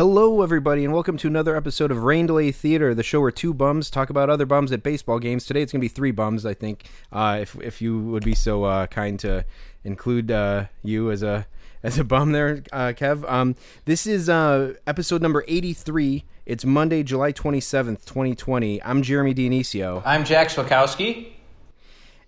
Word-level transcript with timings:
Hello, 0.00 0.40
everybody, 0.40 0.82
and 0.82 0.94
welcome 0.94 1.18
to 1.18 1.28
another 1.28 1.54
episode 1.54 1.90
of 1.90 2.04
Rain 2.04 2.24
Delay 2.24 2.52
Theater, 2.52 2.94
the 2.94 3.02
show 3.02 3.20
where 3.20 3.30
two 3.30 3.52
bums 3.52 3.90
talk 3.90 4.08
about 4.08 4.30
other 4.30 4.46
bums 4.46 4.72
at 4.72 4.82
baseball 4.82 5.18
games. 5.18 5.44
Today, 5.44 5.60
it's 5.60 5.72
going 5.72 5.80
to 5.80 5.84
be 5.84 5.88
three 5.88 6.10
bums, 6.10 6.46
I 6.46 6.54
think. 6.54 6.86
Uh, 7.12 7.36
if 7.42 7.54
if 7.56 7.82
you 7.82 7.98
would 8.04 8.24
be 8.24 8.34
so 8.34 8.64
uh, 8.64 8.86
kind 8.86 9.20
to 9.20 9.44
include 9.84 10.30
uh, 10.30 10.68
you 10.82 11.10
as 11.10 11.22
a 11.22 11.46
as 11.82 11.98
a 11.98 12.04
bum 12.04 12.32
there, 12.32 12.62
uh, 12.72 12.94
Kev. 12.96 13.30
Um, 13.30 13.56
this 13.84 14.06
is 14.06 14.30
uh, 14.30 14.72
episode 14.86 15.20
number 15.20 15.44
eighty 15.46 15.74
three. 15.74 16.24
It's 16.46 16.64
Monday, 16.64 17.02
July 17.02 17.32
twenty 17.32 17.60
seventh, 17.60 18.06
twenty 18.06 18.34
twenty. 18.34 18.82
I'm 18.82 19.02
Jeremy 19.02 19.34
Dionisio. 19.34 20.00
I'm 20.06 20.24
Jack 20.24 20.48
Swakowski. 20.48 21.32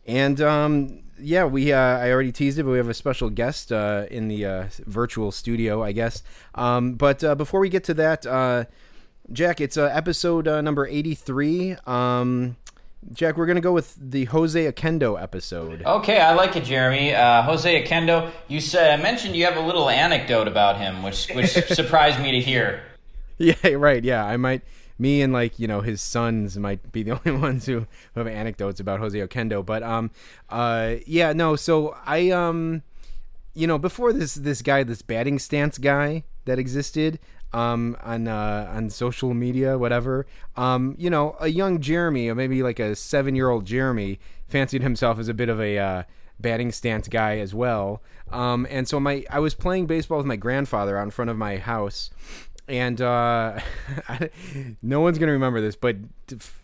And 0.06 0.42
um, 0.42 1.01
yeah, 1.22 1.44
we 1.44 1.72
uh, 1.72 1.78
I 1.78 2.10
already 2.10 2.32
teased 2.32 2.58
it, 2.58 2.64
but 2.64 2.72
we 2.72 2.78
have 2.78 2.88
a 2.88 2.94
special 2.94 3.30
guest 3.30 3.72
uh, 3.72 4.06
in 4.10 4.28
the 4.28 4.44
uh, 4.44 4.64
virtual 4.86 5.32
studio, 5.32 5.82
I 5.82 5.92
guess. 5.92 6.22
Um, 6.54 6.94
but 6.94 7.22
uh, 7.24 7.34
before 7.34 7.60
we 7.60 7.68
get 7.68 7.84
to 7.84 7.94
that, 7.94 8.26
uh, 8.26 8.64
Jack, 9.32 9.60
it's 9.60 9.76
uh, 9.76 9.84
episode 9.84 10.48
uh, 10.48 10.60
number 10.60 10.86
eighty 10.86 11.14
three. 11.14 11.76
Um, 11.86 12.56
Jack, 13.12 13.36
we're 13.36 13.46
gonna 13.46 13.60
go 13.60 13.72
with 13.72 13.96
the 13.98 14.26
Jose 14.26 14.72
Oquendo 14.72 15.20
episode. 15.20 15.82
Okay, 15.84 16.20
I 16.20 16.34
like 16.34 16.56
it, 16.56 16.64
Jeremy. 16.64 17.14
Uh, 17.14 17.42
Jose 17.42 17.84
Oquendo, 17.84 18.30
you 18.48 18.60
said 18.60 19.00
mentioned 19.02 19.34
you 19.34 19.44
have 19.44 19.56
a 19.56 19.66
little 19.66 19.88
anecdote 19.88 20.48
about 20.48 20.78
him, 20.78 21.02
which 21.02 21.28
which 21.28 21.50
surprised 21.68 22.20
me 22.20 22.32
to 22.32 22.40
hear. 22.40 22.82
Yeah, 23.38 23.54
right. 23.74 24.02
Yeah, 24.04 24.24
I 24.24 24.36
might. 24.36 24.62
Me 25.02 25.20
and 25.20 25.32
like 25.32 25.58
you 25.58 25.66
know 25.66 25.80
his 25.80 26.00
sons 26.00 26.56
might 26.56 26.92
be 26.92 27.02
the 27.02 27.10
only 27.26 27.40
ones 27.40 27.66
who, 27.66 27.86
who 28.14 28.20
have 28.20 28.26
anecdotes 28.28 28.78
about 28.78 29.00
Jose 29.00 29.18
Oquendo. 29.18 29.66
But 29.66 29.82
um, 29.82 30.10
uh, 30.48 30.94
yeah, 31.06 31.32
no. 31.32 31.56
So 31.56 31.96
I 32.06 32.30
um, 32.30 32.82
you 33.54 33.66
know, 33.66 33.78
before 33.78 34.12
this 34.12 34.34
this 34.34 34.62
guy, 34.62 34.84
this 34.84 35.02
batting 35.02 35.38
stance 35.38 35.78
guy 35.78 36.24
that 36.44 36.58
existed 36.58 37.18
um 37.52 37.96
on 38.02 38.28
uh 38.28 38.70
on 38.74 38.88
social 38.90 39.34
media, 39.34 39.76
whatever. 39.76 40.26
Um, 40.56 40.94
you 40.98 41.10
know, 41.10 41.36
a 41.40 41.48
young 41.48 41.80
Jeremy, 41.80 42.28
or 42.28 42.34
maybe 42.34 42.62
like 42.62 42.78
a 42.78 42.94
seven 42.94 43.34
year 43.34 43.50
old 43.50 43.66
Jeremy, 43.66 44.20
fancied 44.46 44.82
himself 44.82 45.18
as 45.18 45.28
a 45.28 45.34
bit 45.34 45.48
of 45.48 45.60
a 45.60 45.78
uh, 45.78 46.02
batting 46.40 46.72
stance 46.72 47.08
guy 47.08 47.38
as 47.38 47.54
well. 47.54 48.02
Um, 48.30 48.66
and 48.70 48.88
so 48.88 48.98
my 48.98 49.24
I 49.30 49.38
was 49.40 49.54
playing 49.54 49.86
baseball 49.86 50.18
with 50.18 50.26
my 50.26 50.36
grandfather 50.36 50.96
out 50.96 51.02
in 51.02 51.10
front 51.10 51.30
of 51.30 51.36
my 51.36 51.58
house 51.58 52.10
and 52.68 53.00
uh, 53.00 53.58
no 54.82 55.00
one's 55.00 55.18
gonna 55.18 55.32
remember 55.32 55.60
this, 55.60 55.76
but 55.76 55.96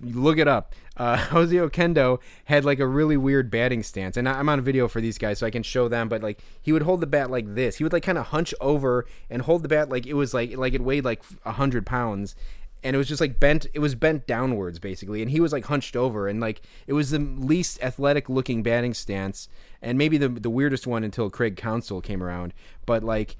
look 0.00 0.38
it 0.38 0.48
up. 0.48 0.74
Uh, 0.96 1.16
Jose 1.30 1.54
Oquendo 1.54 2.20
had 2.44 2.64
like 2.64 2.78
a 2.78 2.86
really 2.86 3.16
weird 3.16 3.50
batting 3.50 3.82
stance, 3.82 4.16
and 4.16 4.28
I'm 4.28 4.48
on 4.48 4.58
a 4.58 4.62
video 4.62 4.88
for 4.88 5.00
these 5.00 5.18
guys, 5.18 5.38
so 5.38 5.46
I 5.46 5.50
can 5.50 5.62
show 5.62 5.88
them. 5.88 6.08
But 6.08 6.22
like, 6.22 6.40
he 6.62 6.72
would 6.72 6.82
hold 6.82 7.00
the 7.00 7.06
bat 7.06 7.30
like 7.30 7.54
this. 7.54 7.76
He 7.76 7.84
would 7.84 7.92
like 7.92 8.02
kind 8.02 8.18
of 8.18 8.26
hunch 8.26 8.54
over 8.60 9.06
and 9.28 9.42
hold 9.42 9.62
the 9.62 9.68
bat 9.68 9.88
like 9.88 10.06
it 10.06 10.14
was 10.14 10.34
like 10.34 10.56
like 10.56 10.74
it 10.74 10.82
weighed 10.82 11.04
like 11.04 11.22
hundred 11.44 11.84
pounds, 11.84 12.36
and 12.84 12.94
it 12.94 12.98
was 12.98 13.08
just 13.08 13.20
like 13.20 13.40
bent. 13.40 13.66
It 13.74 13.80
was 13.80 13.94
bent 13.94 14.26
downwards 14.26 14.78
basically, 14.78 15.20
and 15.20 15.30
he 15.30 15.40
was 15.40 15.52
like 15.52 15.64
hunched 15.64 15.96
over, 15.96 16.28
and 16.28 16.40
like 16.40 16.62
it 16.86 16.92
was 16.92 17.10
the 17.10 17.18
least 17.18 17.82
athletic 17.82 18.28
looking 18.28 18.62
batting 18.62 18.94
stance, 18.94 19.48
and 19.82 19.98
maybe 19.98 20.16
the 20.16 20.28
the 20.28 20.50
weirdest 20.50 20.86
one 20.86 21.02
until 21.02 21.28
Craig 21.28 21.56
Counsell 21.56 22.00
came 22.00 22.22
around. 22.22 22.54
But 22.86 23.02
like 23.02 23.36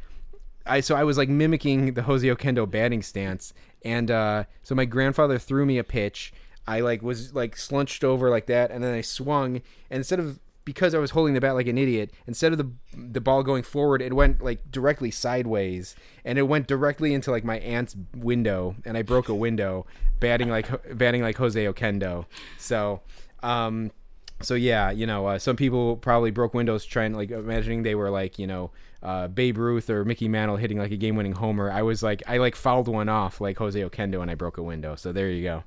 I 0.69 0.81
so 0.81 0.95
I 0.95 1.05
was 1.05 1.19
like 1.19 1.29
mimicking 1.29 1.95
the 1.95 2.03
Jose 2.03 2.27
Oquendo 2.27 2.71
batting 2.71 3.03
stance, 3.03 3.53
and 3.85 4.11
uh, 4.11 4.45
so 4.63 4.75
my 4.75 4.85
grandfather 4.85 5.39
threw 5.39 5.67
me 5.67 5.79
a 5.79 5.85
pitch. 5.85 6.33
I 6.67 6.81
like 6.81 7.03
was 7.03 7.35
like 7.35 7.57
slunched 7.57 8.05
over 8.05 8.31
like 8.31 8.47
that, 8.47 8.71
and 8.71 8.85
then 8.85 8.95
I 8.95 9.01
swung. 9.01 9.57
And 9.91 9.99
instead 9.99 10.21
of 10.21 10.39
because 10.65 10.95
I 10.95 10.99
was 10.99 11.13
holding 11.13 11.33
the 11.33 11.41
bat 11.41 11.55
like 11.55 11.67
an 11.67 11.79
idiot, 11.79 12.13
instead 12.27 12.53
of 12.53 12.59
the 12.59 12.71
the 12.95 13.21
ball 13.21 13.43
going 13.43 13.63
forward, 13.63 14.03
it 14.03 14.13
went 14.13 14.43
like 14.43 14.71
directly 14.71 15.11
sideways, 15.11 15.97
and 16.25 16.39
it 16.39 16.43
went 16.43 16.67
directly 16.67 17.15
into 17.15 17.31
like 17.31 17.45
my 17.45 17.59
aunt's 17.61 17.97
window, 18.15 18.77
and 18.85 18.97
I 18.97 19.03
broke 19.03 19.29
a 19.29 19.35
window, 19.35 19.87
batting 20.21 20.51
like 20.51 20.97
batting 20.97 21.23
like 21.23 21.37
Jose 21.37 21.65
Oquendo. 21.65 22.27
So. 22.59 23.01
Um, 23.41 23.93
so 24.41 24.55
yeah, 24.55 24.91
you 24.91 25.07
know, 25.07 25.27
uh, 25.27 25.39
some 25.39 25.57
people 25.57 25.97
probably 25.97 26.31
broke 26.31 26.55
windows 26.55 26.85
trying 26.85 27.15
like 27.15 27.31
imagining 27.31 27.83
they 27.83 27.95
were 27.95 28.11
like 28.11 28.39
you 28.39 28.47
know 28.47 28.71
uh, 29.03 29.29
Babe 29.29 29.59
Ruth 29.59 29.91
or 29.91 30.05
Mickey 30.05 30.29
Mantle 30.29 30.57
hitting 30.57 30.79
like 30.79 30.91
a 30.91 30.97
game-winning 30.97 31.33
homer. 31.33 31.71
I 31.71 31.83
was 31.83 32.03
like, 32.03 32.23
I 32.27 32.39
like 32.39 32.57
fouled 32.57 32.89
one 32.89 33.09
off 33.09 33.41
like 33.41 33.59
Jose 33.59 33.79
Oquendo 33.81 34.21
and 34.23 34.31
I 34.31 34.35
broke 34.35 34.59
a 34.59 34.63
window. 34.63 34.97
So 34.97 35.13
there 35.13 35.31
you 35.31 35.43
go. 35.43 35.65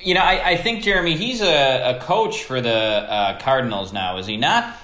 You 0.00 0.14
know, 0.14 0.20
I, 0.20 0.50
I 0.50 0.56
think 0.56 0.82
Jeremy, 0.82 1.16
he's 1.16 1.40
a, 1.40 1.96
a 1.96 2.00
coach 2.00 2.44
for 2.44 2.60
the 2.60 2.70
uh, 2.70 3.40
Cardinals 3.40 3.92
now, 3.92 4.18
is 4.18 4.26
he 4.26 4.36
not? 4.36 4.76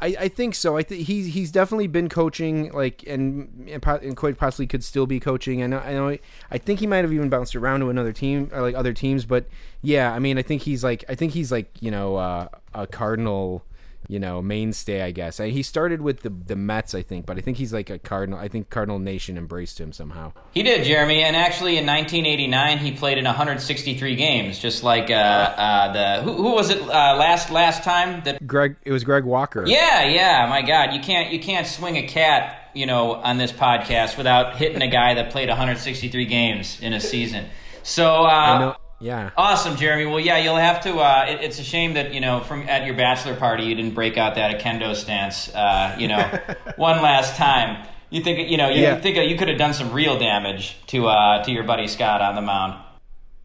I, 0.00 0.16
I 0.18 0.28
think 0.28 0.54
so. 0.54 0.76
I 0.76 0.82
think 0.82 1.06
he's 1.06 1.34
he's 1.34 1.50
definitely 1.50 1.86
been 1.86 2.08
coaching, 2.08 2.72
like, 2.72 3.04
and 3.06 3.68
and, 3.70 3.82
po- 3.82 4.00
and 4.02 4.16
quite 4.16 4.38
possibly 4.38 4.66
could 4.66 4.82
still 4.82 5.06
be 5.06 5.20
coaching. 5.20 5.62
I 5.62 5.66
I 5.78 5.92
know. 5.92 6.16
I 6.50 6.58
think 6.58 6.80
he 6.80 6.86
might 6.86 6.98
have 7.04 7.12
even 7.12 7.28
bounced 7.28 7.54
around 7.54 7.80
to 7.80 7.90
another 7.90 8.12
team 8.12 8.50
or 8.52 8.62
like 8.62 8.74
other 8.74 8.92
teams. 8.92 9.24
But 9.24 9.46
yeah, 9.82 10.12
I 10.12 10.18
mean, 10.18 10.38
I 10.38 10.42
think 10.42 10.62
he's 10.62 10.82
like, 10.82 11.04
I 11.08 11.14
think 11.14 11.32
he's 11.32 11.52
like, 11.52 11.70
you 11.80 11.90
know, 11.90 12.16
uh, 12.16 12.48
a 12.74 12.86
Cardinal, 12.86 13.62
you 14.10 14.18
know, 14.18 14.42
mainstay. 14.42 15.02
I 15.02 15.12
guess 15.12 15.38
I, 15.38 15.50
he 15.50 15.62
started 15.62 16.00
with 16.00 16.20
the 16.20 16.30
the 16.30 16.56
Mets, 16.56 16.94
I 16.94 17.02
think, 17.02 17.26
but 17.26 17.38
I 17.38 17.40
think 17.40 17.58
he's 17.58 17.72
like 17.72 17.90
a 17.90 17.98
Cardinal. 17.98 18.38
I 18.38 18.48
think 18.48 18.68
Cardinal 18.68 18.98
Nation 18.98 19.38
embraced 19.38 19.80
him 19.80 19.92
somehow. 19.92 20.32
He 20.52 20.64
did, 20.64 20.84
Jeremy, 20.84 21.22
and 21.22 21.36
actually 21.36 21.78
in 21.78 21.86
1989 21.86 22.78
he 22.78 22.92
played 22.92 23.18
in 23.18 23.24
163 23.24 24.16
games, 24.16 24.58
just 24.58 24.82
like 24.82 25.10
uh, 25.10 25.14
uh, 25.14 25.92
the 25.92 26.22
who, 26.22 26.34
who 26.34 26.54
was 26.54 26.70
it 26.70 26.82
uh, 26.82 27.14
last 27.16 27.50
last 27.50 27.84
time 27.84 28.22
that 28.24 28.44
Greg, 28.46 28.76
it 28.84 28.90
was 28.90 29.04
Greg 29.04 29.24
Walker. 29.24 29.64
Yeah, 29.66 30.04
yeah. 30.04 30.46
My 30.48 30.62
God, 30.62 30.92
you 30.92 31.00
can't 31.00 31.32
you 31.32 31.38
can't 31.38 31.66
swing 31.66 31.96
a 31.96 32.06
cat, 32.06 32.70
you 32.74 32.86
know, 32.86 33.14
on 33.14 33.38
this 33.38 33.52
podcast 33.52 34.16
without 34.16 34.56
hitting 34.56 34.82
a 34.82 34.88
guy 34.88 35.14
that 35.14 35.30
played 35.30 35.48
163 35.48 36.26
games 36.26 36.80
in 36.80 36.92
a 36.92 37.00
season. 37.00 37.46
So, 37.82 38.24
uh, 38.24 38.28
I 38.28 38.58
know. 38.58 38.76
Yeah. 39.00 39.30
awesome, 39.36 39.76
Jeremy. 39.76 40.04
Well, 40.06 40.20
yeah, 40.20 40.36
you'll 40.38 40.56
have 40.56 40.82
to. 40.82 40.96
Uh, 40.98 41.26
it, 41.28 41.40
it's 41.42 41.58
a 41.58 41.64
shame 41.64 41.94
that 41.94 42.12
you 42.12 42.20
know, 42.20 42.40
from 42.40 42.68
at 42.68 42.84
your 42.86 42.94
bachelor 42.94 43.34
party, 43.34 43.64
you 43.64 43.74
didn't 43.74 43.94
break 43.94 44.18
out 44.18 44.34
that 44.34 44.60
Oquendo 44.60 44.94
stance. 44.94 45.48
Uh, 45.54 45.96
you 45.98 46.06
know, 46.08 46.18
one 46.76 47.00
last 47.02 47.36
time. 47.36 47.86
You 48.10 48.22
think 48.22 48.50
you 48.50 48.56
know? 48.58 48.68
You 48.68 48.82
Yeah. 48.82 49.00
think 49.00 49.16
you 49.16 49.36
could 49.38 49.48
have 49.48 49.56
done 49.58 49.72
some 49.72 49.92
real 49.92 50.18
damage 50.18 50.76
to 50.88 51.06
uh, 51.08 51.42
to 51.44 51.50
your 51.50 51.64
buddy 51.64 51.86
Scott 51.88 52.20
on 52.20 52.34
the 52.34 52.42
mound. 52.42 52.74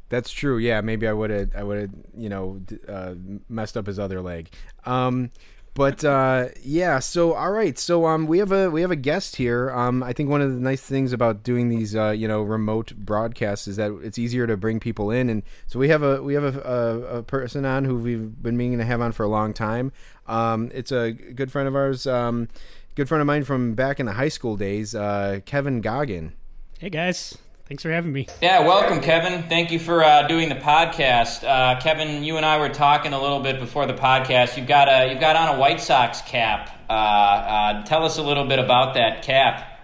That's 0.10 0.30
true. 0.32 0.58
Yeah, 0.58 0.82
maybe 0.82 1.08
I 1.08 1.14
would 1.14 1.30
have. 1.30 1.56
I 1.56 1.64
would 1.64 1.80
have. 1.80 1.90
You 2.18 2.30
know, 2.30 2.62
uh, 2.88 3.14
messed 3.50 3.78
up 3.78 3.88
his 3.88 3.98
other 4.00 4.22
leg. 4.22 4.50
Um, 4.86 5.32
but 5.76 6.06
uh, 6.06 6.48
yeah. 6.64 7.00
So 7.00 7.34
all 7.34 7.52
right. 7.52 7.78
So 7.78 8.06
um, 8.06 8.28
we 8.28 8.40
have 8.40 8.52
a 8.52 8.72
we 8.72 8.82
have 8.82 8.92
a 8.92 8.96
guest 8.96 9.36
here. 9.36 9.70
Um, 9.72 10.02
I 10.02 10.14
think 10.14 10.30
one 10.30 10.42
of 10.42 10.52
the 10.52 10.60
nice 10.60 10.82
things 10.82 11.12
about 11.12 11.44
doing 11.44 11.68
these 11.68 11.96
uh, 11.96 12.12
you 12.12 12.28
know 12.28 12.42
remote 12.42 12.96
broadcasts 12.96 13.68
is 13.68 13.76
that 13.76 13.92
it's 14.02 14.18
easier 14.18 14.48
to 14.48 14.56
bring 14.56 14.80
people 14.80 15.12
in, 15.12 15.30
and 15.30 15.44
so 15.68 15.78
we 15.78 15.90
have 15.90 16.02
a 16.02 16.24
we 16.24 16.34
have 16.34 16.56
a, 16.56 16.62
a, 16.62 17.18
a 17.18 17.24
person 17.24 17.66
on 17.66 17.84
who 17.84 17.98
we've 17.98 18.42
been 18.42 18.56
meaning 18.56 18.80
to 18.80 18.86
have 18.86 19.02
on 19.02 19.12
for 19.12 19.24
a 19.24 19.30
long 19.30 19.54
time. 19.54 19.92
Um, 20.28 20.72
it's 20.74 20.94
a 20.94 21.12
good 21.12 21.52
friend 21.52 21.68
of 21.68 21.76
ours. 21.76 22.08
Um, 22.08 22.48
good 22.96 23.10
friend 23.10 23.20
of 23.20 23.28
mine 23.28 23.44
from 23.44 23.76
back 23.76 24.00
in 24.00 24.06
the 24.06 24.14
high 24.14 24.30
school 24.30 24.56
days. 24.56 24.96
Uh, 24.96 25.42
Kevin 25.46 25.82
Goggin. 25.82 26.34
Hey 26.80 26.90
guys, 26.90 27.38
thanks 27.68 27.84
for 27.84 27.92
having 27.92 28.12
me. 28.12 28.28
Yeah, 28.42 28.66
welcome, 28.66 29.02
Kevin. 29.02 29.44
Thank 29.50 29.72
you 29.72 29.80
for 29.80 30.04
uh, 30.04 30.28
doing 30.28 30.50
the 30.50 30.56
podcast, 30.56 31.44
uh, 31.44 31.80
Kevin. 31.82 32.24
You 32.24 32.38
and 32.38 32.46
I 32.46 32.58
were 32.60 32.70
talking 32.70 33.14
a 33.14 33.22
little 33.22 33.42
bit 33.42 33.60
before 33.60 33.86
the 33.86 33.94
podcast. 33.94 34.58
You've 34.58 34.68
got 34.68 34.88
a 34.88 35.12
you've 35.12 35.20
got 35.20 35.36
on 35.36 35.56
a 35.56 35.60
White 35.60 35.82
Sox 35.82 36.22
cap. 36.22 36.70
Uh, 36.90 36.94
uh, 36.94 37.86
tell 37.86 38.04
us 38.06 38.18
a 38.18 38.24
little 38.24 38.46
bit 38.46 38.60
about 38.60 38.94
that 38.94 39.24
cap. 39.24 39.76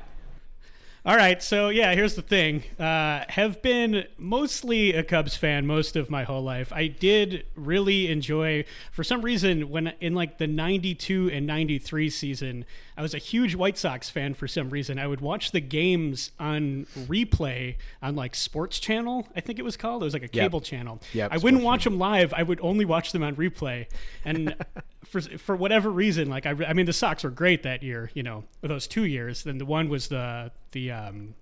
All 1.03 1.15
right, 1.15 1.41
so 1.41 1.69
yeah, 1.69 1.95
here's 1.95 2.13
the 2.13 2.21
thing. 2.21 2.61
Uh, 2.77 3.25
have 3.27 3.63
been 3.63 4.03
mostly 4.19 4.93
a 4.93 5.01
Cubs 5.03 5.35
fan 5.35 5.65
most 5.65 5.95
of 5.95 6.11
my 6.11 6.25
whole 6.25 6.43
life. 6.43 6.71
I 6.71 6.85
did 6.85 7.43
really 7.55 8.11
enjoy, 8.11 8.65
for 8.91 9.03
some 9.03 9.23
reason, 9.23 9.71
when 9.71 9.93
in 9.99 10.13
like 10.13 10.37
the 10.37 10.45
'92 10.45 11.31
and 11.33 11.47
'93 11.47 12.11
season, 12.11 12.65
I 13.01 13.03
was 13.03 13.15
a 13.15 13.17
huge 13.17 13.55
White 13.55 13.79
Sox 13.79 14.11
fan. 14.11 14.35
For 14.35 14.47
some 14.47 14.69
reason, 14.69 14.99
I 14.99 15.07
would 15.07 15.21
watch 15.21 15.49
the 15.49 15.59
games 15.59 16.29
on 16.39 16.85
replay 17.07 17.77
on 17.99 18.15
like 18.15 18.35
Sports 18.35 18.77
Channel. 18.77 19.27
I 19.35 19.41
think 19.41 19.57
it 19.57 19.63
was 19.63 19.75
called. 19.75 20.03
It 20.03 20.05
was 20.05 20.13
like 20.13 20.21
a 20.21 20.27
cable 20.27 20.61
channel. 20.61 21.01
Yep, 21.11 21.31
I 21.31 21.37
wouldn't 21.39 21.63
Sports 21.63 21.65
watch 21.65 21.83
them 21.85 21.97
live. 21.97 22.31
I 22.31 22.43
would 22.43 22.59
only 22.61 22.85
watch 22.85 23.11
them 23.11 23.23
on 23.23 23.35
replay, 23.37 23.87
and 24.23 24.55
for 25.05 25.19
for 25.19 25.55
whatever 25.55 25.89
reason, 25.89 26.29
like 26.29 26.45
I, 26.45 26.51
I 26.67 26.73
mean, 26.73 26.85
the 26.85 26.93
Sox 26.93 27.23
were 27.23 27.31
great 27.31 27.63
that 27.63 27.81
year. 27.81 28.11
You 28.13 28.21
know, 28.21 28.43
those 28.61 28.85
two 28.85 29.05
years. 29.05 29.45
Then 29.45 29.57
the 29.57 29.65
one 29.65 29.89
was 29.89 30.07
the 30.09 30.51
the 30.71 30.91
um, 30.91 31.33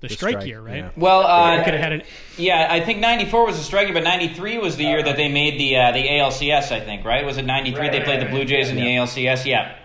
the, 0.00 0.08
strike, 0.08 0.32
strike, 0.32 0.46
year, 0.46 0.62
right? 0.62 0.76
yeah. 0.76 0.90
Well, 0.96 1.26
uh, 1.26 1.62
Could 1.62 1.74
have 1.74 1.82
had 1.82 1.92
an 1.92 2.02
yeah, 2.38 2.68
I 2.70 2.80
think 2.80 3.00
'94 3.00 3.44
was 3.44 3.58
the 3.58 3.62
strike 3.62 3.88
year, 3.88 3.94
but 3.94 4.04
'93 4.04 4.56
was 4.56 4.76
the 4.76 4.84
year 4.84 5.02
that 5.02 5.18
they 5.18 5.28
made 5.28 5.60
the 5.60 5.76
uh, 5.76 5.92
the 5.92 6.08
ALCS. 6.08 6.72
I 6.72 6.80
think, 6.80 7.04
right? 7.04 7.26
Was 7.26 7.36
it 7.36 7.44
'93 7.44 7.90
they 7.90 8.00
played 8.00 8.22
the 8.22 8.30
Blue 8.30 8.46
Jays 8.46 8.70
in 8.70 8.76
the 8.76 8.86
ALCS? 8.86 9.44
Yeah. 9.44 9.76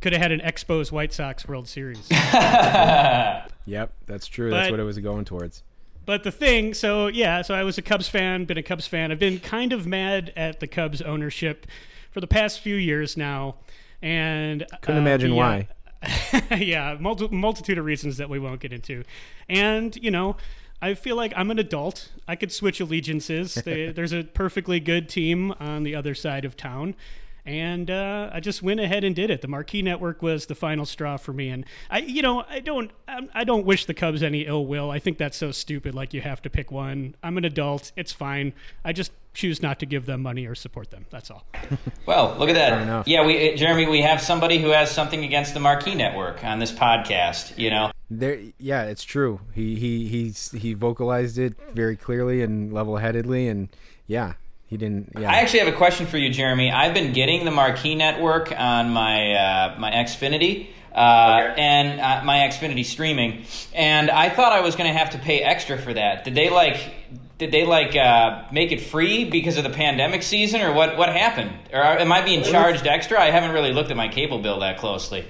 Could 0.00 0.12
have 0.12 0.22
had 0.22 0.32
an 0.32 0.40
Expos 0.40 0.90
White 0.90 1.12
Sox 1.12 1.46
World 1.46 1.68
Series. 1.68 2.08
Yep, 3.66 3.92
that's 4.06 4.26
true. 4.26 4.50
that's 4.50 4.70
what 4.70 4.80
it 4.80 4.84
was 4.84 4.98
going 4.98 5.24
towards. 5.24 5.62
But 6.04 6.24
the 6.24 6.32
thing, 6.32 6.74
so 6.74 7.06
yeah, 7.06 7.42
so 7.42 7.54
I 7.54 7.62
was 7.62 7.78
a 7.78 7.82
Cubs 7.82 8.08
fan, 8.08 8.44
been 8.44 8.58
a 8.58 8.64
Cubs 8.64 8.86
fan. 8.86 9.12
I've 9.12 9.20
been 9.20 9.38
kind 9.38 9.72
of 9.72 9.86
mad 9.86 10.32
at 10.34 10.58
the 10.58 10.66
Cubs 10.66 11.00
ownership 11.00 11.66
for 12.10 12.20
the 12.20 12.26
past 12.26 12.60
few 12.60 12.74
years 12.74 13.16
now, 13.16 13.56
and 14.02 14.66
I 14.72 14.76
Couldn't 14.78 14.98
uh, 14.98 15.02
imagine 15.02 15.30
the, 15.30 15.36
why. 15.36 15.68
yeah, 16.56 16.96
multi- 16.98 17.28
multitude 17.28 17.78
of 17.78 17.84
reasons 17.84 18.16
that 18.16 18.28
we 18.28 18.40
won't 18.40 18.60
get 18.60 18.72
into, 18.72 19.04
and 19.48 19.94
you 19.96 20.10
know. 20.10 20.36
I 20.82 20.94
feel 20.94 21.14
like 21.14 21.34
I'm 21.36 21.50
an 21.50 21.58
adult. 21.58 22.08
I 22.26 22.36
could 22.36 22.50
switch 22.50 22.80
allegiances. 22.80 23.54
They, 23.54 23.92
there's 23.92 24.14
a 24.14 24.24
perfectly 24.24 24.80
good 24.80 25.10
team 25.10 25.52
on 25.60 25.82
the 25.82 25.94
other 25.94 26.14
side 26.14 26.46
of 26.46 26.56
town, 26.56 26.94
and 27.44 27.90
uh, 27.90 28.30
I 28.32 28.40
just 28.40 28.62
went 28.62 28.80
ahead 28.80 29.04
and 29.04 29.14
did 29.14 29.30
it. 29.30 29.40
The 29.40 29.48
Marquee 29.48 29.82
Network 29.82 30.22
was 30.22 30.46
the 30.46 30.54
final 30.54 30.86
straw 30.86 31.16
for 31.16 31.32
me, 31.32 31.48
and 31.48 31.64
I, 31.90 31.98
you 32.00 32.22
know, 32.22 32.44
I 32.48 32.60
don't, 32.60 32.90
I'm, 33.08 33.30
I 33.34 33.44
don't 33.44 33.64
wish 33.66 33.86
the 33.86 33.94
Cubs 33.94 34.22
any 34.22 34.46
ill 34.46 34.66
will. 34.66 34.90
I 34.90 34.98
think 34.98 35.18
that's 35.18 35.36
so 35.36 35.50
stupid. 35.52 35.94
Like 35.94 36.14
you 36.14 36.20
have 36.20 36.42
to 36.42 36.50
pick 36.50 36.70
one. 36.70 37.14
I'm 37.22 37.38
an 37.38 37.44
adult. 37.44 37.92
It's 37.96 38.12
fine. 38.12 38.52
I 38.84 38.92
just 38.92 39.12
choose 39.32 39.62
not 39.62 39.78
to 39.78 39.86
give 39.86 40.06
them 40.06 40.22
money 40.22 40.44
or 40.46 40.54
support 40.56 40.90
them. 40.90 41.06
That's 41.10 41.30
all. 41.30 41.44
Well, 42.06 42.34
look 42.40 42.48
at 42.48 42.54
that. 42.54 43.06
Yeah, 43.06 43.24
we 43.24 43.52
uh, 43.52 43.56
Jeremy, 43.56 43.86
we 43.86 44.00
have 44.00 44.20
somebody 44.20 44.58
who 44.58 44.70
has 44.70 44.90
something 44.90 45.22
against 45.24 45.54
the 45.54 45.60
Marquee 45.60 45.94
Network 45.94 46.42
on 46.42 46.58
this 46.58 46.72
podcast. 46.72 47.56
You 47.56 47.70
know, 47.70 47.92
There, 48.10 48.40
yeah, 48.58 48.82
it's 48.84 49.04
true. 49.04 49.40
He 49.54 49.76
he 49.76 50.08
he's 50.08 50.50
he 50.50 50.74
vocalized 50.74 51.38
it 51.38 51.54
very 51.72 51.94
clearly 51.94 52.42
and 52.42 52.72
level-headedly, 52.72 53.46
and 53.46 53.68
yeah, 54.08 54.32
he 54.70 54.76
didn't. 54.76 55.12
Yeah, 55.18 55.28
I 55.28 55.40
actually 55.40 55.58
have 55.58 55.68
a 55.68 55.76
question 55.76 56.06
for 56.06 56.16
you, 56.16 56.30
Jeremy. 56.30 56.70
I've 56.70 56.94
been 56.94 57.12
getting 57.12 57.44
the 57.44 57.50
Marquee 57.50 57.96
Network 57.96 58.52
on 58.56 58.90
my 58.90 59.32
uh, 59.34 59.76
my 59.78 59.90
Xfinity. 59.90 60.68
Uh, 60.92 61.54
and 61.56 62.00
uh, 62.00 62.24
my 62.24 62.38
Xfinity 62.38 62.84
streaming, 62.84 63.44
and 63.72 64.10
I 64.10 64.28
thought 64.28 64.52
I 64.52 64.60
was 64.60 64.74
going 64.74 64.92
to 64.92 64.98
have 64.98 65.10
to 65.10 65.18
pay 65.18 65.38
extra 65.38 65.78
for 65.78 65.94
that. 65.94 66.24
Did 66.24 66.34
they 66.34 66.50
like? 66.50 66.80
Did 67.38 67.52
they 67.52 67.64
like 67.64 67.94
uh, 67.94 68.42
make 68.50 68.72
it 68.72 68.80
free 68.80 69.24
because 69.24 69.56
of 69.56 69.62
the 69.62 69.70
pandemic 69.70 70.24
season, 70.24 70.62
or 70.62 70.72
what? 70.72 70.96
What 70.98 71.08
happened? 71.10 71.52
Or 71.72 71.80
am 71.80 72.10
I 72.10 72.22
being 72.22 72.42
charged 72.42 72.88
extra? 72.88 73.20
I 73.20 73.30
haven't 73.30 73.52
really 73.52 73.72
looked 73.72 73.92
at 73.92 73.96
my 73.96 74.08
cable 74.08 74.40
bill 74.42 74.60
that 74.60 74.78
closely. 74.78 75.24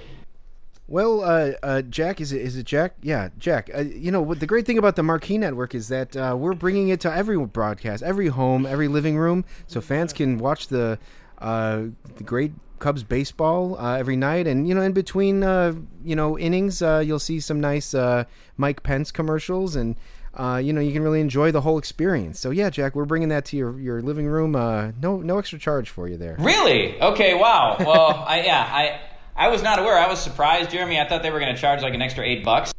Well, 0.91 1.23
uh, 1.23 1.53
uh, 1.63 1.83
Jack, 1.83 2.21
is 2.21 2.33
it 2.33 2.43
is 2.43 2.57
it 2.57 2.67
Jack? 2.67 2.95
Yeah, 3.01 3.29
Jack. 3.39 3.71
Uh, 3.73 3.83
you 3.83 4.11
know 4.11 4.21
what 4.21 4.41
the 4.41 4.47
great 4.47 4.67
thing 4.67 4.77
about 4.77 4.97
the 4.97 5.05
Marquee 5.05 5.39
Network 5.39 5.73
is 5.73 5.87
that 5.87 6.17
uh, 6.17 6.37
we're 6.37 6.53
bringing 6.53 6.89
it 6.89 6.99
to 7.03 7.13
every 7.13 7.39
broadcast, 7.47 8.03
every 8.03 8.27
home, 8.27 8.67
every 8.67 8.89
living 8.89 9.17
room, 9.17 9.45
so 9.69 9.81
fans 9.81 10.13
can 10.13 10.37
watch 10.37 10.67
the 10.67 10.99
uh, 11.39 11.85
the 12.17 12.25
great 12.25 12.53
Cubs 12.81 13.05
baseball 13.05 13.79
uh, 13.79 13.99
every 13.99 14.17
night, 14.17 14.49
and 14.49 14.67
you 14.67 14.75
know, 14.75 14.81
in 14.81 14.93
between, 14.93 15.45
uh, 15.45 15.75
you 16.03 16.17
know, 16.17 16.37
innings, 16.37 16.83
uh, 16.83 16.99
you'll 17.07 17.21
see 17.21 17.39
some 17.39 17.61
nice 17.61 17.95
uh, 17.95 18.25
Mike 18.57 18.83
Pence 18.83 19.13
commercials, 19.13 19.77
and 19.77 19.95
uh, 20.35 20.61
you 20.63 20.73
know, 20.73 20.81
you 20.81 20.93
can 20.93 21.03
really 21.03 21.21
enjoy 21.21 21.53
the 21.53 21.61
whole 21.61 21.79
experience. 21.79 22.41
So 22.41 22.51
yeah, 22.51 22.71
Jack, 22.71 22.97
we're 22.97 23.05
bringing 23.05 23.29
that 23.29 23.45
to 23.47 23.57
your, 23.57 23.79
your 23.79 24.03
living 24.03 24.27
room. 24.27 24.57
Uh, 24.57 24.93
no 25.01 25.19
no 25.19 25.39
extra 25.39 25.59
charge 25.59 25.91
for 25.91 26.09
you 26.09 26.17
there. 26.17 26.37
Really? 26.41 27.01
Okay. 27.01 27.35
Wow. 27.35 27.77
Well, 27.79 28.25
I 28.27 28.43
yeah 28.43 28.69
I. 28.69 29.01
I 29.41 29.49
was 29.49 29.63
not 29.63 29.79
aware. 29.79 29.97
I 29.97 30.07
was 30.07 30.21
surprised, 30.21 30.71
Jeremy. 30.71 31.01
I 31.01 31.09
thought 31.09 31.23
they 31.23 31.31
were 31.31 31.41
going 31.41 31.55
to 31.55 31.61
charge 31.61 31.81
like 31.83 31.95
an 31.95 32.03
extra 32.03 32.25
eight 32.25 32.45
bucks. 32.45 32.75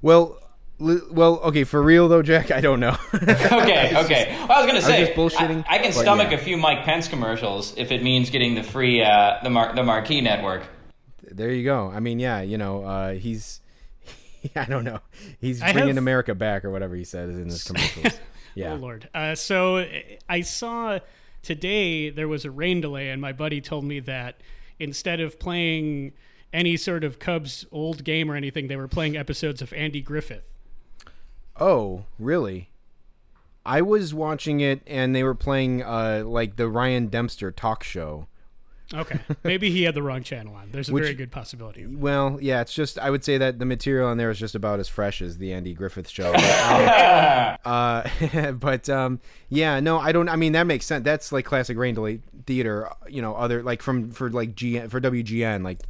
Well, 0.00 0.38
li- 0.78 1.00
well, 1.10 1.40
okay, 1.40 1.64
for 1.64 1.82
real 1.82 2.06
though, 2.06 2.22
Jack, 2.22 2.52
I 2.52 2.60
don't 2.60 2.78
know. 2.78 2.96
Okay, 3.14 3.92
okay. 4.04 4.36
Well, 4.48 4.52
I 4.52 4.64
was 4.64 4.66
going 4.70 4.80
to 4.80 4.82
say, 4.82 5.04
just 5.04 5.18
bullshitting, 5.18 5.64
I, 5.68 5.76
I 5.76 5.78
can 5.78 5.92
stomach 5.92 6.30
yeah. 6.30 6.36
a 6.36 6.38
few 6.38 6.56
Mike 6.56 6.84
Pence 6.84 7.08
commercials 7.08 7.74
if 7.76 7.90
it 7.90 8.02
means 8.02 8.30
getting 8.30 8.54
the 8.54 8.62
free 8.62 9.02
uh, 9.02 9.38
the 9.42 9.50
Mar- 9.50 9.74
the 9.74 9.82
Marquee 9.82 10.20
Network. 10.20 10.62
there 11.22 11.50
you 11.50 11.64
go. 11.64 11.90
I 11.92 11.98
mean, 11.98 12.20
yeah, 12.20 12.42
you 12.42 12.58
know, 12.58 12.84
uh, 12.84 13.14
he's 13.14 13.60
I 14.56 14.66
don't 14.66 14.84
know. 14.84 15.00
He's 15.40 15.60
I 15.62 15.72
bringing 15.72 15.88
have- 15.96 15.98
America 15.98 16.34
back 16.36 16.64
or 16.64 16.70
whatever 16.70 16.94
he 16.94 17.02
says 17.04 17.36
in 17.36 17.46
his 17.46 17.64
commercials. 17.68 18.20
Yeah. 18.54 18.74
Oh 18.74 18.76
Lord. 18.76 19.08
Uh, 19.12 19.34
so 19.34 19.78
uh, 19.78 19.86
I 20.28 20.42
saw 20.42 21.00
today 21.42 22.10
there 22.10 22.28
was 22.28 22.44
a 22.44 22.50
rain 22.52 22.80
delay, 22.80 23.10
and 23.10 23.20
my 23.20 23.32
buddy 23.32 23.60
told 23.60 23.84
me 23.84 23.98
that 24.00 24.40
instead 24.78 25.20
of 25.20 25.38
playing 25.38 26.12
any 26.52 26.76
sort 26.76 27.04
of 27.04 27.18
Cubs 27.18 27.66
old 27.70 28.04
game 28.04 28.30
or 28.30 28.36
anything, 28.36 28.68
they 28.68 28.76
were 28.76 28.88
playing 28.88 29.16
episodes 29.16 29.62
of 29.62 29.72
Andy 29.72 30.00
Griffith. 30.00 30.44
Oh, 31.58 32.04
really? 32.18 32.70
I 33.64 33.82
was 33.82 34.14
watching 34.14 34.60
it 34.60 34.82
and 34.86 35.14
they 35.14 35.24
were 35.24 35.34
playing 35.34 35.82
uh, 35.82 36.22
like 36.24 36.56
the 36.56 36.68
Ryan 36.68 37.08
Dempster 37.08 37.50
talk 37.50 37.82
show. 37.82 38.28
Okay, 38.94 39.18
maybe 39.42 39.70
he 39.70 39.82
had 39.82 39.94
the 39.96 40.02
wrong 40.02 40.22
channel 40.22 40.54
on. 40.54 40.70
There's 40.70 40.88
a 40.88 40.92
Which- 40.92 41.02
very 41.02 41.14
good 41.14 41.32
possibility. 41.32 41.86
Well, 41.86 42.38
yeah, 42.40 42.60
it's 42.60 42.72
just 42.72 42.98
I 43.00 43.10
would 43.10 43.24
say 43.24 43.36
that 43.36 43.58
the 43.58 43.64
material 43.64 44.08
on 44.08 44.16
there 44.16 44.30
is 44.30 44.38
just 44.38 44.54
about 44.54 44.78
as 44.78 44.88
fresh 44.88 45.20
as 45.20 45.38
the 45.38 45.52
Andy 45.52 45.74
Griffith 45.74 46.08
show. 46.08 46.32
But, 46.36 47.60
um, 47.66 48.10
uh, 48.44 48.52
but 48.60 48.88
um, 48.88 49.20
yeah, 49.48 49.80
no, 49.80 49.98
I 49.98 50.12
don't. 50.12 50.28
I 50.28 50.36
mean, 50.36 50.52
that 50.52 50.66
makes 50.68 50.86
sense. 50.86 51.04
That's 51.04 51.32
like 51.32 51.44
classic 51.44 51.76
rain 51.76 51.94
delay 51.94 52.20
theater. 52.46 52.88
You 53.08 53.22
know, 53.22 53.34
other 53.34 53.62
like 53.62 53.82
from 53.82 54.10
for 54.12 54.30
like 54.30 54.54
GN 54.54 54.88
for 54.90 55.00
WGN, 55.00 55.64
like 55.64 55.80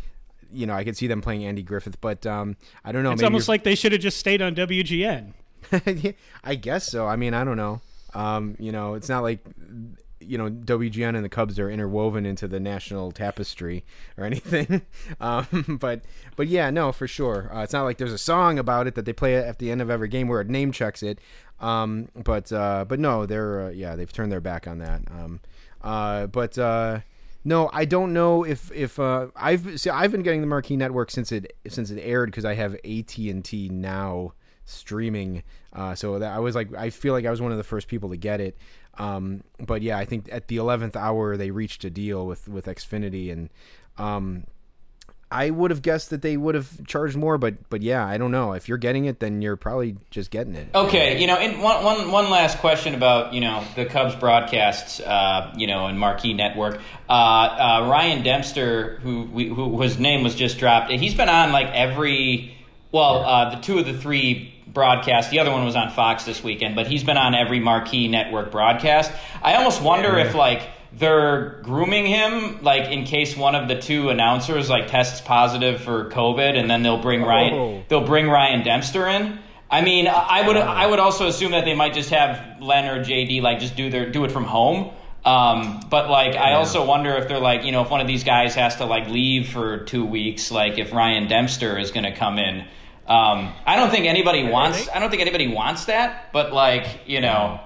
you 0.52 0.66
know, 0.66 0.72
I 0.74 0.84
could 0.84 0.96
see 0.96 1.06
them 1.06 1.20
playing 1.20 1.44
Andy 1.44 1.62
Griffith, 1.62 2.00
but 2.00 2.24
um, 2.24 2.56
I 2.84 2.92
don't 2.92 3.02
know. 3.02 3.10
It's 3.12 3.20
maybe 3.20 3.26
almost 3.26 3.48
you're- 3.48 3.54
like 3.54 3.64
they 3.64 3.74
should 3.74 3.92
have 3.92 4.00
just 4.00 4.16
stayed 4.18 4.40
on 4.40 4.54
WGN. 4.54 5.34
I 6.44 6.54
guess 6.54 6.86
so. 6.86 7.06
I 7.06 7.16
mean, 7.16 7.34
I 7.34 7.44
don't 7.44 7.56
know. 7.56 7.80
Um, 8.14 8.56
you 8.58 8.72
know, 8.72 8.94
it's 8.94 9.08
not 9.08 9.22
like 9.22 9.40
you 10.20 10.38
know 10.38 10.50
WGN 10.50 11.14
and 11.14 11.24
the 11.24 11.28
Cubs 11.28 11.58
are 11.58 11.70
interwoven 11.70 12.24
into 12.24 12.48
the 12.48 12.60
national 12.60 13.12
tapestry 13.12 13.84
or 14.16 14.24
anything. 14.24 14.82
um, 15.20 15.78
but 15.80 16.02
but 16.36 16.48
yeah, 16.48 16.70
no, 16.70 16.92
for 16.92 17.06
sure. 17.06 17.50
Uh, 17.54 17.62
it's 17.62 17.72
not 17.72 17.84
like 17.84 17.98
there's 17.98 18.12
a 18.12 18.18
song 18.18 18.58
about 18.58 18.86
it 18.86 18.94
that 18.94 19.04
they 19.04 19.12
play 19.12 19.36
at 19.36 19.58
the 19.58 19.70
end 19.70 19.82
of 19.82 19.90
every 19.90 20.08
game 20.08 20.28
where 20.28 20.40
it 20.40 20.48
name 20.48 20.72
checks 20.72 21.02
it. 21.02 21.18
Um, 21.60 22.08
but 22.14 22.52
uh, 22.52 22.84
but 22.86 22.98
no, 22.98 23.26
they're 23.26 23.66
uh, 23.66 23.70
yeah, 23.70 23.96
they've 23.96 24.12
turned 24.12 24.32
their 24.32 24.40
back 24.40 24.66
on 24.66 24.78
that. 24.78 25.02
Um, 25.10 25.40
uh, 25.82 26.26
but 26.26 26.58
uh, 26.58 27.00
no, 27.44 27.70
I 27.72 27.84
don't 27.84 28.12
know 28.12 28.44
if 28.44 28.72
if 28.72 28.98
uh, 28.98 29.28
I've 29.36 29.80
see, 29.80 29.90
I've 29.90 30.12
been 30.12 30.22
getting 30.22 30.40
the 30.40 30.46
Marquee 30.46 30.76
Network 30.76 31.10
since 31.10 31.30
it 31.32 31.56
since 31.68 31.90
it 31.90 32.00
aired 32.00 32.30
because 32.30 32.44
I 32.44 32.54
have 32.54 32.74
AT 32.84 33.16
and 33.18 33.44
T 33.44 33.68
now 33.68 34.32
streaming. 34.64 35.42
Uh, 35.72 35.94
so 35.94 36.18
that 36.18 36.34
I 36.34 36.38
was 36.38 36.54
like, 36.54 36.74
I 36.74 36.90
feel 36.90 37.12
like 37.12 37.24
I 37.24 37.30
was 37.30 37.40
one 37.40 37.52
of 37.52 37.58
the 37.58 37.64
first 37.64 37.86
people 37.86 38.08
to 38.10 38.16
get 38.16 38.40
it. 38.40 38.56
Um, 38.98 39.42
but 39.58 39.82
yeah, 39.82 39.98
I 39.98 40.04
think 40.04 40.28
at 40.32 40.48
the 40.48 40.56
eleventh 40.56 40.96
hour 40.96 41.36
they 41.36 41.50
reached 41.50 41.84
a 41.84 41.90
deal 41.90 42.26
with 42.26 42.48
with 42.48 42.66
Xfinity, 42.66 43.30
and 43.30 43.50
um, 43.98 44.44
I 45.30 45.50
would 45.50 45.70
have 45.70 45.82
guessed 45.82 46.10
that 46.10 46.22
they 46.22 46.36
would 46.36 46.54
have 46.54 46.86
charged 46.86 47.16
more. 47.16 47.36
But 47.36 47.68
but 47.68 47.82
yeah, 47.82 48.06
I 48.06 48.16
don't 48.16 48.30
know. 48.30 48.52
If 48.52 48.68
you're 48.68 48.78
getting 48.78 49.06
it, 49.06 49.20
then 49.20 49.42
you're 49.42 49.56
probably 49.56 49.96
just 50.10 50.30
getting 50.30 50.54
it. 50.54 50.68
Okay, 50.74 51.20
you 51.20 51.26
know, 51.26 51.36
and 51.36 51.62
one, 51.62 51.84
one, 51.84 52.10
one 52.10 52.30
last 52.30 52.58
question 52.58 52.94
about 52.94 53.34
you 53.34 53.40
know 53.40 53.64
the 53.74 53.84
Cubs 53.84 54.14
broadcasts, 54.14 55.00
uh, 55.00 55.52
you 55.56 55.66
know, 55.66 55.86
and 55.86 55.98
Marquee 55.98 56.32
Network. 56.32 56.80
Uh, 57.08 57.12
uh, 57.12 57.88
Ryan 57.90 58.22
Dempster, 58.22 58.98
who 59.02 59.24
we, 59.24 59.48
who 59.48 59.80
his 59.82 59.98
name 59.98 60.22
was 60.22 60.34
just 60.34 60.58
dropped, 60.58 60.90
he's 60.90 61.14
been 61.14 61.28
on 61.28 61.52
like 61.52 61.68
every, 61.68 62.56
well, 62.92 63.24
uh, 63.24 63.56
the 63.56 63.60
two 63.60 63.78
of 63.78 63.86
the 63.86 63.98
three 63.98 64.55
broadcasts. 64.66 65.30
The 65.30 65.40
other 65.40 65.50
one 65.50 65.64
was 65.64 65.76
on 65.76 65.90
Fox 65.90 66.24
this 66.24 66.42
weekend, 66.42 66.76
but 66.76 66.86
he's 66.86 67.04
been 67.04 67.16
on 67.16 67.34
every 67.34 67.60
Marquee 67.60 68.08
Network 68.08 68.50
broadcast. 68.50 69.12
I 69.42 69.54
almost 69.54 69.82
wonder 69.82 70.18
if 70.18 70.34
like 70.34 70.68
they're 70.92 71.60
grooming 71.62 72.06
him, 72.06 72.62
like 72.62 72.90
in 72.90 73.04
case 73.04 73.36
one 73.36 73.54
of 73.54 73.68
the 73.68 73.78
two 73.80 74.08
announcers 74.10 74.68
like 74.70 74.88
tests 74.88 75.20
positive 75.20 75.80
for 75.80 76.10
COVID, 76.10 76.58
and 76.58 76.70
then 76.70 76.82
they'll 76.82 77.02
bring 77.02 77.22
Oh. 77.22 77.26
Ryan, 77.26 77.84
they'll 77.88 78.06
bring 78.06 78.28
Ryan 78.28 78.62
Dempster 78.62 79.06
in. 79.06 79.38
I 79.70 79.80
mean, 79.80 80.06
I 80.08 80.46
would 80.46 80.56
I 80.56 80.86
would 80.86 81.00
also 81.00 81.26
assume 81.26 81.52
that 81.52 81.64
they 81.64 81.74
might 81.74 81.92
just 81.92 82.10
have 82.10 82.62
Len 82.62 82.86
or 82.86 83.04
JD 83.04 83.42
like 83.42 83.58
just 83.58 83.76
do 83.76 83.90
their 83.90 84.10
do 84.10 84.24
it 84.24 84.30
from 84.30 84.44
home. 84.44 84.92
Um, 85.24 85.80
but 85.90 86.08
like, 86.08 86.36
I 86.36 86.52
also 86.52 86.84
wonder 86.84 87.16
if 87.16 87.26
they're 87.26 87.40
like, 87.40 87.64
you 87.64 87.72
know, 87.72 87.82
if 87.82 87.90
one 87.90 88.00
of 88.00 88.06
these 88.06 88.22
guys 88.22 88.54
has 88.54 88.76
to 88.76 88.84
like 88.84 89.08
leave 89.08 89.48
for 89.48 89.78
two 89.78 90.04
weeks, 90.04 90.52
like 90.52 90.78
if 90.78 90.92
Ryan 90.92 91.26
Dempster 91.26 91.76
is 91.78 91.90
going 91.90 92.04
to 92.04 92.14
come 92.14 92.38
in. 92.38 92.64
Um, 93.08 93.52
I 93.64 93.76
don't 93.76 93.90
think 93.90 94.06
anybody 94.06 94.42
wants. 94.44 94.88
I 94.88 94.98
don't 94.98 95.10
think 95.10 95.22
anybody 95.22 95.48
wants 95.48 95.84
that. 95.84 96.32
But 96.32 96.52
like, 96.52 97.00
you 97.06 97.20
know, 97.20 97.60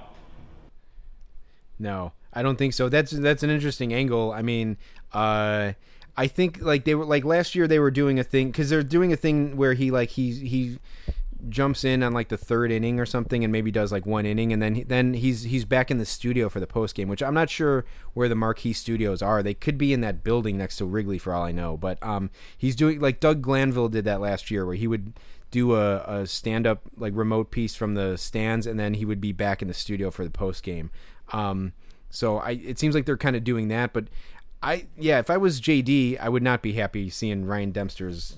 No, 1.79 2.13
I 2.33 2.43
don't 2.43 2.57
think 2.57 2.75
so. 2.75 2.89
That's 2.89 3.11
that's 3.11 3.43
an 3.43 3.51
interesting 3.51 3.93
angle. 3.93 4.33
I 4.33 4.43
mean, 4.43 4.77
uh, 5.13 5.73
I 6.17 6.27
think 6.27 6.61
like 6.61 6.85
they 6.85 6.95
were 6.95 7.07
like 7.07 7.25
last 7.25 7.55
year 7.55 7.67
they 7.67 7.79
were 7.79 7.91
doing 7.91 8.19
a 8.19 8.25
thing 8.25 8.49
because 8.49 8.69
they're 8.69 8.83
doing 8.83 9.13
a 9.13 9.17
thing 9.17 9.57
where 9.57 9.73
he 9.73 9.91
like 9.91 10.11
he 10.11 10.33
he 10.33 10.79
jumps 11.49 11.85
in 11.85 12.03
on 12.03 12.13
like 12.13 12.29
the 12.29 12.37
third 12.37 12.71
inning 12.71 13.01
or 13.01 13.07
something 13.07 13.43
and 13.43 13.53
maybe 13.53 13.71
does 13.71 13.93
like 13.93 14.07
one 14.07 14.27
inning 14.27 14.53
and 14.53 14.63
then 14.63 14.85
then 14.89 15.15
he's 15.15 15.45
he's 15.45 15.65
back 15.65 15.91
in 15.91 15.99
the 15.99 16.05
studio 16.05 16.49
for 16.49 16.61
the 16.61 16.67
post 16.67 16.95
game 16.95 17.09
which 17.09 17.23
I'm 17.23 17.35
not 17.35 17.51
sure 17.51 17.85
where 18.15 18.29
the 18.29 18.35
Marquee 18.35 18.73
Studios 18.73 19.23
are 19.23 19.43
they 19.43 19.55
could 19.55 19.79
be 19.79 19.93
in 19.93 20.01
that 20.03 20.23
building 20.23 20.59
next 20.59 20.77
to 20.77 20.85
Wrigley 20.85 21.19
for 21.19 21.33
all 21.33 21.45
I 21.45 21.53
know 21.53 21.77
but 21.77 22.03
um 22.03 22.31
he's 22.57 22.77
doing 22.77 23.01
like 23.01 23.21
Doug 23.21 23.43
Glanville 23.43 23.89
did 23.89 24.05
that 24.05 24.21
last 24.21 24.51
year 24.51 24.67
where 24.67 24.77
he 24.77 24.87
would 24.87 25.15
do 25.51 25.75
a, 25.75 25.99
a 25.99 26.27
stand 26.27 26.67
up 26.67 26.83
like 26.97 27.13
remote 27.17 27.51
piece 27.51 27.75
from 27.75 27.95
the 27.95 28.17
stands, 28.17 28.67
and 28.67 28.79
then 28.79 28.95
he 28.95 29.05
would 29.05 29.21
be 29.21 29.33
back 29.33 29.63
in 29.63 29.69
the 29.69 29.75
studio 29.75 30.11
for 30.11 30.25
the 30.25 30.31
post 30.31 30.63
game. 30.63 30.91
Um, 31.33 31.73
so 32.09 32.39
I 32.39 32.53
it 32.53 32.79
seems 32.79 32.95
like 32.95 33.07
they're 33.07 33.17
kind 33.17 33.37
of 33.37 33.45
doing 33.45 33.69
that, 33.69 33.93
but 33.93 34.09
I 34.63 34.87
yeah, 34.97 35.19
if 35.19 35.31
I 35.31 35.37
was 35.37 35.61
JD, 35.61 36.19
I 36.21 36.29
would 36.29 36.43
not 36.43 36.63
be 36.63 36.75
happy 36.75 37.11
seeing 37.11 37.45
Ryan 37.45 37.73
Dempster's 37.73 38.37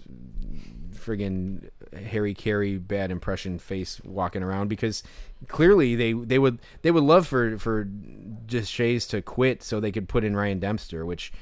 friggin' 0.94 1.68
Harry 1.94 2.34
Caray 2.34 2.76
bad 2.76 3.10
impression 3.10 3.58
face 3.58 4.00
walking 4.04 4.42
around 4.42 4.68
because 4.68 5.02
clearly 5.48 5.94
they 5.94 6.12
they 6.12 6.38
would 6.38 6.58
they 6.82 6.90
would 6.90 7.04
love 7.04 7.26
for 7.26 7.58
for 7.58 7.84
Deshaies 7.84 9.08
to 9.10 9.22
quit 9.22 9.62
so 9.62 9.80
they 9.80 9.92
could 9.92 10.08
put 10.08 10.24
in 10.24 10.36
Ryan 10.36 10.58
Dempster, 10.58 11.04
which 11.04 11.32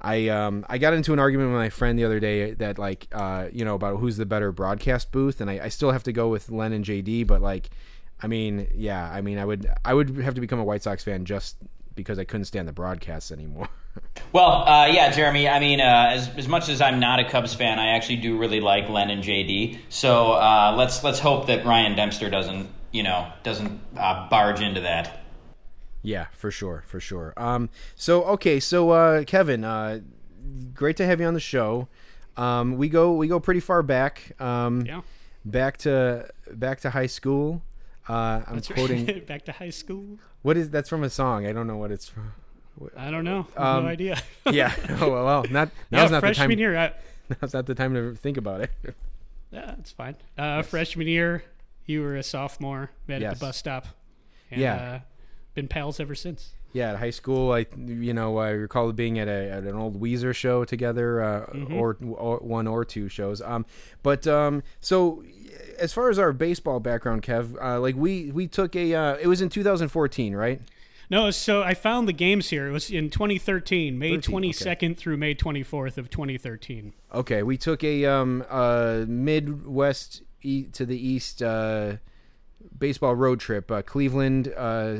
I 0.00 0.28
um 0.28 0.66
I 0.68 0.78
got 0.78 0.94
into 0.94 1.12
an 1.12 1.18
argument 1.18 1.50
with 1.50 1.58
my 1.58 1.70
friend 1.70 1.98
the 1.98 2.04
other 2.04 2.20
day 2.20 2.52
that 2.54 2.78
like 2.78 3.06
uh 3.12 3.48
you 3.52 3.64
know 3.64 3.74
about 3.74 3.98
who's 3.98 4.16
the 4.16 4.26
better 4.26 4.50
broadcast 4.50 5.12
booth 5.12 5.40
and 5.40 5.48
I, 5.48 5.60
I 5.64 5.68
still 5.68 5.92
have 5.92 6.02
to 6.04 6.12
go 6.12 6.28
with 6.28 6.50
Len 6.50 6.72
and 6.72 6.84
JD 6.84 7.26
but 7.26 7.40
like 7.40 7.70
I 8.20 8.26
mean 8.26 8.68
yeah 8.74 9.08
I 9.10 9.20
mean 9.20 9.38
I 9.38 9.44
would 9.44 9.70
I 9.84 9.94
would 9.94 10.16
have 10.18 10.34
to 10.34 10.40
become 10.40 10.58
a 10.58 10.64
White 10.64 10.82
Sox 10.82 11.04
fan 11.04 11.24
just 11.24 11.56
because 11.94 12.18
I 12.18 12.24
couldn't 12.24 12.44
stand 12.46 12.66
the 12.68 12.72
broadcasts 12.72 13.30
anymore. 13.32 13.68
Well, 14.32 14.66
uh, 14.66 14.86
yeah, 14.86 15.10
Jeremy. 15.12 15.46
I 15.46 15.60
mean, 15.60 15.78
uh, 15.78 16.06
as 16.12 16.30
as 16.38 16.48
much 16.48 16.70
as 16.70 16.80
I'm 16.80 16.98
not 16.98 17.20
a 17.20 17.28
Cubs 17.28 17.52
fan, 17.52 17.78
I 17.78 17.88
actually 17.88 18.16
do 18.16 18.38
really 18.38 18.58
like 18.60 18.88
Len 18.88 19.10
and 19.10 19.22
JD. 19.22 19.80
So 19.90 20.32
uh, 20.32 20.74
let's 20.78 21.04
let's 21.04 21.18
hope 21.18 21.46
that 21.48 21.66
Ryan 21.66 21.94
Dempster 21.94 22.30
doesn't 22.30 22.70
you 22.92 23.02
know 23.02 23.30
doesn't 23.42 23.78
uh, 23.94 24.30
barge 24.30 24.62
into 24.62 24.80
that. 24.80 25.20
Yeah, 26.00 26.28
for 26.32 26.50
sure, 26.50 26.84
for 26.86 26.98
sure. 27.00 27.34
Um, 27.36 27.68
so 27.94 28.24
okay, 28.24 28.58
so 28.60 28.88
uh, 28.90 29.24
Kevin, 29.24 29.62
uh, 29.64 30.00
great 30.72 30.96
to 30.96 31.04
have 31.04 31.20
you 31.20 31.26
on 31.26 31.34
the 31.34 31.40
show. 31.40 31.88
Um, 32.38 32.78
we 32.78 32.88
go 32.88 33.12
we 33.12 33.28
go 33.28 33.38
pretty 33.40 33.60
far 33.60 33.82
back. 33.82 34.32
Um, 34.40 34.86
Yeah. 34.86 35.02
back 35.44 35.76
to 35.78 36.30
back 36.50 36.80
to 36.80 36.90
high 36.90 37.06
school. 37.08 37.60
Uh, 38.08 38.42
I'm 38.46 38.54
That's 38.56 38.70
right. 38.70 38.76
quoting 38.76 39.22
back 39.26 39.44
to 39.44 39.52
high 39.52 39.70
school. 39.70 40.18
what 40.42 40.56
is 40.56 40.70
that's 40.70 40.88
from 40.88 41.04
a 41.04 41.10
song. 41.10 41.46
I 41.46 41.52
don't 41.52 41.66
know 41.66 41.76
what 41.76 41.90
it's 41.92 42.08
from. 42.08 42.32
I 42.96 43.10
don't 43.10 43.24
know. 43.24 43.46
I 43.56 43.60
have 43.66 43.76
Um, 43.78 43.84
no 43.84 43.90
idea. 43.90 44.22
Yeah. 44.50 44.74
Oh 45.00 45.10
well, 45.10 45.24
well 45.24 45.44
not 45.50 45.70
yeah, 45.90 46.00
now's 46.02 46.10
not 46.10 46.16
the 46.20 46.26
freshman 46.28 46.50
time. 46.50 46.58
year. 46.58 46.76
I, 46.78 46.92
Now's 47.40 47.54
not 47.54 47.66
the 47.66 47.74
time 47.74 47.94
to 47.94 48.14
think 48.14 48.36
about 48.36 48.60
it. 48.62 48.70
yeah, 49.52 49.74
it's 49.78 49.90
fine. 49.92 50.16
Uh, 50.36 50.62
Freshman 50.62 51.06
year, 51.06 51.44
you 51.86 52.02
were 52.02 52.16
a 52.16 52.22
sophomore. 52.22 52.90
Met 53.06 53.22
at 53.22 53.34
the 53.34 53.40
bus 53.46 53.56
stop. 53.56 53.86
And, 54.50 54.60
Yeah. 54.60 54.74
Uh, 54.74 55.00
been 55.54 55.68
pals 55.68 56.00
ever 56.00 56.14
since. 56.14 56.50
Yeah, 56.74 56.90
at 56.92 56.96
high 56.98 57.10
school, 57.10 57.52
I 57.52 57.66
you 57.76 58.12
know 58.14 58.38
I 58.38 58.50
recall 58.50 58.90
being 58.92 59.18
at 59.18 59.28
a 59.28 59.50
at 59.50 59.64
an 59.64 59.74
old 59.76 60.00
Weezer 60.00 60.34
show 60.34 60.64
together, 60.64 61.22
uh, 61.22 61.46
Mm-hmm. 61.54 61.74
or, 61.74 61.96
or 62.14 62.38
one 62.38 62.66
or 62.66 62.84
two 62.84 63.08
shows. 63.08 63.40
Um, 63.42 63.64
but 64.02 64.26
um, 64.26 64.62
so 64.80 65.22
as 65.78 65.92
far 65.92 66.08
as 66.10 66.18
our 66.18 66.32
baseball 66.32 66.80
background, 66.80 67.22
Kev, 67.22 67.54
uh, 67.62 67.80
like 67.80 67.96
we 67.96 68.30
we 68.30 68.46
took 68.46 68.74
a 68.76 68.94
uh, 68.94 69.14
it 69.20 69.26
was 69.26 69.40
in 69.40 69.48
2014, 69.48 70.34
right? 70.34 70.60
No, 71.10 71.30
so 71.30 71.62
I 71.62 71.74
found 71.74 72.08
the 72.08 72.12
games 72.14 72.48
here. 72.48 72.68
It 72.68 72.72
was 72.72 72.90
in 72.90 73.10
2013, 73.10 73.98
May 73.98 74.14
13, 74.16 74.34
okay. 74.34 74.48
22nd 74.48 74.96
through 74.96 75.18
May 75.18 75.34
24th 75.34 75.98
of 75.98 76.08
2013. 76.08 76.94
Okay, 77.12 77.42
we 77.42 77.58
took 77.58 77.84
a 77.84 78.06
um 78.06 78.44
uh 78.48 79.04
Midwest 79.06 80.22
e- 80.42 80.64
to 80.72 80.86
the 80.86 80.96
East 80.96 81.42
uh 81.42 81.96
baseball 82.78 83.14
road 83.14 83.40
trip, 83.40 83.70
uh, 83.70 83.82
Cleveland, 83.82 84.52
uh, 84.56 84.98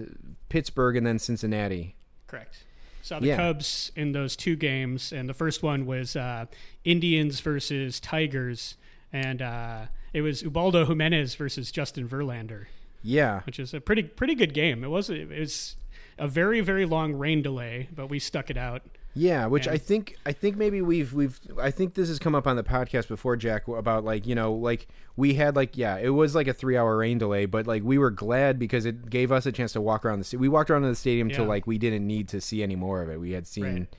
Pittsburgh, 0.49 0.97
and 0.97 1.07
then 1.07 1.19
Cincinnati. 1.19 1.95
Correct. 2.27 2.65
Saw 3.03 3.21
the 3.21 3.29
Yeah. 3.29 3.37
Cubs 3.37 3.91
in 3.97 4.13
those 4.13 4.37
two 4.37 4.57
games, 4.57 5.13
and 5.13 5.29
the 5.29 5.35
first 5.35 5.63
one 5.63 5.87
was 5.87 6.15
uh, 6.17 6.47
Indians 6.85 7.41
versus 7.41 8.01
Tigers, 8.01 8.77
and 9.13 9.43
uh, 9.43 9.87
it 10.13 10.23
was 10.23 10.43
Ubaldo 10.43 10.87
Jimenez 10.87 11.35
versus 11.35 11.71
Justin 11.71 12.09
Verlander, 12.09 12.67
Yeah, 13.03 13.41
which 13.43 13.59
is 13.59 13.75
a 13.75 13.81
pretty 13.81 14.03
pretty 14.03 14.35
good 14.35 14.55
game. 14.55 14.83
It 14.85 14.89
was 14.89 15.11
it 15.11 15.29
was 15.29 15.77
a 16.19 16.29
very 16.29 16.61
very 16.61 16.85
long 16.85 17.15
rain 17.15 17.43
delay, 17.43 17.89
but 17.95 18.09
we 18.09 18.19
stuck 18.19 18.51
it 18.51 18.57
out. 18.57 18.83
Yeah, 19.15 19.45
which 19.47 19.67
And- 19.67 19.75
I 19.75 19.79
think 19.79 20.17
I 20.25 20.33
think 20.33 20.57
maybe 20.57 20.81
we've 20.81 21.13
we've 21.13 21.39
I 21.61 21.71
think 21.71 21.93
this 21.95 22.09
has 22.09 22.19
come 22.19 22.35
up 22.35 22.47
on 22.47 22.57
the 22.57 22.63
podcast 22.63 23.09
before, 23.09 23.37
Jack, 23.37 23.69
about 23.69 24.05
like 24.05 24.27
you 24.27 24.35
know 24.35 24.55
like 24.55 24.89
we 25.17 25.35
had 25.35 25.55
like 25.55 25.77
yeah 25.77 25.99
it 25.99 26.09
was 26.11 26.35
like 26.35 26.49
a 26.49 26.55
three 26.55 26.79
hour 26.79 26.97
rain 26.97 27.19
delay, 27.19 27.45
but 27.45 27.67
like 27.67 27.83
we 27.83 27.99
were 27.99 28.11
glad 28.11 28.59
because 28.59 28.87
it 28.87 29.11
gave 29.11 29.31
us 29.31 29.45
a 29.45 29.53
chance 29.53 29.75
to 29.75 29.83
walk 29.83 30.07
around 30.07 30.25
the 30.25 30.37
we 30.39 30.49
walked 30.49 30.71
around 30.71 30.83
the 30.83 30.95
stadium 30.95 31.29
till 31.29 31.45
like 31.45 31.67
we 31.67 31.77
didn't 31.77 32.07
need 32.07 32.29
to 32.29 32.41
see 32.41 32.63
any 32.63 32.75
more 32.77 33.03
of 33.03 33.11
it. 33.11 33.21
We 33.21 33.33
had 33.33 33.47
seen 33.47 33.65
Right. 33.65 33.97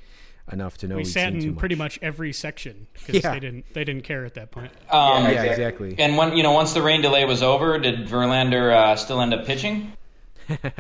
Enough 0.52 0.78
to 0.80 0.88
know 0.88 0.96
We 0.96 1.04
we'd 1.04 1.08
sat 1.10 1.32
seen 1.34 1.42
in 1.42 1.50
much. 1.52 1.58
pretty 1.60 1.76
much 1.76 2.00
every 2.02 2.34
section 2.34 2.88
because 2.94 3.24
Yeah. 3.24 3.32
they 3.34 3.40
didn't 3.40 3.66
they 3.74 3.84
didn't 3.84 4.04
care 4.04 4.26
at 4.26 4.34
that 4.34 4.52
point. 4.52 4.72
Um, 4.90 5.24
yeah 5.32 5.44
exactly. 5.44 5.96
And 5.98 6.18
when 6.18 6.36
you 6.36 6.44
know 6.44 6.52
once 6.52 6.74
the 6.74 6.82
rain 6.82 7.02
delay 7.02 7.24
was 7.26 7.42
over, 7.42 7.78
did 7.80 8.08
Verlander 8.08 8.74
uh, 8.74 8.96
still 8.96 9.22
end 9.22 9.34
up 9.34 9.46
pitching? 9.46 9.94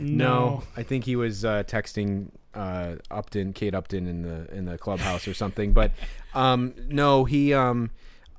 No, 0.00 0.62
I 0.76 0.84
think 0.84 1.04
he 1.04 1.16
was 1.16 1.44
uh, 1.44 1.64
texting 1.66 2.28
uh, 2.54 2.96
Upton, 3.10 3.52
Kate 3.52 3.74
Upton, 3.74 4.06
in 4.06 4.22
the 4.22 4.46
in 4.54 4.64
the 4.64 4.78
clubhouse 4.78 5.26
or 5.26 5.34
something. 5.34 5.72
But 5.72 5.90
um, 6.34 6.74
no, 6.88 7.24
he 7.24 7.52
um, 7.52 7.90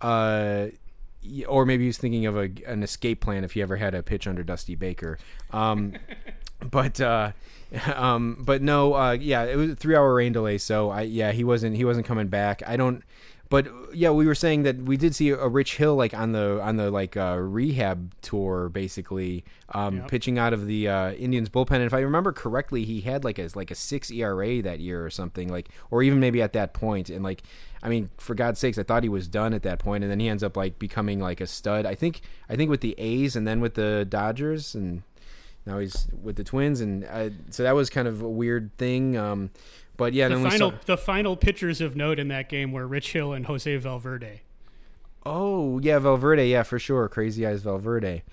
uh, 0.02 0.68
or 1.48 1.66
maybe 1.66 1.84
he 1.84 1.88
was 1.88 1.98
thinking 1.98 2.26
of 2.28 2.38
a, 2.38 2.50
an 2.66 2.82
escape 2.82 3.20
plan 3.20 3.44
if 3.44 3.54
he 3.54 3.62
ever 3.62 3.76
had 3.76 3.94
a 3.94 4.02
pitch 4.02 4.26
under 4.26 4.42
Dusty 4.42 4.76
Baker. 4.76 5.18
Um, 5.52 5.96
but 6.64 7.00
uh, 7.02 7.32
um, 7.96 8.38
but 8.40 8.62
no, 8.62 8.94
uh, 8.96 9.12
yeah, 9.12 9.44
it 9.44 9.56
was 9.56 9.72
a 9.72 9.76
three 9.76 9.96
hour 9.96 10.14
rain 10.14 10.32
delay. 10.34 10.58
So 10.58 10.90
I 10.90 11.02
yeah, 11.02 11.32
he 11.32 11.44
wasn't 11.44 11.76
he 11.76 11.86
wasn't 11.86 12.06
coming 12.06 12.28
back. 12.28 12.62
I 12.66 12.78
don't. 12.78 13.04
But 13.50 13.68
yeah, 13.96 14.12
we 14.12 14.28
were 14.28 14.36
saying 14.36 14.62
that 14.62 14.78
we 14.78 14.96
did 14.96 15.16
see 15.16 15.30
a 15.30 15.48
Rich 15.48 15.78
Hill 15.78 15.96
like 15.96 16.14
on 16.14 16.34
the 16.34 16.62
on 16.62 16.76
the 16.76 16.92
like 16.92 17.18
uh, 17.18 17.36
rehab 17.40 18.14
tour, 18.22 18.70
basically 18.70 19.44
um, 19.74 19.98
Yep. 19.98 20.08
pitching 20.08 20.38
out 20.38 20.54
of 20.54 20.68
the 20.68 20.88
uh, 20.88 21.14
Indians 21.14 21.50
bullpen. 21.50 21.72
And 21.78 21.84
if 21.86 21.94
I 21.96 22.02
remember 22.02 22.32
correctly, 22.32 22.86
he 22.86 23.02
had 23.02 23.24
like 23.24 23.40
a 23.40 23.50
like 23.56 23.72
a 23.72 23.76
six 23.76 24.12
ERA 24.12 24.62
that 24.62 24.80
year 24.80 25.04
or 25.04 25.10
something, 25.10 25.50
like 25.50 25.70
or 25.90 26.04
even 26.04 26.20
maybe 26.20 26.44
at 26.44 26.54
that 26.54 26.74
point. 26.74 27.10
And 27.10 27.24
like, 27.24 27.42
I 27.82 27.90
mean, 27.90 28.12
for 28.20 28.36
God's 28.36 28.60
sakes, 28.60 28.78
I 28.78 28.84
thought 28.84 29.02
he 29.02 29.10
was 29.10 29.28
done 29.28 29.56
at 29.56 29.64
that 29.64 29.80
point, 29.80 30.04
and 30.04 30.12
then 30.12 30.20
he 30.20 30.30
ends 30.30 30.44
up 30.44 30.56
like 30.56 30.78
becoming 30.78 31.20
like 31.20 31.42
a 31.42 31.48
stud. 31.48 31.88
I 31.88 31.96
think 31.96 32.22
I 32.50 32.56
think 32.56 32.70
with 32.70 32.82
the 32.82 32.94
A's 33.00 33.36
and 33.36 33.48
then 33.48 33.62
with 33.62 33.74
the 33.74 34.06
Dodgers 34.08 34.76
and 34.76 35.02
now 35.66 35.80
he's 35.80 36.08
with 36.22 36.36
the 36.36 36.44
Twins, 36.44 36.82
and 36.82 37.04
uh, 37.06 37.30
so 37.50 37.64
that 37.64 37.76
was 37.76 37.90
kind 37.90 38.08
of 38.08 38.22
a 38.22 38.30
weird 38.30 38.76
thing. 38.78 39.16
Um, 39.18 39.52
but 39.98 40.14
yeah, 40.14 40.28
The 40.30 40.38
final 40.40 40.72
saw. 40.72 40.78
the 40.86 40.98
final 40.98 41.36
pitchers 41.38 41.82
of 41.82 41.96
note 41.96 42.20
in 42.20 42.28
that 42.30 42.48
game 42.50 42.72
were 42.72 42.88
Rich 42.88 43.12
Hill 43.14 43.34
and 43.34 43.46
Jose 43.46 43.76
Valverde. 43.78 44.42
Oh 45.26 45.80
yeah, 45.80 46.00
Valverde, 46.00 46.48
yeah 46.50 46.64
for 46.64 46.80
sure, 46.80 47.08
Crazy 47.10 47.46
Eyes 47.46 47.62
Valverde. 47.62 48.24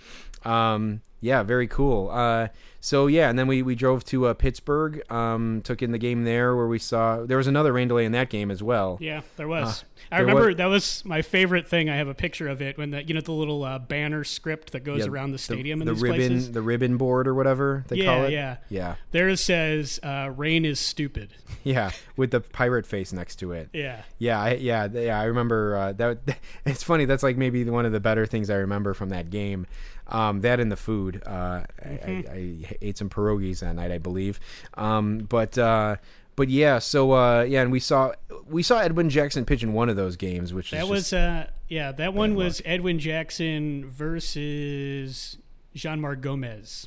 Um, 0.46 1.00
yeah, 1.20 1.42
very 1.42 1.66
cool. 1.66 2.10
Uh, 2.10 2.48
so 2.80 3.06
yeah, 3.08 3.28
and 3.30 3.38
then 3.38 3.46
we, 3.48 3.62
we 3.62 3.74
drove 3.74 4.04
to 4.04 4.26
uh, 4.26 4.34
Pittsburgh. 4.34 5.02
Um, 5.10 5.60
took 5.64 5.82
in 5.82 5.90
the 5.90 5.98
game 5.98 6.22
there 6.24 6.54
where 6.54 6.68
we 6.68 6.78
saw 6.78 7.24
there 7.24 7.38
was 7.38 7.46
another 7.48 7.72
rain 7.72 7.88
delay 7.88 8.04
in 8.04 8.12
that 8.12 8.28
game 8.28 8.50
as 8.50 8.62
well. 8.62 8.98
Yeah, 9.00 9.22
there 9.36 9.48
was. 9.48 9.82
I 10.12 10.16
Uh, 10.16 10.18
there 10.18 10.26
remember 10.26 10.46
was- 10.48 10.56
that 10.58 10.66
was 10.66 11.04
my 11.04 11.22
favorite 11.22 11.66
thing. 11.66 11.88
I 11.90 11.96
have 11.96 12.06
a 12.06 12.14
picture 12.14 12.46
of 12.48 12.60
it 12.62 12.78
when 12.78 12.90
the 12.90 13.02
you 13.02 13.14
know 13.14 13.22
the 13.22 13.32
little 13.32 13.64
uh, 13.64 13.78
banner 13.80 14.22
script 14.24 14.70
that 14.72 14.84
goes 14.84 15.00
Yeah, 15.00 15.10
around 15.10 15.32
the 15.32 15.38
stadium 15.38 15.80
the 15.80 15.88
in 15.88 15.94
these 15.94 16.02
ribbon, 16.02 16.16
places. 16.32 16.52
the 16.52 16.62
ribbon 16.62 16.96
board 16.96 17.26
or 17.26 17.34
whatever 17.34 17.84
they 17.88 17.96
Yeah, 17.96 18.04
call 18.04 18.24
it. 18.26 18.32
yeah. 18.32 18.56
yeah, 18.68 18.94
There 19.10 19.28
it 19.30 19.38
says 19.38 19.98
uh, 20.04 20.30
"Rain 20.36 20.64
is 20.64 20.78
stupid." 20.78 21.30
yeah, 21.64 21.90
with 22.16 22.30
the 22.30 22.40
pirate 22.40 22.86
face 22.86 23.12
next 23.12 23.36
to 23.36 23.50
it. 23.52 23.70
Yeah, 23.72 24.02
Yeah, 24.18 24.40
I, 24.40 24.54
yeah, 24.54 24.86
yeah. 24.92 25.18
I 25.18 25.24
remember 25.24 25.76
uh, 25.76 25.92
that. 25.94 26.18
It's 26.66 26.82
funny. 26.84 27.04
That's 27.06 27.22
like 27.24 27.36
maybe 27.38 27.64
one 27.64 27.86
of 27.86 27.92
the 27.92 28.00
better 28.00 28.26
things 28.26 28.48
I 28.50 28.56
remember 28.56 28.92
from 28.94 29.08
that 29.08 29.30
game. 29.30 29.66
Um, 30.08 30.40
that 30.42 30.60
and 30.60 30.70
the 30.70 30.76
food. 30.76 31.22
Uh, 31.26 31.62
I, 31.84 31.88
I, 31.88 32.24
I 32.30 32.76
ate 32.80 32.96
some 32.96 33.08
pierogies 33.08 33.60
that 33.60 33.74
night, 33.74 33.90
I 33.90 33.98
believe. 33.98 34.38
Um, 34.74 35.18
but 35.18 35.58
uh, 35.58 35.96
but 36.36 36.48
yeah. 36.48 36.78
So 36.78 37.12
uh, 37.12 37.42
yeah, 37.42 37.62
and 37.62 37.72
we 37.72 37.80
saw 37.80 38.12
we 38.46 38.62
saw 38.62 38.78
Edwin 38.78 39.10
Jackson 39.10 39.44
pitch 39.44 39.62
in 39.62 39.72
one 39.72 39.88
of 39.88 39.96
those 39.96 40.16
games, 40.16 40.54
which 40.54 40.70
that 40.70 40.88
was 40.88 41.12
uh, 41.12 41.48
yeah 41.68 41.90
that 41.92 42.14
one 42.14 42.30
luck. 42.30 42.44
was 42.44 42.62
Edwin 42.64 42.98
Jackson 42.98 43.88
versus 43.88 45.38
Jeanmar 45.74 46.20
Gomez. 46.20 46.86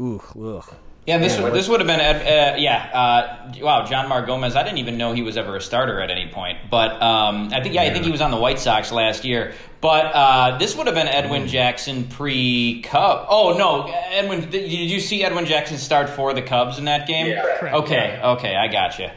ooh, 0.00 0.22
ugh. 0.40 0.74
Yeah, 1.06 1.18
this 1.18 1.38
would 1.38 1.52
this 1.52 1.68
would 1.68 1.80
have 1.80 1.86
been 1.86 2.00
uh, 2.00 2.56
yeah. 2.56 2.90
Uh, 2.92 3.52
wow, 3.60 3.84
Jeanmar 3.84 4.26
Gomez. 4.26 4.56
I 4.56 4.62
didn't 4.62 4.78
even 4.78 4.96
know 4.96 5.12
he 5.12 5.20
was 5.20 5.36
ever 5.36 5.54
a 5.54 5.60
starter 5.60 6.00
at 6.00 6.10
any 6.10 6.28
point. 6.28 6.58
But 6.70 7.00
um, 7.02 7.50
I 7.52 7.62
think 7.62 7.74
yeah, 7.74 7.82
I 7.82 7.90
think 7.90 8.06
he 8.06 8.10
was 8.10 8.22
on 8.22 8.30
the 8.30 8.38
White 8.38 8.58
Sox 8.58 8.90
last 8.90 9.22
year. 9.22 9.52
But 9.82 10.06
uh, 10.06 10.56
this 10.56 10.74
would 10.76 10.86
have 10.86 10.96
been 10.96 11.08
Edwin 11.08 11.46
Jackson 11.46 12.04
pre 12.08 12.80
Cub. 12.82 13.26
Oh 13.28 13.54
no, 13.58 13.92
Edwin. 13.92 14.48
Did 14.48 14.70
you 14.70 14.98
see 14.98 15.22
Edwin 15.22 15.44
Jackson 15.44 15.76
start 15.76 16.08
for 16.08 16.32
the 16.32 16.40
Cubs 16.40 16.78
in 16.78 16.86
that 16.86 17.06
game? 17.06 17.26
Yeah. 17.26 17.58
Correct. 17.58 17.76
Okay, 17.76 18.20
okay, 18.22 18.56
I 18.56 18.68
got 18.68 18.98
you. 18.98 19.10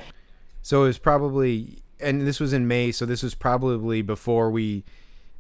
So 0.63 0.83
it 0.83 0.87
was 0.87 0.97
probably, 0.97 1.81
and 2.01 2.27
this 2.27 2.41
was 2.41 2.51
in 2.51 2.67
May, 2.67 2.91
so 2.91 3.05
this 3.05 3.23
was 3.23 3.33
probably 3.33 4.01
before 4.01 4.51
we. 4.51 4.83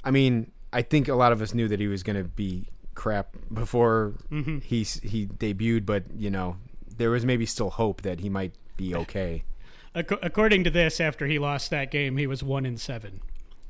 I 0.01 0.11
mean, 0.11 0.51
I 0.71 0.81
think 0.81 1.09
a 1.09 1.15
lot 1.15 1.33
of 1.33 1.41
us 1.41 1.53
knew 1.53 1.67
that 1.67 1.81
he 1.81 1.87
was 1.87 2.03
going 2.03 2.15
to 2.15 2.23
be 2.23 2.69
crap 2.97 3.35
before 3.53 4.13
Mm-hmm. 4.31 4.59
he 4.59 4.83
he 4.83 5.27
debuted, 5.27 5.85
but 5.85 6.03
you 6.17 6.29
know, 6.29 6.57
there 6.97 7.11
was 7.11 7.23
maybe 7.23 7.45
still 7.45 7.69
hope 7.69 8.01
that 8.01 8.19
he 8.19 8.27
might 8.29 8.53
be 8.75 8.93
okay. 9.03 9.43
Ac- 9.95 10.17
according 10.21 10.63
to 10.65 10.69
this, 10.69 10.99
after 10.99 11.25
he 11.27 11.39
lost 11.39 11.69
that 11.69 11.91
game, 11.91 12.17
he 12.17 12.27
was 12.27 12.43
one 12.43 12.65
in 12.65 12.77
seven. 12.77 13.21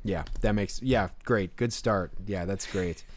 Yeah, 0.02 0.24
that 0.40 0.54
makes 0.54 0.80
yeah, 0.82 1.08
great. 1.24 1.54
Good 1.56 1.72
start. 1.72 2.10
Yeah, 2.26 2.44
that's 2.46 2.66
great. 2.66 3.04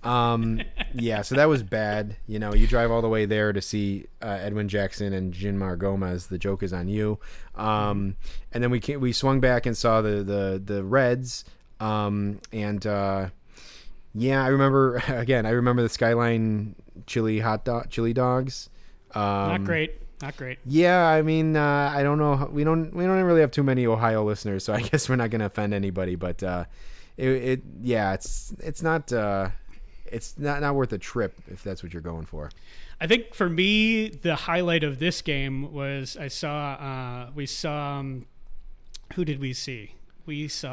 Um, 0.00 0.60
yeah, 0.94 1.22
so 1.22 1.34
that 1.34 1.48
was 1.48 1.64
bad. 1.64 2.14
You 2.28 2.38
know, 2.38 2.54
you 2.54 2.68
drive 2.68 2.92
all 2.92 3.02
the 3.02 3.08
way 3.08 3.24
there 3.26 3.52
to 3.52 3.60
see 3.60 4.06
uh, 4.22 4.26
Edwin 4.40 4.68
Jackson 4.68 5.12
and 5.12 5.34
Jeanmar 5.34 5.76
Gomez. 5.76 6.28
The 6.28 6.38
joke 6.38 6.62
is 6.62 6.72
on 6.72 6.86
you. 6.86 7.18
Um, 7.56 8.14
and 8.52 8.62
then 8.62 8.70
we 8.70 8.78
came, 8.78 9.00
we 9.00 9.12
swung 9.12 9.40
back 9.40 9.66
and 9.66 9.76
saw 9.76 10.00
the 10.00 10.22
the 10.22 10.62
the 10.64 10.84
Reds. 10.84 11.44
Um, 11.80 12.38
and 12.52 12.86
uh, 12.86 13.30
yeah, 14.14 14.44
I 14.44 14.48
remember 14.48 14.96
again. 15.08 15.46
I 15.46 15.50
remember 15.50 15.82
the 15.82 15.88
Skyline 15.88 16.74
chili 17.06 17.40
hot 17.40 17.64
dog 17.64 17.90
chili 17.90 18.12
dogs. 18.12 18.70
Um, 19.14 19.22
Not 19.22 19.64
great. 19.64 20.02
Not 20.20 20.36
great. 20.36 20.58
Yeah, 20.66 21.06
I 21.06 21.22
mean, 21.22 21.56
uh, 21.56 21.92
I 21.94 22.02
don't 22.02 22.18
know. 22.18 22.48
We 22.52 22.64
don't 22.64 22.92
we 22.94 23.04
don't 23.04 23.22
really 23.22 23.40
have 23.40 23.52
too 23.52 23.62
many 23.62 23.86
Ohio 23.86 24.24
listeners, 24.24 24.64
so 24.64 24.72
I 24.72 24.80
guess 24.82 25.08
we're 25.08 25.16
not 25.16 25.30
going 25.30 25.40
to 25.40 25.46
offend 25.46 25.74
anybody. 25.74 26.16
But 26.16 26.42
uh, 26.42 26.64
it, 27.16 27.28
it 27.28 27.62
yeah, 27.80 28.14
it's 28.14 28.52
it's 28.58 28.82
not 28.82 29.12
uh, 29.12 29.50
it's 30.06 30.36
not 30.38 30.60
not 30.60 30.74
worth 30.74 30.92
a 30.92 30.98
trip 30.98 31.38
if 31.48 31.62
that's 31.62 31.82
what 31.82 31.92
you're 31.92 32.02
going 32.02 32.26
for. 32.26 32.50
I 33.00 33.06
think 33.06 33.32
for 33.32 33.48
me, 33.48 34.08
the 34.08 34.34
highlight 34.34 34.82
of 34.82 34.98
this 34.98 35.22
game 35.22 35.72
was 35.72 36.16
I 36.16 36.26
saw 36.28 36.72
uh, 36.72 37.30
we 37.34 37.46
saw 37.46 37.98
um, 37.98 38.26
who 39.14 39.24
did 39.24 39.38
we 39.38 39.52
see? 39.52 39.92
We 40.28 40.46
saw. 40.46 40.70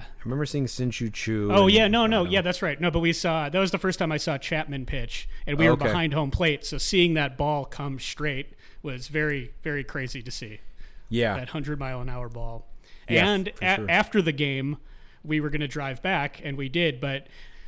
I 0.00 0.04
remember 0.24 0.46
seeing 0.46 0.66
Shin-Soo 0.66 1.10
Choo. 1.10 1.50
Oh 1.52 1.66
yeah, 1.66 1.88
no, 1.88 2.06
no, 2.06 2.24
yeah, 2.24 2.40
that's 2.40 2.62
right. 2.62 2.80
No, 2.80 2.90
but 2.90 3.00
we 3.00 3.12
saw 3.12 3.50
that 3.50 3.58
was 3.58 3.70
the 3.70 3.78
first 3.78 3.98
time 3.98 4.10
I 4.10 4.16
saw 4.16 4.38
Chapman 4.38 4.86
pitch, 4.86 5.28
and 5.46 5.58
we 5.58 5.66
were 5.66 5.72
Okay. 5.74 5.84
behind 5.84 6.14
home 6.14 6.30
plate, 6.30 6.64
so 6.64 6.78
seeing 6.78 7.12
that 7.12 7.36
ball 7.36 7.66
come 7.66 7.98
straight 7.98 8.54
was 8.82 9.08
very, 9.08 9.52
very 9.62 9.84
crazy 9.84 10.22
to 10.22 10.30
see. 10.30 10.60
yeah, 11.10 11.36
That 11.36 11.50
hundred 11.50 11.78
mile 11.78 12.00
an 12.00 12.08
hour 12.08 12.30
ball, 12.30 12.66
Yeah, 13.08 13.28
and 13.28 13.48
a- 13.60 13.76
sure. 13.76 13.90
after 13.90 14.22
the 14.22 14.32
game, 14.32 14.78
we 15.22 15.38
were 15.38 15.50
going 15.50 15.60
to 15.60 15.68
drive 15.68 16.00
back, 16.02 16.40
and 16.42 16.56
we 16.56 16.68
did, 16.70 16.98
but. 17.00 17.26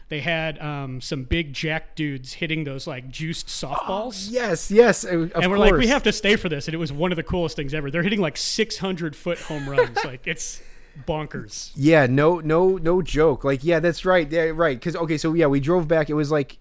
They 0.09 0.21
had 0.21 0.61
um, 0.61 1.01
some 1.01 1.25
big 1.25 1.53
jack 1.53 1.97
dudes 1.97 2.35
hitting 2.35 2.63
those 2.63 2.87
like 2.87 3.11
juiced 3.11 3.49
softballs. 3.49 4.29
yes, 4.31 4.71
yes, 4.71 5.05
uh, 5.05 5.09
and 5.09 5.33
we're 5.51 5.57
course. 5.57 5.59
like, 5.59 5.75
we 5.75 5.89
have 5.89 6.05
to 6.05 6.13
stay 6.13 6.37
for 6.37 6.49
this, 6.49 6.69
and 6.69 6.75
it 6.77 6.79
was 6.79 6.93
one 6.93 7.11
of 7.11 7.17
the 7.17 7.25
coolest 7.25 7.57
things 7.57 7.75
ever. 7.75 7.91
They're 7.91 8.05
hitting 8.05 8.21
like 8.21 8.37
600 8.37 9.17
foot 9.17 9.39
home 9.41 9.69
runs, 9.69 9.99
like 10.05 10.29
it's 10.29 10.63
bonkers. 11.07 11.73
Yeah, 11.75 12.07
no, 12.07 12.41
no, 12.41 12.77
no 12.77 13.03
joke. 13.03 13.45
Like, 13.45 13.65
yeah, 13.65 13.81
that's 13.81 14.05
right. 14.05 14.31
Yeah, 14.31 14.53
right. 14.55 14.79
Because 14.79 14.97
okay, 14.97 15.19
so 15.19 15.35
yeah, 15.35 15.47
we 15.47 15.61
drove 15.61 15.89
back. 15.89 16.11
It 16.11 16.15
was 16.15 16.31
like 16.31 16.59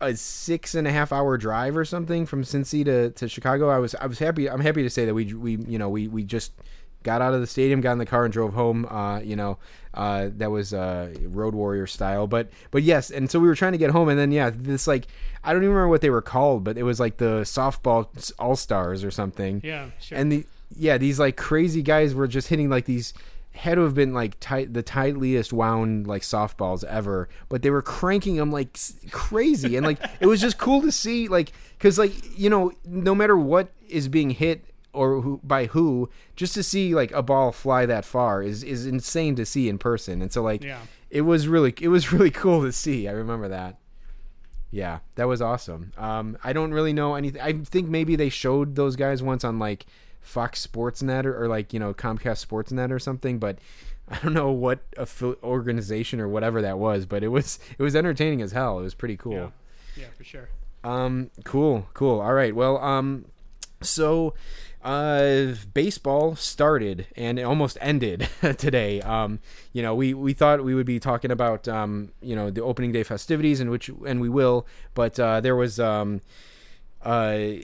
a 0.00 0.14
six 0.14 0.74
and 0.74 0.86
a 0.86 0.92
half 0.92 1.12
hour 1.12 1.36
drive 1.36 1.76
or 1.76 1.84
something 1.84 2.26
from 2.26 2.44
Cincy 2.44 2.84
to, 2.84 3.10
to 3.10 3.28
Chicago. 3.28 3.68
I 3.68 3.78
was 3.78 3.94
I 3.96 4.06
was 4.06 4.18
happy. 4.18 4.48
I'm 4.48 4.60
happy 4.60 4.82
to 4.82 4.90
say 4.90 5.04
that 5.04 5.14
we 5.14 5.32
we 5.34 5.56
you 5.66 5.78
know 5.78 5.88
we 5.88 6.08
we 6.08 6.22
just 6.24 6.52
got 7.02 7.22
out 7.22 7.34
of 7.34 7.40
the 7.40 7.46
stadium, 7.46 7.80
got 7.80 7.92
in 7.92 7.98
the 7.98 8.06
car, 8.06 8.24
and 8.24 8.32
drove 8.32 8.54
home. 8.54 8.86
Uh, 8.86 9.20
you 9.20 9.36
know, 9.36 9.58
uh, 9.94 10.28
that 10.36 10.50
was 10.50 10.74
uh, 10.74 11.14
Road 11.22 11.54
Warrior 11.54 11.86
style. 11.86 12.26
But 12.26 12.50
but 12.70 12.82
yes, 12.82 13.10
and 13.10 13.30
so 13.30 13.40
we 13.40 13.48
were 13.48 13.54
trying 13.54 13.72
to 13.72 13.78
get 13.78 13.90
home, 13.90 14.08
and 14.08 14.18
then 14.18 14.32
yeah, 14.32 14.50
this 14.54 14.86
like 14.86 15.06
I 15.42 15.52
don't 15.52 15.62
even 15.62 15.74
remember 15.74 15.88
what 15.88 16.00
they 16.00 16.10
were 16.10 16.22
called, 16.22 16.64
but 16.64 16.76
it 16.78 16.82
was 16.82 17.00
like 17.00 17.18
the 17.18 17.42
softball 17.42 18.32
all 18.38 18.56
stars 18.56 19.04
or 19.04 19.10
something. 19.10 19.60
Yeah, 19.64 19.86
sure. 20.00 20.18
And 20.18 20.30
the 20.30 20.46
yeah, 20.76 20.98
these 20.98 21.18
like 21.18 21.36
crazy 21.36 21.82
guys 21.82 22.14
were 22.14 22.26
just 22.28 22.48
hitting 22.48 22.68
like 22.70 22.84
these 22.86 23.14
had 23.52 23.74
to 23.74 23.80
have 23.82 23.94
been 23.94 24.14
like 24.14 24.38
tight 24.38 24.72
the 24.72 24.82
tightliest 24.82 25.52
wound 25.52 26.06
like 26.06 26.22
softballs 26.22 26.84
ever, 26.84 27.28
but 27.48 27.62
they 27.62 27.70
were 27.70 27.82
cranking 27.82 28.36
them 28.36 28.52
like 28.52 28.68
s- 28.74 28.94
crazy, 29.10 29.76
and 29.76 29.84
like 29.86 29.98
it 30.20 30.26
was 30.26 30.40
just 30.40 30.58
cool 30.58 30.80
to 30.82 30.92
see 30.92 31.26
like 31.28 31.52
because 31.76 31.98
like 31.98 32.12
you 32.38 32.48
know 32.50 32.70
no 32.84 33.14
matter 33.14 33.36
what 33.36 33.68
is 33.88 34.08
being 34.08 34.30
hit 34.30 34.64
or 34.92 35.20
who 35.22 35.40
by 35.42 35.66
who, 35.66 36.08
just 36.36 36.54
to 36.54 36.62
see 36.62 36.94
like 36.94 37.10
a 37.12 37.22
ball 37.22 37.50
fly 37.52 37.84
that 37.86 38.04
far 38.04 38.42
is 38.42 38.62
is 38.62 38.86
insane 38.86 39.34
to 39.36 39.44
see 39.46 39.68
in 39.68 39.78
person, 39.78 40.22
and 40.22 40.32
so 40.32 40.42
like 40.42 40.62
Yeah. 40.62 40.78
it 41.10 41.22
was 41.22 41.48
really 41.48 41.74
it 41.80 41.88
was 41.88 42.12
really 42.12 42.30
cool 42.30 42.62
to 42.62 42.72
see. 42.72 43.08
I 43.08 43.12
remember 43.12 43.48
that. 43.48 43.76
Yeah, 44.70 44.98
that 45.14 45.24
was 45.26 45.40
awesome. 45.40 45.92
Um, 45.96 46.36
I 46.44 46.52
don't 46.52 46.72
really 46.72 46.92
know 46.92 47.14
anything. 47.14 47.40
I 47.40 47.54
think 47.54 47.88
maybe 47.88 48.16
they 48.16 48.28
showed 48.28 48.76
those 48.76 48.96
guys 48.96 49.22
once 49.22 49.42
on 49.42 49.58
like 49.58 49.86
Fox 50.20 50.66
Sportsnet 50.66 51.24
or, 51.24 51.44
or 51.44 51.48
like 51.48 51.72
you 51.72 51.80
know 51.80 51.94
Comcast 51.94 52.46
Sportsnet 52.46 52.90
or 52.90 52.98
something, 52.98 53.38
but 53.38 53.58
I 54.08 54.18
don't 54.18 54.34
know 54.34 54.50
what 54.50 54.90
affi- 54.92 55.42
organization 55.42 56.20
or 56.20 56.28
whatever 56.28 56.62
that 56.62 56.78
was. 56.78 57.06
But 57.06 57.22
it 57.22 57.28
was 57.28 57.58
it 57.78 57.82
was 57.82 57.94
entertaining 57.96 58.42
as 58.42 58.52
hell. 58.52 58.78
It 58.78 58.82
was 58.82 58.94
pretty 58.94 59.16
cool. 59.16 59.32
yeah, 59.34 59.48
yeah, 59.96 60.06
for 60.16 60.24
sure. 60.24 60.48
Um, 60.84 61.30
cool, 61.44 61.88
cool. 61.94 62.20
All 62.20 62.32
right. 62.32 62.54
Well, 62.54 62.78
um, 62.78 63.26
so 63.82 64.34
uh, 64.82 65.54
baseball 65.74 66.36
started 66.36 67.06
and 67.16 67.38
it 67.38 67.42
almost 67.42 67.76
ended 67.80 68.28
today. 68.58 69.00
Um, 69.02 69.40
you 69.72 69.82
know, 69.82 69.94
we 69.94 70.14
we 70.14 70.32
thought 70.32 70.62
we 70.64 70.74
would 70.74 70.86
be 70.86 71.00
talking 71.00 71.30
about 71.30 71.66
um, 71.68 72.12
you 72.22 72.36
know, 72.36 72.50
the 72.50 72.62
opening 72.62 72.92
day 72.92 73.02
festivities, 73.02 73.60
and 73.60 73.70
which 73.70 73.90
and 74.06 74.20
we 74.20 74.28
will, 74.28 74.66
but 74.94 75.18
uh, 75.18 75.40
there 75.40 75.56
was 75.56 75.78
um. 75.80 76.20
Uh, 77.00 77.62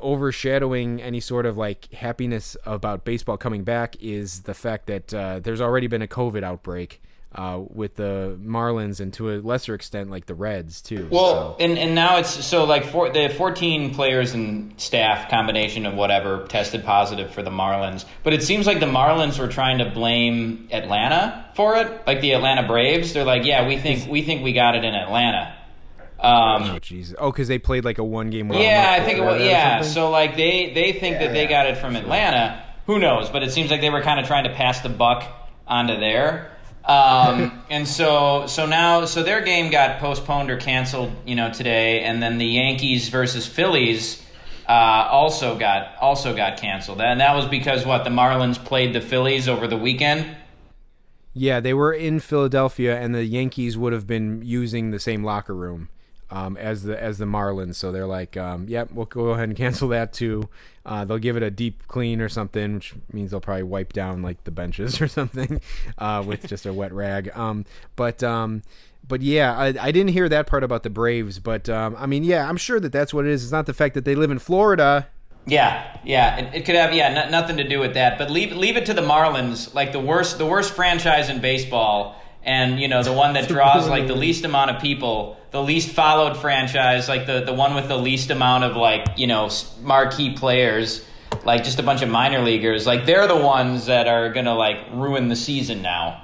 overshadowing 0.00 1.02
any 1.02 1.18
sort 1.18 1.44
of 1.44 1.56
like 1.56 1.92
happiness 1.92 2.56
about 2.64 3.04
baseball 3.04 3.36
coming 3.36 3.64
back 3.64 3.96
is 4.00 4.42
the 4.42 4.54
fact 4.54 4.86
that 4.86 5.12
uh, 5.12 5.40
there's 5.40 5.60
already 5.60 5.88
been 5.88 6.02
a 6.02 6.06
COVID 6.06 6.44
outbreak 6.44 7.00
uh, 7.36 7.60
with 7.68 7.96
the 7.96 8.38
Marlins 8.42 9.00
and 9.00 9.12
to 9.14 9.30
a 9.30 9.36
lesser 9.40 9.74
extent 9.74 10.10
like 10.10 10.26
the 10.26 10.34
Reds 10.34 10.80
too. 10.80 11.06
Well, 11.10 11.56
so. 11.58 11.64
and, 11.64 11.78
and 11.78 11.94
now 11.94 12.16
it's 12.16 12.44
so 12.44 12.64
like 12.64 12.84
for, 12.84 13.10
the 13.10 13.28
14 13.28 13.94
players 13.94 14.32
and 14.32 14.78
staff 14.80 15.28
combination 15.30 15.84
of 15.84 15.94
whatever 15.94 16.46
tested 16.46 16.84
positive 16.84 17.30
for 17.30 17.42
the 17.42 17.50
Marlins. 17.50 18.04
But 18.22 18.32
it 18.32 18.42
seems 18.42 18.66
like 18.66 18.80
the 18.80 18.86
Marlins 18.86 19.38
were 19.38 19.48
trying 19.48 19.78
to 19.78 19.90
blame 19.90 20.68
Atlanta 20.72 21.50
for 21.54 21.76
it, 21.76 22.06
like 22.06 22.20
the 22.20 22.32
Atlanta 22.32 22.66
Braves. 22.66 23.12
They're 23.12 23.24
like, 23.24 23.44
yeah, 23.44 23.68
we 23.68 23.76
think 23.76 24.08
we 24.08 24.22
think 24.22 24.42
we 24.42 24.52
got 24.52 24.74
it 24.74 24.84
in 24.84 24.94
Atlanta. 24.94 25.55
Um, 26.26 26.62
Oh 26.70 26.78
Jesus! 26.80 27.14
Oh, 27.18 27.30
because 27.30 27.46
they 27.46 27.58
played 27.58 27.84
like 27.84 27.98
a 27.98 28.04
one 28.04 28.30
game. 28.30 28.52
yeah, 28.52 28.96
I 28.98 29.04
think 29.04 29.18
it 29.18 29.22
was. 29.22 29.40
Yeah, 29.40 29.82
so 29.82 30.10
like 30.10 30.36
they 30.36 30.72
they 30.74 30.92
think 30.92 31.18
that 31.20 31.32
they 31.32 31.46
got 31.46 31.66
it 31.66 31.78
from 31.78 31.94
Atlanta. 31.94 32.64
Who 32.86 32.98
knows? 32.98 33.28
But 33.30 33.42
it 33.44 33.52
seems 33.52 33.70
like 33.70 33.80
they 33.80 33.90
were 33.90 34.02
kind 34.02 34.18
of 34.18 34.26
trying 34.26 34.44
to 34.44 34.50
pass 34.50 34.80
the 34.80 34.88
buck 34.88 35.24
onto 35.66 35.98
there. 36.00 36.50
Um, 36.84 37.62
and 37.70 37.86
so 37.86 38.46
so 38.48 38.66
now 38.66 39.04
so 39.04 39.22
their 39.22 39.40
game 39.40 39.70
got 39.70 40.00
postponed 40.00 40.50
or 40.50 40.56
canceled, 40.56 41.12
you 41.24 41.36
know, 41.36 41.52
today, 41.52 42.00
and 42.00 42.20
then 42.20 42.38
the 42.38 42.46
Yankees 42.46 43.08
versus 43.08 43.46
Phillies 43.46 44.20
uh, 44.68 44.72
also 44.72 45.56
got 45.56 45.96
also 46.00 46.34
got 46.34 46.56
canceled, 46.56 47.00
and 47.00 47.20
that 47.20 47.36
was 47.36 47.46
because 47.46 47.86
what 47.86 48.02
the 48.02 48.10
Marlins 48.10 48.62
played 48.62 48.92
the 48.92 49.00
Phillies 49.00 49.48
over 49.48 49.68
the 49.68 49.76
weekend. 49.78 50.26
yeah, 51.34 51.60
they 51.60 51.74
were 51.74 51.92
in 51.92 52.18
Philadelphia, 52.18 52.98
and 52.98 53.14
the 53.14 53.24
Yankees 53.24 53.78
would 53.78 53.92
have 53.92 54.08
been 54.08 54.42
using 54.42 54.90
the 54.90 54.98
same 54.98 55.22
locker 55.22 55.54
room 55.54 55.88
um, 56.30 56.56
as 56.56 56.84
the 56.84 57.00
as 57.00 57.18
the 57.18 57.24
Marlins. 57.24 57.76
So 57.76 57.92
they're 57.92 58.06
like, 58.06 58.36
um, 58.36 58.68
"Yep, 58.68 58.92
we'll 58.92 59.06
go 59.06 59.30
ahead 59.30 59.48
and 59.48 59.56
cancel 59.56 59.88
that 59.88 60.12
too." 60.12 60.48
Uh, 60.84 61.04
they'll 61.04 61.18
give 61.18 61.36
it 61.36 61.42
a 61.42 61.50
deep 61.50 61.86
clean 61.88 62.20
or 62.20 62.28
something, 62.28 62.76
which 62.76 62.94
means 63.12 63.32
they'll 63.32 63.40
probably 63.40 63.64
wipe 63.64 63.92
down 63.92 64.22
like 64.22 64.44
the 64.44 64.50
benches 64.50 65.00
or 65.02 65.08
something 65.08 65.60
uh, 65.98 66.22
with 66.26 66.46
just 66.46 66.66
a 66.66 66.72
wet 66.72 66.92
rag. 66.92 67.30
Um, 67.36 67.64
but 67.96 68.22
um, 68.22 68.62
but 69.08 69.22
yeah, 69.22 69.56
I, 69.56 69.66
I 69.80 69.90
didn't 69.92 70.08
hear 70.08 70.28
that 70.28 70.46
part 70.46 70.64
about 70.64 70.82
the 70.82 70.90
Braves. 70.90 71.38
But 71.38 71.68
um, 71.68 71.96
I 71.98 72.06
mean, 72.06 72.24
yeah, 72.24 72.48
I'm 72.48 72.56
sure 72.56 72.80
that 72.80 72.92
that's 72.92 73.12
what 73.12 73.24
it 73.24 73.30
is. 73.30 73.42
It's 73.42 73.52
not 73.52 73.66
the 73.66 73.74
fact 73.74 73.94
that 73.94 74.04
they 74.04 74.14
live 74.14 74.30
in 74.30 74.38
Florida. 74.38 75.08
Yeah, 75.48 75.96
yeah, 76.04 76.38
it, 76.38 76.54
it 76.54 76.64
could 76.64 76.74
have 76.74 76.92
yeah 76.92 77.06
n- 77.06 77.30
nothing 77.30 77.56
to 77.58 77.68
do 77.68 77.78
with 77.78 77.94
that. 77.94 78.18
But 78.18 78.30
leave 78.30 78.52
leave 78.52 78.76
it 78.76 78.86
to 78.86 78.94
the 78.94 79.02
Marlins, 79.02 79.74
like 79.74 79.92
the 79.92 80.00
worst 80.00 80.38
the 80.38 80.46
worst 80.46 80.74
franchise 80.74 81.30
in 81.30 81.40
baseball, 81.40 82.20
and 82.46 82.80
you 82.80 82.86
know 82.86 83.02
the 83.02 83.12
one 83.12 83.34
that 83.34 83.48
draws 83.48 83.88
like 83.88 84.06
the 84.06 84.14
least 84.14 84.44
amount 84.44 84.70
of 84.70 84.80
people, 84.80 85.36
the 85.50 85.62
least 85.62 85.90
followed 85.90 86.36
franchise, 86.36 87.08
like 87.08 87.26
the 87.26 87.42
the 87.42 87.52
one 87.52 87.74
with 87.74 87.88
the 87.88 87.98
least 87.98 88.30
amount 88.30 88.64
of 88.64 88.76
like 88.76 89.04
you 89.18 89.26
know 89.26 89.50
marquee 89.82 90.32
players, 90.32 91.04
like 91.44 91.64
just 91.64 91.80
a 91.80 91.82
bunch 91.82 92.02
of 92.02 92.08
minor 92.08 92.40
leaguers. 92.40 92.86
Like 92.86 93.04
they're 93.04 93.26
the 93.26 93.36
ones 93.36 93.86
that 93.86 94.06
are 94.06 94.32
gonna 94.32 94.54
like 94.54 94.78
ruin 94.92 95.28
the 95.28 95.36
season 95.36 95.82
now. 95.82 96.22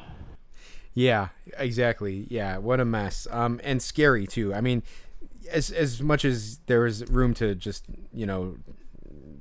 Yeah, 0.94 1.28
exactly. 1.58 2.26
Yeah, 2.30 2.58
what 2.58 2.78
a 2.78 2.84
mess. 2.84 3.26
Um, 3.30 3.60
and 3.64 3.82
scary 3.82 4.26
too. 4.26 4.54
I 4.54 4.60
mean, 4.60 4.84
as 5.50 5.70
as 5.70 6.00
much 6.00 6.24
as 6.24 6.60
there 6.66 6.86
is 6.86 7.04
room 7.08 7.34
to 7.34 7.56
just 7.56 7.84
you 8.14 8.26
know 8.26 8.58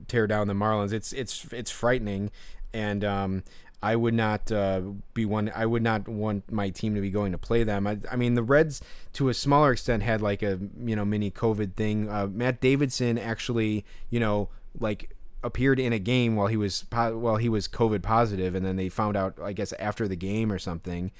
tear 0.07 0.25
down 0.25 0.47
the 0.47 0.55
Marlins, 0.55 0.93
it's 0.93 1.13
it's 1.13 1.45
it's 1.53 1.69
frightening, 1.69 2.31
and 2.73 3.03
um, 3.03 3.43
I 3.83 3.95
would 3.95 4.13
not 4.13 4.51
uh, 4.51 4.81
be 5.13 5.25
one. 5.25 5.51
I 5.55 5.65
would 5.65 5.81
not 5.81 6.07
want 6.07 6.51
my 6.51 6.69
team 6.69 6.93
to 6.95 7.01
be 7.01 7.09
going 7.09 7.31
to 7.31 7.37
play 7.37 7.63
them. 7.63 7.87
I, 7.87 7.97
I 8.11 8.15
mean, 8.15 8.35
the 8.35 8.43
Reds 8.43 8.81
to 9.13 9.29
a 9.29 9.33
smaller 9.33 9.71
extent 9.71 10.03
had 10.03 10.21
like 10.21 10.43
a 10.43 10.59
you 10.83 10.95
know 10.95 11.05
mini 11.05 11.31
COVID 11.31 11.73
thing. 11.73 12.09
Uh, 12.09 12.27
Matt 12.27 12.61
Davidson 12.61 13.17
actually 13.17 13.85
you 14.09 14.19
know 14.19 14.49
like 14.79 15.15
appeared 15.43 15.79
in 15.79 15.93
a 15.93 15.99
game 15.99 16.35
while 16.35 16.47
he 16.47 16.57
was 16.57 16.83
po- 16.83 17.17
while 17.17 17.37
he 17.37 17.49
was 17.49 17.67
COVID 17.67 18.03
positive, 18.03 18.53
and 18.53 18.65
then 18.65 18.75
they 18.75 18.89
found 18.89 19.17
out 19.17 19.39
I 19.41 19.53
guess 19.53 19.73
after 19.73 20.07
the 20.07 20.15
game 20.15 20.51
or 20.51 20.59
something. 20.59 21.11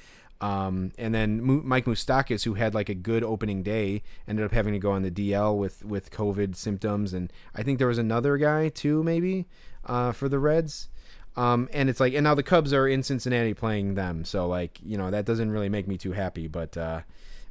Um, 0.42 0.92
and 0.98 1.14
then 1.14 1.44
Mike 1.68 1.86
Moustakas, 1.86 2.46
who 2.46 2.56
had 2.56 2.74
like 2.74 2.90
a 2.90 2.96
good 2.96 3.24
opening 3.24 3.62
day, 3.62 4.02
ended 4.28 4.44
up 4.44 4.52
having 4.52 4.74
to 4.74 4.80
go 4.80 4.92
on 4.92 5.04
the 5.04 5.12
DL 5.12 5.56
with 5.56 5.86
with 5.86 6.12
COVID 6.12 6.56
symptoms, 6.56 7.14
and 7.14 7.32
I 7.56 7.64
think 7.64 7.80
there 7.80 7.88
was 7.88 8.00
another 8.00 8.38
guy 8.38 8.70
too, 8.70 9.04
maybe 9.04 9.48
uh, 9.86 10.12
for 10.12 10.28
the 10.30 10.40
Reds. 10.40 10.90
Um, 11.38 11.70
and 11.72 11.90
it's 11.90 12.00
like, 12.00 12.14
and 12.14 12.24
now 12.24 12.36
the 12.36 12.44
Cubs 12.44 12.74
are 12.74 12.88
in 12.88 13.04
Cincinnati 13.04 13.54
playing 13.54 13.96
them, 13.96 14.26
so 14.26 14.48
like, 14.48 14.80
you 14.84 14.98
know, 14.98 15.12
that 15.12 15.26
doesn't 15.26 15.50
really 15.50 15.70
make 15.70 15.88
me 15.88 15.98
too 15.98 16.12
happy. 16.12 16.48
But 16.48 16.76
uh, 16.76 17.02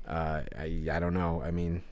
uh, 0.06 0.42
I, 0.58 0.82
I 0.92 1.00
don't 1.00 1.14
know. 1.14 1.42
I 1.42 1.50
mean, 1.50 1.82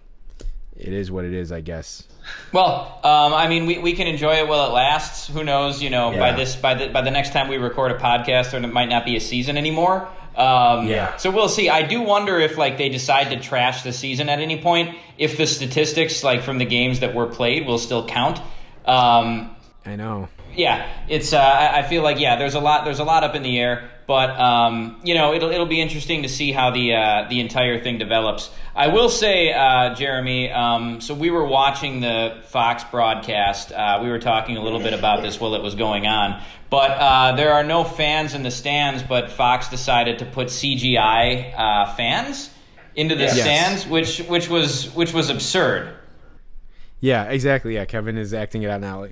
it 0.77 0.93
is 0.93 1.11
what 1.11 1.25
it 1.25 1.33
is, 1.33 1.51
I 1.51 1.61
guess. 1.61 2.07
Well, 2.53 3.01
um, 3.03 3.33
I 3.33 3.49
mean, 3.49 3.67
we, 3.67 3.79
we 3.79 3.95
can 3.95 4.07
enjoy 4.07 4.35
it 4.35 4.47
while 4.47 4.69
it 4.69 4.73
lasts. 4.73 5.29
Who 5.29 5.43
knows? 5.43 5.83
You 5.83 5.91
know, 5.91 6.11
by 6.13 6.33
this 6.33 6.57
by 6.57 6.75
the 6.75 6.89
by 6.89 7.01
the 7.01 7.11
next 7.11 7.33
time 7.33 7.49
we 7.49 7.57
record 7.57 7.91
a 7.91 7.99
podcast, 7.99 8.51
there 8.51 8.61
might 8.61 8.89
not 8.89 9.05
be 9.05 9.17
a 9.17 9.21
season 9.21 9.57
anymore. 9.57 10.09
Um, 10.37 10.87
Yeah. 10.87 11.17
So 11.17 11.31
we'll 11.31 11.49
see. 11.49 11.69
I 11.69 11.83
do 11.83 12.03
wonder 12.03 12.39
if 12.39 12.57
like 12.57 12.79
they 12.79 12.91
decide 12.91 13.31
to 13.31 13.41
trash 13.41 13.83
the 13.83 13.93
season 13.93 14.29
at 14.29 14.39
any 14.39 14.61
point, 14.61 14.97
if 15.17 15.37
the 15.37 15.47
statistics 15.47 16.23
like 16.23 16.43
from 16.43 16.59
the 16.59 16.65
games 16.65 17.01
that 17.01 17.15
were 17.15 17.27
played 17.27 17.67
will 17.67 17.79
still 17.79 18.07
count. 18.07 18.39
Um, 18.85 19.57
I 19.85 19.97
know. 19.97 20.29
Yeah, 20.59 20.87
it's. 21.09 21.33
Uh, 21.33 21.39
I 21.39 21.79
I 21.79 21.83
feel 21.85 22.03
like 22.03 22.19
yeah, 22.19 22.37
there's 22.37 22.55
a 22.55 22.61
lot. 22.61 22.85
There's 22.85 22.99
a 22.99 23.05
lot 23.05 23.25
up 23.25 23.35
in 23.35 23.43
the 23.43 23.59
air, 23.59 23.89
but 24.07 24.31
um, 24.39 25.01
you 25.05 25.15
know, 25.15 25.33
it'll 25.33 25.51
it'll 25.51 25.67
be 25.67 25.81
interesting 25.81 26.23
to 26.25 26.29
see 26.29 26.53
how 26.53 26.71
the 26.71 26.95
uh, 26.95 27.27
the 27.31 27.41
entire 27.41 27.81
thing 27.83 27.99
develops. 27.99 28.51
I 28.75 28.89
will 28.89 29.09
say, 29.09 29.53
uh, 29.53 29.95
Jeremy. 29.95 30.51
Um, 30.51 31.01
so 31.01 31.15
we 31.15 31.31
were 31.31 31.47
watching 31.47 32.01
the 32.01 32.43
Fox 32.49 32.85
broadcast. 32.85 33.73
Uh, 33.73 34.01
we 34.03 34.11
were 34.11 34.19
talking 34.19 34.57
a 34.57 34.63
little 34.63 34.81
bit 34.81 34.93
about 34.95 35.23
this 35.23 35.41
while 35.41 35.55
it 35.55 35.63
was 35.63 35.75
going 35.77 36.07
on, 36.07 36.43
but 36.71 36.91
uh, 36.91 37.37
there 37.37 37.53
are 37.53 37.65
no 37.65 37.85
fans 37.85 38.35
in 38.35 38.43
the 38.43 38.51
stands. 38.51 39.03
But 39.03 39.31
Fox 39.31 39.69
decided 39.69 40.19
to 40.19 40.25
put 40.27 40.49
CGI 40.49 41.55
uh, 41.57 41.95
fans 41.95 42.51
into 42.97 43.15
the 43.15 43.23
Yes. 43.25 43.41
stands, 43.41 43.87
which 43.87 44.19
which 44.29 44.49
was 44.49 44.93
which 44.95 45.15
was 45.15 45.31
absurd. 45.31 45.95
Yeah, 47.01 47.25
exactly. 47.31 47.75
Yeah, 47.77 47.85
Kevin 47.85 48.17
is 48.19 48.35
acting 48.35 48.63
it 48.65 48.71
out 48.71 48.81
now. 48.81 49.07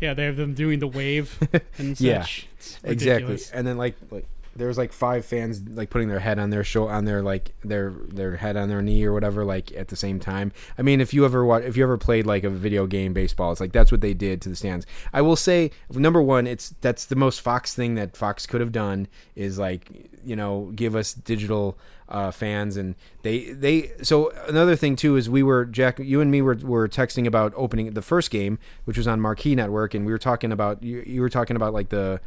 Yeah, 0.00 0.14
they 0.14 0.24
have 0.24 0.36
them 0.36 0.54
doing 0.54 0.78
the 0.78 0.86
wave 0.86 1.38
and 1.78 1.96
such. 1.96 2.00
Yeah, 2.00 2.90
exactly. 2.90 3.38
And 3.52 3.66
then 3.66 3.78
like 3.78 3.96
like 4.10 4.26
there 4.56 4.68
was 4.68 4.78
like 4.78 4.92
five 4.92 5.24
fans 5.24 5.62
like 5.68 5.90
putting 5.90 6.08
their 6.08 6.20
head 6.20 6.38
on 6.38 6.50
their 6.50 6.64
show 6.64 6.88
on 6.88 7.04
their 7.04 7.22
like 7.22 7.54
their 7.62 7.90
their 8.08 8.36
head 8.36 8.56
on 8.56 8.68
their 8.68 8.82
knee 8.82 9.04
or 9.04 9.12
whatever 9.12 9.44
like 9.44 9.72
at 9.72 9.88
the 9.88 9.96
same 9.96 10.18
time. 10.18 10.52
I 10.78 10.82
mean, 10.82 11.00
if 11.00 11.12
you 11.12 11.24
ever 11.24 11.44
watch, 11.44 11.64
if 11.64 11.76
you 11.76 11.82
ever 11.82 11.98
played 11.98 12.26
like 12.26 12.44
a 12.44 12.50
video 12.50 12.86
game 12.86 13.12
baseball, 13.12 13.52
it's 13.52 13.60
like 13.60 13.72
that's 13.72 13.92
what 13.92 14.00
they 14.00 14.14
did 14.14 14.40
to 14.42 14.48
the 14.48 14.56
stands. 14.56 14.86
I 15.12 15.20
will 15.20 15.36
say 15.36 15.70
number 15.90 16.22
one, 16.22 16.46
it's 16.46 16.74
that's 16.80 17.04
the 17.04 17.16
most 17.16 17.40
Fox 17.40 17.74
thing 17.74 17.94
that 17.94 18.16
Fox 18.16 18.46
could 18.46 18.60
have 18.60 18.72
done 18.72 19.08
is 19.34 19.58
like 19.58 20.10
you 20.24 20.36
know 20.36 20.72
give 20.74 20.96
us 20.96 21.12
digital 21.12 21.78
uh, 22.08 22.30
fans 22.30 22.76
and 22.76 22.94
they 23.22 23.46
they 23.52 23.90
so 24.02 24.30
another 24.46 24.76
thing 24.76 24.94
too 24.94 25.16
is 25.16 25.28
we 25.28 25.42
were 25.42 25.64
Jack 25.64 25.98
you 25.98 26.20
and 26.20 26.30
me 26.30 26.40
were, 26.40 26.54
were 26.54 26.88
texting 26.88 27.26
about 27.26 27.52
opening 27.56 27.92
the 27.94 28.02
first 28.02 28.30
game 28.30 28.58
which 28.84 28.96
was 28.96 29.08
on 29.08 29.20
Marquee 29.20 29.56
Network 29.56 29.92
and 29.92 30.06
we 30.06 30.12
were 30.12 30.18
talking 30.18 30.52
about 30.52 30.82
you, 30.82 31.02
you 31.04 31.20
were 31.20 31.28
talking 31.28 31.56
about 31.56 31.74
like 31.74 31.88
the 31.88 32.20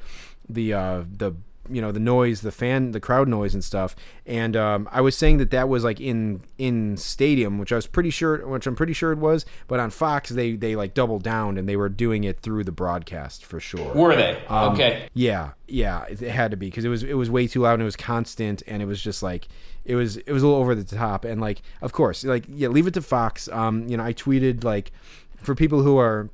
the 0.50 0.74
uh 0.74 1.04
the 1.10 1.34
you 1.70 1.82
know 1.82 1.92
the 1.92 2.00
noise 2.00 2.42
the 2.42 2.52
fan 2.52 2.92
the 2.92 3.00
crowd 3.00 3.28
noise 3.28 3.54
and 3.54 3.64
stuff 3.64 3.96
and 4.26 4.56
um, 4.56 4.88
i 4.92 5.02
was 5.02 5.18
saying 5.18 5.38
that 5.38 5.52
that 5.52 5.70
was 5.70 5.84
like 5.84 6.00
in 6.00 6.42
in 6.58 6.98
stadium 6.98 7.58
which 7.58 7.72
i 7.72 7.76
was 7.76 7.88
pretty 7.88 8.10
sure 8.10 8.46
which 8.48 8.68
i'm 8.68 8.76
pretty 8.76 8.94
sure 8.94 9.12
it 9.12 9.18
was 9.18 9.46
but 9.68 9.80
on 9.80 9.90
fox 9.90 10.30
they 10.30 10.54
they 10.54 10.76
like 10.76 10.94
doubled 10.94 11.24
down 11.24 11.58
and 11.58 11.68
they 11.68 11.76
were 11.76 11.90
doing 11.90 12.24
it 12.24 12.40
through 12.42 12.64
the 12.64 12.72
broadcast 12.72 13.46
for 13.46 13.60
sure 13.60 13.94
Were 13.94 14.16
they 14.16 14.42
um, 14.48 14.74
okay? 14.74 15.08
yeah, 15.14 15.52
yeah, 15.68 16.06
it, 16.06 16.22
it 16.22 16.32
had 16.32 16.52
to 16.52 16.58
be 16.58 16.68
because 16.68 16.86
it 16.86 16.90
was 16.90 17.04
it 17.04 17.14
was 17.14 17.30
way 17.30 17.48
too 17.48 17.62
loud 17.62 17.74
and 17.74 17.82
it 17.84 17.86
was 17.86 17.96
constant 17.96 18.64
and 18.68 18.82
it 18.82 18.86
was 18.86 19.02
just 19.02 19.22
like 19.22 19.48
it 19.86 19.96
was 19.96 20.18
it 20.18 20.32
was 20.32 20.42
a 20.44 20.48
little 20.48 20.62
over 20.62 20.74
the 20.76 20.84
top 20.84 21.26
and 21.26 21.40
like 21.40 21.62
of 21.82 21.92
course 21.92 22.24
like 22.24 22.46
yeah 22.48 22.68
leave 22.68 22.88
it 22.88 22.94
to 22.96 23.02
Fox. 23.02 23.48
Um, 23.50 23.88
you 23.88 23.98
know 23.98 24.04
I 24.04 24.14
tweeted 24.14 24.64
like 24.64 24.92
for 25.38 25.56
people 25.56 25.84
who 25.84 25.98
are 25.98 26.30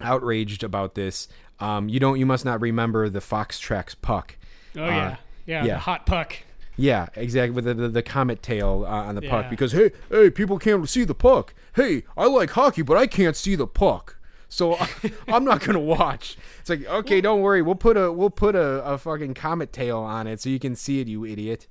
outraged 0.00 0.62
about 0.64 0.94
this, 0.94 1.28
um, 1.60 1.88
you 1.88 2.00
don't 2.00 2.18
you 2.18 2.26
must 2.26 2.44
not 2.44 2.60
remember 2.60 3.08
the 3.08 3.20
Fox 3.20 3.58
tracks 3.58 3.94
puck. 3.94 4.36
Oh 4.76 4.86
yeah, 4.86 5.06
Uh, 5.08 5.16
yeah, 5.46 5.64
yeah. 5.64 5.74
the 5.74 5.78
hot 5.80 6.06
puck. 6.06 6.36
Yeah, 6.76 7.08
exactly. 7.16 7.50
With 7.54 7.64
the, 7.64 7.74
the, 7.74 7.88
the 7.88 8.02
comet 8.02 8.40
tail 8.42 8.84
uh, 8.86 8.90
on 9.04 9.14
the 9.16 9.22
puck 9.22 9.50
because 9.50 9.72
hey, 9.72 9.90
hey, 10.10 10.30
people 10.30 10.58
can't 10.58 10.88
see 10.88 11.02
the 11.04 11.14
puck. 11.14 11.52
Hey, 11.74 12.04
I 12.16 12.26
like 12.26 12.50
hockey, 12.50 12.82
but 12.82 12.96
I 12.96 13.06
can't 13.08 13.34
see 13.34 13.56
the 13.56 13.66
puck, 13.66 14.16
so 14.48 14.74
I, 14.76 14.88
I'm 15.28 15.44
not 15.44 15.60
gonna 15.64 15.80
watch. 15.80 16.36
It's 16.60 16.70
like 16.70 16.86
okay, 16.86 17.20
don't 17.20 17.40
worry, 17.40 17.62
we'll 17.62 17.74
put 17.74 17.96
a 17.96 18.12
we'll 18.12 18.30
put 18.30 18.54
a, 18.54 18.84
a 18.84 18.96
fucking 18.98 19.34
comet 19.34 19.72
tail 19.72 19.98
on 19.98 20.26
it 20.28 20.40
so 20.40 20.50
you 20.50 20.60
can 20.60 20.76
see 20.76 21.00
it, 21.00 21.08
you 21.08 21.24
idiot. 21.24 21.66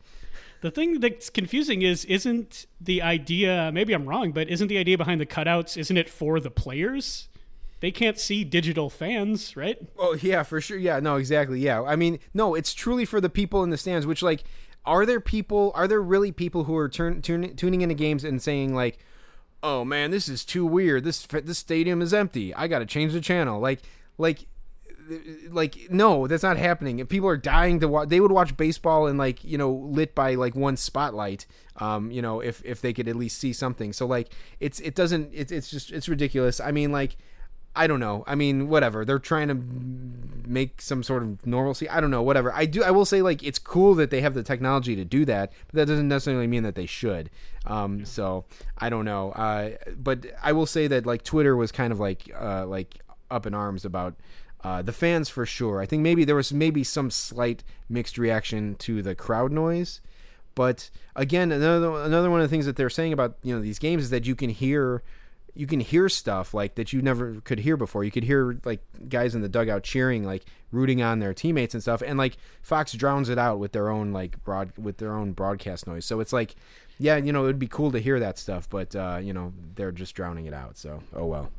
The 0.61 0.71
thing 0.71 0.99
that's 0.99 1.29
confusing 1.29 1.83
is, 1.83 2.03
isn't 2.05 2.65
the 2.81 3.01
idea? 3.03 3.69
Maybe 3.71 3.93
I'm 3.93 4.07
wrong, 4.07 4.31
but 4.31 4.49
isn't 4.49 4.67
the 4.67 4.79
idea 4.79 4.97
behind 4.97 5.21
the 5.21 5.25
cutouts? 5.27 5.77
Isn't 5.77 5.97
it 5.97 6.09
for 6.09 6.39
the 6.39 6.49
players? 6.49 7.29
They 7.79 7.91
can't 7.91 8.17
see 8.17 8.43
digital 8.43 8.89
fans, 8.89 9.55
right? 9.55 9.77
Oh 9.99 10.17
yeah, 10.19 10.43
for 10.43 10.59
sure. 10.59 10.77
Yeah, 10.77 10.99
no, 10.99 11.17
exactly. 11.17 11.59
Yeah, 11.59 11.83
I 11.83 11.95
mean, 11.95 12.17
no, 12.33 12.55
it's 12.55 12.73
truly 12.73 13.05
for 13.05 13.21
the 13.21 13.29
people 13.29 13.63
in 13.63 13.69
the 13.69 13.77
stands. 13.77 14.07
Which 14.07 14.23
like, 14.23 14.43
are 14.83 15.05
there 15.05 15.19
people? 15.19 15.71
Are 15.75 15.87
there 15.87 16.01
really 16.01 16.31
people 16.31 16.63
who 16.63 16.75
are 16.75 16.89
turn, 16.89 17.21
tuning 17.21 17.81
into 17.81 17.93
games 17.93 18.23
and 18.23 18.41
saying 18.41 18.73
like, 18.73 18.97
"Oh 19.61 19.85
man, 19.85 20.09
this 20.09 20.27
is 20.27 20.43
too 20.43 20.65
weird. 20.65 21.03
This 21.03 21.23
this 21.27 21.59
stadium 21.59 22.01
is 22.01 22.15
empty. 22.15 22.51
I 22.55 22.67
got 22.67 22.79
to 22.79 22.85
change 22.85 23.13
the 23.13 23.21
channel." 23.21 23.59
Like, 23.59 23.81
like, 24.17 24.47
like 25.51 25.91
no, 25.91 26.25
that's 26.25 26.41
not 26.41 26.57
happening. 26.57 26.97
If 26.97 27.09
people 27.09 27.29
are 27.29 27.37
dying 27.37 27.79
to 27.81 27.87
watch, 27.87 28.09
they 28.09 28.19
would 28.19 28.31
watch 28.31 28.57
baseball 28.57 29.05
and 29.05 29.19
like 29.19 29.43
you 29.43 29.59
know 29.59 29.71
lit 29.71 30.15
by 30.15 30.33
like 30.33 30.55
one 30.55 30.77
spotlight. 30.77 31.45
Um, 31.75 32.09
you 32.09 32.23
know, 32.23 32.39
if 32.39 32.63
if 32.65 32.81
they 32.81 32.91
could 32.91 33.07
at 33.07 33.15
least 33.15 33.37
see 33.37 33.53
something. 33.53 33.93
So 33.93 34.07
like, 34.07 34.33
it's 34.59 34.79
it 34.79 34.95
doesn't. 34.95 35.29
It's 35.31 35.51
it's 35.51 35.69
just 35.69 35.91
it's 35.91 36.09
ridiculous. 36.09 36.59
I 36.59 36.71
mean, 36.71 36.91
like. 36.91 37.17
I 37.77 37.87
don't 37.87 37.99
know. 37.99 38.23
I 38.27 38.35
mean, 38.35 38.67
whatever. 38.67 39.05
They're 39.05 39.19
trying 39.19 39.47
to 39.49 40.47
make 40.49 40.81
some 40.81 41.03
sort 41.03 41.23
of 41.23 41.45
normalcy. 41.45 41.87
I 41.89 42.01
don't 42.01 42.11
know. 42.11 42.23
Whatever. 42.23 42.51
I 42.53 42.65
do. 42.65 42.83
I 42.83 42.91
will 42.91 43.05
say, 43.05 43.21
like, 43.21 43.43
it's 43.43 43.59
cool 43.59 43.93
that 43.95 44.09
they 44.09 44.21
have 44.21 44.33
the 44.33 44.43
technology 44.43 44.95
to 44.95 45.05
do 45.05 45.25
that, 45.25 45.51
but 45.67 45.75
that 45.75 45.85
doesn't 45.85 46.07
necessarily 46.07 46.47
mean 46.47 46.63
that 46.63 46.75
they 46.75 46.85
should. 46.85 47.29
Um, 47.65 48.05
so 48.05 48.45
I 48.77 48.89
don't 48.89 49.05
know. 49.05 49.31
Uh, 49.31 49.71
but 49.95 50.25
I 50.41 50.53
will 50.53 50.65
say 50.65 50.87
that 50.87 51.05
like 51.05 51.23
Twitter 51.23 51.55
was 51.55 51.71
kind 51.71 51.91
of 51.93 51.99
like 51.99 52.31
uh, 52.39 52.65
like 52.65 52.99
up 53.29 53.45
in 53.45 53.53
arms 53.53 53.85
about 53.85 54.15
uh, 54.63 54.81
the 54.81 54.93
fans 54.93 55.29
for 55.29 55.45
sure. 55.45 55.81
I 55.81 55.85
think 55.85 56.01
maybe 56.01 56.23
there 56.25 56.35
was 56.35 56.53
maybe 56.53 56.83
some 56.83 57.11
slight 57.11 57.63
mixed 57.89 58.17
reaction 58.17 58.75
to 58.79 59.01
the 59.01 59.15
crowd 59.15 59.51
noise. 59.51 60.01
But 60.55 60.89
again, 61.15 61.51
another 61.51 62.01
another 62.01 62.31
one 62.31 62.41
of 62.41 62.45
the 62.45 62.49
things 62.49 62.65
that 62.65 62.75
they're 62.75 62.89
saying 62.89 63.13
about 63.13 63.37
you 63.43 63.53
know 63.53 63.61
these 63.61 63.79
games 63.79 64.03
is 64.03 64.09
that 64.09 64.25
you 64.25 64.35
can 64.35 64.49
hear 64.49 65.03
you 65.57 65.67
can 65.67 65.79
hear 65.79 66.07
stuff 66.07 66.53
like 66.53 66.75
that 66.75 66.93
you 66.93 67.01
never 67.01 67.41
could 67.43 67.59
hear 67.59 67.75
before. 67.77 68.03
You 68.03 68.11
could 68.11 68.23
hear 68.23 68.59
like 68.63 68.81
guys 69.09 69.35
in 69.35 69.41
the 69.41 69.49
dugout 69.49 69.83
cheering, 69.83 70.23
like 70.23 70.45
rooting 70.71 71.01
on 71.01 71.19
their 71.19 71.33
teammates 71.33 71.73
and 71.73 71.81
stuff, 71.81 72.01
and 72.05 72.17
like 72.17 72.37
Fox 72.61 72.93
drowns 72.93 73.29
it 73.29 73.37
out 73.39 73.59
with 73.59 73.71
their 73.71 73.89
own 73.89 74.13
like 74.13 74.43
broad 74.43 74.71
with 74.77 74.97
their 74.97 75.13
own 75.13 75.33
broadcast 75.33 75.87
noise. 75.87 76.05
So 76.05 76.19
it's 76.19 76.31
like, 76.33 76.55
yeah, 76.99 77.17
you 77.17 77.31
know, 77.33 77.43
it'd 77.45 77.59
be 77.59 77.67
cool 77.67 77.91
to 77.91 77.99
hear 77.99 78.19
that 78.19 78.37
stuff, 78.37 78.69
but 78.69 78.95
uh, 78.95 79.19
you 79.21 79.33
know, 79.33 79.53
they're 79.75 79.91
just 79.91 80.15
drowning 80.15 80.45
it 80.45 80.53
out. 80.53 80.77
So 80.77 81.01
oh 81.15 81.25
well. 81.25 81.49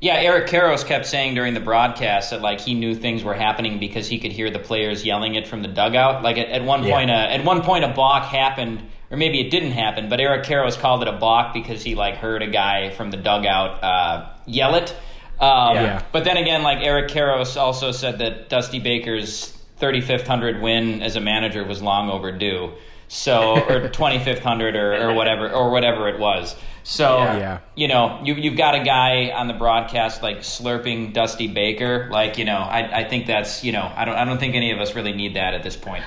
Yeah, 0.00 0.14
Eric 0.14 0.48
Karros 0.48 0.84
kept 0.84 1.06
saying 1.06 1.36
during 1.36 1.54
the 1.54 1.60
broadcast 1.60 2.30
that 2.30 2.42
like 2.42 2.60
he 2.60 2.74
knew 2.74 2.94
things 2.94 3.22
were 3.22 3.34
happening 3.34 3.78
because 3.78 4.08
he 4.08 4.18
could 4.18 4.32
hear 4.32 4.50
the 4.50 4.58
players 4.58 5.04
yelling 5.06 5.36
it 5.36 5.46
from 5.46 5.62
the 5.62 5.68
dugout. 5.68 6.24
Like 6.24 6.38
at, 6.38 6.48
at 6.48 6.64
one 6.64 6.82
Yeah. 6.82 6.94
point, 6.96 7.10
uh, 7.10 7.14
at 7.14 7.44
one 7.44 7.62
point, 7.62 7.84
a 7.84 7.88
balk 7.94 8.24
happened, 8.24 8.82
or 9.12 9.18
maybe 9.18 9.38
it 9.40 9.50
didn't 9.50 9.72
happen. 9.72 10.08
But 10.08 10.20
Eric 10.20 10.44
Karros 10.44 10.76
called 10.78 11.02
it 11.02 11.08
a 11.08 11.12
balk 11.12 11.52
because 11.52 11.82
he 11.82 11.94
like 11.94 12.16
heard 12.16 12.42
a 12.42 12.46
guy 12.48 12.90
from 12.90 13.10
the 13.10 13.18
dugout 13.18 13.84
uh, 13.84 14.30
yell 14.46 14.74
it. 14.74 14.90
Um, 15.38 15.76
Yeah. 15.76 16.02
But 16.12 16.24
then 16.24 16.38
again, 16.38 16.62
like 16.62 16.78
Eric 16.78 17.10
Karros 17.10 17.60
also 17.60 17.92
said 17.92 18.18
that 18.18 18.48
Dusty 18.48 18.80
Baker's 18.80 19.56
3500 19.76 20.62
win 20.62 21.02
as 21.02 21.16
a 21.16 21.20
manager 21.20 21.62
was 21.62 21.82
long 21.82 22.08
overdue. 22.08 22.72
So 23.08 23.62
or 23.68 23.88
2500 23.88 24.76
or, 24.76 25.10
or 25.10 25.14
whatever 25.14 25.50
or 25.50 25.70
whatever 25.70 26.08
it 26.08 26.18
was. 26.18 26.56
So 26.82 27.18
Yeah. 27.18 27.58
you 27.76 27.88
know, 27.88 28.20
you, 28.24 28.34
you've 28.34 28.56
got 28.56 28.74
a 28.74 28.82
guy 28.82 29.30
on 29.30 29.46
the 29.46 29.54
broadcast 29.54 30.22
like 30.22 30.38
slurping 30.38 31.12
Dusty 31.12 31.48
Baker. 31.48 32.08
Like, 32.10 32.38
you 32.38 32.46
know, 32.46 32.56
I, 32.56 33.00
I 33.00 33.04
think 33.08 33.26
that's, 33.26 33.62
you 33.62 33.72
know, 33.72 33.92
I 33.94 34.06
don't, 34.06 34.14
I 34.16 34.24
don't 34.24 34.38
think 34.38 34.54
any 34.54 34.70
of 34.72 34.78
us 34.80 34.94
really 34.94 35.12
need 35.12 35.34
that 35.36 35.52
at 35.52 35.62
this 35.62 35.76
point. 35.76 36.02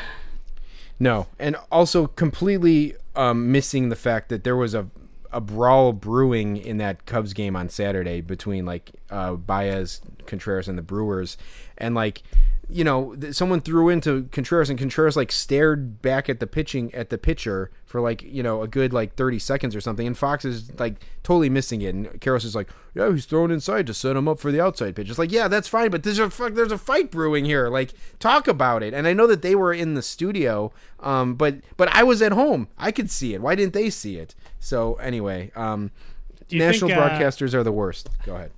No, 0.99 1.27
and 1.39 1.55
also 1.71 2.07
completely 2.07 2.95
um, 3.15 3.51
missing 3.51 3.89
the 3.89 3.95
fact 3.95 4.29
that 4.29 4.43
there 4.43 4.55
was 4.55 4.73
a 4.73 4.89
a 5.35 5.41
brawl 5.41 5.91
brewing 5.91 6.55
in 6.55 6.77
that 6.77 7.05
Cubs 7.05 7.33
game 7.33 7.57
on 7.57 7.67
Saturday 7.67 8.21
between 8.21 8.65
like 8.65 8.91
uh, 9.09 9.33
Baez, 9.33 9.99
Contreras, 10.25 10.69
and 10.69 10.77
the 10.77 10.81
Brewers, 10.81 11.35
and 11.77 11.93
like 11.93 12.23
you 12.69 12.83
know 12.83 13.15
someone 13.31 13.61
threw 13.61 13.89
into 13.89 14.23
Contreras 14.31 14.69
and 14.69 14.79
Contreras 14.79 15.15
like 15.15 15.31
stared 15.31 16.01
back 16.01 16.29
at 16.29 16.39
the 16.39 16.47
pitching 16.47 16.93
at 16.93 17.09
the 17.09 17.17
pitcher 17.17 17.71
for 17.85 18.01
like 18.01 18.23
you 18.23 18.41
know 18.41 18.61
a 18.61 18.67
good 18.67 18.91
like 18.91 19.15
thirty 19.15 19.39
seconds 19.39 19.75
or 19.75 19.81
something, 19.81 20.07
and 20.07 20.17
Fox 20.17 20.45
is 20.45 20.77
like 20.79 20.95
totally 21.23 21.49
missing 21.49 21.81
it, 21.81 21.93
and 21.93 22.07
Karros 22.21 22.45
is 22.45 22.55
like, 22.55 22.69
yeah, 22.93 23.11
he's 23.11 23.25
thrown 23.25 23.51
inside 23.51 23.87
to 23.87 23.93
set 23.93 24.15
him 24.15 24.27
up 24.27 24.39
for 24.39 24.51
the 24.51 24.61
outside 24.61 24.95
pitch. 24.95 25.09
It's 25.09 25.19
like, 25.19 25.31
yeah, 25.31 25.47
that's 25.47 25.67
fine, 25.67 25.91
but 25.91 26.03
there's 26.03 26.19
a 26.19 26.29
fuck, 26.29 26.53
there's 26.53 26.71
a 26.71 26.77
fight 26.77 27.11
brewing 27.11 27.45
here. 27.45 27.69
Like, 27.69 27.93
talk 28.19 28.47
about 28.47 28.83
it. 28.83 28.93
And 28.93 29.07
I 29.07 29.13
know 29.13 29.27
that 29.27 29.41
they 29.41 29.55
were 29.55 29.73
in 29.73 29.93
the 29.93 30.01
studio, 30.01 30.71
um, 30.99 31.35
but 31.35 31.55
but 31.77 31.89
I 31.89 32.03
was 32.03 32.21
at 32.21 32.31
home, 32.31 32.67
I 32.77 32.91
could 32.91 33.11
see 33.11 33.33
it. 33.33 33.41
Why 33.41 33.55
didn't 33.55 33.73
they 33.73 33.89
see 33.89 34.17
it? 34.17 34.35
So 34.59 34.95
anyway, 34.95 35.51
um, 35.55 35.91
national 36.51 36.89
think, 36.89 36.99
uh, 36.99 37.09
broadcasters 37.09 37.53
are 37.53 37.63
the 37.63 37.71
worst. 37.71 38.09
Go 38.25 38.35
ahead. 38.35 38.51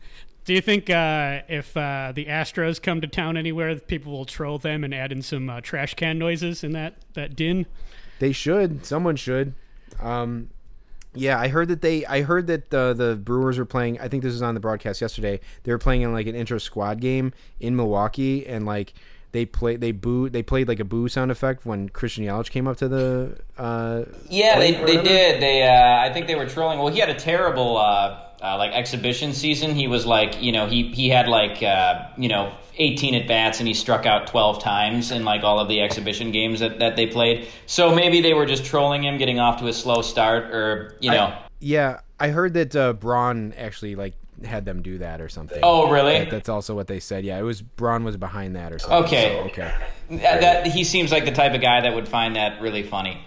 Do 0.47 0.53
you 0.53 0.62
think 0.62 0.89
uh, 0.89 1.41
if 1.49 1.75
uh, 1.75 2.13
the 2.15 2.27
Astros 2.27 2.81
come 2.81 3.01
to 3.01 3.07
town 3.07 3.36
anywhere, 3.36 3.75
people 3.75 4.13
will 4.13 4.23
troll 4.23 4.57
them 4.57 4.86
and 4.86 4.95
add 4.95 5.12
in 5.12 5.21
some 5.21 5.49
uh, 5.49 5.60
trash 5.60 5.93
can 5.95 6.17
noises 6.17 6.63
in 6.63 6.71
that 6.71 6.95
that 7.15 7.36
din? 7.36 7.65
They 8.19 8.31
should. 8.31 8.86
Someone 8.86 9.17
should. 9.17 9.55
Um, 9.99 10.47
yeah, 11.13 11.38
I 11.38 11.49
heard 11.49 11.67
that 11.67 11.81
they. 11.81 12.05
I 12.05 12.21
heard 12.21 12.47
that 12.47 12.69
the 12.69 12.93
the 12.93 13.17
Brewers 13.17 13.57
were 13.57 13.65
playing. 13.65 13.99
I 13.99 14.07
think 14.07 14.23
this 14.23 14.31
was 14.31 14.41
on 14.41 14.53
the 14.53 14.62
broadcast 14.62 15.01
yesterday. 15.01 15.41
They 15.63 15.71
were 15.73 15.77
playing 15.77 16.03
in 16.03 16.13
like 16.13 16.27
an 16.27 16.36
intrasquad 16.36 17.01
game 17.01 17.33
in 17.60 17.75
Milwaukee, 17.75 18.47
and 18.47 18.65
like 18.65 18.93
they 19.33 19.45
played. 19.45 19.81
They 19.81 19.91
booed. 19.91 20.31
They 20.31 20.43
played 20.43 20.69
like 20.69 20.79
a 20.79 20.86
boo 20.86 21.10
sound 21.10 21.29
effect 21.29 21.65
when 21.65 21.89
Christian 21.89 22.23
Yelich 22.23 22.51
came 22.51 22.69
up 22.69 22.77
to 22.77 22.88
the. 22.88 23.38
Uh, 23.57 24.05
Yeah, 24.29 24.57
they, 24.60 24.71
they 24.71 25.03
did. 25.03 25.41
They 25.41 25.63
uh, 25.63 25.99
I 25.99 26.13
think 26.13 26.27
they 26.27 26.36
were 26.36 26.47
trolling. 26.47 26.79
Well, 26.79 26.88
he 26.88 27.01
had 27.01 27.10
a 27.10 27.15
terrible 27.15 27.75
uh, 28.41 28.58
like 28.58 28.71
exhibition 28.73 29.34
season. 29.34 29.76
He 29.76 29.88
was 29.88 30.06
like, 30.06 30.41
you 30.41 30.52
know, 30.52 30.67
he 30.67 30.89
he 30.93 31.10
had 31.10 31.28
like 31.28 31.62
uh, 31.63 32.08
you 32.17 32.28
know 32.28 32.54
18 32.78 33.15
at 33.15 33.28
bats 33.28 33.60
and 33.60 33.67
he 33.67 33.73
struck 33.73 34.06
out 34.06 34.28
12 34.28 34.62
times 34.62 35.12
in 35.12 35.26
like 35.26 35.43
all 35.43 35.60
of 35.60 35.67
the 35.67 35.82
exhibition 35.82 36.32
games 36.32 36.60
that, 36.60 36.80
that 36.80 36.95
they 36.95 37.08
played. 37.08 37.47
So 37.65 37.93
maybe 37.93 38.21
they 38.21 38.34
were 38.34 38.45
just 38.45 38.65
trolling 38.65 39.04
him, 39.04 39.17
getting 39.17 39.39
off 39.39 39.60
to 39.62 39.67
a 39.67 39.73
slow 39.73 40.02
start, 40.02 40.45
or 40.54 40.95
you 41.00 41.12
know. 41.12 41.36
Yeah, 41.60 42.02
I 42.19 42.30
heard 42.30 42.54
that 42.54 42.76
uh, 42.76 42.93
Braun 42.93 43.54
actually 43.58 43.95
like 43.95 44.13
had 44.45 44.65
them 44.65 44.84
do 44.84 45.00
that 45.00 45.19
or 45.19 45.30
something. 45.30 45.60
oh, 45.63 45.89
really? 45.89 46.19
That- 46.19 46.30
that's 46.30 46.50
also 46.50 46.76
what 46.76 46.88
they 46.88 47.00
said. 47.00 47.26
Yeah, 47.26 47.39
it 47.39 47.43
was 47.43 47.62
Braun 47.62 48.04
was 48.04 48.17
behind 48.17 48.56
that 48.56 48.71
or 48.71 48.80
something. 48.80 49.06
Okay. 49.06 49.39
so, 49.39 49.50
okay. 49.50 49.73
that, 50.21 50.41
that 50.41 50.67
he 50.67 50.84
seems 50.84 51.12
like 51.12 51.26
the 51.26 51.32
type 51.32 51.54
of 51.54 51.62
guy 51.62 51.82
that 51.82 51.93
would 51.95 52.08
find 52.08 52.36
that 52.36 52.62
really 52.62 52.84
funny. 52.84 53.19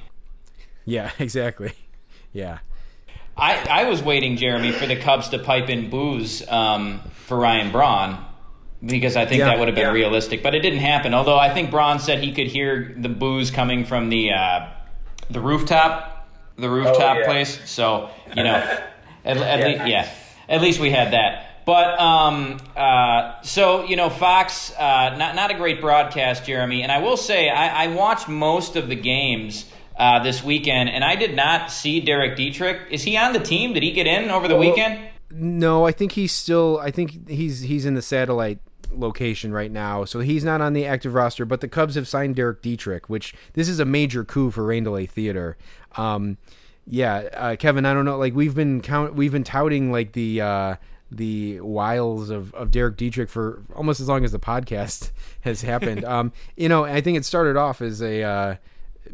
Yeah, 0.84 1.10
exactly. 1.18 1.72
Yeah. 2.32 2.58
I, 3.40 3.82
I 3.82 3.84
was 3.88 4.02
waiting, 4.02 4.36
Jeremy, 4.36 4.72
for 4.72 4.86
the 4.86 4.96
Cubs 4.96 5.30
to 5.30 5.38
pipe 5.38 5.68
in 5.70 5.88
boos 5.90 6.46
um, 6.48 7.00
for 7.26 7.38
Ryan 7.38 7.72
Braun 7.72 8.18
because 8.84 9.16
I 9.16 9.24
think 9.26 9.40
Yeah. 9.40 9.46
that 9.46 9.58
would 9.58 9.68
have 9.68 9.74
been 9.74 9.86
Yeah. 9.86 9.92
realistic, 9.92 10.42
but 10.42 10.54
it 10.54 10.60
didn't 10.60 10.80
happen. 10.80 11.14
Although 11.14 11.38
I 11.38 11.52
think 11.52 11.70
Braun 11.70 11.98
said 11.98 12.22
he 12.22 12.32
could 12.32 12.46
hear 12.48 12.94
the 12.96 13.08
boos 13.08 13.50
coming 13.50 13.84
from 13.84 14.08
the 14.08 14.32
uh, 14.32 14.66
the 15.30 15.40
rooftop, 15.40 16.28
the 16.56 16.68
rooftop 16.68 17.18
yeah. 17.18 17.24
place. 17.24 17.58
So 17.70 18.10
you 18.36 18.42
know, 18.44 18.54
at, 19.24 19.36
at 19.36 19.66
least 19.66 19.86
yeah, 19.86 20.08
at 20.48 20.60
least 20.60 20.80
we 20.80 20.90
had 20.90 21.12
that. 21.12 21.64
But 21.66 22.00
um, 22.00 22.58
uh, 22.76 23.42
so 23.42 23.84
you 23.84 23.96
know, 23.96 24.10
Fox, 24.10 24.72
uh, 24.76 25.14
not 25.16 25.34
not 25.34 25.50
a 25.50 25.54
great 25.54 25.80
broadcast, 25.80 26.44
Jeremy. 26.46 26.82
And 26.82 26.90
I 26.90 26.98
will 26.98 27.16
say, 27.18 27.48
I, 27.48 27.84
I 27.84 27.86
watched 27.88 28.28
most 28.28 28.76
of 28.76 28.88
the 28.88 28.96
games 28.96 29.66
uh, 30.00 30.18
this 30.18 30.42
weekend, 30.42 30.88
and 30.88 31.04
I 31.04 31.14
did 31.14 31.36
not 31.36 31.70
see 31.70 32.00
Derek 32.00 32.34
Dietrich. 32.34 32.80
Is 32.90 33.02
he 33.02 33.18
on 33.18 33.34
the 33.34 33.38
team? 33.38 33.74
Did 33.74 33.82
he 33.82 33.92
get 33.92 34.06
in 34.06 34.30
over 34.30 34.48
the 34.48 34.56
weekend? 34.56 34.98
No, 35.30 35.86
I 35.86 35.92
think 35.92 36.12
he's 36.12 36.32
still. 36.32 36.78
I 36.82 36.90
think 36.90 37.28
he's 37.28 37.60
he's 37.60 37.84
in 37.84 37.94
the 37.94 38.02
satellite 38.02 38.60
location 38.90 39.52
right 39.52 39.70
now, 39.70 40.06
so 40.06 40.20
he's 40.20 40.42
not 40.42 40.62
on 40.62 40.72
the 40.72 40.86
active 40.86 41.12
roster. 41.12 41.44
But 41.44 41.60
the 41.60 41.68
Cubs 41.68 41.96
have 41.96 42.08
signed 42.08 42.36
Derek 42.36 42.62
Dietrich, 42.62 43.10
which 43.10 43.34
this 43.52 43.68
is 43.68 43.78
a 43.78 43.84
major 43.84 44.24
coup 44.24 44.50
for 44.50 44.64
Rain 44.64 44.84
Delay 44.84 45.04
Theater. 45.04 45.58
Um, 45.96 46.38
yeah, 46.86 47.28
uh, 47.34 47.56
Kevin, 47.56 47.84
I 47.84 47.92
don't 47.92 48.06
know. 48.06 48.16
Like 48.16 48.34
we've 48.34 48.54
been 48.54 48.80
count, 48.80 49.14
we've 49.14 49.32
been 49.32 49.44
touting 49.44 49.92
like 49.92 50.12
the 50.12 50.40
uh, 50.40 50.76
the 51.10 51.60
wiles 51.60 52.30
of, 52.30 52.54
of 52.54 52.70
Derek 52.70 52.96
Dietrich 52.96 53.28
for 53.28 53.62
almost 53.76 54.00
as 54.00 54.08
long 54.08 54.24
as 54.24 54.32
the 54.32 54.38
podcast 54.38 55.10
has 55.42 55.60
happened. 55.60 56.06
um, 56.06 56.32
you 56.56 56.70
know, 56.70 56.84
I 56.86 57.02
think 57.02 57.18
it 57.18 57.26
started 57.26 57.58
off 57.58 57.82
as 57.82 58.00
a. 58.00 58.22
Uh, 58.22 58.56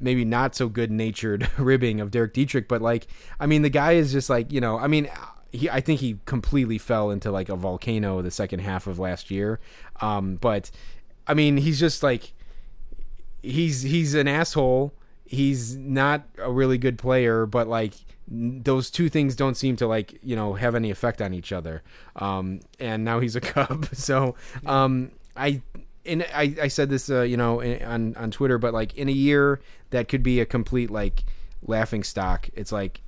maybe 0.01 0.25
not 0.25 0.55
so 0.55 0.69
good 0.69 0.91
natured 0.91 1.51
ribbing 1.59 2.01
of 2.01 2.11
Derek 2.11 2.35
Dietrich, 2.35 2.69
but 2.69 2.83
like, 2.83 3.07
I 3.41 3.47
mean, 3.47 3.63
the 3.63 3.71
guy 3.71 3.93
is 3.93 4.13
just 4.13 4.31
like, 4.31 4.53
you 4.53 4.61
know, 4.61 4.79
I 4.79 4.87
mean, 4.87 5.09
he, 5.53 5.71
I 5.71 5.81
think 5.81 6.01
he 6.01 6.19
completely 6.25 6.79
fell 6.79 7.11
into 7.11 7.31
like 7.31 7.49
a 7.49 7.57
volcano 7.57 8.23
the 8.23 8.31
second 8.31 8.61
half 8.61 8.87
of 8.87 8.99
last 8.99 9.31
year. 9.31 9.61
Um, 10.01 10.37
but 10.37 10.71
I 11.27 11.35
mean, 11.35 11.57
he's 11.57 11.81
just 11.81 12.03
like, 12.03 12.33
he's, 13.43 13.83
he's 13.83 14.15
an 14.15 14.29
asshole. 14.29 14.93
He's 15.25 15.77
not 15.77 16.25
a 16.39 16.51
really 16.51 16.79
good 16.79 16.99
player, 16.99 17.47
but 17.47 17.67
like, 17.69 17.95
those 18.29 18.91
two 18.91 19.09
things 19.09 19.37
don't 19.37 19.57
seem 19.57 19.77
to 19.77 19.87
like, 19.87 20.19
you 20.23 20.35
know, 20.35 20.55
have 20.55 20.75
any 20.75 20.91
effect 20.91 21.23
on 21.23 21.33
each 21.33 21.53
other. 21.53 21.83
Um, 22.17 22.61
and 22.81 23.05
now 23.05 23.21
he's 23.21 23.37
a 23.37 23.41
Cub. 23.47 23.87
So, 23.93 24.35
um, 24.65 25.13
I, 25.37 25.63
and 26.07 26.27
I, 26.35 26.55
I 26.63 26.69
said 26.69 26.89
this, 26.89 27.11
uh, 27.11 27.23
you 27.23 27.37
know, 27.37 27.61
in, 27.61 27.83
on 27.83 28.17
on 28.17 28.31
Twitter, 28.31 28.59
but 28.59 28.73
like 28.73 28.97
in 28.97 29.09
a 29.09 29.13
year 29.13 29.61
that 29.91 30.09
could 30.09 30.23
be 30.23 30.41
a 30.41 30.47
complete 30.47 30.91
like 30.91 31.25
laughing 31.63 32.03
stock. 32.03 32.49
It's 32.55 32.73
like 32.73 33.03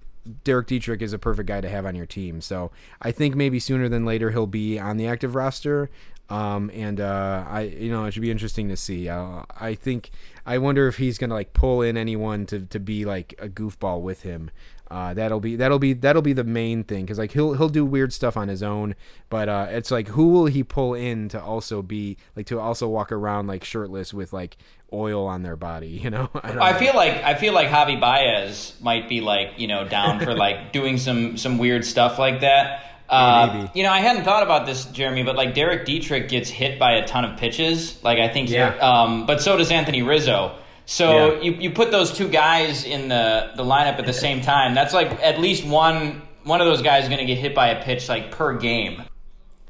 Derek 0.45 0.67
Dietrich 0.67 1.03
is 1.03 1.13
a 1.13 1.19
perfect 1.19 1.49
guy 1.49 1.61
to 1.61 1.69
have 1.69 1.87
on 1.87 1.95
your 1.95 2.07
team. 2.07 2.41
So 2.41 2.71
I 3.01 3.13
think 3.13 3.35
maybe 3.35 3.59
sooner 3.59 3.89
than 3.89 4.05
later 4.05 4.31
he'll 4.31 4.47
be 4.47 4.79
on 4.79 4.97
the 4.97 5.07
active 5.07 5.35
roster. 5.35 5.91
Um, 6.31 6.71
and 6.75 7.01
uh, 7.01 7.45
I, 7.49 7.63
you 7.63 7.91
know, 7.91 8.05
it 8.05 8.13
should 8.13 8.23
be 8.23 8.31
interesting 8.31 8.69
to 8.69 8.77
see. 8.77 9.09
Uh, 9.09 9.45
I 9.59 9.75
think 9.75 10.11
I 10.45 10.59
wonder 10.59 10.87
if 10.87 10.99
he's 10.99 11.17
gonna 11.17 11.35
like 11.35 11.55
pull 11.55 11.81
in 11.81 11.97
anyone 11.97 12.45
to, 12.47 12.61
to 12.61 12.79
be 12.79 13.05
like 13.05 13.35
a 13.39 13.49
goofball 13.49 14.03
with 14.03 14.23
him. 14.23 14.51
Uh, 14.91 15.13
that'll 15.13 15.41
be 15.41 15.55
that'll 15.55 15.79
be 15.79 15.93
that'll 15.93 16.23
be 16.23 16.33
the 16.33 16.45
main 16.45 16.83
thing 16.83 17.05
because 17.05 17.19
like 17.19 17.33
he'll 17.33 17.53
he'll 17.55 17.69
do 17.69 17.85
weird 17.85 18.11
stuff 18.13 18.37
on 18.39 18.49
his 18.49 18.63
own, 18.63 18.95
but 19.29 19.47
uh, 19.49 19.67
it's 19.71 19.91
like 19.91 20.09
who 20.09 20.29
will 20.31 20.47
he 20.47 20.63
pull 20.65 20.95
in 20.95 21.29
to 21.29 21.39
also 21.43 21.83
be 21.83 22.17
like 22.35 22.47
to 22.47 22.59
also 22.59 22.89
walk 22.89 23.13
around 23.13 23.47
like 23.49 23.65
shirtless 23.65 24.15
with 24.15 24.33
like 24.33 24.57
oil 24.91 25.27
on 25.27 25.43
their 25.43 25.57
body, 25.57 25.89
you 26.03 26.09
know? 26.09 26.31
I, 26.35 26.49
don't 26.49 26.59
I 26.63 26.73
know. 26.73 26.79
feel 26.79 26.95
like 26.95 27.13
I 27.23 27.35
feel 27.35 27.53
like 27.53 27.69
Javi 27.69 28.01
Baez 28.01 28.73
might 28.81 29.09
be 29.11 29.21
like 29.21 29.59
you 29.59 29.67
know 29.69 29.87
down 29.87 30.21
for 30.21 30.35
like 30.47 30.73
doing 30.73 30.97
some 30.97 31.37
some 31.37 31.59
weird 31.59 31.85
stuff 31.85 32.19
like 32.19 32.41
that. 32.41 32.85
Uh, 33.11 33.51
maybe. 33.55 33.71
You 33.75 33.83
know, 33.85 33.91
I 33.91 34.01
hadn't 34.01 34.25
thought 34.25 34.43
about 34.43 34.67
this, 34.67 34.85
Jeremy, 34.87 35.23
but 35.23 35.35
like 35.37 35.55
Derek 35.55 35.87
Dietrich 35.87 36.29
gets 36.29 36.51
hit 36.51 36.79
by 36.79 36.93
a 36.93 37.07
ton 37.07 37.25
of 37.25 37.39
pitches. 37.39 38.03
Like 38.05 38.19
I 38.19 38.29
think, 38.29 38.51
Yeah. 38.51 38.75
um, 38.77 39.25
but 39.27 39.41
so 39.41 39.57
does 39.57 39.71
Anthony 39.71 40.03
Rizzo. 40.03 40.55
So 40.91 41.35
Yeah. 41.35 41.41
you, 41.43 41.53
you 41.53 41.71
put 41.71 41.91
those 41.91 42.11
two 42.11 42.29
guys 42.29 42.85
in 42.87 43.09
the, 43.09 43.51
the 43.57 43.63
lineup 43.63 43.99
at 43.99 44.07
the 44.07 44.13
same 44.15 44.41
time. 44.41 44.75
That's 44.75 44.95
like 44.95 45.11
at 45.23 45.39
least 45.39 45.67
one 45.67 46.23
one 46.45 46.63
of 46.63 46.67
those 46.67 46.81
guys 46.81 47.03
is 47.03 47.09
going 47.11 47.19
to 47.21 47.27
get 47.27 47.37
hit 47.37 47.55
by 47.55 47.69
a 47.69 47.83
pitch 47.85 48.09
like 48.09 48.31
per 48.31 48.57
game. 48.57 49.03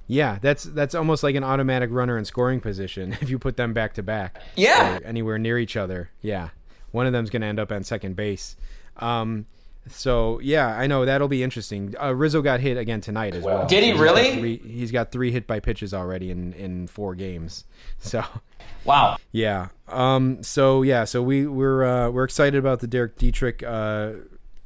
Yeah, 0.07 0.38
that's 0.40 0.62
that's 0.62 0.94
almost 0.94 1.24
like 1.24 1.35
an 1.35 1.42
automatic 1.42 1.90
runner 1.92 2.16
in 2.18 2.24
scoring 2.24 2.61
position 2.61 3.16
if 3.20 3.28
you 3.31 3.38
put 3.40 3.57
them 3.57 3.72
back 3.72 3.94
to 3.94 4.02
back. 4.04 4.40
Yeah. 4.54 5.00
anywhere 5.04 5.38
near 5.38 5.59
each 5.59 5.76
other. 5.76 6.11
Yeah, 6.22 6.50
one 6.92 7.07
of 7.09 7.12
them's 7.12 7.31
going 7.31 7.42
to 7.42 7.48
end 7.48 7.59
up 7.59 7.72
on 7.72 7.83
second 7.83 8.14
base. 8.14 8.54
Um, 8.98 9.46
so 9.90 10.38
yeah, 10.40 10.68
I 10.68 10.87
know 10.87 11.05
that'll 11.05 11.29
be 11.29 11.42
interesting. 11.42 11.94
Uh, 12.01 12.14
Rizzo 12.14 12.42
got 12.42 12.61
hit 12.61 12.77
again 12.77 13.01
tonight 13.01 13.35
as 13.35 13.44
well. 13.44 13.66
Did 13.66 13.83
he 13.85 13.90
So 13.90 13.96
he's 13.96 13.96
got 13.96 14.03
really? 14.03 14.37
Three, 14.37 14.57
he's 14.59 14.90
got 14.92 15.12
three 15.12 15.31
hit 15.33 15.46
by 15.46 15.61
pitches 15.61 15.92
already 15.94 16.31
in 16.31 16.53
in 16.55 16.87
four 16.87 17.14
games. 17.14 17.64
So 17.98 18.22
Wow. 18.85 19.16
yeah. 19.33 19.68
Um. 19.88 20.42
So 20.42 20.83
yeah. 20.83 21.05
So 21.05 21.22
we 21.22 21.46
we're 21.46 21.85
uh, 21.85 22.11
we're 22.11 22.24
excited 22.24 22.57
about 22.59 22.81
the 22.81 22.87
Derek 22.87 23.16
Dietrich 23.18 23.62
uh, 23.62 24.12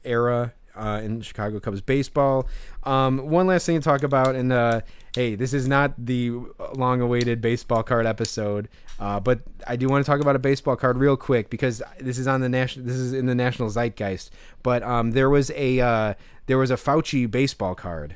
era 0.04 0.52
uh, 0.76 1.00
in 1.02 1.20
Chicago 1.22 1.58
Cubs 1.60 1.80
baseball. 1.80 2.46
Um. 2.84 3.18
One 3.30 3.46
last 3.46 3.66
thing 3.66 3.78
to 3.80 3.84
talk 3.84 4.02
about, 4.02 4.34
and 4.34 4.52
uh, 4.52 4.82
hey, 5.16 5.34
this 5.34 5.52
is 5.52 5.66
not 5.66 5.94
the 5.98 6.32
long-awaited 6.74 7.40
baseball 7.40 7.82
card 7.82 8.06
episode, 8.06 8.68
uh, 9.02 9.18
but 9.18 9.40
I 9.66 9.74
do 9.74 9.88
want 9.88 10.04
to 10.04 10.08
talk 10.08 10.20
about 10.20 10.36
a 10.36 10.38
baseball 10.38 10.76
card 10.76 10.96
real 10.96 11.16
quick 11.16 11.50
because 11.50 11.82
this 11.98 12.18
is 12.18 12.28
on 12.28 12.40
the 12.40 12.48
national. 12.48 12.86
This 12.86 12.94
is 12.94 13.12
in 13.12 13.26
the 13.26 13.34
national 13.34 13.68
zeitgeist. 13.68 14.30
But 14.62 14.84
um, 14.84 15.10
there 15.10 15.28
was 15.28 15.50
a 15.56 15.80
uh, 15.80 16.14
there 16.46 16.56
was 16.56 16.70
a 16.70 16.76
Fauci 16.76 17.28
baseball 17.28 17.74
card. 17.74 18.14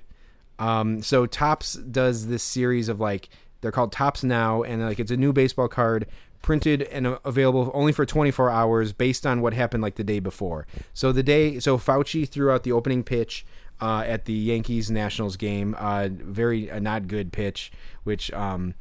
Um, 0.61 1.03
so 1.03 1.27
Topps 1.27 1.75
does 1.75 2.29
this 2.29 2.45
series 2.45 2.89
of 2.89 3.01
like 3.01 3.29
they're 3.63 3.73
called 3.73 3.91
Topps 3.91 4.23
Now, 4.23 4.63
and 4.63 4.81
like 4.81 5.01
it's 5.01 5.11
a 5.11 5.17
new 5.17 5.33
baseball 5.33 5.67
card 5.67 6.07
printed 6.41 6.83
and 6.83 7.05
uh, 7.05 7.19
available 7.25 7.73
only 7.75 7.91
for 7.91 8.07
24 8.07 8.49
hours 8.49 8.93
based 8.93 9.27
on 9.27 9.41
what 9.41 9.55
happened 9.55 9.83
like 9.83 9.97
the 9.97 10.05
day 10.05 10.21
before. 10.21 10.69
So 10.95 11.11
the 11.11 11.25
day, 11.25 11.59
so 11.59 11.79
Fauci 11.79 12.29
threw 12.29 12.53
out 12.53 12.63
the 12.63 12.71
opening 12.71 13.03
pitch 13.03 13.45
uh, 13.81 14.05
at 14.07 14.27
the 14.27 14.35
Yankees 14.35 14.89
Nationals 14.89 15.37
game, 15.37 15.75
uh, 15.81 16.11
very 16.13 16.69
a 16.69 16.79
not 16.79 17.09
good 17.09 17.33
pitch, 17.33 17.73
which 18.05 18.33
um, 18.33 18.75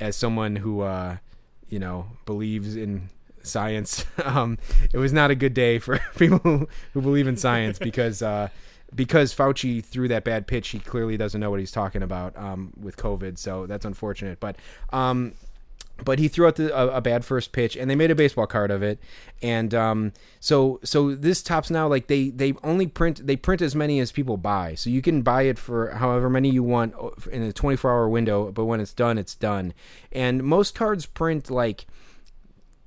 as 0.00 0.16
someone 0.16 0.56
who 0.56 0.80
uh, 0.80 1.18
you 1.70 1.78
know 1.78 2.06
believes 2.26 2.76
in 2.76 3.08
science, 3.42 4.04
um, 4.24 4.58
it 4.92 4.98
was 4.98 5.12
not 5.12 5.30
a 5.30 5.34
good 5.34 5.54
day 5.54 5.78
for 5.78 5.98
people 6.18 6.38
who, 6.38 6.68
who 6.92 7.00
believe 7.00 7.26
in 7.26 7.36
science 7.36 7.78
because. 7.90 8.22
Uh, 8.22 8.48
because 8.92 9.32
Fauci 9.32 9.84
threw 9.84 10.08
that 10.08 10.24
bad 10.24 10.48
pitch, 10.48 10.70
he 10.70 10.80
clearly 10.80 11.16
doesn't 11.16 11.40
know 11.40 11.48
what 11.48 11.60
he's 11.60 11.70
talking 11.70 12.02
about 12.02 12.36
um, 12.36 12.72
with 12.76 12.96
COVID. 12.96 13.38
So 13.38 13.64
that's 13.64 13.84
unfortunate. 13.84 14.40
But 14.40 14.56
um, 14.92 15.34
but 16.04 16.18
he 16.18 16.28
threw 16.28 16.46
out 16.46 16.56
the, 16.56 16.76
a, 16.76 16.96
a 16.96 17.00
bad 17.00 17.24
first 17.24 17.52
pitch, 17.52 17.76
and 17.76 17.90
they 17.90 17.94
made 17.94 18.10
a 18.10 18.14
baseball 18.14 18.46
card 18.46 18.70
of 18.70 18.82
it. 18.82 18.98
And 19.42 19.74
um, 19.74 20.12
so 20.38 20.80
so 20.84 21.14
this 21.14 21.42
Topps 21.42 21.70
Now 21.70 21.88
like 21.88 22.06
they 22.06 22.30
they 22.30 22.54
only 22.62 22.86
print 22.86 23.26
they 23.26 23.36
print 23.36 23.62
as 23.62 23.74
many 23.74 24.00
as 24.00 24.12
people 24.12 24.36
buy. 24.36 24.74
So 24.74 24.90
you 24.90 25.02
can 25.02 25.22
buy 25.22 25.42
it 25.42 25.58
for 25.58 25.90
however 25.90 26.28
many 26.28 26.50
you 26.50 26.62
want 26.62 26.94
in 27.30 27.42
a 27.42 27.52
24 27.52 27.90
hour 27.90 28.08
window. 28.08 28.50
But 28.52 28.64
when 28.66 28.80
it's 28.80 28.92
done, 28.92 29.18
it's 29.18 29.34
done. 29.34 29.74
And 30.12 30.42
most 30.42 30.74
cards 30.74 31.06
print 31.06 31.50
like 31.50 31.86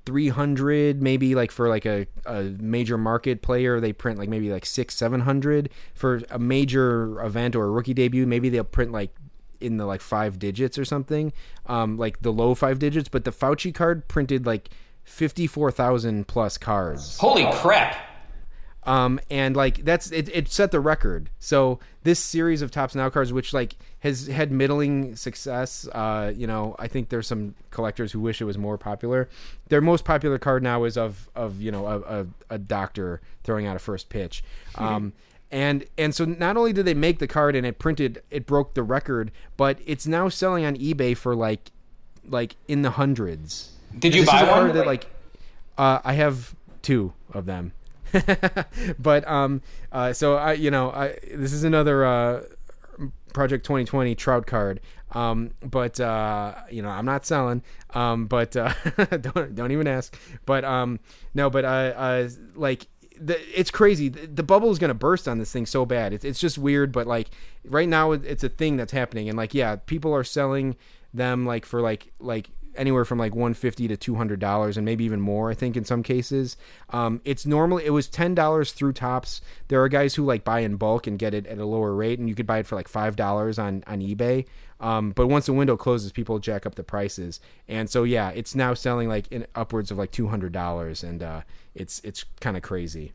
300 0.06 1.00
maybe 1.00 1.34
like 1.34 1.50
for 1.50 1.68
like 1.68 1.86
a, 1.86 2.06
a 2.26 2.42
major 2.42 2.98
market 2.98 3.40
player 3.40 3.80
they 3.80 3.92
print 3.92 4.18
like 4.18 4.28
maybe 4.28 4.52
like 4.52 4.66
six 4.66 4.94
seven 4.94 5.20
hundred 5.20 5.70
for 5.94 6.20
a 6.30 6.38
major 6.38 7.22
event 7.22 7.56
or 7.56 7.64
a 7.64 7.70
rookie 7.70 7.94
debut 7.94 8.26
maybe 8.26 8.50
they'll 8.50 8.64
print 8.64 8.92
like 8.92 9.14
in 9.60 9.76
the 9.76 9.86
like 9.86 10.00
five 10.00 10.38
digits 10.38 10.78
or 10.78 10.84
something, 10.84 11.32
um, 11.66 11.96
like 11.96 12.22
the 12.22 12.32
low 12.32 12.54
five 12.54 12.78
digits. 12.78 13.08
But 13.08 13.24
the 13.24 13.32
Fauci 13.32 13.74
card 13.74 14.08
printed 14.08 14.46
like 14.46 14.70
fifty 15.02 15.46
four 15.46 15.70
thousand 15.70 16.28
plus 16.28 16.58
cards. 16.58 17.18
Holy 17.18 17.46
crap! 17.52 17.96
Um, 18.86 19.18
and 19.30 19.56
like 19.56 19.84
that's 19.84 20.10
it, 20.12 20.28
it 20.34 20.48
set 20.48 20.70
the 20.70 20.80
record. 20.80 21.30
So 21.38 21.80
this 22.02 22.20
series 22.20 22.60
of 22.60 22.70
Topps 22.70 22.94
Now 22.94 23.08
cards, 23.08 23.32
which 23.32 23.52
like 23.54 23.76
has 24.00 24.26
had 24.26 24.52
middling 24.52 25.16
success, 25.16 25.88
uh, 25.92 26.32
you 26.34 26.46
know, 26.46 26.76
I 26.78 26.88
think 26.88 27.08
there's 27.08 27.26
some 27.26 27.54
collectors 27.70 28.12
who 28.12 28.20
wish 28.20 28.42
it 28.42 28.44
was 28.44 28.58
more 28.58 28.76
popular. 28.76 29.28
Their 29.68 29.80
most 29.80 30.04
popular 30.04 30.38
card 30.38 30.62
now 30.62 30.84
is 30.84 30.98
of 30.98 31.30
of 31.34 31.62
you 31.62 31.70
know 31.70 31.86
a, 31.86 32.00
a, 32.00 32.26
a 32.50 32.58
doctor 32.58 33.22
throwing 33.42 33.66
out 33.66 33.76
a 33.76 33.78
first 33.78 34.10
pitch. 34.10 34.44
Um, 34.74 35.14
and 35.54 35.84
and 35.96 36.12
so 36.12 36.24
not 36.24 36.56
only 36.56 36.72
did 36.72 36.84
they 36.84 36.94
make 36.94 37.20
the 37.20 37.28
card 37.28 37.54
and 37.54 37.64
it 37.64 37.78
printed, 37.78 38.20
it 38.28 38.44
broke 38.44 38.74
the 38.74 38.82
record, 38.82 39.30
but 39.56 39.78
it's 39.86 40.04
now 40.04 40.28
selling 40.28 40.64
on 40.64 40.76
eBay 40.76 41.16
for 41.16 41.36
like 41.36 41.70
like 42.28 42.56
in 42.66 42.82
the 42.82 42.90
hundreds. 42.90 43.70
Did 43.96 44.16
you 44.16 44.22
This 44.22 44.34
is 44.34 44.40
buy 44.40 44.40
a 44.40 44.46
card 44.46 44.66
one? 44.66 44.76
That, 44.76 44.86
like, 44.86 45.06
uh, 45.78 46.00
I 46.02 46.14
have 46.14 46.56
two 46.82 47.12
of 47.32 47.46
them. 47.46 47.70
but 48.98 49.28
um, 49.28 49.62
uh, 49.92 50.12
so 50.12 50.34
I, 50.34 50.54
you 50.54 50.72
know, 50.72 50.90
I 50.90 51.18
this 51.32 51.52
is 51.52 51.62
another 51.62 52.04
uh, 52.04 52.42
Project 53.32 53.64
2020 53.64 54.16
Trout 54.16 54.48
card. 54.48 54.80
Um, 55.12 55.52
but 55.62 56.00
uh, 56.00 56.54
you 56.68 56.82
know, 56.82 56.88
I'm 56.88 57.06
not 57.06 57.26
selling. 57.26 57.62
Um, 57.90 58.26
but 58.26 58.56
uh, 58.56 58.72
don't 59.20 59.54
don't 59.54 59.70
even 59.70 59.86
ask. 59.86 60.18
But 60.46 60.64
um, 60.64 60.98
no, 61.32 61.48
but 61.48 61.64
uh, 61.64 61.68
uh 61.96 62.28
like. 62.56 62.88
The, 63.20 63.38
it's 63.58 63.70
crazy. 63.70 64.08
The, 64.08 64.26
the 64.26 64.42
bubble 64.42 64.70
is 64.70 64.78
gonna 64.78 64.94
burst 64.94 65.28
on 65.28 65.38
this 65.38 65.52
thing 65.52 65.66
so 65.66 65.86
bad. 65.86 66.12
It's 66.12 66.24
it's 66.24 66.40
just 66.40 66.58
weird, 66.58 66.92
but 66.92 67.06
like 67.06 67.30
right 67.64 67.88
now, 67.88 68.12
it's 68.12 68.44
a 68.44 68.48
thing 68.48 68.76
that's 68.76 68.92
happening, 68.92 69.28
and 69.28 69.36
like 69.36 69.54
yeah, 69.54 69.76
people 69.76 70.12
are 70.14 70.24
selling 70.24 70.76
them 71.12 71.46
like 71.46 71.64
for 71.64 71.80
like 71.80 72.12
like 72.18 72.50
anywhere 72.76 73.04
from 73.04 73.18
like 73.18 73.34
150 73.34 73.88
to 73.88 73.96
200 73.96 74.40
dollars 74.40 74.76
and 74.76 74.84
maybe 74.84 75.04
even 75.04 75.20
more 75.20 75.50
i 75.50 75.54
think 75.54 75.76
in 75.76 75.84
some 75.84 76.02
cases. 76.02 76.56
Um, 76.90 77.20
it's 77.24 77.46
normally 77.46 77.84
it 77.84 77.90
was 77.90 78.08
10 78.08 78.34
dollars 78.34 78.72
through 78.72 78.92
Topps. 78.92 79.40
There 79.68 79.82
are 79.82 79.88
guys 79.88 80.14
who 80.14 80.24
like 80.24 80.44
buy 80.44 80.60
in 80.60 80.76
bulk 80.76 81.06
and 81.06 81.18
get 81.18 81.34
it 81.34 81.46
at 81.46 81.58
a 81.58 81.64
lower 81.64 81.94
rate 81.94 82.18
and 82.18 82.28
you 82.28 82.34
could 82.34 82.46
buy 82.46 82.58
it 82.58 82.66
for 82.66 82.76
like 82.76 82.88
five 82.88 83.16
dollars 83.16 83.58
on 83.58 83.82
on 83.86 84.00
ebay. 84.00 84.46
Um, 84.80 85.12
but 85.12 85.28
once 85.28 85.46
the 85.46 85.52
window 85.52 85.76
closes 85.76 86.12
people 86.12 86.38
jack 86.38 86.66
up 86.66 86.74
the 86.74 86.84
prices. 86.84 87.40
And 87.68 87.88
so 87.90 88.04
yeah 88.04 88.30
it's 88.30 88.54
now 88.54 88.74
selling 88.74 89.08
like 89.08 89.30
in 89.32 89.46
upwards 89.54 89.90
of 89.90 89.98
like 89.98 90.10
200 90.10 90.52
dollars 90.52 91.02
and 91.02 91.22
uh, 91.22 91.42
it's 91.74 92.00
it's 92.04 92.24
kind 92.40 92.56
of 92.56 92.62
crazy. 92.62 93.12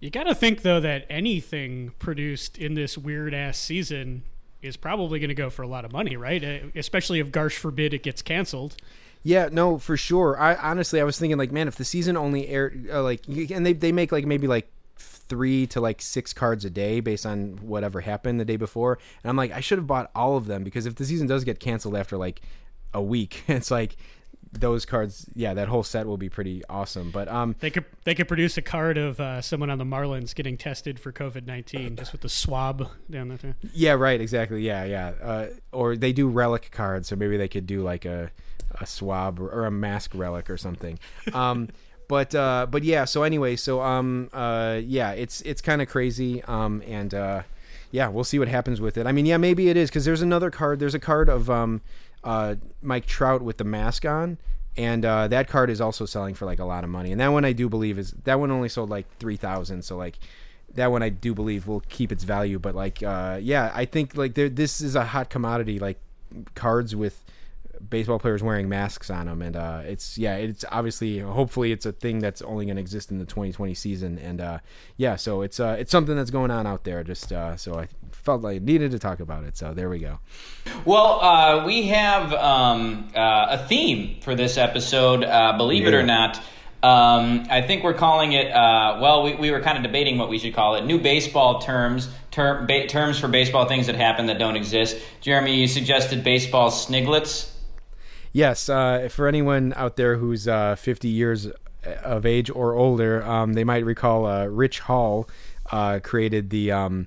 You 0.00 0.10
got 0.10 0.24
to 0.24 0.34
think 0.34 0.62
though 0.62 0.80
that 0.80 1.06
anything 1.08 1.92
produced 1.98 2.58
in 2.58 2.74
this 2.74 2.98
weird 2.98 3.32
ass 3.32 3.58
season 3.58 4.24
is 4.62 4.76
probably 4.76 5.18
going 5.18 5.28
to 5.28 5.34
go 5.34 5.50
for 5.50 5.62
a 5.62 5.68
lot 5.68 5.84
of 5.84 5.92
money, 5.92 6.16
right? 6.16 6.42
Uh, 6.42 6.58
especially 6.74 7.20
if 7.20 7.30
Garsh 7.30 7.56
forbid 7.56 7.94
it 7.94 8.02
gets 8.02 8.22
canceled. 8.22 8.76
Yeah, 9.22 9.48
no, 9.50 9.78
for 9.78 9.96
sure. 9.96 10.38
I 10.38 10.54
honestly, 10.54 11.00
I 11.00 11.04
was 11.04 11.18
thinking 11.18 11.36
like, 11.36 11.50
man, 11.50 11.66
if 11.68 11.76
the 11.76 11.84
season 11.84 12.16
only 12.16 12.48
aired 12.48 12.88
uh, 12.90 13.02
like, 13.02 13.26
and 13.26 13.66
they 13.66 13.72
they 13.72 13.90
make 13.90 14.12
like 14.12 14.24
maybe 14.24 14.46
like 14.46 14.70
three 14.96 15.66
to 15.66 15.80
like 15.80 16.00
six 16.00 16.32
cards 16.32 16.64
a 16.64 16.70
day 16.70 17.00
based 17.00 17.26
on 17.26 17.58
whatever 17.60 18.02
happened 18.02 18.38
the 18.38 18.44
day 18.44 18.56
before, 18.56 18.98
and 19.22 19.30
I'm 19.30 19.36
like, 19.36 19.50
I 19.50 19.60
should 19.60 19.78
have 19.78 19.86
bought 19.86 20.10
all 20.14 20.36
of 20.36 20.46
them 20.46 20.62
because 20.62 20.86
if 20.86 20.94
the 20.94 21.04
season 21.04 21.26
does 21.26 21.42
get 21.42 21.58
canceled 21.58 21.96
after 21.96 22.16
like 22.16 22.40
a 22.94 23.02
week, 23.02 23.42
it's 23.48 23.70
like 23.70 23.96
those 24.52 24.84
cards. 24.84 25.26
Yeah, 25.34 25.54
that 25.54 25.68
whole 25.68 25.82
set 25.82 26.06
will 26.06 26.16
be 26.16 26.28
pretty 26.28 26.62
awesome. 26.68 27.10
But 27.10 27.28
um, 27.28 27.56
They 27.60 27.70
could 27.70 27.84
they 28.04 28.14
could 28.14 28.28
produce 28.28 28.56
a 28.56 28.62
card 28.62 28.98
of 28.98 29.20
uh, 29.20 29.40
someone 29.40 29.70
on 29.70 29.78
the 29.78 29.84
Marlins 29.84 30.34
getting 30.34 30.56
tested 30.56 30.98
for 30.98 31.12
COVID 31.12 31.46
nineteen 31.46 31.96
just 31.96 32.12
with 32.12 32.20
the 32.22 32.28
swab 32.28 32.88
down 33.10 33.28
there. 33.28 33.56
Yeah, 33.72 33.92
right, 33.92 34.20
exactly. 34.20 34.62
Yeah, 34.62 34.84
yeah. 34.84 35.12
Uh, 35.22 35.46
or 35.72 35.96
they 35.96 36.12
do 36.12 36.28
relic 36.28 36.70
cards, 36.72 37.08
so 37.08 37.16
maybe 37.16 37.36
they 37.36 37.48
could 37.48 37.66
do 37.66 37.82
like 37.82 38.04
a 38.04 38.30
a 38.80 38.86
swab 38.86 39.40
or, 39.40 39.48
or 39.48 39.66
a 39.66 39.70
mask 39.70 40.12
relic 40.14 40.50
or 40.50 40.56
something. 40.56 40.98
Um, 41.32 41.68
but 42.08 42.34
uh, 42.34 42.66
but 42.70 42.84
yeah. 42.84 43.04
So 43.04 43.22
anyway, 43.22 43.56
so 43.56 43.80
um, 43.80 44.30
uh, 44.32 44.80
yeah, 44.82 45.12
it's 45.12 45.40
it's 45.42 45.60
kind 45.60 45.82
of 45.82 45.88
crazy. 45.88 46.42
Um, 46.44 46.82
and 46.86 47.12
uh, 47.14 47.42
yeah, 47.90 48.08
we'll 48.08 48.24
see 48.24 48.38
what 48.38 48.48
happens 48.48 48.80
with 48.80 48.96
it. 48.96 49.06
I 49.06 49.12
mean, 49.12 49.26
yeah, 49.26 49.36
maybe 49.36 49.68
it 49.68 49.76
is 49.76 49.90
because 49.90 50.04
there's 50.04 50.22
another 50.22 50.50
card. 50.50 50.78
There's 50.78 50.94
a 50.94 51.00
card 51.00 51.28
of 51.28 51.48
um, 51.50 51.80
uh, 52.26 52.56
Mike 52.82 53.06
Trout 53.06 53.40
with 53.40 53.56
the 53.56 53.64
mask 53.64 54.04
on. 54.04 54.38
And 54.76 55.06
uh, 55.06 55.28
that 55.28 55.48
card 55.48 55.70
is 55.70 55.80
also 55.80 56.04
selling 56.04 56.34
for 56.34 56.44
like 56.44 56.58
a 56.58 56.64
lot 56.64 56.84
of 56.84 56.90
money, 56.90 57.10
and 57.10 57.18
that 57.22 57.28
one 57.28 57.46
I 57.46 57.52
do 57.52 57.66
believe 57.66 57.98
is 57.98 58.10
that 58.24 58.38
one 58.38 58.50
only 58.50 58.68
sold 58.68 58.90
like 58.90 59.06
three 59.16 59.38
thousand. 59.38 59.86
So 59.86 59.96
like, 59.96 60.18
that 60.74 60.90
one 60.90 61.02
I 61.02 61.08
do 61.08 61.32
believe 61.32 61.66
will 61.66 61.80
keep 61.88 62.12
its 62.12 62.24
value. 62.24 62.58
But 62.58 62.74
like, 62.74 63.02
uh, 63.02 63.38
yeah, 63.40 63.72
I 63.74 63.86
think 63.86 64.18
like 64.18 64.34
this 64.34 64.82
is 64.82 64.94
a 64.94 65.04
hot 65.04 65.30
commodity, 65.30 65.78
like 65.78 65.98
cards 66.54 66.94
with 66.94 67.24
baseball 67.88 68.18
players 68.18 68.42
wearing 68.42 68.68
masks 68.68 69.10
on 69.10 69.26
them, 69.26 69.40
and 69.40 69.56
uh, 69.56 69.80
it's 69.84 70.18
yeah, 70.18 70.36
it's 70.36 70.64
obviously 70.70 71.18
hopefully 71.20 71.72
it's 71.72 71.86
a 71.86 71.92
thing 71.92 72.18
that's 72.18 72.42
only 72.42 72.66
going 72.66 72.76
to 72.76 72.82
exist 72.82 73.10
in 73.10 73.18
the 73.18 73.24
2020 73.24 73.74
season, 73.74 74.18
and 74.18 74.40
uh, 74.40 74.58
yeah, 74.96 75.16
so 75.16 75.42
it's 75.42 75.60
uh, 75.60 75.76
it's 75.78 75.90
something 75.90 76.16
that's 76.16 76.30
going 76.30 76.50
on 76.50 76.66
out 76.66 76.84
there. 76.84 77.02
Just 77.02 77.32
uh, 77.32 77.56
so 77.56 77.78
I 77.78 77.88
felt 78.26 78.42
like 78.42 78.56
I 78.56 78.64
needed 78.64 78.90
to 78.90 78.98
talk 78.98 79.20
about 79.20 79.44
it. 79.44 79.56
So 79.56 79.72
there 79.72 79.88
we 79.88 80.00
go. 80.00 80.18
Well, 80.84 81.20
uh, 81.22 81.64
we 81.64 81.86
have 81.86 82.32
um, 82.34 83.08
uh, 83.14 83.46
a 83.50 83.66
theme 83.66 84.20
for 84.20 84.34
this 84.34 84.58
episode, 84.58 85.24
uh, 85.24 85.56
believe 85.56 85.86
it 85.86 85.94
or 85.94 86.02
not. 86.02 86.36
Um, 86.82 87.46
I 87.48 87.62
think 87.62 87.82
we're 87.82 87.94
calling 87.94 88.32
it, 88.32 88.52
uh, 88.52 88.98
well, 89.00 89.22
we, 89.22 89.34
we 89.34 89.50
were 89.50 89.60
kind 89.60 89.78
of 89.78 89.82
debating 89.82 90.18
what 90.18 90.28
we 90.28 90.38
should 90.38 90.54
call 90.54 90.74
it. 90.74 90.84
New 90.84 91.00
baseball 91.00 91.60
terms, 91.60 92.08
term, 92.30 92.66
ba- 92.66 92.86
terms 92.86 93.18
for 93.18 93.28
baseball 93.28 93.66
things 93.66 93.86
that 93.86 93.94
happen 93.94 94.26
that 94.26 94.38
don't 94.38 94.56
exist. 94.56 94.98
Jeremy, 95.20 95.54
you 95.54 95.66
suggested 95.66 96.22
baseball 96.22 96.70
sniglets. 96.70 97.52
Yes, 98.32 98.68
uh, 98.68 99.08
for 99.10 99.26
anyone 99.26 99.72
out 99.76 99.96
there 99.96 100.16
who's 100.16 100.46
uh, 100.46 100.76
50 100.76 101.08
years 101.08 101.48
of 102.04 102.26
age 102.26 102.50
or 102.50 102.74
older, 102.74 103.24
um, 103.24 103.54
they 103.54 103.64
might 103.64 103.84
recall 103.84 104.26
uh, 104.26 104.46
Rich 104.46 104.80
Hall 104.80 105.28
uh, 105.70 106.00
created 106.02 106.50
the 106.50 106.72
um, 106.72 107.06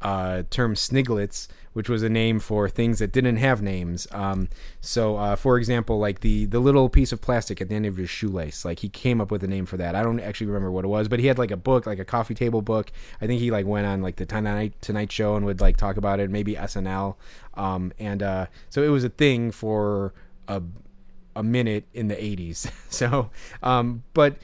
uh, 0.00 0.42
term 0.50 0.74
sniglets, 0.74 1.48
which 1.72 1.88
was 1.88 2.02
a 2.02 2.08
name 2.08 2.40
for 2.40 2.68
things 2.68 2.98
that 2.98 3.12
didn't 3.12 3.36
have 3.36 3.62
names. 3.62 4.06
Um, 4.10 4.48
so, 4.80 5.16
uh, 5.16 5.36
for 5.36 5.58
example, 5.58 5.98
like 5.98 6.20
the 6.20 6.46
the 6.46 6.60
little 6.60 6.88
piece 6.88 7.12
of 7.12 7.20
plastic 7.20 7.60
at 7.60 7.68
the 7.68 7.74
end 7.74 7.86
of 7.86 7.98
your 7.98 8.06
shoelace, 8.06 8.64
like 8.64 8.80
he 8.80 8.88
came 8.88 9.20
up 9.20 9.30
with 9.30 9.42
a 9.44 9.48
name 9.48 9.66
for 9.66 9.76
that. 9.76 9.94
I 9.94 10.02
don't 10.02 10.20
actually 10.20 10.48
remember 10.48 10.70
what 10.70 10.84
it 10.84 10.88
was, 10.88 11.08
but 11.08 11.20
he 11.20 11.26
had 11.26 11.38
like 11.38 11.50
a 11.50 11.56
book, 11.56 11.86
like 11.86 11.98
a 11.98 12.04
coffee 12.04 12.34
table 12.34 12.62
book. 12.62 12.92
I 13.20 13.26
think 13.26 13.40
he 13.40 13.50
like 13.50 13.66
went 13.66 13.86
on 13.86 14.02
like 14.02 14.16
the 14.16 14.26
Tonight 14.26 14.74
Tonight 14.80 15.12
Show 15.12 15.36
and 15.36 15.44
would 15.46 15.60
like 15.60 15.76
talk 15.76 15.96
about 15.96 16.20
it, 16.20 16.30
maybe 16.30 16.54
SNL. 16.54 17.16
Um, 17.54 17.92
and 17.98 18.22
uh, 18.22 18.46
so 18.70 18.82
it 18.82 18.88
was 18.88 19.04
a 19.04 19.08
thing 19.08 19.50
for 19.50 20.14
a 20.46 20.62
a 21.38 21.42
minute 21.42 21.84
in 21.94 22.08
the 22.08 22.16
80s. 22.16 22.70
So, 22.90 23.30
um, 23.62 24.02
but 24.12 24.36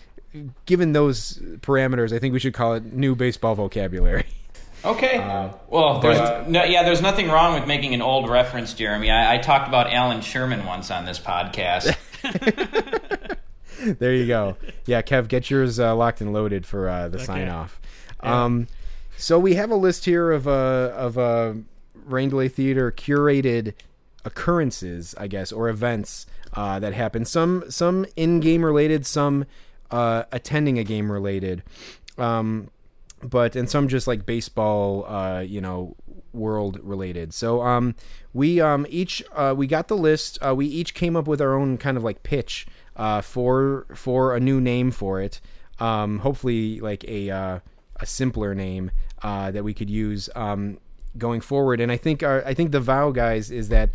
given 0.66 0.92
those 0.92 1.40
parameters, 1.58 2.14
I 2.14 2.18
think 2.18 2.32
we 2.32 2.38
should 2.38 2.54
call 2.54 2.74
it 2.74 2.84
new 2.92 3.16
baseball 3.16 3.54
vocabulary. 3.54 4.26
Okay. 4.85 5.18
well, 5.68 6.01
there's, 6.01 6.18
but- 6.18 6.49
no, 6.49 6.64
yeah, 6.64 6.83
there's 6.83 7.03
nothing 7.03 7.29
wrong 7.29 7.55
with 7.55 7.66
making 7.66 7.94
an 7.94 8.03
old 8.03 8.29
reference, 8.29 8.75
Jeremy. 8.75 9.11
I, 9.11 9.35
I 9.35 9.38
talked 9.38 9.68
about 9.68 9.92
Allan 9.92 10.20
Sherman 10.20 10.66
once 10.66 10.90
on 10.90 11.05
this 11.05 11.18
podcast. 11.18 11.97
there 13.99 14.14
you 14.14 14.27
go. 14.27 14.57
Yeah, 14.87 15.03
Kev, 15.03 15.29
get 15.29 15.51
yours 15.51 15.79
uh, 15.79 15.94
locked 15.94 16.20
and 16.20 16.33
loaded 16.33 16.66
for 16.66 16.88
uh, 16.88 17.09
the 17.09 17.18
sign 17.18 17.49
off. 17.49 17.81
Um, 18.20 18.66
so 19.16 19.38
we 19.38 19.55
have 19.55 19.70
a 19.70 19.77
list 19.77 20.05
here 20.05 20.33
of 20.33 20.49
uh, 20.49 20.92
of 20.94 21.18
uh, 21.18 21.55
Rain 22.07 22.31
Delay 22.31 22.49
Theater 22.49 22.90
curated 22.90 23.75
occurrences, 24.25 25.14
I 25.18 25.27
guess, 25.27 25.53
or 25.53 25.68
events 25.68 26.27
uh, 26.55 26.79
that 26.81 26.94
happen. 26.94 27.25
Some 27.25 27.64
some 27.68 28.07
in 28.16 28.40
game 28.40 28.64
related, 28.64 29.07
some 29.07 29.44
uh, 29.90 30.25
attending 30.33 30.79
a 30.79 30.85
game 30.85 31.12
related. 31.12 31.62
Um, 32.16 32.70
but 33.24 33.56
and 33.56 33.68
some 33.68 33.88
just 33.88 34.06
like 34.06 34.26
baseball 34.26 35.06
uh 35.06 35.40
you 35.40 35.60
know 35.60 35.96
world 36.32 36.78
related. 36.82 37.32
So 37.32 37.62
um 37.62 37.94
we 38.32 38.60
um 38.60 38.87
each 38.88 39.22
uh 39.34 39.54
we 39.56 39.66
got 39.66 39.88
the 39.88 39.96
list 39.96 40.38
uh 40.42 40.54
we 40.54 40.66
each 40.66 40.94
came 40.94 41.16
up 41.16 41.26
with 41.26 41.40
our 41.40 41.54
own 41.54 41.78
kind 41.78 41.96
of 41.96 42.04
like 42.04 42.22
pitch 42.22 42.66
uh 42.96 43.20
for 43.20 43.87
for 43.94 44.34
a 44.34 44.40
new 44.40 44.60
name 44.60 44.90
for 44.90 45.20
it. 45.20 45.40
Um 45.78 46.18
hopefully 46.20 46.80
like 46.80 47.04
a 47.04 47.30
uh 47.30 47.58
a 47.96 48.06
simpler 48.06 48.54
name 48.54 48.90
uh 49.22 49.50
that 49.50 49.62
we 49.62 49.72
could 49.72 49.90
use 49.90 50.28
um 50.34 50.78
going 51.16 51.40
forward. 51.40 51.80
And 51.80 51.90
i 51.92 51.96
think 51.96 52.22
our 52.22 52.44
i 52.44 52.55
think 52.55 52.72
the 52.72 52.80
vow 52.80 53.11
guys 53.11 53.51
is 53.51 53.68
that 53.68 53.90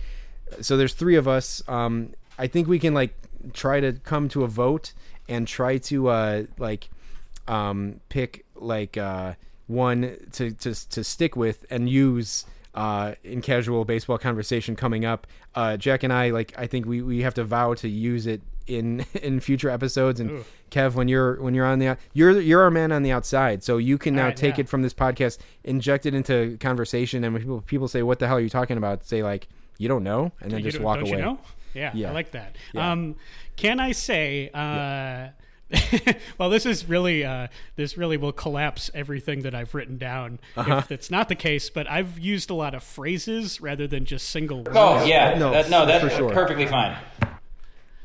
so 0.61 0.77
there's 0.77 0.93
three 0.93 1.15
of 1.15 1.27
us 1.27 1.61
um 1.67 2.11
i 2.39 2.47
think 2.47 2.67
we 2.67 2.79
can 2.79 2.95
like 2.95 3.13
try 3.53 3.79
to 3.79 3.93
come 3.93 4.27
to 4.29 4.43
a 4.43 4.47
vote 4.47 4.93
and 5.27 5.47
try 5.47 5.77
to 5.77 6.07
uh 6.07 6.43
like 6.57 6.89
um, 7.49 7.99
pick 8.09 8.45
like 8.61 8.97
uh, 8.97 9.33
one 9.67 10.17
to, 10.33 10.51
to 10.51 10.89
to 10.89 11.03
stick 11.03 11.35
with 11.35 11.65
and 11.69 11.89
use 11.89 12.45
uh, 12.75 13.15
in 13.23 13.41
casual 13.41 13.85
baseball 13.85 14.17
conversation 14.17 14.75
coming 14.75 15.05
up. 15.05 15.27
Uh, 15.55 15.77
Jack 15.77 16.03
and 16.03 16.13
I 16.13 16.29
like 16.29 16.53
I 16.57 16.67
think 16.67 16.85
we, 16.85 17.01
we 17.01 17.21
have 17.21 17.33
to 17.35 17.43
vow 17.43 17.73
to 17.75 17.89
use 17.89 18.27
it 18.27 18.41
in 18.67 19.05
in 19.21 19.39
future 19.39 19.69
episodes. 19.69 20.19
And 20.19 20.45
Kev, 20.71 20.93
when 20.93 21.07
you're 21.07 21.41
when 21.41 21.53
you're 21.53 21.65
on 21.65 21.79
the 21.79 21.97
you're 22.13 22.39
you're 22.39 22.61
our 22.61 22.71
man 22.71 22.91
on 22.91 23.03
the 23.03 23.11
outside, 23.11 23.63
so 23.63 23.77
you 23.77 23.97
can 23.97 24.15
now 24.15 24.23
Alright, 24.23 24.37
take 24.37 24.57
yeah. 24.57 24.61
it 24.61 24.69
from 24.69 24.81
this 24.81 24.93
podcast, 24.93 25.39
inject 25.63 26.05
it 26.05 26.13
into 26.13 26.57
conversation, 26.59 27.23
and 27.23 27.33
when 27.33 27.41
people 27.41 27.61
people 27.61 27.87
say 27.87 28.03
what 28.03 28.19
the 28.19 28.27
hell 28.27 28.37
are 28.37 28.41
you 28.41 28.49
talking 28.49 28.77
about, 28.77 29.03
say 29.05 29.23
like 29.23 29.47
You 29.77 29.87
don't 29.87 30.03
know, 30.03 30.31
and 30.41 30.51
then 30.51 30.63
You 30.63 30.71
just 30.71 30.81
walk 30.81 31.01
away. 31.01 31.11
You 31.11 31.17
know? 31.17 31.39
Yeah, 31.73 31.91
Yeah. 31.93 32.09
I 32.09 32.13
like 32.13 32.31
that. 32.31 32.55
Yeah. 32.73 32.91
Um, 32.91 33.15
can 33.55 33.79
I 33.79 33.91
say? 33.91 34.49
Uh, 34.53 35.29
well, 36.37 36.49
this 36.49 36.65
is 36.65 36.87
really 36.89 37.23
uh, 37.23 37.47
this 37.75 37.97
really 37.97 38.17
will 38.17 38.31
collapse 38.31 38.89
everything 38.93 39.41
that 39.43 39.53
I've 39.53 39.75
written 39.75 39.97
down 39.97 40.39
Uh-huh. 40.57 40.77
if 40.77 40.91
it's 40.91 41.11
not 41.11 41.29
the 41.29 41.35
case. 41.35 41.69
But 41.69 41.89
I've 41.89 42.17
used 42.17 42.49
a 42.49 42.53
lot 42.55 42.73
of 42.73 42.83
phrases 42.83 43.61
rather 43.61 43.87
than 43.87 44.05
just 44.05 44.29
single 44.29 44.57
words. 44.63 44.69
Oh 44.73 45.03
yeah, 45.05 45.37
No, 45.37 45.51
that, 45.51 45.69
no, 45.69 45.85
that's 45.85 46.03
for 46.03 46.09
sure. 46.09 46.31
perfectly 46.31 46.65
fine. 46.65 46.97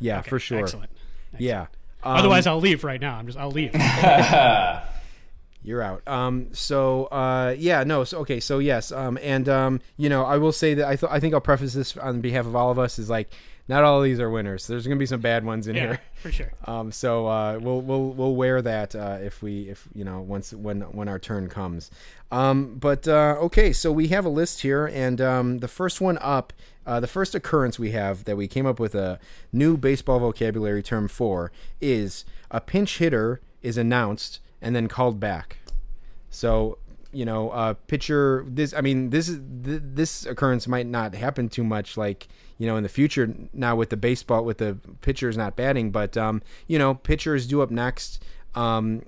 Yeah, 0.00 0.20
for 0.20 0.38
sure. 0.38 0.58
Excellent. 0.58 0.90
Yeah. 1.38 1.62
Um, 2.02 2.18
Otherwise, 2.18 2.46
I'll 2.46 2.60
leave 2.60 2.84
right 2.84 3.00
now. 3.00 3.16
I'm 3.16 3.26
just 3.26 3.38
I'll 3.38 3.50
leave. 3.50 3.74
You're 5.62 5.80
out. 5.80 6.02
Um. 6.06 6.48
So. 6.52 7.06
Uh. 7.06 7.54
Yeah. 7.58 7.84
No. 7.84 8.04
So. 8.04 8.18
Okay. 8.18 8.38
So 8.40 8.58
yes. 8.58 8.92
Um. 8.92 9.18
And 9.22 9.48
um. 9.48 9.80
You 9.96 10.10
know, 10.10 10.24
I 10.24 10.36
will 10.36 10.52
say 10.52 10.74
that 10.74 10.86
I 10.86 10.96
th- 10.96 11.10
I 11.10 11.20
think 11.20 11.32
I'll 11.32 11.40
preface 11.40 11.72
this 11.72 11.96
on 11.96 12.20
behalf 12.20 12.44
of 12.44 12.54
all 12.54 12.70
of 12.70 12.78
us 12.78 12.98
is 12.98 13.08
like, 13.08 13.30
not 13.66 13.82
all 13.82 13.98
of 13.98 14.04
these 14.04 14.20
are 14.20 14.28
winners. 14.28 14.66
There's 14.66 14.86
gonna 14.86 14.98
be 14.98 15.06
some 15.06 15.20
bad 15.20 15.44
ones 15.44 15.66
in 15.66 15.76
yeah, 15.76 15.82
here. 15.82 16.00
for 16.16 16.32
sure. 16.32 16.52
Um. 16.66 16.92
So. 16.92 17.26
Uh. 17.26 17.58
We'll. 17.60 17.80
We'll. 17.80 18.10
We'll 18.10 18.36
wear 18.36 18.60
that. 18.62 18.94
Uh. 18.94 19.18
If 19.22 19.42
we. 19.42 19.68
If 19.68 19.88
you 19.94 20.04
know. 20.04 20.20
Once. 20.20 20.52
When. 20.52 20.82
When 20.82 21.08
our 21.08 21.18
turn 21.18 21.48
comes. 21.48 21.90
Um. 22.30 22.76
But. 22.76 23.08
Uh. 23.08 23.36
Okay. 23.40 23.72
So 23.72 23.90
we 23.90 24.08
have 24.08 24.24
a 24.24 24.30
list 24.30 24.62
here, 24.62 24.86
and 24.86 25.20
um. 25.20 25.58
The 25.58 25.68
first 25.68 26.00
one 26.00 26.18
up. 26.20 26.52
Uh, 26.86 27.00
the 27.00 27.06
first 27.06 27.34
occurrence 27.34 27.78
we 27.78 27.92
have 27.92 28.24
that 28.24 28.36
we 28.36 28.46
came 28.46 28.66
up 28.66 28.78
with 28.78 28.94
a 28.94 29.18
new 29.54 29.74
baseball 29.78 30.18
vocabulary 30.18 30.82
term 30.82 31.08
for 31.08 31.50
is 31.80 32.26
a 32.50 32.60
pinch 32.60 32.98
hitter 32.98 33.40
is 33.62 33.78
announced 33.78 34.38
and 34.60 34.76
then 34.76 34.86
called 34.86 35.18
back. 35.18 35.56
So 36.28 36.76
you 37.14 37.24
know, 37.24 37.50
uh, 37.50 37.74
pitcher. 37.86 38.44
This, 38.46 38.74
I 38.74 38.80
mean, 38.80 39.10
this 39.10 39.28
is 39.28 39.40
th- 39.64 39.82
this 39.82 40.26
occurrence 40.26 40.66
might 40.68 40.86
not 40.86 41.14
happen 41.14 41.48
too 41.48 41.64
much, 41.64 41.96
like 41.96 42.28
you 42.58 42.66
know, 42.66 42.76
in 42.76 42.82
the 42.82 42.88
future 42.88 43.34
now 43.52 43.74
with 43.76 43.90
the 43.90 43.96
baseball 43.96 44.44
with 44.44 44.58
the 44.58 44.76
pitchers 45.00 45.36
not 45.36 45.56
batting, 45.56 45.90
but 45.90 46.16
um, 46.16 46.42
you 46.66 46.78
know, 46.78 46.94
pitcher 46.94 47.34
is 47.34 47.46
due 47.46 47.62
up 47.62 47.70
next. 47.70 48.22
Um, 48.54 49.02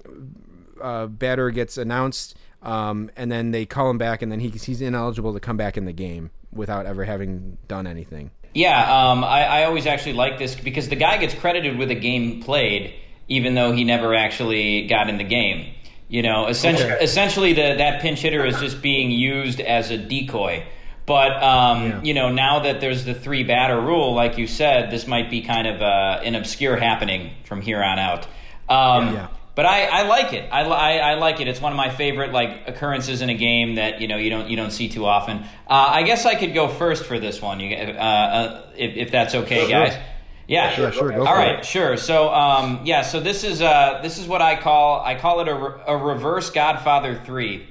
uh, 0.81 1.07
batter 1.07 1.51
gets 1.51 1.79
announced, 1.79 2.37
um, 2.63 3.11
and 3.17 3.31
then 3.31 3.51
they 3.53 3.65
call 3.67 3.89
him 3.91 3.99
back, 3.99 4.23
and 4.23 4.31
then 4.31 4.41
he, 4.41 4.49
he's 4.51 4.81
ineligible 4.83 5.33
to 5.33 5.41
come 5.41 5.57
back 5.57 5.77
in 5.77 5.85
the 5.85 5.93
game 5.93 6.31
without 6.53 6.87
ever 6.87 7.05
having 7.05 7.59
done 7.69 7.87
anything. 7.87 8.31
Yeah, 8.55 9.11
um, 9.11 9.23
I, 9.23 9.45
I 9.45 9.65
always 9.65 9.87
actually 9.87 10.15
like 10.15 10.39
this 10.39 10.55
because 10.55 10.89
the 10.89 10.97
guy 10.97 11.19
gets 11.19 11.35
credited 11.35 11.77
with 11.79 11.91
a 11.91 11.95
game 11.95 12.43
played, 12.43 12.95
even 13.29 13.55
though 13.55 13.73
he 13.73 13.85
never 13.85 14.15
actually 14.15 14.87
got 14.87 15.09
in 15.09 15.19
the 15.19 15.25
game. 15.25 15.73
You 16.09 16.23
know, 16.23 16.47
essentially, 16.47 16.93
Okay. 16.93 17.05
essentially 17.05 17.53
the, 17.53 17.75
that 17.79 18.01
pinch 18.01 18.21
hitter 18.21 18.45
is 18.47 18.59
just 18.61 18.81
being 18.81 19.11
used 19.11 19.61
as 19.61 19.91
a 19.91 19.99
decoy. 19.99 20.65
But 21.07 21.41
um, 21.43 21.85
Yeah. 21.85 22.01
you 22.03 22.15
know, 22.15 22.31
now 22.31 22.61
that 22.61 22.81
there's 22.81 23.05
the 23.05 23.15
three 23.15 23.45
batter 23.45 23.81
rule, 23.81 24.13
like 24.15 24.39
you 24.39 24.47
said, 24.49 24.91
this 24.91 25.07
might 25.07 25.31
be 25.31 25.43
kind 25.43 25.67
of 25.69 25.81
uh, 25.81 26.21
an 26.25 26.35
obscure 26.35 26.77
happening 26.77 27.31
from 27.45 27.61
here 27.61 27.83
on 27.83 27.99
out. 27.99 28.27
Um, 28.69 29.15
Yeah. 29.15 29.29
But 29.55 29.65
I, 29.65 29.87
I 29.87 30.03
like 30.03 30.35
it. 30.35 30.51
I, 30.53 30.65
I, 30.65 30.93
I 30.97 31.15
like 31.15 31.41
it. 31.41 31.49
It's 31.49 31.63
one 31.63 31.73
of 31.73 31.79
my 31.79 31.89
favorite 31.89 32.31
like 32.31 32.65
occurrences 32.69 33.23
in 33.23 33.31
a 33.31 33.35
game 33.35 33.77
that 33.77 34.03
you 34.03 34.09
know 34.09 34.19
you 34.19 34.29
don't 34.29 34.51
you 34.51 34.57
don't 34.59 34.71
see 34.71 34.91
too 34.91 35.07
often. 35.07 35.39
Uh, 35.39 35.47
I 35.71 36.03
guess 36.03 36.27
I 36.27 36.35
could 36.35 36.53
go 36.53 36.69
first 36.69 37.07
for 37.07 37.19
this 37.19 37.41
one. 37.41 37.61
You, 37.61 37.75
uh, 37.75 37.81
uh, 37.81 38.67
if, 38.77 38.97
if 38.97 39.11
that's 39.11 39.35
okay, 39.35 39.71
guys. 39.71 39.95
Yeah. 39.95 40.03
Yeah, 40.49 40.91
sure, 40.93 41.11
go 41.11 41.25
All 41.27 41.35
right, 41.35 41.61
it. 41.61 41.65
sure. 41.65 41.97
So, 41.97 42.29
um, 42.33 42.83
yeah. 42.85 43.01
So 43.03 43.19
this 43.19 43.43
is 43.45 43.63
uh, 43.63 44.01
this 44.03 44.19
is 44.19 44.29
what 44.29 44.43
I 44.43 44.61
call 44.61 45.01
I 45.01 45.15
call 45.15 45.41
it 45.41 45.49
a, 45.49 45.55
re- 45.55 45.81
a 45.87 45.97
reverse 45.97 46.51
Godfather 46.51 47.19
three. 47.25 47.67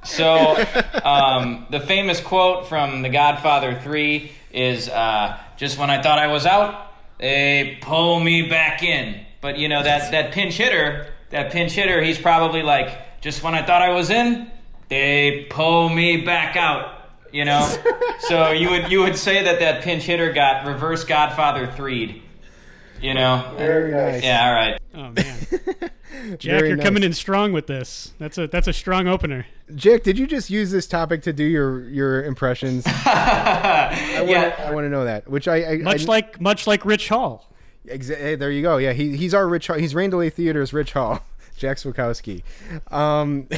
so, 0.05 0.57
um, 1.05 1.67
the 1.71 1.81
famous 1.81 2.21
quote 2.21 2.69
from 2.69 3.03
The 3.03 3.09
Godfather 3.09 3.79
three 3.83 4.33
is 4.53 4.89
uh, 4.89 5.39
just 5.57 5.79
when 5.79 5.91
I 5.91 6.03
thought 6.03 6.19
I 6.19 6.29
was 6.29 6.47
out, 6.47 6.93
they 7.19 7.79
pull 7.81 8.19
me 8.21 8.49
back 8.49 8.83
in. 8.83 9.21
But 9.41 9.59
you 9.59 9.69
know 9.69 9.83
that 9.83 10.11
that 10.13 10.33
pinch 10.33 10.55
hitter, 10.55 11.07
that 11.31 11.53
pinch 11.53 11.73
hitter, 11.73 12.03
he's 12.03 12.19
probably 12.19 12.63
like, 12.63 13.21
just 13.21 13.43
when 13.43 13.55
I 13.55 13.65
thought 13.65 13.83
I 13.83 13.91
was 13.91 14.11
in, 14.11 14.51
they 14.89 15.47
pull 15.51 15.89
me 15.89 16.19
back 16.23 16.57
out. 16.57 16.97
You 17.33 17.45
know, 17.45 17.75
so 18.21 18.51
you 18.51 18.71
would 18.71 18.91
you 18.91 19.01
would 19.03 19.17
say 19.17 19.45
that 19.45 19.61
that 19.61 19.83
pinch 19.83 20.03
hitter 20.03 20.33
got 20.33 20.67
reverse 20.67 21.05
Godfather 21.05 21.67
threed. 21.69 22.23
You 23.01 23.15
know, 23.15 23.55
Very 23.57 23.93
nice. 23.93 24.23
yeah, 24.23 24.47
all 24.47 24.53
right. 24.53 24.81
Oh 24.95 25.11
man, 25.13 25.91
Jack, 26.39 26.41
Very 26.43 26.69
you're 26.69 26.77
nice. 26.77 26.85
coming 26.87 27.03
in 27.03 27.13
strong 27.13 27.53
with 27.53 27.67
this. 27.67 28.13
That's 28.19 28.37
a 28.39 28.47
that's 28.47 28.67
a 28.69 28.73
strong 28.73 29.07
opener. 29.09 29.47
Jack, 29.75 30.03
did 30.03 30.19
you 30.19 30.27
just 30.27 30.51
use 30.51 30.71
this 30.71 30.87
topic 30.87 31.23
to 31.23 31.33
do 31.33 31.45
your 31.45 31.89
your 31.89 32.25
impressions? 32.25 32.85
I 32.87 34.15
want 34.19 34.31
Yeah. 34.31 34.51
to 34.51 34.63
I 34.67 34.71
want 34.73 34.85
to 34.85 34.89
know 34.89 35.05
that. 35.05 35.29
Which 35.29 35.47
I, 35.49 35.65
I 35.65 35.77
Much 35.79 36.03
I, 36.03 36.05
like 36.07 36.41
much 36.41 36.67
like 36.67 36.85
Rich 36.85 37.09
Hall. 37.09 37.53
Exa- 37.87 38.19
hey, 38.19 38.35
there 38.35 38.51
you 38.51 38.63
go. 38.63 38.77
Yeah, 38.77 38.93
he, 38.93 39.17
he's 39.17 39.33
our 39.35 39.49
Rich. 39.49 39.69
Hall. 39.69 39.77
He's 39.79 39.95
Rain 39.95 40.11
Delay 40.11 40.29
Theater's 40.31 40.73
Rich 40.73 40.93
Hall, 40.93 41.23
Jack 41.57 41.79
Swakowski. 41.79 42.43
Um, 42.91 43.49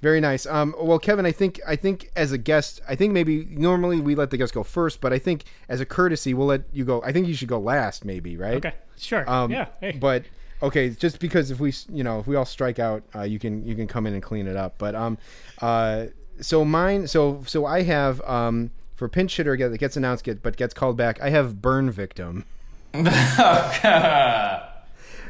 very 0.00 0.20
nice. 0.20 0.46
Um, 0.46 0.74
well, 0.80 0.98
Kevin, 0.98 1.24
I 1.26 1.32
think 1.32 1.60
I 1.66 1.76
think 1.76 2.10
as 2.16 2.32
a 2.32 2.38
guest, 2.38 2.80
I 2.88 2.96
think 2.96 3.12
maybe 3.12 3.46
normally 3.50 4.00
we 4.00 4.14
let 4.14 4.30
the 4.30 4.36
guest 4.36 4.52
go 4.52 4.62
first, 4.64 5.00
but 5.00 5.12
I 5.12 5.18
think 5.18 5.44
as 5.68 5.80
a 5.80 5.86
courtesy, 5.86 6.34
we'll 6.34 6.48
let 6.48 6.62
you 6.72 6.84
go. 6.84 7.02
I 7.04 7.12
think 7.12 7.28
you 7.28 7.34
should 7.34 7.48
go 7.48 7.58
last, 7.58 8.04
maybe, 8.04 8.36
right? 8.36 8.56
Okay, 8.56 8.74
sure. 8.98 9.28
Um, 9.30 9.50
yeah. 9.52 9.66
Hey. 9.80 9.92
But 9.92 10.24
okay, 10.62 10.90
just 10.90 11.18
because 11.20 11.50
if 11.50 11.60
we, 11.60 11.72
you 11.92 12.02
know, 12.04 12.18
if 12.20 12.26
we 12.26 12.36
all 12.36 12.44
strike 12.44 12.78
out, 12.78 13.02
uh, 13.14 13.22
you 13.22 13.38
can 13.38 13.64
you 13.66 13.74
can 13.74 13.86
come 13.86 14.06
in 14.06 14.14
and 14.14 14.22
clean 14.22 14.46
it 14.46 14.56
up. 14.56 14.76
But 14.78 14.94
um, 14.94 15.18
uh, 15.60 16.06
so 16.40 16.64
mine, 16.64 17.06
so 17.06 17.42
so 17.46 17.64
I 17.66 17.82
have 17.82 18.20
um 18.22 18.70
for 18.94 19.08
pinch 19.08 19.36
hitter 19.36 19.56
that 19.56 19.78
gets 19.78 19.96
announced, 19.96 20.24
get 20.24 20.42
but 20.42 20.56
gets 20.56 20.72
called 20.74 20.96
back. 20.96 21.20
I 21.20 21.30
have 21.30 21.60
burn 21.62 21.90
victim. 21.90 22.44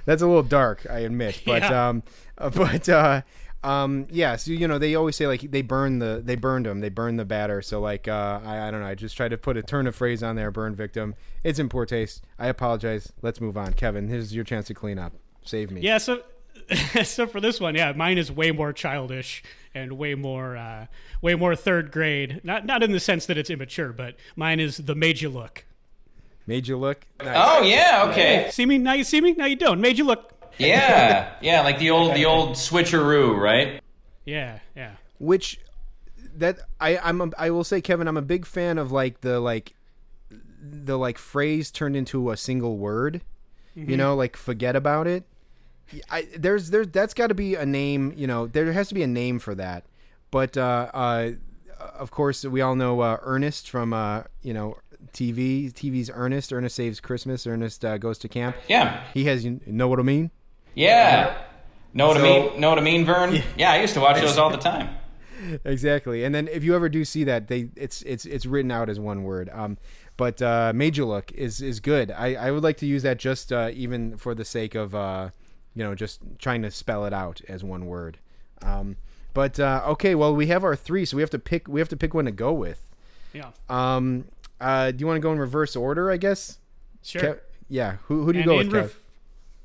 That's 0.04 0.22
a 0.22 0.26
little 0.26 0.42
dark, 0.44 0.86
I 0.88 1.00
admit, 1.00 1.42
but 1.44 1.62
Yeah. 1.62 1.88
um, 1.88 2.02
uh, 2.38 2.50
but 2.50 2.88
uh, 2.88 3.22
um, 3.66 4.06
yeah. 4.10 4.36
So 4.36 4.52
you 4.52 4.68
know, 4.68 4.78
they 4.78 4.94
always 4.94 5.16
say 5.16 5.26
like 5.26 5.40
they 5.40 5.62
burn 5.62 5.98
the 5.98 6.22
they 6.24 6.36
burned 6.36 6.66
him, 6.66 6.80
they 6.80 6.88
burned 6.88 7.18
the 7.18 7.24
batter. 7.24 7.60
So 7.62 7.80
like 7.80 8.06
uh, 8.06 8.40
I 8.44 8.68
I 8.68 8.70
don't 8.70 8.80
know. 8.80 8.86
I 8.86 8.94
just 8.94 9.16
tried 9.16 9.30
to 9.30 9.38
put 9.38 9.56
a 9.56 9.62
turn 9.62 9.86
of 9.86 9.96
phrase 9.96 10.22
on 10.22 10.36
there. 10.36 10.50
Burn 10.50 10.74
victim. 10.74 11.14
It's 11.42 11.58
in 11.58 11.68
poor 11.68 11.84
taste. 11.84 12.24
I 12.38 12.46
apologize. 12.46 13.12
Let's 13.22 13.40
move 13.40 13.56
on. 13.56 13.72
Kevin, 13.72 14.08
here's 14.08 14.34
your 14.34 14.44
chance 14.44 14.68
to 14.68 14.74
clean 14.74 14.98
up. 14.98 15.12
Save 15.44 15.70
me. 15.70 15.80
Yeah, 15.80 15.98
so 15.98 16.22
so 17.04 17.26
for 17.26 17.40
this 17.40 17.60
one, 17.60 17.74
yeah, 17.74 17.92
mine 17.92 18.18
is 18.18 18.30
way 18.30 18.52
more 18.52 18.72
childish 18.72 19.42
and 19.74 19.92
way 19.92 20.14
more 20.14 20.56
uh, 20.56 20.86
way 21.20 21.34
more 21.34 21.56
third 21.56 21.90
grade. 21.90 22.40
Not 22.44 22.66
not 22.66 22.82
in 22.82 22.92
the 22.92 23.00
sense 23.00 23.26
that 23.26 23.36
it's 23.36 23.50
immature, 23.50 23.92
but 23.92 24.16
mine 24.36 24.60
is 24.60 24.76
the 24.78 24.94
made 24.94 25.20
you 25.20 25.28
look. 25.28 25.64
Made 26.46 26.68
you 26.68 26.76
look. 26.76 27.06
Nice. 27.18 27.36
Oh 27.36 27.62
yeah, 27.62 28.06
okay. 28.10 28.48
See 28.52 28.66
me 28.66 28.78
now? 28.78 28.92
You 28.92 29.04
see 29.04 29.20
me 29.20 29.32
now? 29.32 29.46
You 29.46 29.56
don't. 29.56 29.80
Made 29.80 29.98
you 29.98 30.04
look. 30.04 30.32
Yeah, 30.58 31.34
yeah, 31.40 31.62
like 31.62 31.78
the 31.78 31.90
old 31.90 32.14
the 32.14 32.26
old 32.26 32.50
switcheroo, 32.50 33.38
right? 33.38 33.80
Yeah, 34.24 34.58
yeah. 34.74 34.92
Which 35.18 35.60
that 36.36 36.58
I 36.80 36.98
I'm 36.98 37.20
a, 37.20 37.30
I 37.38 37.50
will 37.50 37.64
say, 37.64 37.80
Kevin, 37.80 38.08
I'm 38.08 38.16
a 38.16 38.22
big 38.22 38.46
fan 38.46 38.78
of 38.78 38.92
like 38.92 39.20
the 39.20 39.40
like 39.40 39.74
the 40.60 40.98
like 40.98 41.18
phrase 41.18 41.70
turned 41.70 41.96
into 41.96 42.30
a 42.30 42.36
single 42.36 42.76
word. 42.76 43.22
You 43.74 43.96
know, 43.98 44.14
like 44.14 44.36
forget 44.36 44.74
about 44.74 45.06
it. 45.06 45.24
I, 46.10 46.26
there's 46.36 46.70
there 46.70 46.86
that's 46.86 47.12
got 47.12 47.26
to 47.26 47.34
be 47.34 47.54
a 47.54 47.66
name. 47.66 48.14
You 48.16 48.26
know, 48.26 48.46
there 48.46 48.72
has 48.72 48.88
to 48.88 48.94
be 48.94 49.02
a 49.02 49.06
name 49.06 49.38
for 49.38 49.54
that. 49.54 49.84
But 50.30 50.56
uh, 50.56 50.90
uh, 50.94 51.30
of 51.78 52.10
course, 52.10 52.44
we 52.44 52.60
all 52.62 52.74
know 52.74 53.00
uh, 53.00 53.18
Ernest 53.22 53.68
from 53.68 53.92
uh, 53.92 54.22
you 54.42 54.54
know 54.54 54.78
TV. 55.12 55.70
TV's 55.72 56.10
Ernest. 56.12 56.52
Ernest 56.52 56.74
saves 56.74 57.00
Christmas. 57.00 57.46
Ernest 57.46 57.84
uh, 57.84 57.98
goes 57.98 58.18
to 58.18 58.28
camp. 58.28 58.56
Yeah, 58.66 59.02
He 59.12 59.24
has 59.24 59.44
you 59.44 59.60
know 59.66 59.88
what 59.88 60.00
I 60.00 60.02
mean. 60.02 60.30
Yeah. 60.76 61.36
Know 61.94 62.06
what 62.06 62.18
I 62.18 62.22
mean? 62.22 62.60
Know 62.60 62.68
what 62.68 62.78
I 62.78 62.82
mean, 62.82 63.04
Vern? 63.04 63.42
Yeah, 63.56 63.72
I 63.72 63.80
used 63.80 63.94
to 63.94 64.00
watch 64.00 64.20
those 64.20 64.36
all 64.38 64.50
the 64.50 64.58
time. 64.58 64.94
exactly. 65.64 66.24
And 66.24 66.34
then 66.34 66.46
if 66.48 66.62
you 66.62 66.74
ever 66.74 66.88
do 66.88 67.04
see 67.04 67.24
that, 67.24 67.48
they 67.48 67.70
it's 67.74 68.02
it's 68.02 68.26
it's 68.26 68.44
written 68.46 68.70
out 68.70 68.88
as 68.90 69.00
one 69.00 69.24
word. 69.24 69.48
Um, 69.52 69.78
but 70.18 70.40
uh, 70.42 70.72
Made 70.74 70.96
You 70.98 71.06
Look 71.06 71.32
is 71.32 71.62
is 71.62 71.80
good. 71.80 72.10
I, 72.10 72.34
I 72.34 72.50
would 72.50 72.62
like 72.62 72.76
to 72.78 72.86
use 72.86 73.02
that 73.02 73.18
just 73.18 73.52
uh, 73.52 73.70
even 73.72 74.18
for 74.18 74.34
the 74.34 74.44
sake 74.44 74.74
of 74.74 74.94
uh, 74.94 75.30
you 75.74 75.82
know 75.82 75.94
just 75.94 76.20
trying 76.38 76.60
to 76.62 76.70
spell 76.70 77.06
it 77.06 77.12
out 77.14 77.40
as 77.48 77.64
one 77.64 77.86
word. 77.86 78.18
Um, 78.62 78.96
but 79.32 79.58
uh, 79.58 79.82
okay, 79.86 80.14
well 80.14 80.34
we 80.36 80.48
have 80.48 80.64
our 80.64 80.76
three, 80.76 81.06
so 81.06 81.16
we 81.16 81.22
have 81.22 81.30
to 81.30 81.38
pick 81.38 81.66
we 81.66 81.80
have 81.80 81.88
to 81.88 81.96
pick 81.96 82.12
one 82.12 82.26
to 82.26 82.32
go 82.32 82.52
with. 82.52 82.90
Yeah. 83.32 83.50
Um, 83.70 84.26
uh, 84.60 84.90
do 84.90 84.98
you 85.00 85.06
want 85.06 85.16
to 85.16 85.20
go 85.22 85.32
in 85.32 85.38
reverse 85.38 85.76
order? 85.76 86.10
I 86.10 86.18
guess. 86.18 86.58
Sure. 87.02 87.22
Kev- 87.22 87.40
yeah. 87.70 87.96
Who 88.04 88.24
who 88.24 88.32
do 88.34 88.38
you 88.38 88.42
And 88.42 88.50
go 88.50 88.60
in, 88.60 88.70
with? 88.70 88.92
Kev? 88.92 88.96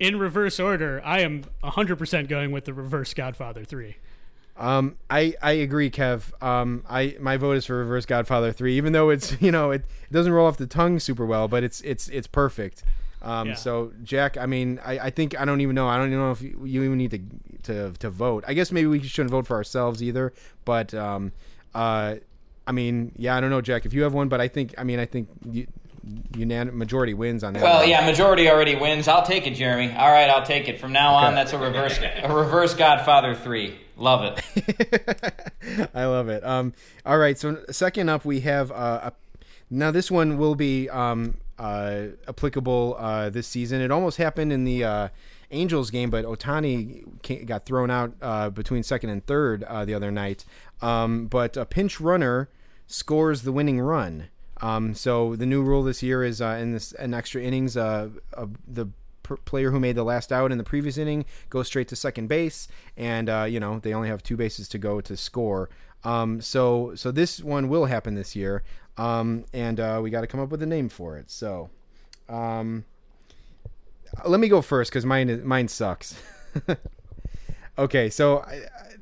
In 0.02 0.18
reverse 0.18 0.60
order, 0.60 1.00
I 1.06 1.20
am 1.20 1.44
100% 1.64 2.28
going 2.28 2.52
with 2.52 2.66
the 2.66 2.74
reverse 2.74 3.14
Godfather 3.14 3.64
3. 3.64 3.96
Um, 4.58 4.98
I, 5.12 5.36
I 5.44 5.52
agree, 5.52 5.92
Kev. 5.92 6.44
Um, 6.44 6.84
I 6.90 7.16
my 7.20 7.38
vote 7.38 7.56
is 7.56 7.66
for 7.66 7.78
Reverse 7.78 8.06
Godfather 8.06 8.52
three, 8.52 8.76
even 8.76 8.92
though 8.92 9.10
it's 9.10 9.36
you 9.42 9.50
know 9.50 9.72
it, 9.72 9.86
it 10.04 10.14
doesn't 10.14 10.32
roll 10.32 10.46
off 10.46 10.58
the 10.58 10.68
tongue 10.68 11.00
super 11.00 11.26
well, 11.26 11.48
but 11.48 11.64
it's 11.64 11.82
it's 11.82 12.10
it's 12.10 12.28
perfect. 12.28 12.84
Um, 13.22 13.50
Yeah. 13.50 13.54
so 13.56 13.94
Jack, 14.04 14.38
I 14.38 14.46
mean, 14.46 14.80
I, 14.86 15.00
I 15.00 15.10
think 15.10 15.40
I 15.40 15.46
don't 15.46 15.62
even 15.62 15.74
know. 15.74 15.88
I 15.88 15.98
don't 15.98 16.08
even 16.08 16.20
know 16.20 16.32
if 16.32 16.42
you, 16.42 16.62
you 16.66 16.84
even 16.84 16.98
need 16.98 17.12
to 17.12 17.22
to 17.64 17.98
to 18.00 18.10
vote. 18.10 18.44
I 18.46 18.54
guess 18.54 18.72
maybe 18.72 18.88
we 18.88 19.02
shouldn't 19.02 19.32
vote 19.32 19.48
for 19.48 19.56
ourselves 19.56 20.04
either. 20.04 20.34
But 20.66 20.94
um, 20.94 21.32
uh, 21.74 22.16
I 22.68 22.72
mean, 22.72 23.14
yeah, 23.18 23.36
I 23.36 23.42
don't 23.42 23.50
know, 23.50 23.62
Jack, 23.62 23.86
if 23.86 23.94
you 23.94 24.04
have 24.04 24.14
one, 24.14 24.28
but 24.30 24.40
I 24.40 24.48
think, 24.48 24.76
I 24.78 24.84
mean, 24.84 25.00
I 25.00 25.06
think 25.06 25.30
you, 25.50 25.66
unanim- 26.32 26.74
majority 26.74 27.14
wins 27.14 27.44
on 27.44 27.54
that. 27.54 27.64
Well, 27.64 27.80
one. 27.82 27.90
yeah, 27.90 28.06
majority 28.06 28.50
already 28.50 28.76
wins. 28.76 29.08
I'll 29.08 29.26
take 29.26 29.48
it, 29.48 29.52
Jeremy. 29.56 29.94
All 29.96 30.12
right, 30.12 30.30
I'll 30.30 30.46
take 30.46 30.68
it. 30.68 30.80
From 30.80 30.92
now 30.94 31.14
on, 31.16 31.26
Okay. 31.28 31.36
that's 31.36 31.54
a 31.54 31.58
reverse 31.58 32.00
a 32.00 32.34
reverse 32.34 32.74
Godfather 32.74 33.36
three. 33.36 33.76
Love 33.98 34.24
it. 34.56 35.92
I 35.94 36.06
love 36.06 36.28
it. 36.30 36.44
Um, 36.44 36.74
all 37.06 37.18
right, 37.18 37.38
so 37.38 37.64
second 37.70 38.10
up, 38.10 38.26
we 38.26 38.40
have 38.42 38.72
uh, 38.72 39.12
a, 39.12 39.14
now 39.70 39.92
this 39.92 40.10
one 40.10 40.38
will 40.38 40.56
be 40.56 40.90
um, 40.90 41.38
uh, 41.60 42.08
applicable 42.28 42.96
uh, 42.98 43.30
this 43.30 43.48
season. 43.48 43.80
It 43.82 43.92
almost 43.92 44.18
happened 44.18 44.52
in 44.52 44.64
the 44.64 44.84
uh, 44.84 45.08
Angels 45.52 45.92
game, 45.92 46.10
but 46.10 46.26
Ohtani 46.26 47.46
got 47.46 47.66
thrown 47.66 47.92
out 47.92 48.14
uh, 48.22 48.50
between 48.50 48.82
second 48.82 49.12
and 49.12 49.24
third 49.26 49.64
uh, 49.66 49.86
the 49.86 49.94
other 49.94 50.10
night. 50.10 50.46
Um, 50.82 51.28
but 51.28 51.56
a 51.56 51.66
pinch 51.66 52.02
runner 52.02 52.50
scores 52.88 53.44
the 53.44 53.52
winning 53.52 53.80
run. 53.80 54.30
Um, 54.62 54.94
so 54.94 55.36
the 55.36 55.46
new 55.46 55.64
rule 55.64 55.84
this 55.84 56.04
year 56.04 56.24
is 56.24 56.42
uh, 56.42 56.58
in 56.62 56.74
this 56.74 56.92
in 56.94 57.14
extra 57.14 57.42
innings, 57.42 57.76
uh, 57.76 58.10
uh, 58.36 58.46
the 58.68 58.88
player 59.46 59.72
who 59.72 59.80
made 59.80 59.96
the 59.96 60.04
last 60.04 60.32
out 60.32 60.52
in 60.52 60.58
the 60.58 60.64
previous 60.64 60.98
inning 60.98 61.26
goes 61.50 61.68
straight 61.68 61.88
to 61.88 61.96
second 61.96 62.28
base, 62.28 62.68
and 62.96 63.30
uh, 63.30 63.44
you 63.44 63.60
know 63.60 63.80
they 63.80 63.94
only 63.94 64.08
have 64.08 64.22
two 64.22 64.38
bases 64.38 64.68
to 64.70 64.78
go 64.78 65.02
to 65.02 65.18
score. 65.18 65.70
Um, 66.04 66.42
so 66.42 66.94
so 66.96 67.12
this 67.12 67.42
one 67.44 67.70
will 67.70 67.86
happen 67.86 68.16
this 68.16 68.36
year, 68.36 68.64
um, 68.98 69.46
and 69.54 69.80
uh, 69.80 70.00
we 70.04 70.10
got 70.10 70.22
to 70.22 70.28
come 70.28 70.40
up 70.40 70.50
with 70.50 70.62
a 70.62 70.68
name 70.68 70.90
for 70.90 71.18
it. 71.18 71.32
So. 71.32 71.70
Um, 72.30 72.86
let 74.26 74.40
me 74.40 74.48
go 74.48 74.62
first 74.62 74.92
because 74.92 75.06
mine 75.06 75.46
mine 75.46 75.68
sucks. 75.68 76.22
okay, 77.78 78.10
so 78.10 78.40
I, 78.40 78.62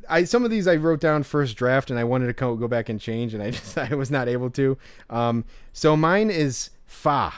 I 0.10 0.24
some 0.24 0.43
of 0.43 0.51
these 0.51 0.68
I 0.68 0.76
wrote 0.76 0.99
down 0.99 1.24
first 1.24 1.55
draft 1.55 1.89
and 1.89 1.99
I 1.99 2.03
wanted 2.03 2.28
to 2.28 2.34
go, 2.34 2.55
go 2.55 2.68
back 2.68 2.89
and 2.89 2.99
change 2.99 3.34
and 3.34 3.41
I 3.43 3.51
just 3.57 3.78
I 3.78 3.93
was 3.95 4.10
not 4.12 4.28
able 4.28 4.49
to. 4.51 4.78
Um, 5.10 5.45
so 5.74 5.95
mine 5.95 6.30
is 6.30 6.72
FA, 6.86 7.32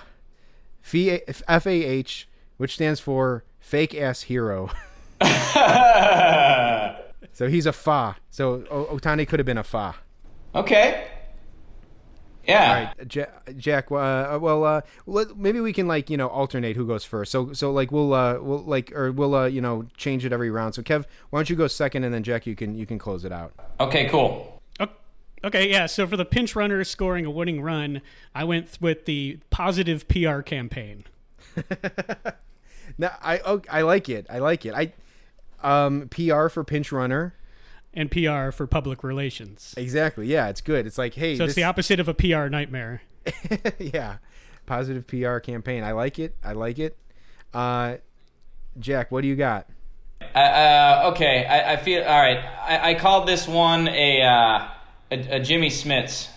F 0.84 1.68
A 1.68 1.70
H, 1.84 2.28
which 2.58 2.74
stands 2.76 3.00
for 3.00 3.44
fake 3.60 3.94
ass 3.96 4.24
hero. 4.24 4.70
so 7.34 7.48
he's 7.48 7.66
a 7.66 7.74
Fa. 7.74 8.16
So 8.30 8.66
o- 8.72 8.86
Ohtani 8.98 9.28
could 9.28 9.40
have 9.40 9.46
been 9.46 9.58
a 9.58 9.64
Fa. 9.64 9.96
okay. 10.56 11.08
Yeah. 12.48 12.68
All 12.68 12.74
right, 12.74 13.16
Ja- 13.16 13.54
Jack. 13.58 13.92
Uh, 13.92 14.40
well, 14.42 14.64
uh, 14.64 14.82
let, 15.06 15.38
maybe 15.38 15.60
we 15.60 15.74
can 15.74 15.88
like 15.88 16.10
you 16.10 16.18
know 16.18 16.28
alternate 16.28 16.76
who 16.76 16.86
goes 16.88 17.04
first. 17.04 17.32
So 17.32 17.54
so 17.54 17.72
like 17.72 17.92
we'll 17.92 18.14
uh 18.14 18.40
we'll 18.40 18.64
like 18.64 18.92
or 18.94 19.12
we'll 19.12 19.36
uh 19.36 19.46
you 19.46 19.62
know 19.62 19.86
change 19.98 20.26
it 20.26 20.34
every 20.34 20.50
round. 20.50 20.76
So 20.76 20.82
Kev, 20.82 21.06
why 21.30 21.40
don't 21.40 21.50
you 21.50 21.56
go 21.56 21.68
second 21.68 22.04
and 22.04 22.14
then 22.14 22.24
Jack 22.24 22.46
you 22.46 22.56
can 22.56 22.76
you 22.76 22.86
can 22.86 22.98
close 23.00 23.26
it 23.26 23.32
out. 23.32 23.54
Okay. 23.80 24.08
Cool. 24.10 24.60
Okay, 25.44 25.72
yeah. 25.72 25.88
So 25.88 26.06
for 26.06 26.18
the 26.18 26.26
pinch 26.26 26.56
runner 26.56 26.84
scoring 26.84 27.26
a 27.26 27.32
winning 27.32 27.64
run, 27.64 28.04
I 28.36 28.44
went 28.44 28.68
th- 28.68 28.80
with 28.82 29.06
the 29.06 29.40
positive 29.50 30.08
PR 30.08 30.42
campaign. 30.42 31.06
Now 32.98 33.18
I 33.22 33.40
oh, 33.40 33.62
I 33.70 33.82
like 33.82 34.10
it. 34.10 34.28
I 34.30 34.40
like 34.40 34.66
it. 34.66 34.74
I 34.74 34.94
um 35.64 36.10
PR 36.10 36.48
for 36.50 36.64
pinch 36.64 36.92
runner. 36.92 37.34
And 37.94 38.10
PR 38.12 38.52
for 38.52 38.68
public 38.68 39.04
relations. 39.04 39.74
Exactly. 39.78 40.28
Yeah, 40.28 40.50
it's 40.50 40.62
good. 40.62 40.86
It's 40.88 40.98
like 40.98 41.14
hey, 41.16 41.36
So 41.38 41.44
it's 41.44 41.52
this- 41.52 41.56
the 41.56 41.64
opposite 41.64 42.00
of 42.00 42.08
a 42.08 42.14
PR 42.14 42.48
nightmare. 42.48 43.02
yeah, 43.80 44.18
positive 44.66 45.06
PR 45.08 45.38
campaign. 45.40 45.84
I 45.84 45.92
like 45.92 46.18
it. 46.20 46.36
I 46.44 46.54
like 46.54 46.80
it. 46.80 46.98
Uh, 47.54 47.98
Jack, 48.80 49.12
what 49.12 49.22
do 49.22 49.28
you 49.28 49.36
got? 49.36 49.68
Uh, 50.34 50.38
uh, 50.38 51.12
okay, 51.14 51.46
I, 51.46 51.74
I 51.74 51.78
feel 51.78 52.04
all 52.04 52.20
right. 52.20 52.38
I, 52.38 52.92
I 52.92 52.94
called 52.96 53.28
this 53.28 53.48
one 53.48 53.88
a 53.90 54.22
uh, 54.22 54.68
a, 55.12 55.36
a 55.36 55.40
Jimmy 55.40 55.70
Smits. 55.70 56.28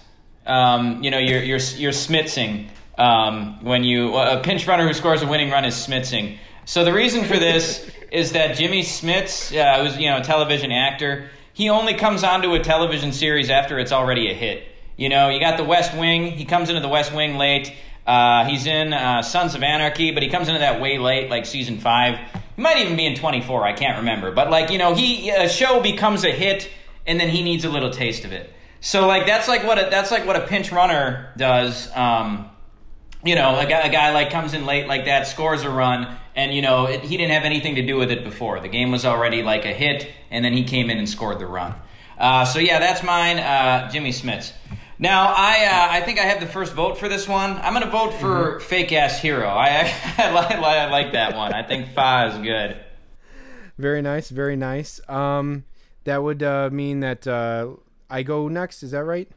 Um, 0.47 1.03
you 1.03 1.11
know, 1.11 1.19
you're 1.19 1.43
you're 1.43 1.59
you're 1.77 1.93
smitzing 1.93 2.69
um, 2.99 3.63
when 3.65 3.85
you 3.85 4.15
a 4.17 4.41
pinch 4.43 4.67
runner 4.67 4.87
who 4.87 4.93
scores 4.95 5.23
a 5.23 5.27
winning 5.27 5.51
run 5.51 5.65
is 5.65 5.75
smitzing. 5.75 6.39
So 6.67 6.85
the 6.85 6.93
reason 6.93 7.25
for 7.25 7.39
this 7.39 7.89
is 8.11 8.33
that 8.33 8.57
Jimmy 8.57 8.83
Smits, 8.83 9.57
uh, 9.57 9.85
who's 9.85 9.97
you 9.99 10.09
know 10.11 10.19
a 10.19 10.23
television 10.25 10.73
actor, 10.73 11.31
he 11.55 11.71
only 11.71 11.95
comes 11.95 12.25
onto 12.25 12.53
a 12.55 12.59
television 12.59 13.13
series 13.13 13.49
after 13.49 13.79
it's 13.79 13.93
already 13.93 14.31
a 14.31 14.35
hit. 14.35 14.65
You 14.97 15.09
know, 15.09 15.31
you 15.31 15.41
got 15.41 15.57
The 15.57 15.65
West 15.65 15.97
Wing. 15.97 16.33
He 16.33 16.45
comes 16.45 16.69
into 16.69 16.81
The 16.81 16.89
West 16.89 17.15
Wing 17.15 17.37
late. 17.37 17.73
Uh, 18.07 18.45
he's 18.45 18.67
in 18.67 18.93
uh, 18.93 19.23
Sons 19.23 19.55
of 19.55 19.63
Anarchy, 19.63 20.11
but 20.11 20.23
he 20.23 20.29
comes 20.29 20.49
into 20.49 20.61
that 20.61 20.81
way 20.81 20.99
late, 20.99 21.31
like 21.31 21.47
season 21.47 21.79
five. 21.79 22.19
He 22.57 22.63
might 22.63 22.79
even 22.79 22.97
be 22.97 23.07
in 23.07 23.15
24. 23.15 23.65
I 23.65 23.73
can't 23.73 23.99
remember. 23.99 24.33
But 24.33 24.51
like 24.51 24.71
you 24.71 24.79
know, 24.79 24.95
he 24.95 25.31
a 25.31 25.49
show 25.49 25.81
becomes 25.81 26.25
a 26.25 26.31
hit, 26.31 26.69
and 27.07 27.19
then 27.19 27.31
he 27.31 27.43
needs 27.43 27.65
a 27.65 27.71
little 27.71 27.91
taste 27.91 28.25
of 28.25 28.33
it. 28.33 28.53
So 28.81 29.07
like 29.07 29.27
that's 29.27 29.49
like 29.49 29.65
what 29.65 29.79
a, 29.79 29.89
that's 29.91 30.11
like 30.11 30.27
what 30.27 30.37
a 30.37 30.47
pinch 30.47 30.71
runner 30.71 31.33
does. 31.37 31.91
Um, 31.97 32.51
you 33.25 33.37
know, 33.37 33.59
a 33.59 33.65
guy, 33.65 33.81
a 33.81 33.91
guy 33.91 34.13
like 34.13 34.31
comes 34.31 34.55
in 34.55 34.67
late 34.67 34.87
like 34.87 35.07
that, 35.07 35.27
scores 35.27 35.63
a 35.63 35.71
run, 35.71 36.15
and 36.35 36.55
you 36.55 36.63
know 36.63 36.87
it, 36.87 37.01
he 37.01 37.17
didn't 37.17 37.33
have 37.33 37.45
anything 37.45 37.75
to 37.77 37.83
do 37.87 37.97
with 37.97 38.11
it 38.11 38.25
before. 38.25 38.61
The 38.61 38.69
game 38.69 38.91
was 38.91 39.05
already 39.05 39.43
like 39.43 39.65
a 39.65 39.73
hit, 39.73 40.09
and 40.31 40.45
then 40.45 40.53
he 40.53 40.65
came 40.65 40.91
in 40.91 40.99
and 40.99 41.09
scored 41.09 41.39
the 41.39 41.47
run. 41.47 41.75
Uh, 42.19 42.45
so 42.45 42.59
yeah, 42.59 42.79
that's 42.79 43.03
mine, 43.03 43.39
uh, 43.39 43.91
Jimmy 43.91 44.11
Smits. 44.11 44.53
Now 44.99 45.35
I 45.37 45.65
uh, 45.67 45.93
I 45.93 46.01
think 46.03 46.19
I 46.19 46.25
have 46.25 46.41
the 46.41 46.47
first 46.47 46.73
vote 46.73 46.99
for 46.99 47.09
this 47.09 47.29
one. 47.29 47.53
I'm 47.59 47.73
gonna 47.73 47.91
vote 47.91 48.15
for 48.15 48.61
fake 48.61 48.93
ass 48.93 49.21
hero. 49.21 49.49
I 49.49 49.93
I, 50.19 50.31
like, 50.31 50.53
I 50.53 50.91
like 50.91 51.13
that 51.13 51.37
one. 51.37 51.53
I 51.53 51.63
think 51.63 51.89
Fa 51.95 52.31
is 52.33 52.39
good. 52.43 52.77
Very 53.77 54.03
nice. 54.03 54.31
Very 54.31 54.57
nice. 54.57 55.01
Um, 55.09 55.65
that 56.05 56.23
would 56.23 56.43
uh, 56.43 56.71
mean 56.71 57.01
that 57.01 57.27
uh, 57.27 57.71
I 58.09 58.23
go 58.23 58.49
next. 58.49 58.83
Is 58.83 58.93
that 58.93 59.05
right? 59.05 59.29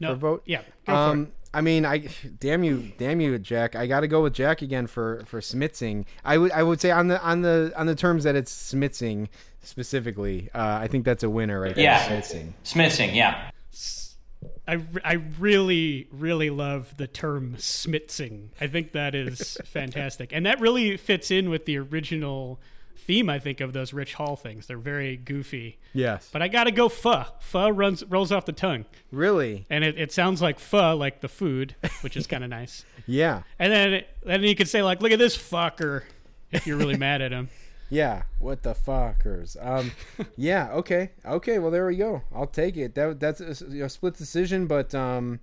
No, 0.00 0.14
For 0.14 0.16
vote? 0.16 0.42
Yeah, 0.46 0.62
go 0.62 0.64
for 0.86 0.92
it. 0.92 0.96
Um, 0.96 1.32
I 1.54 1.60
mean, 1.60 1.84
I 1.84 2.08
damn 2.38 2.64
you, 2.64 2.92
damn 2.96 3.20
you, 3.20 3.38
Jack. 3.38 3.76
I 3.76 3.86
got 3.86 4.00
to 4.00 4.08
go 4.08 4.22
with 4.22 4.32
Jack 4.32 4.62
again 4.62 4.86
for 4.86 5.22
for 5.26 5.40
smitzing. 5.40 6.06
I 6.24 6.38
would 6.38 6.52
I 6.52 6.62
would 6.62 6.80
say 6.80 6.90
on 6.90 7.08
the 7.08 7.22
on 7.22 7.42
the 7.42 7.72
on 7.76 7.86
the 7.86 7.94
terms 7.94 8.24
that 8.24 8.36
it's 8.36 8.52
smitzing 8.52 9.28
specifically. 9.62 10.48
Uh, 10.54 10.78
I 10.80 10.88
think 10.88 11.04
that's 11.04 11.22
a 11.22 11.30
winner 11.30 11.60
right 11.60 11.74
there. 11.74 11.84
Yeah. 11.84 12.08
smitzing. 12.08 12.52
Smitsing, 12.64 13.14
yeah. 13.14 13.50
I, 14.66 14.80
I 15.04 15.12
really, 15.38 16.08
really 16.12 16.50
love 16.50 16.96
the 16.96 17.06
term 17.06 17.56
smitzing. 17.58 18.48
I 18.60 18.66
think 18.68 18.92
that 18.92 19.14
is 19.14 19.58
fantastic. 19.64 20.32
And 20.32 20.46
that 20.46 20.60
really 20.60 20.96
fits 20.96 21.30
in 21.30 21.50
with 21.50 21.64
the 21.64 21.78
original 21.78 22.60
theme, 23.06 23.28
I 23.28 23.38
think, 23.38 23.60
of 23.60 23.72
those 23.72 23.92
Rich 23.92 24.14
Hall 24.14 24.36
things. 24.36 24.66
They're 24.66 24.78
very 24.78 25.16
goofy. 25.16 25.78
Yes. 25.92 26.28
But 26.32 26.42
I 26.42 26.48
got 26.48 26.64
to 26.64 26.70
go 26.70 26.88
pho. 26.88 27.24
Pho 27.40 27.68
runs, 27.70 28.04
rolls 28.04 28.32
off 28.32 28.44
the 28.46 28.52
tongue. 28.52 28.84
really? 29.10 29.66
And 29.70 29.84
it, 29.84 29.98
it 29.98 30.12
sounds 30.12 30.40
like 30.40 30.58
pho, 30.58 30.96
like 30.96 31.20
the 31.20 31.28
food, 31.28 31.74
which 32.02 32.16
is 32.16 32.26
kind 32.26 32.44
of 32.44 32.50
nice. 32.50 32.84
Yeah. 33.06 33.42
And 33.58 33.72
then, 33.72 34.04
then 34.24 34.42
you 34.44 34.54
could 34.54 34.68
say, 34.68 34.80
like, 34.82 35.02
look 35.02 35.10
at 35.10 35.18
this 35.18 35.36
fucker 35.36 36.04
if 36.52 36.68
you're 36.68 36.76
really 36.76 36.96
mad 36.96 37.20
at 37.20 37.32
him. 37.32 37.48
Yeah. 37.90 38.22
What 38.38 38.62
the 38.62 38.72
fuckers? 38.72 39.54
Um. 39.60 39.92
yeah. 40.38 40.70
Okay. 40.72 41.10
Okay. 41.26 41.58
Well, 41.58 41.70
there 41.70 41.86
we 41.86 41.96
go. 41.96 42.22
I'll 42.34 42.46
take 42.46 42.78
it. 42.78 42.94
That 42.94 43.20
that's 43.20 43.42
a, 43.42 43.84
a 43.84 43.88
split 43.90 44.14
decision, 44.16 44.66
but 44.66 44.94
um. 44.94 45.40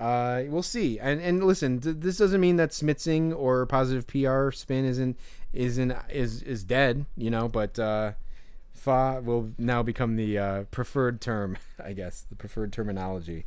Uh, 0.00 0.42
we'll 0.48 0.64
see. 0.64 0.98
And 0.98 1.20
and 1.20 1.44
listen, 1.44 1.78
th- 1.78 1.96
this 2.00 2.16
doesn't 2.16 2.40
mean 2.40 2.56
that 2.56 2.70
smitzing 2.70 3.32
or 3.38 3.66
positive 3.66 4.08
PR 4.08 4.50
spin 4.50 4.84
isn't 4.84 5.16
isn't 5.52 5.94
is 6.10 6.42
is 6.42 6.64
dead. 6.64 7.06
You 7.16 7.30
know, 7.30 7.48
but 7.48 7.78
uh, 7.78 8.12
fa 8.72 9.20
will 9.24 9.52
now 9.58 9.82
become 9.82 10.16
the 10.16 10.38
uh, 10.38 10.62
preferred 10.70 11.20
term, 11.20 11.58
I 11.84 11.92
guess, 11.92 12.24
the 12.28 12.36
preferred 12.36 12.72
terminology. 12.72 13.46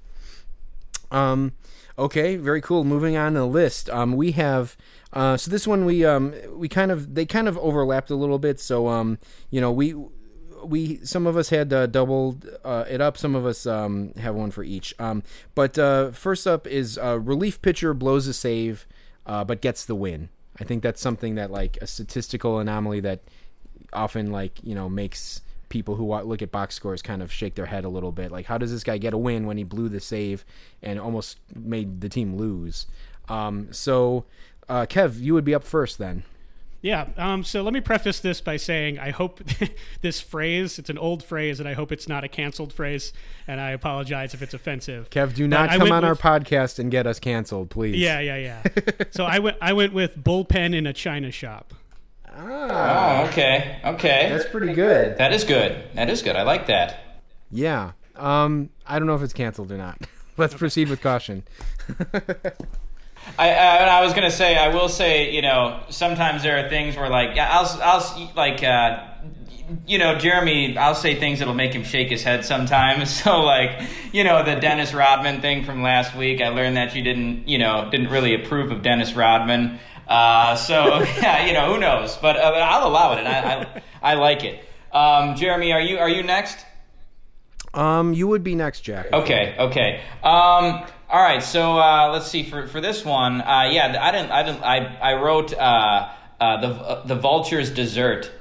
Um, 1.12 1.54
okay, 1.98 2.36
very 2.36 2.62
cool. 2.62 2.84
Moving 2.84 3.16
on 3.16 3.34
to 3.34 3.40
the 3.40 3.46
list, 3.46 3.90
um, 3.90 4.14
we 4.14 4.32
have 4.34 4.76
uh, 5.14 5.38
so 5.38 5.50
this 5.50 5.68
one 5.68 5.86
we 5.86 6.04
um 6.04 6.34
we 6.54 6.68
kind 6.68 6.92
of 6.92 7.16
they 7.16 7.26
kind 7.26 7.48
of 7.48 7.58
overlapped 7.60 8.10
a 8.10 8.16
little 8.16 8.40
bit. 8.40 8.60
So 8.60 8.88
um 8.88 9.18
you 9.50 9.62
know 9.62 9.72
we 9.72 9.96
we 10.66 10.98
some 11.06 11.28
of 11.28 11.38
us 11.38 11.50
had 11.50 11.72
uh, 11.72 11.86
doubled 11.88 12.50
uh, 12.64 12.86
it 12.90 13.02
up. 13.02 13.18
Some 13.18 13.36
of 13.36 13.46
us 13.46 13.66
um 13.66 14.14
have 14.18 14.36
one 14.36 14.52
for 14.52 14.64
each. 14.64 14.94
Um, 15.00 15.24
but 15.54 15.78
uh, 15.78 16.12
first 16.12 16.48
up 16.48 16.68
is 16.68 16.98
uh, 16.98 17.20
relief 17.20 17.62
pitcher 17.62 17.94
blows 17.94 18.28
a 18.28 18.34
save, 18.34 18.88
uh, 19.26 19.44
but 19.44 19.62
gets 19.62 19.86
the 19.86 19.96
win. 19.96 20.30
I 20.60 20.64
think 20.64 20.84
that's 20.84 21.02
something 21.02 21.36
that 21.36 21.52
like 21.52 21.78
a 21.82 21.88
statistical 21.88 22.60
anomaly 22.60 23.02
that 23.02 23.22
often 23.94 24.32
like 24.32 24.64
you 24.64 24.76
know 24.76 24.90
makes 24.90 25.42
people 25.70 25.96
who 25.96 26.16
look 26.22 26.42
at 26.42 26.52
box 26.52 26.76
scores 26.76 27.02
kind 27.02 27.22
of 27.22 27.32
shake 27.32 27.56
their 27.56 27.66
head 27.66 27.86
a 27.86 27.90
little 27.90 28.12
bit. 28.12 28.32
Like 28.32 28.46
how 28.46 28.58
does 28.58 28.72
this 28.72 28.84
guy 28.84 28.98
get 28.98 29.14
a 29.14 29.18
win 29.18 29.46
when 29.46 29.58
he 29.58 29.64
blew 29.64 29.90
the 29.90 30.00
save 30.00 30.46
and 30.82 31.00
almost 31.00 31.40
made 31.54 32.02
the 32.02 32.10
team 32.10 32.36
lose? 32.36 32.88
Um, 33.28 33.74
so 33.74 34.26
uh, 34.70 34.86
kev 34.86 35.20
you 35.20 35.34
would 35.34 35.46
be 35.46 35.56
up 35.56 35.64
first 35.64 35.98
then 35.98 36.24
Yeah. 36.86 37.08
Um, 37.18 37.44
so 37.44 37.64
let 37.64 37.74
me 37.74 37.82
preface 37.82 38.20
this 38.20 38.42
by 38.42 38.58
saying 38.58 39.00
I 39.00 39.10
hope 39.10 39.42
this 40.02 40.22
phrase, 40.22 40.78
it's 40.78 40.92
an 40.92 41.00
old 41.00 41.24
phrase, 41.24 41.60
and 41.60 41.68
I 41.68 41.74
hope 41.74 41.92
it's 41.92 42.08
not 42.08 42.24
a 42.24 42.28
canceled 42.28 42.72
phrase, 42.72 43.12
and 43.48 43.60
I 43.60 43.72
apologize 43.72 44.36
if 44.36 44.44
it's 44.44 44.54
offensive. 44.54 45.10
kev 45.10 45.34
do 45.34 45.48
not 45.48 45.70
I 45.70 45.78
come 45.78 45.90
went 45.90 45.94
on 45.94 46.06
our 46.06 46.14
podcast 46.14 46.78
and 46.78 46.92
get 46.92 47.08
us 47.08 47.20
canceled 47.20 47.72
please 47.72 47.96
Yeah, 47.96 48.20
yeah, 48.20 48.38
yeah. 48.38 48.64
so 49.10 49.26
I 49.26 49.40
went 49.40 49.58
I 49.62 49.74
went 49.74 49.94
with 49.94 50.24
bullpen 50.24 50.76
in 50.76 50.86
a 50.86 50.94
china 50.94 51.32
shop. 51.32 51.74
Oh, 52.38 53.26
okay, 53.30 53.80
okay. 53.84 54.30
that's 54.30 54.48
pretty 54.52 54.74
good 54.74 55.18
that 55.18 55.34
is 55.34 55.44
good. 55.44 55.88
That 55.96 56.12
is 56.12 56.22
good. 56.22 56.36
I 56.36 56.44
like 56.44 56.68
that. 56.68 57.00
yeah 57.50 57.94
Um, 58.16 58.70
I 58.86 59.00
don't 59.00 59.08
know 59.08 59.16
if 59.16 59.24
it's 59.24 59.34
canceled 59.34 59.72
or 59.72 59.78
not. 59.78 59.98
Let's 60.38 60.54
proceed 60.54 60.90
with 60.90 61.02
caution. 61.02 61.46
I, 63.38 63.54
I, 63.54 63.76
I 63.86 64.02
was 64.04 64.14
gonna 64.14 64.32
say, 64.32 64.58
I 64.58 64.74
will 64.74 64.90
say, 64.90 65.34
you 65.34 65.42
know, 65.42 65.82
sometimes 65.90 66.44
there 66.44 66.64
are 66.64 66.70
things 66.70 66.96
where, 66.96 67.10
like, 67.10 67.36
yeah, 67.36 67.50
I'll, 67.52 67.82
I'll, 67.82 68.32
like, 68.36 68.64
uh, 68.64 69.08
you 69.88 69.98
know, 69.98 70.18
Jeremy, 70.18 70.78
I'll 70.78 70.96
say 70.96 71.16
things 71.16 71.40
that'll 71.40 71.54
make 71.54 71.74
him 71.74 71.84
shake 71.84 72.10
his 72.10 72.24
head 72.24 72.46
sometimes. 72.46 73.14
So, 73.26 73.42
like, 73.42 73.82
you 74.12 74.24
know, 74.24 74.44
the 74.44 74.56
Dennis 74.56 74.94
Rodman 74.94 75.42
thing 75.42 75.64
from 75.64 75.82
last 75.82 76.16
week, 76.16 76.42
I 76.42 76.50
learned 76.50 76.78
that 76.78 76.96
you 76.96 77.02
didn't, 77.02 77.48
you 77.48 77.58
know, 77.58 77.90
didn't 77.90 78.10
really 78.10 78.36
approve 78.36 78.72
of 78.72 78.84
Dennis 78.84 79.14
Rodman. 79.14 79.80
Uh, 80.08 80.56
so, 80.56 81.00
yeah, 81.22 81.46
you 81.48 81.54
know, 81.54 81.74
who 81.74 81.80
knows? 81.80 82.16
But, 82.18 82.38
uh, 82.38 82.42
I'll 82.42 82.88
allow 82.88 83.14
it, 83.14 83.20
and 83.20 83.28
I, 83.28 83.82
I, 84.02 84.12
I 84.12 84.14
like 84.16 84.44
it. 84.44 84.64
Um, 84.92 85.36
Jeremy, 85.36 85.74
are 85.74 85.82
you 85.82 85.98
are 85.98 86.08
you 86.08 86.24
next? 86.24 86.66
Um, 87.74 88.14
you 88.14 88.28
would 88.28 88.44
be 88.44 88.56
next, 88.56 88.82
Jack. 88.82 89.12
Okay, 89.12 89.56
okay. 89.60 90.02
Um, 90.24 90.86
all 91.10 91.22
right. 91.22 91.44
So 91.44 91.78
uh, 91.78 92.10
let's 92.12 92.28
see 92.28 92.44
for 92.44 92.68
for 92.68 92.82
this 92.82 93.06
one. 93.06 93.42
Uh, 93.42 93.70
yeah, 93.72 93.98
I 94.02 94.12
didn't. 94.12 94.32
I 94.32 94.44
didn't. 94.44 94.64
I 94.64 95.12
I 95.12 95.14
wrote 95.22 95.54
uh, 95.54 96.10
uh, 96.40 96.62
the 96.62 96.68
uh, 96.68 97.06
the 97.06 97.16
vulture's 97.16 97.70
dessert 97.72 98.32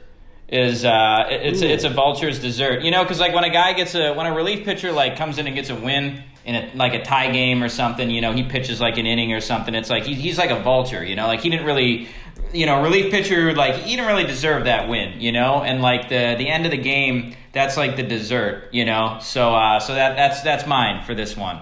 is 0.49 0.85
uh 0.85 1.25
it's 1.31 1.63
a, 1.63 1.73
it's 1.73 1.85
a 1.85 1.91
vulture's 1.91 2.39
dessert. 2.39 2.83
You 2.83 2.91
know, 2.91 3.03
because 3.03 3.21
like 3.21 3.35
when 3.35 3.45
a 3.45 3.51
guy 3.51 3.73
gets 3.73 3.95
a 3.95 4.13
when 4.15 4.27
a 4.27 4.35
relief 4.35 4.65
pitcher 4.65 4.93
like 4.93 5.17
comes 5.17 5.39
in 5.39 5.47
and 5.47 5.55
gets 5.55 5.71
a 5.71 5.75
win 5.75 6.23
in 6.45 6.55
a 6.55 6.73
like 6.75 6.95
a 6.95 7.03
tie 7.03 7.31
game 7.31 7.63
or 7.63 7.69
something, 7.69 8.11
you 8.11 8.21
know, 8.21 8.33
he 8.33 8.43
pitches 8.43 8.81
like 8.81 8.99
an 8.99 9.07
inning 9.07 9.33
or 9.33 9.41
something. 9.41 9.75
It's 9.75 9.91
like 9.91 10.05
he, 10.05 10.15
he's 10.15 10.39
like 10.39 10.51
a 10.51 10.61
vulture. 10.61 11.05
You 11.05 11.17
know, 11.17 11.27
like 11.27 11.41
he 11.41 11.51
didn't 11.51 11.67
really. 11.67 12.09
You 12.53 12.67
know, 12.67 12.83
relief 12.83 13.11
pitcher 13.11 13.53
like 13.53 13.75
he 13.75 13.97
didn't 13.97 14.07
really 14.07 14.27
deserve 14.27 14.67
that 14.67 14.89
win, 14.89 15.21
you 15.21 15.33
know, 15.33 15.63
and 15.63 15.83
like 15.83 16.09
the 16.09 16.37
the 16.39 16.49
end 16.49 16.67
of 16.67 16.71
the 16.71 16.79
game, 16.79 17.35
that's 17.53 17.77
like 17.77 17.97
the 17.97 18.05
dessert, 18.05 18.69
you 18.71 18.85
know. 18.85 19.19
So 19.21 19.53
uh, 19.53 19.81
so 19.81 19.95
that 19.95 20.15
that's 20.15 20.43
that's 20.43 20.65
mine 20.65 21.03
for 21.03 21.17
this 21.17 21.37
one. 21.37 21.61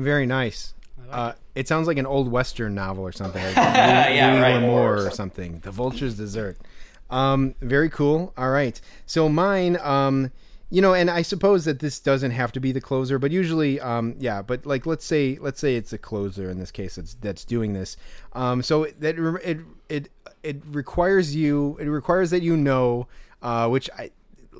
Very 0.00 0.24
nice. 0.24 0.72
Uh, 1.10 1.32
it 1.54 1.68
sounds 1.68 1.86
like 1.86 1.98
an 1.98 2.06
old 2.06 2.30
western 2.30 2.74
novel 2.74 3.04
or 3.04 3.12
something. 3.12 3.42
Like 3.42 3.56
Yeah, 3.56 4.32
Louis 4.32 4.40
right. 4.40 4.54
L'Amour 4.56 5.06
or 5.06 5.10
something. 5.10 5.58
The 5.60 5.70
Vulture's 5.70 6.16
Dessert. 6.16 6.56
Um, 7.10 7.54
very 7.60 7.90
cool. 7.90 8.32
All 8.38 8.48
right. 8.48 8.80
So 9.04 9.28
mine, 9.28 9.76
um, 9.82 10.32
you 10.70 10.80
know, 10.80 10.94
and 10.94 11.10
I 11.10 11.20
suppose 11.20 11.66
that 11.66 11.80
this 11.80 12.00
doesn't 12.00 12.30
have 12.30 12.50
to 12.52 12.60
be 12.60 12.72
the 12.72 12.80
closer, 12.80 13.18
but 13.18 13.30
usually, 13.30 13.78
um, 13.80 14.14
yeah. 14.18 14.40
But 14.40 14.64
like, 14.64 14.86
let's 14.86 15.04
say, 15.04 15.36
let's 15.38 15.60
say 15.60 15.74
it's 15.74 15.92
a 15.92 15.98
closer 15.98 16.48
in 16.48 16.58
this 16.58 16.70
case 16.70 16.94
that's 16.94 17.14
that's 17.14 17.44
doing 17.44 17.74
this. 17.74 17.98
Um, 18.32 18.62
so 18.62 18.86
that 19.00 19.18
it 19.44 19.58
it 19.90 20.08
it 20.42 20.62
requires 20.66 21.36
you. 21.36 21.76
It 21.78 21.88
requires 21.88 22.30
that 22.30 22.42
you 22.42 22.56
know, 22.56 23.06
uh, 23.42 23.68
which 23.68 23.90
I 23.98 24.12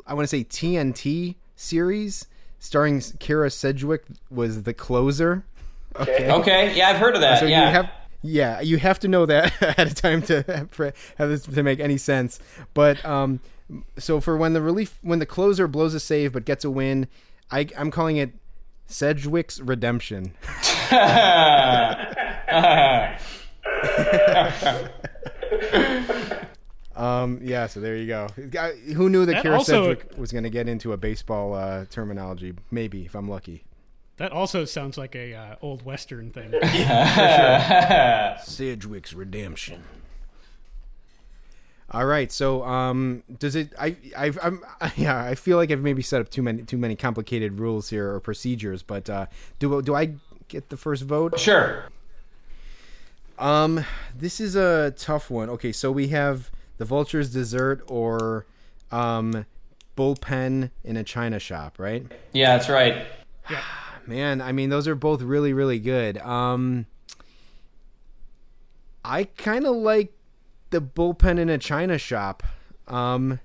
I 0.06 0.12
want 0.12 0.28
to 0.28 0.36
say 0.36 0.44
TNT 0.44 1.36
series 1.54 2.26
starring 2.60 3.00
Kyra 3.00 3.50
Sedgwick 3.50 4.04
was 4.30 4.62
the 4.62 4.72
closer. 4.72 5.44
Okay. 5.96 6.30
Okay, 6.30 6.76
yeah, 6.76 6.90
I've 6.90 6.98
heard 6.98 7.16
of 7.16 7.20
that. 7.22 7.40
So 7.40 7.46
yeah. 7.46 7.66
you 7.66 7.74
have 7.74 7.90
yeah, 8.22 8.60
you 8.60 8.78
have 8.78 9.00
to 9.00 9.08
know 9.08 9.26
that 9.26 9.52
ahead 9.62 9.88
of 9.88 9.94
time 9.94 10.22
to 10.22 10.68
for, 10.70 10.92
have 11.16 11.30
this 11.30 11.42
to 11.42 11.62
make 11.64 11.80
any 11.80 11.96
sense. 11.96 12.38
But 12.74 13.04
um, 13.04 13.40
so 13.98 14.20
for 14.20 14.36
when 14.36 14.52
the 14.52 14.62
relief 14.62 15.00
when 15.02 15.18
the 15.18 15.26
closer 15.26 15.66
blows 15.66 15.94
a 15.94 16.00
save 16.00 16.34
but 16.34 16.44
gets 16.44 16.64
a 16.64 16.70
win, 16.70 17.08
I 17.50 17.66
I'm 17.76 17.90
calling 17.90 18.18
it 18.18 18.34
Sedgwick's 18.86 19.58
redemption. 19.58 20.34
Um, 26.96 27.38
yeah, 27.42 27.66
so 27.66 27.80
there 27.80 27.96
you 27.96 28.06
go. 28.06 28.26
I- 28.58 28.72
Who 28.94 29.08
knew 29.08 29.24
that, 29.26 29.36
That 29.36 29.44
Kyra 29.44 29.58
also- 29.58 29.94
Sedgwick 29.94 30.18
was 30.18 30.32
going 30.32 30.44
to 30.44 30.50
get 30.50 30.68
into 30.68 30.92
a 30.92 30.96
baseball 30.96 31.54
uh, 31.54 31.84
terminology? 31.86 32.54
Maybe 32.70 33.04
if 33.04 33.14
I'm 33.14 33.28
lucky. 33.28 33.64
That 34.16 34.32
also 34.32 34.64
sounds 34.66 34.98
like 34.98 35.14
a 35.16 35.32
uh, 35.34 35.56
old 35.62 35.82
western 35.84 36.30
thing. 36.30 36.52
Yeah. 36.62 38.36
Sedgwick's 38.42 39.14
redemption. 39.14 39.82
All 41.92 42.06
right, 42.06 42.30
so 42.30 42.62
um, 42.64 43.24
does 43.40 43.56
it? 43.56 43.72
I, 43.78 43.96
I've, 44.16 44.38
I'm, 44.42 44.62
yeah, 44.96 45.24
I 45.24 45.34
feel 45.34 45.56
like 45.56 45.70
I've 45.72 45.80
maybe 45.80 46.02
set 46.02 46.20
up 46.20 46.28
too 46.28 46.42
many, 46.42 46.62
too 46.62 46.76
many 46.78 46.94
complicated 46.94 47.58
rules 47.58 47.90
here 47.90 48.12
or 48.14 48.20
procedures. 48.20 48.82
But 48.84 49.10
uh, 49.10 49.26
do, 49.58 49.82
do 49.82 49.94
I 49.96 50.14
get 50.48 50.68
the 50.68 50.76
first 50.76 51.02
vote? 51.02 51.40
Sure. 51.40 51.86
Um, 53.40 53.84
this 54.14 54.38
is 54.38 54.54
a 54.54 54.92
tough 54.96 55.30
one. 55.30 55.48
Okay, 55.50 55.72
so 55.72 55.90
we 55.90 56.08
have 56.08 56.50
the 56.80 56.86
Vulture's 56.86 57.30
dessert 57.30 57.82
or 57.88 58.46
um, 58.90 59.44
bullpen 59.98 60.70
in 60.82 60.96
a 60.96 61.04
china 61.04 61.38
shop, 61.38 61.78
right? 61.78 62.10
Yeah, 62.32 62.56
that's 62.56 62.70
right. 62.70 63.06
Yeah. 63.50 63.62
Man, 64.06 64.40
I 64.40 64.52
mean, 64.52 64.70
those 64.70 64.88
are 64.88 64.94
both 64.94 65.20
really, 65.20 65.52
really 65.52 65.78
good. 65.78 66.16
Um, 66.16 66.86
I 69.04 69.24
kind 69.24 69.66
of 69.66 69.76
like 69.76 70.14
the 70.70 70.80
bullpen 70.80 71.38
in 71.38 71.50
a 71.50 71.58
china 71.58 71.98
shop. 71.98 72.42
Um, 72.88 73.40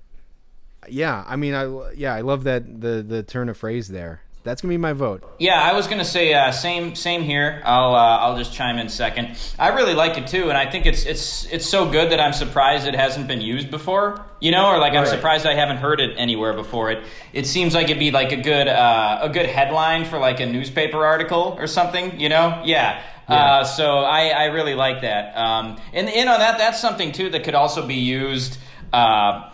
yeah, 0.88 1.22
I 1.28 1.36
mean, 1.36 1.52
I 1.52 1.92
yeah, 1.92 2.14
I 2.14 2.22
love 2.22 2.44
that 2.44 2.80
the 2.80 3.04
the 3.06 3.22
turn 3.22 3.50
of 3.50 3.58
phrase 3.58 3.88
there. 3.88 4.22
That's 4.46 4.62
gonna 4.62 4.72
be 4.72 4.78
my 4.78 4.92
vote. 4.92 5.22
Yeah, 5.38 5.60
I 5.60 5.72
was 5.74 5.88
gonna 5.88 6.04
say 6.04 6.32
uh, 6.32 6.52
same 6.52 6.94
same 6.94 7.22
here. 7.22 7.60
I'll 7.64 7.94
uh, 7.94 8.18
I'll 8.18 8.38
just 8.38 8.52
chime 8.54 8.78
in 8.78 8.88
second. 8.88 9.36
I 9.58 9.68
really 9.70 9.92
like 9.94 10.16
it 10.16 10.28
too, 10.28 10.48
and 10.48 10.56
I 10.56 10.70
think 10.70 10.86
it's 10.86 11.04
it's 11.04 11.44
it's 11.52 11.66
so 11.66 11.90
good 11.90 12.12
that 12.12 12.20
I'm 12.20 12.32
surprised 12.32 12.86
it 12.86 12.94
hasn't 12.94 13.26
been 13.26 13.40
used 13.40 13.70
before. 13.70 14.24
You 14.40 14.52
know, 14.52 14.66
or 14.68 14.78
like 14.78 14.92
I'm 14.92 15.00
Right. 15.00 15.08
surprised 15.08 15.46
I 15.46 15.54
haven't 15.54 15.78
heard 15.78 16.00
it 16.00 16.14
anywhere 16.16 16.52
before. 16.54 16.92
It 16.92 17.04
it 17.32 17.46
seems 17.46 17.74
like 17.74 17.86
it'd 17.86 17.98
be 17.98 18.12
like 18.12 18.30
a 18.32 18.36
good 18.36 18.68
uh, 18.68 19.18
a 19.22 19.28
good 19.28 19.46
headline 19.46 20.04
for 20.04 20.18
like 20.18 20.38
a 20.40 20.46
newspaper 20.46 21.04
article 21.04 21.56
or 21.58 21.66
something. 21.66 22.18
You 22.20 22.28
know, 22.28 22.62
yeah. 22.64 23.02
Uh, 23.28 23.64
so 23.64 23.98
I, 23.98 24.28
I 24.28 24.44
really 24.44 24.74
like 24.76 25.00
that. 25.00 25.36
Um, 25.36 25.80
and 25.92 26.08
you 26.08 26.24
know 26.24 26.38
that 26.38 26.58
that's 26.58 26.80
something 26.80 27.10
too 27.10 27.28
that 27.30 27.42
could 27.42 27.56
also 27.56 27.84
be 27.84 27.96
used. 27.96 28.56
Uh, 28.92 29.50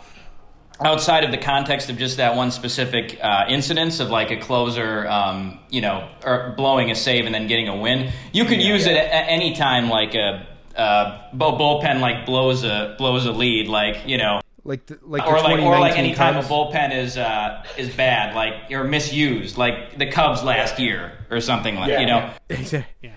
outside 0.81 1.25
of 1.25 1.31
the 1.31 1.39
context 1.39 1.91
of 1.91 1.97
just 1.99 2.17
that 2.17 2.35
one 2.37 2.51
specific 2.51 3.19
uh, 3.23 3.45
incidence 3.49 4.01
of 4.01 4.11
like 4.11 4.31
a 4.31 4.37
closer, 4.37 5.07
um, 5.09 5.59
you 5.71 5.81
know, 5.81 6.09
or 6.25 6.55
blowing 6.57 6.91
a 6.91 6.95
save 6.95 7.27
and 7.27 7.35
then 7.35 7.47
getting 7.47 7.69
a 7.69 7.77
win, 7.77 8.11
you 8.33 8.45
could 8.45 8.61
use 8.63 8.87
it 8.87 8.97
at 8.97 9.27
any 9.29 9.55
time, 9.55 9.89
like 9.89 10.15
a, 10.15 10.47
uh 10.77 11.31
bullpen 11.35 12.01
like 12.01 12.25
blows 12.25 12.65
a 12.65 12.95
blows 12.97 13.27
a 13.27 13.33
lead, 13.33 13.69
like 13.69 14.07
you 14.07 14.17
know, 14.17 14.41
Like 14.65 14.87
the, 14.87 14.99
like 15.03 15.27
or 15.27 15.39
like 15.43 15.61
or 15.61 15.79
like 15.79 15.99
any 15.99 16.15
time 16.15 16.37
a 16.37 16.43
bullpen 16.43 16.97
is 16.97 17.19
uh, 17.19 17.63
is 17.77 17.95
bad, 17.95 18.35
like 18.35 18.71
or 18.71 18.83
misused, 18.85 19.59
like 19.59 19.99
the 19.99 20.07
Cubs 20.11 20.43
last 20.43 20.79
year 20.79 21.13
or 21.31 21.41
something 21.43 21.75
like 21.77 21.91
Yeah. 21.91 22.01
you 22.01 22.07
know. 22.07 22.31
Yeah. 23.03 23.13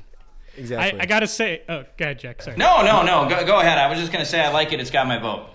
I, 0.57 0.59
exactly. 0.59 0.99
I 1.01 1.05
gotta 1.05 1.27
say, 1.27 1.61
oh, 1.67 1.83
go 1.97 2.05
ahead, 2.05 2.19
Jack. 2.19 2.41
Sorry. 2.41 2.55
No, 2.55 2.81
no, 2.81 3.03
no. 3.03 3.27
Go, 3.29 3.45
go 3.45 3.59
ahead. 3.59 3.77
I 3.77 3.89
was 3.89 3.99
just 3.99 4.11
gonna 4.11 4.25
say 4.25 4.39
I 4.41 4.51
like 4.51 4.71
it. 4.73 4.79
It's 4.79 4.89
got 4.91 5.05
my 5.05 5.17
vote. 5.19 5.47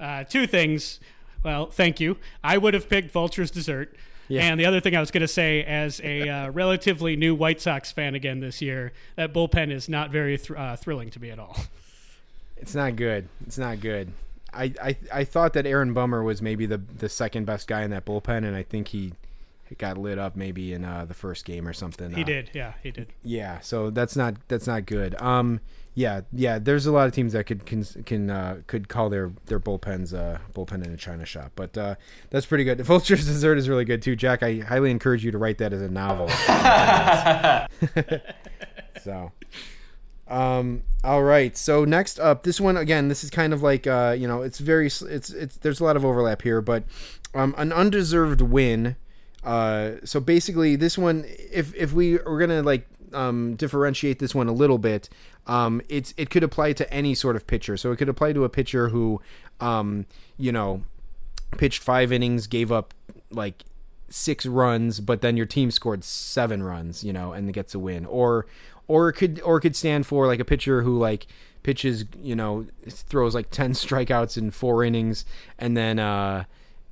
Uh, 0.00 0.24
two 0.24 0.46
things. 0.46 0.98
Well, 1.44 1.66
thank 1.66 2.00
you. 2.00 2.16
I 2.42 2.58
would 2.58 2.74
have 2.74 2.88
picked 2.88 3.10
Vulture's 3.12 3.50
dessert. 3.50 3.94
Yeah. 4.28 4.42
And 4.44 4.60
the 4.60 4.66
other 4.66 4.80
thing 4.80 4.94
I 4.96 5.00
was 5.00 5.10
going 5.10 5.22
to 5.22 5.28
say, 5.28 5.64
as 5.64 6.00
a 6.04 6.28
uh, 6.28 6.50
relatively 6.52 7.16
new 7.16 7.34
White 7.34 7.60
Sox 7.60 7.90
fan 7.92 8.14
again 8.14 8.40
this 8.40 8.62
year, 8.62 8.92
that 9.16 9.32
bullpen 9.32 9.72
is 9.72 9.88
not 9.88 10.10
very 10.10 10.36
thr- 10.36 10.56
uh, 10.56 10.76
thrilling 10.76 11.10
to 11.10 11.20
me 11.20 11.30
at 11.30 11.38
all. 11.38 11.56
It's 12.56 12.74
not 12.74 12.94
good. 12.96 13.28
It's 13.46 13.58
not 13.58 13.80
good. 13.80 14.12
I, 14.52 14.72
I 14.82 14.96
I 15.12 15.24
thought 15.24 15.52
that 15.54 15.64
Aaron 15.66 15.94
Bummer 15.94 16.22
was 16.22 16.42
maybe 16.42 16.66
the 16.66 16.78
the 16.78 17.08
second 17.08 17.44
best 17.46 17.68
guy 17.68 17.82
in 17.82 17.90
that 17.90 18.04
bullpen, 18.04 18.38
and 18.44 18.54
I 18.56 18.62
think 18.64 18.88
he 18.88 19.12
got 19.78 19.96
lit 19.96 20.18
up 20.18 20.34
maybe 20.36 20.72
in 20.72 20.84
uh, 20.84 21.04
the 21.04 21.14
first 21.14 21.44
game 21.44 21.66
or 21.66 21.72
something. 21.72 22.10
He 22.10 22.22
Uh, 22.22 22.26
did, 22.26 22.50
yeah, 22.52 22.72
he 22.82 22.90
did. 22.90 23.06
Yeah, 23.24 23.60
so 23.60 23.90
that's 23.90 24.16
not 24.16 24.34
that's 24.48 24.66
not 24.66 24.86
good. 24.86 25.14
Um, 25.22 25.60
yeah, 25.94 26.20
yeah. 26.32 26.58
There's 26.58 26.86
a 26.86 26.92
lot 26.92 27.06
of 27.08 27.12
teams 27.12 27.32
that 27.32 27.44
could 27.44 27.66
can 27.66 27.84
can 28.04 28.30
uh, 28.30 28.60
could 28.66 28.88
call 28.88 29.10
their 29.10 29.32
their 29.46 29.58
bullpens 29.58 30.14
uh 30.14 30.38
bullpen 30.54 30.86
in 30.86 30.92
a 30.92 30.96
china 30.96 31.26
shop, 31.26 31.52
but 31.56 31.76
uh, 31.76 31.96
that's 32.30 32.46
pretty 32.46 32.64
good. 32.64 32.78
Vulture's 32.84 33.26
Dessert 33.26 33.58
is 33.58 33.68
really 33.68 33.84
good 33.84 34.00
too, 34.00 34.14
Jack. 34.14 34.42
I 34.42 34.60
highly 34.60 34.90
encourage 34.90 35.24
you 35.24 35.32
to 35.32 35.38
write 35.38 35.58
that 35.58 35.72
as 35.72 35.82
a 35.82 35.88
novel. 35.88 36.28
so, 39.02 39.32
um, 40.28 40.82
all 41.02 41.24
right. 41.24 41.56
So 41.56 41.84
next 41.84 42.20
up, 42.20 42.44
this 42.44 42.60
one 42.60 42.76
again. 42.76 43.08
This 43.08 43.24
is 43.24 43.30
kind 43.30 43.52
of 43.52 43.62
like 43.62 43.86
uh, 43.86 44.14
you 44.16 44.28
know, 44.28 44.42
it's 44.42 44.60
very 44.60 44.86
it's 44.86 45.02
it's 45.02 45.56
there's 45.56 45.80
a 45.80 45.84
lot 45.84 45.96
of 45.96 46.04
overlap 46.04 46.42
here, 46.42 46.60
but 46.60 46.84
um, 47.34 47.54
an 47.58 47.72
undeserved 47.72 48.40
win. 48.40 48.94
Uh, 49.42 49.92
so 50.04 50.20
basically, 50.20 50.76
this 50.76 50.96
one, 50.96 51.24
if 51.50 51.74
if 51.74 51.92
we 51.92 52.18
were 52.18 52.38
gonna 52.38 52.62
like 52.62 52.86
um, 53.12 53.54
differentiate 53.56 54.18
this 54.18 54.34
one 54.34 54.48
a 54.48 54.52
little 54.52 54.78
bit, 54.78 55.08
um, 55.46 55.80
it's 55.88 56.14
it 56.16 56.30
could 56.30 56.42
apply 56.42 56.72
to 56.74 56.92
any 56.92 57.14
sort 57.14 57.36
of 57.36 57.46
pitcher. 57.46 57.76
So 57.76 57.92
it 57.92 57.96
could 57.96 58.08
apply 58.08 58.32
to 58.34 58.44
a 58.44 58.48
pitcher 58.48 58.88
who, 58.88 59.20
um, 59.60 60.06
you 60.38 60.52
know, 60.52 60.82
pitched 61.56 61.82
five 61.82 62.12
innings, 62.12 62.46
gave 62.46 62.70
up 62.70 62.94
like 63.30 63.64
six 64.08 64.44
runs, 64.44 65.00
but 65.00 65.22
then 65.22 65.36
your 65.36 65.46
team 65.46 65.70
scored 65.70 66.04
seven 66.04 66.62
runs, 66.62 67.04
you 67.04 67.12
know, 67.12 67.32
and 67.32 67.52
gets 67.54 67.74
a 67.74 67.78
win. 67.78 68.06
Or 68.06 68.46
or 68.88 69.12
could 69.12 69.40
or 69.42 69.60
could 69.60 69.76
stand 69.76 70.06
for 70.06 70.26
like 70.26 70.40
a 70.40 70.44
pitcher 70.44 70.82
who 70.82 70.98
like 70.98 71.26
pitches, 71.62 72.04
you 72.22 72.34
know, 72.34 72.66
throws 72.88 73.34
like 73.34 73.50
ten 73.50 73.72
strikeouts 73.74 74.36
in 74.36 74.50
four 74.50 74.84
innings, 74.84 75.24
and 75.58 75.76
then 75.76 75.98
uh, 75.98 76.44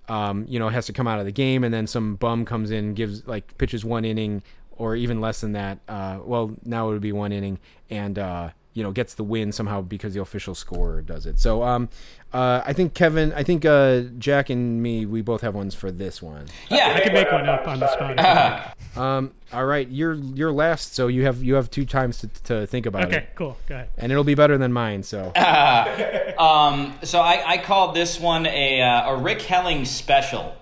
um, 0.08 0.46
you 0.48 0.58
know, 0.58 0.68
has 0.68 0.86
to 0.86 0.92
come 0.92 1.06
out 1.06 1.18
of 1.18 1.26
the 1.26 1.32
game, 1.32 1.64
and 1.64 1.72
then 1.72 1.86
some 1.86 2.16
bum 2.16 2.44
comes 2.44 2.70
in, 2.70 2.94
gives 2.94 3.26
like 3.26 3.56
pitches 3.58 3.84
one 3.84 4.04
inning 4.04 4.42
or 4.78 4.96
even 4.96 5.20
less 5.20 5.40
than 5.40 5.52
that. 5.52 5.78
Uh, 5.88 6.20
well, 6.24 6.54
now 6.64 6.88
it 6.88 6.92
would 6.92 7.02
be 7.02 7.12
one 7.12 7.32
inning, 7.32 7.58
and 7.90 8.18
uh, 8.18 8.50
you 8.74 8.82
know 8.82 8.90
gets 8.92 9.14
the 9.14 9.24
win 9.24 9.52
somehow 9.52 9.80
because 9.82 10.14
the 10.14 10.20
official 10.20 10.54
scorer 10.54 11.02
does 11.02 11.26
it. 11.26 11.38
So 11.38 11.62
um, 11.64 11.88
uh, 12.32 12.62
I 12.64 12.72
think 12.72 12.94
Kevin, 12.94 13.32
I 13.32 13.42
think 13.42 13.64
uh, 13.64 14.02
Jack 14.18 14.50
and 14.50 14.82
me, 14.82 15.04
we 15.06 15.20
both 15.22 15.40
have 15.40 15.54
ones 15.54 15.74
for 15.74 15.90
this 15.90 16.22
one. 16.22 16.46
Yeah, 16.70 16.92
I 16.94 17.00
can 17.00 17.12
make 17.12 17.30
one 17.32 17.48
up 17.48 17.66
on 17.66 17.80
the 17.80 17.88
spot. 17.92 18.76
Um, 18.96 19.32
all 19.52 19.64
right, 19.64 19.88
you're 19.88 20.14
you're 20.14 20.52
last, 20.52 20.94
so 20.94 21.08
you 21.08 21.24
have 21.24 21.42
you 21.42 21.54
have 21.54 21.70
two 21.70 21.84
times 21.86 22.18
to, 22.18 22.28
to 22.44 22.66
think 22.66 22.86
about 22.86 23.06
okay, 23.06 23.16
it, 23.16 23.18
Okay, 23.18 23.28
cool. 23.34 23.56
Go 23.68 23.74
ahead. 23.76 23.90
and 23.98 24.12
it'll 24.12 24.24
be 24.24 24.34
better 24.34 24.58
than 24.58 24.72
mine. 24.72 25.02
So 25.02 25.32
Um, 26.38 26.94
so 27.02 27.20
I, 27.20 27.42
I 27.44 27.58
called 27.58 27.96
this 27.96 28.20
one 28.20 28.46
a, 28.46 28.80
uh, 28.80 29.10
a 29.10 29.16
Rick 29.16 29.42
Helling 29.42 29.84
special. 29.84 30.54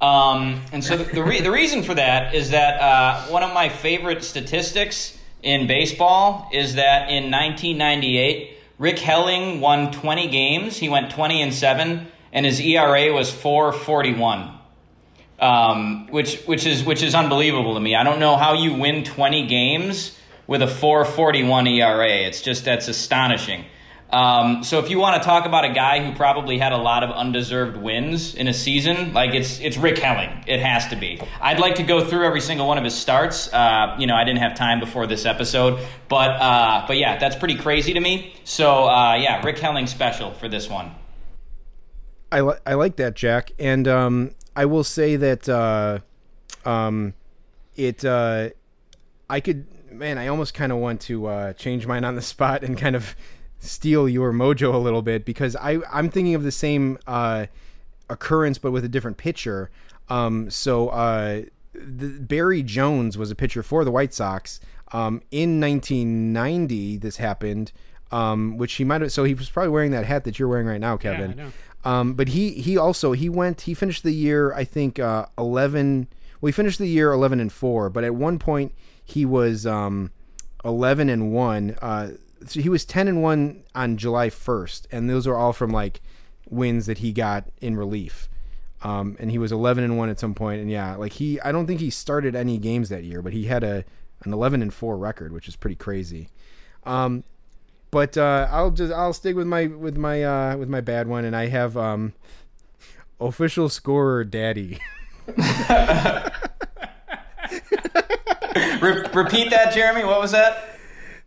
Um, 0.00 0.60
and 0.72 0.84
so 0.84 0.96
the, 0.96 1.04
the, 1.04 1.24
re- 1.24 1.40
the 1.40 1.50
reason 1.50 1.82
for 1.82 1.94
that 1.94 2.34
is 2.34 2.50
that 2.50 2.80
uh, 2.80 3.26
one 3.26 3.42
of 3.42 3.52
my 3.52 3.68
favorite 3.68 4.22
statistics 4.22 5.18
in 5.42 5.66
baseball 5.66 6.48
is 6.52 6.76
that 6.76 7.10
in 7.10 7.30
1998, 7.30 8.56
Rick 8.78 8.98
Helling 9.00 9.60
won 9.60 9.90
20 9.90 10.28
games. 10.28 10.76
He 10.76 10.88
went 10.88 11.10
20 11.10 11.42
and 11.42 11.54
7, 11.54 12.06
and 12.32 12.46
his 12.46 12.60
ERA 12.60 13.12
was 13.12 13.30
441. 13.30 14.54
Um, 15.40 16.08
which 16.08 16.42
which 16.46 16.66
is 16.66 16.82
which 16.82 17.00
is 17.00 17.14
unbelievable 17.14 17.74
to 17.74 17.80
me. 17.80 17.94
I 17.94 18.02
don't 18.02 18.18
know 18.18 18.36
how 18.36 18.54
you 18.54 18.74
win 18.74 19.04
20 19.04 19.46
games 19.46 20.18
with 20.48 20.62
a 20.62 20.66
441 20.66 21.68
ERA. 21.68 22.08
It's 22.08 22.42
just 22.42 22.64
that's 22.64 22.88
astonishing. 22.88 23.64
Um, 24.10 24.64
so 24.64 24.78
if 24.78 24.88
you 24.88 24.98
want 24.98 25.22
to 25.22 25.26
talk 25.26 25.44
about 25.44 25.66
a 25.66 25.72
guy 25.72 26.02
who 26.02 26.16
probably 26.16 26.56
had 26.56 26.72
a 26.72 26.78
lot 26.78 27.04
of 27.04 27.10
undeserved 27.10 27.76
wins 27.76 28.34
in 28.34 28.48
a 28.48 28.54
season, 28.54 29.12
like 29.12 29.34
it's 29.34 29.60
it's 29.60 29.76
Rick 29.76 29.98
Helling. 29.98 30.44
It 30.46 30.60
has 30.60 30.86
to 30.88 30.96
be. 30.96 31.20
I'd 31.40 31.60
like 31.60 31.74
to 31.74 31.82
go 31.82 32.02
through 32.02 32.24
every 32.24 32.40
single 32.40 32.66
one 32.66 32.78
of 32.78 32.84
his 32.84 32.94
starts. 32.94 33.52
Uh, 33.52 33.96
you 33.98 34.06
know, 34.06 34.14
I 34.14 34.24
didn't 34.24 34.40
have 34.40 34.54
time 34.56 34.80
before 34.80 35.06
this 35.06 35.26
episode, 35.26 35.86
but 36.08 36.30
uh, 36.30 36.84
but 36.86 36.96
yeah, 36.96 37.18
that's 37.18 37.36
pretty 37.36 37.56
crazy 37.56 37.92
to 37.92 38.00
me. 38.00 38.34
So 38.44 38.88
uh, 38.88 39.16
yeah, 39.16 39.44
Rick 39.44 39.58
Helling 39.58 39.86
special 39.86 40.32
for 40.32 40.48
this 40.48 40.70
one. 40.70 40.90
I 42.32 42.40
li- 42.40 42.58
I 42.66 42.74
like 42.74 42.96
that, 42.96 43.14
Jack, 43.14 43.52
and 43.58 43.86
um, 43.86 44.30
I 44.56 44.64
will 44.64 44.84
say 44.84 45.16
that 45.16 45.48
uh, 45.48 45.98
um, 46.64 47.12
it 47.76 48.06
uh, 48.06 48.50
I 49.28 49.40
could 49.40 49.66
man, 49.92 50.16
I 50.16 50.28
almost 50.28 50.54
kind 50.54 50.72
of 50.72 50.78
want 50.78 51.02
to 51.02 51.26
uh, 51.26 51.52
change 51.54 51.86
mine 51.86 52.04
on 52.04 52.14
the 52.14 52.22
spot 52.22 52.62
and 52.62 52.76
kind 52.78 52.96
of 52.96 53.14
steal 53.60 54.08
your 54.08 54.32
mojo 54.32 54.72
a 54.72 54.78
little 54.78 55.02
bit 55.02 55.24
because 55.24 55.56
I 55.56 55.78
I'm 55.92 56.10
thinking 56.10 56.34
of 56.34 56.42
the 56.42 56.52
same 56.52 56.98
uh, 57.06 57.46
occurrence 58.08 58.58
but 58.58 58.72
with 58.72 58.84
a 58.84 58.88
different 58.88 59.16
pitcher. 59.16 59.70
Um, 60.08 60.50
so 60.50 60.88
uh, 60.88 61.42
the, 61.74 62.08
Barry 62.20 62.62
Jones 62.62 63.18
was 63.18 63.30
a 63.30 63.34
pitcher 63.34 63.62
for 63.62 63.84
the 63.84 63.90
White 63.90 64.14
Sox. 64.14 64.60
Um, 64.92 65.22
in 65.30 65.60
1990, 65.60 66.96
this 66.96 67.18
happened, 67.18 67.72
um, 68.10 68.56
which 68.56 68.74
he 68.74 68.84
might 68.84 69.02
have. 69.02 69.12
So 69.12 69.24
he 69.24 69.34
was 69.34 69.50
probably 69.50 69.70
wearing 69.70 69.90
that 69.90 70.06
hat 70.06 70.24
that 70.24 70.38
you're 70.38 70.48
wearing 70.48 70.66
right 70.66 70.80
now, 70.80 70.96
Kevin. 70.96 71.36
know. 71.36 71.52
Um, 71.84 72.14
but 72.14 72.28
he 72.28 72.52
he 72.52 72.76
also 72.76 73.12
he 73.12 73.28
went 73.28 73.62
he 73.62 73.74
finished 73.74 74.02
the 74.02 74.12
year 74.12 74.52
I 74.54 74.64
think 74.64 74.98
uh, 74.98 75.26
11. 75.36 76.08
Well, 76.40 76.48
he 76.48 76.52
finished 76.52 76.78
the 76.78 76.88
year 76.88 77.12
11 77.12 77.40
and 77.40 77.52
four, 77.52 77.90
but 77.90 78.04
at 78.04 78.14
one 78.14 78.38
point 78.38 78.72
he 79.04 79.24
was 79.24 79.66
um, 79.66 80.12
11 80.64 81.08
and 81.08 81.32
one. 81.32 81.76
Uh, 81.80 82.10
so 82.46 82.60
he 82.60 82.68
was 82.68 82.84
10 82.84 83.08
and 83.08 83.22
one 83.22 83.64
on 83.74 83.96
July 83.96 84.28
1st, 84.28 84.86
and 84.90 85.08
those 85.08 85.26
are 85.26 85.36
all 85.36 85.52
from 85.52 85.70
like 85.70 86.00
wins 86.48 86.86
that 86.86 86.98
he 86.98 87.12
got 87.12 87.44
in 87.60 87.76
relief. 87.76 88.28
Um, 88.82 89.16
and 89.18 89.30
he 89.30 89.38
was 89.38 89.50
11 89.50 89.82
and 89.82 89.98
one 89.98 90.08
at 90.08 90.20
some 90.20 90.34
point, 90.34 90.60
and 90.60 90.70
yeah, 90.70 90.94
like 90.96 91.14
he 91.14 91.40
I 91.40 91.50
don't 91.50 91.66
think 91.66 91.80
he 91.80 91.90
started 91.90 92.36
any 92.36 92.58
games 92.58 92.90
that 92.90 93.02
year, 93.04 93.22
but 93.22 93.32
he 93.32 93.46
had 93.46 93.64
a 93.64 93.84
an 94.24 94.32
11 94.32 94.62
and 94.62 94.72
four 94.72 94.96
record, 94.96 95.32
which 95.32 95.48
is 95.48 95.56
pretty 95.56 95.76
crazy. 95.76 96.28
Um, 96.84 97.24
but 97.90 98.16
uh, 98.16 98.46
I'll 98.50 98.70
just 98.70 98.92
I'll 98.92 99.12
stick 99.12 99.34
with 99.34 99.46
my 99.46 99.66
with 99.66 99.96
my 99.96 100.22
uh, 100.22 100.56
with 100.56 100.68
my 100.68 100.80
bad 100.80 101.08
one, 101.08 101.24
and 101.24 101.34
I 101.34 101.46
have 101.46 101.76
um, 101.76 102.12
official 103.20 103.68
scorer 103.68 104.24
daddy. 104.24 104.78
Re- 108.80 109.06
repeat 109.12 109.50
that, 109.50 109.72
Jeremy. 109.74 110.04
What 110.04 110.20
was 110.20 110.32
that? 110.32 110.77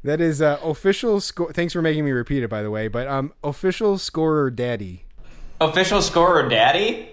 That 0.04 0.20
is 0.20 0.42
uh, 0.42 0.60
official 0.64 1.20
score. 1.22 1.54
Thanks 1.54 1.74
for 1.74 1.82
making 1.82 2.06
me 2.06 2.12
repeat 2.12 2.42
it, 2.44 2.50
by 2.50 2.64
the 2.64 2.72
way. 2.72 2.88
But 2.88 3.08
um, 3.08 3.34
official 3.44 3.98
scorer 3.98 4.50
daddy. 4.50 5.06
Official 5.60 6.02
scorer, 6.02 6.50
Daddy. 6.50 7.10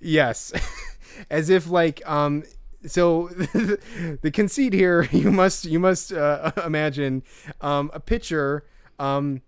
Yes, 0.00 0.52
as 1.30 1.50
if 1.50 1.68
like 1.68 2.00
um. 2.08 2.44
So 2.86 3.28
the 4.22 4.30
conceit 4.32 4.72
here, 4.72 5.02
you 5.12 5.30
must 5.30 5.66
you 5.66 5.78
must 5.78 6.12
uh, 6.14 6.50
imagine 6.64 7.22
um, 7.60 7.90
a 7.92 8.00
pitcher, 8.00 8.64
um, 8.98 9.42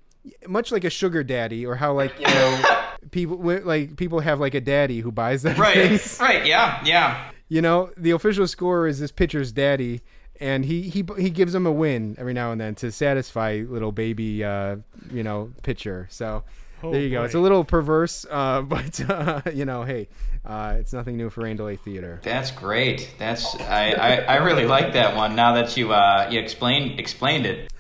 much 0.47 0.71
like 0.71 0.85
a 0.85 0.91
sugar 0.91 1.25
daddy, 1.25 1.65
or 1.65 1.77
how 1.77 1.95
like 1.95 2.19
you 2.21 2.27
know 2.27 2.63
people 3.11 3.39
like 3.65 3.97
people 3.97 4.21
have 4.21 4.39
like 4.39 4.53
a 4.55 4.61
daddy 4.61 5.01
who 5.01 5.11
buys 5.11 5.43
them 5.45 5.59
Right. 5.59 5.75
things. 5.75 6.19
Right. 6.21 6.45
Yeah. 6.45 6.83
Yeah. 6.85 7.31
You 7.49 7.63
know, 7.63 7.91
the 7.97 8.11
official 8.11 8.47
scorer 8.47 8.87
is 8.87 8.99
this 9.01 9.11
pitcher's 9.13 9.51
daddy, 9.51 10.03
and 10.43 10.65
he 10.65 10.83
he 10.83 11.05
he 11.17 11.31
gives 11.31 11.55
him 11.55 11.65
a 11.67 11.73
win 11.73 12.17
every 12.19 12.35
now 12.35 12.53
and 12.53 12.61
then 12.61 12.75
to 12.77 12.93
satisfy 12.93 13.63
little 13.67 13.93
baby, 13.93 14.45
uh, 14.45 14.77
you 15.11 15.23
know, 15.23 15.53
pitcher. 15.63 16.09
So 16.11 16.43
Oh, 16.85 16.91
there 16.91 17.01
you 17.01 17.11
go. 17.11 17.21
boy. 17.21 17.27
It's 17.27 17.35
a 17.35 17.39
little 17.39 17.65
perverse, 17.65 18.27
uh, 18.29 18.63
but 18.75 19.09
uh, 19.09 19.43
you 19.55 19.65
know, 19.65 19.85
hey, 19.85 20.09
uh, 20.45 20.75
it's 20.79 20.93
nothing 20.93 21.17
new 21.17 21.31
for 21.31 21.43
Rain 21.43 21.57
Delay 21.57 21.77
Theater. 21.77 22.21
That's 22.25 22.51
great. 22.51 23.15
That's 23.19 23.55
I, 23.61 23.93
I, 23.93 24.15
I 24.17 24.37
really 24.39 24.67
like 24.67 24.93
that 24.95 25.15
one. 25.15 25.37
Now 25.37 25.55
that 25.55 25.77
you 25.77 25.93
uh 25.93 26.29
you 26.31 26.41
explained 26.41 26.99
explained 26.99 27.47
it. 27.47 27.73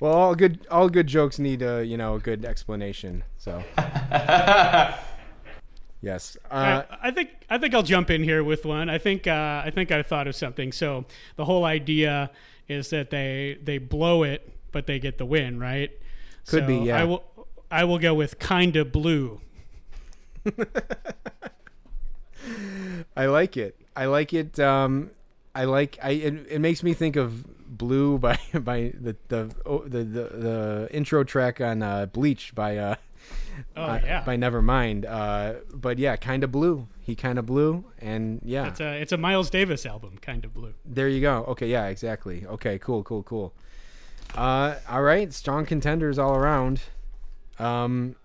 Well, 0.00 0.12
all 0.12 0.34
good 0.34 0.66
all 0.70 0.88
good 0.88 1.06
jokes 1.06 1.38
need 1.38 1.62
a 1.62 1.84
you 1.86 1.96
know 1.96 2.16
a 2.16 2.18
good 2.18 2.44
explanation. 2.44 3.22
So 3.38 3.62
yes, 6.02 6.36
uh, 6.50 6.82
I, 6.90 7.08
I 7.08 7.10
think 7.10 7.30
I 7.48 7.58
think 7.58 7.74
I'll 7.74 7.82
jump 7.82 8.10
in 8.10 8.22
here 8.22 8.44
with 8.44 8.64
one. 8.66 8.90
I 8.90 8.98
think 8.98 9.26
uh, 9.26 9.62
I 9.64 9.70
think 9.74 9.90
I 9.90 10.02
thought 10.02 10.26
of 10.26 10.34
something. 10.36 10.72
So 10.72 11.06
the 11.36 11.44
whole 11.46 11.64
idea 11.64 12.30
is 12.68 12.90
that 12.90 13.10
they 13.10 13.58
they 13.62 13.78
blow 13.78 14.22
it, 14.22 14.52
but 14.72 14.86
they 14.86 14.98
get 14.98 15.18
the 15.18 15.26
win, 15.26 15.58
right? 15.58 15.90
Could 16.46 16.64
So 16.64 16.66
be, 16.66 16.76
yeah. 16.76 17.00
I 17.00 17.04
will 17.04 17.24
I 17.70 17.84
will 17.84 17.98
go 17.98 18.14
with 18.14 18.38
kinda 18.38 18.84
blue. 18.84 19.40
I 23.16 23.26
like 23.26 23.56
it. 23.56 23.76
I 23.94 24.06
like 24.06 24.32
it. 24.32 24.58
Um, 24.58 25.10
I 25.54 25.64
like. 25.64 25.98
I 26.02 26.10
it, 26.10 26.46
it 26.50 26.58
makes 26.60 26.82
me 26.82 26.94
think 26.94 27.16
of 27.16 27.46
Blew 27.78 28.18
by 28.26 28.38
by 28.52 28.92
the 28.98 29.16
the 29.28 29.54
oh, 29.64 29.82
the, 29.84 30.04
the, 30.04 30.24
the 30.24 30.88
intro 30.90 31.24
track 31.24 31.60
on 31.60 31.82
uh, 31.82 32.06
Bleach 32.06 32.54
by 32.54 32.76
uh, 32.76 32.94
Oh 33.76 33.82
uh, 33.82 34.00
yeah, 34.04 34.22
by 34.24 34.36
Nevermind. 34.36 35.06
Uh, 35.08 35.60
but 35.72 35.98
yeah, 35.98 36.16
kind 36.16 36.44
of 36.44 36.52
blue. 36.52 36.88
He 37.00 37.14
kind 37.14 37.38
of 37.38 37.46
blue, 37.46 37.84
and 37.98 38.40
yeah, 38.44 38.68
it's 38.68 38.80
a 38.80 39.00
it's 39.00 39.12
a 39.12 39.16
Miles 39.16 39.50
Davis 39.50 39.86
album, 39.86 40.18
kind 40.20 40.44
of 40.44 40.54
blue. 40.54 40.74
there 40.84 41.08
you 41.08 41.20
go. 41.20 41.44
Okay, 41.48 41.68
yeah, 41.68 41.86
exactly. 41.86 42.46
Okay, 42.46 42.78
cool, 42.78 43.02
cool, 43.02 43.22
cool. 43.22 43.54
Uh, 44.34 44.76
all 44.88 45.02
right, 45.02 45.32
strong 45.32 45.66
contenders 45.66 46.18
all 46.18 46.34
around. 46.34 46.82
Um, 47.58 48.16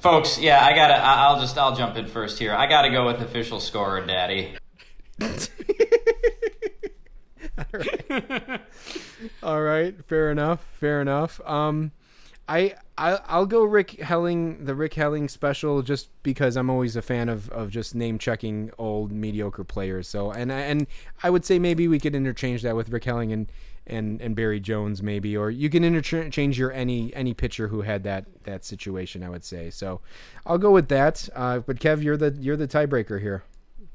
Folks, 0.00 0.38
yeah, 0.38 0.64
I 0.64 0.74
gotta. 0.74 0.94
I- 0.94 1.24
I'll 1.26 1.40
just. 1.40 1.58
I'll 1.58 1.74
jump 1.76 1.96
in 1.96 2.06
first 2.06 2.38
here. 2.38 2.54
I 2.54 2.66
gotta 2.66 2.90
go 2.90 3.06
with 3.06 3.20
official 3.20 3.60
scorer, 3.60 4.04
Daddy. 4.06 4.54
All 9.42 9.62
right, 9.62 9.94
fair 10.06 10.30
enough, 10.30 10.66
fair 10.78 11.00
enough. 11.00 11.40
Um, 11.46 11.92
I, 12.52 12.74
I 12.98 13.18
I'll 13.28 13.46
go 13.46 13.64
Rick 13.64 13.92
Helling, 13.92 14.66
the 14.66 14.74
Rick 14.74 14.92
Helling 14.92 15.28
special, 15.28 15.80
just 15.80 16.10
because 16.22 16.54
I'm 16.54 16.68
always 16.68 16.96
a 16.96 17.02
fan 17.02 17.30
of, 17.30 17.48
of 17.48 17.70
just 17.70 17.94
name 17.94 18.18
checking 18.18 18.70
old 18.76 19.10
mediocre 19.10 19.64
players. 19.64 20.06
So 20.06 20.30
and 20.30 20.52
and 20.52 20.86
I 21.22 21.30
would 21.30 21.46
say 21.46 21.58
maybe 21.58 21.88
we 21.88 21.98
could 21.98 22.14
interchange 22.14 22.60
that 22.62 22.76
with 22.76 22.90
Rick 22.90 23.04
Helling 23.04 23.32
and 23.32 23.50
and, 23.86 24.20
and 24.20 24.36
Barry 24.36 24.60
Jones 24.60 25.02
maybe, 25.02 25.34
or 25.34 25.50
you 25.50 25.70
can 25.70 25.82
interchange 25.82 26.58
your 26.58 26.70
any 26.72 27.14
any 27.14 27.32
pitcher 27.32 27.68
who 27.68 27.82
had 27.82 28.04
that 28.04 28.26
that 28.44 28.66
situation. 28.66 29.22
I 29.22 29.30
would 29.30 29.44
say 29.44 29.70
so. 29.70 30.02
I'll 30.44 30.58
go 30.58 30.72
with 30.72 30.88
that. 30.88 31.30
Uh, 31.34 31.60
but 31.60 31.78
Kev, 31.80 32.02
you're 32.02 32.18
the 32.18 32.36
you're 32.38 32.58
the 32.58 32.68
tiebreaker 32.68 33.18
here. 33.22 33.44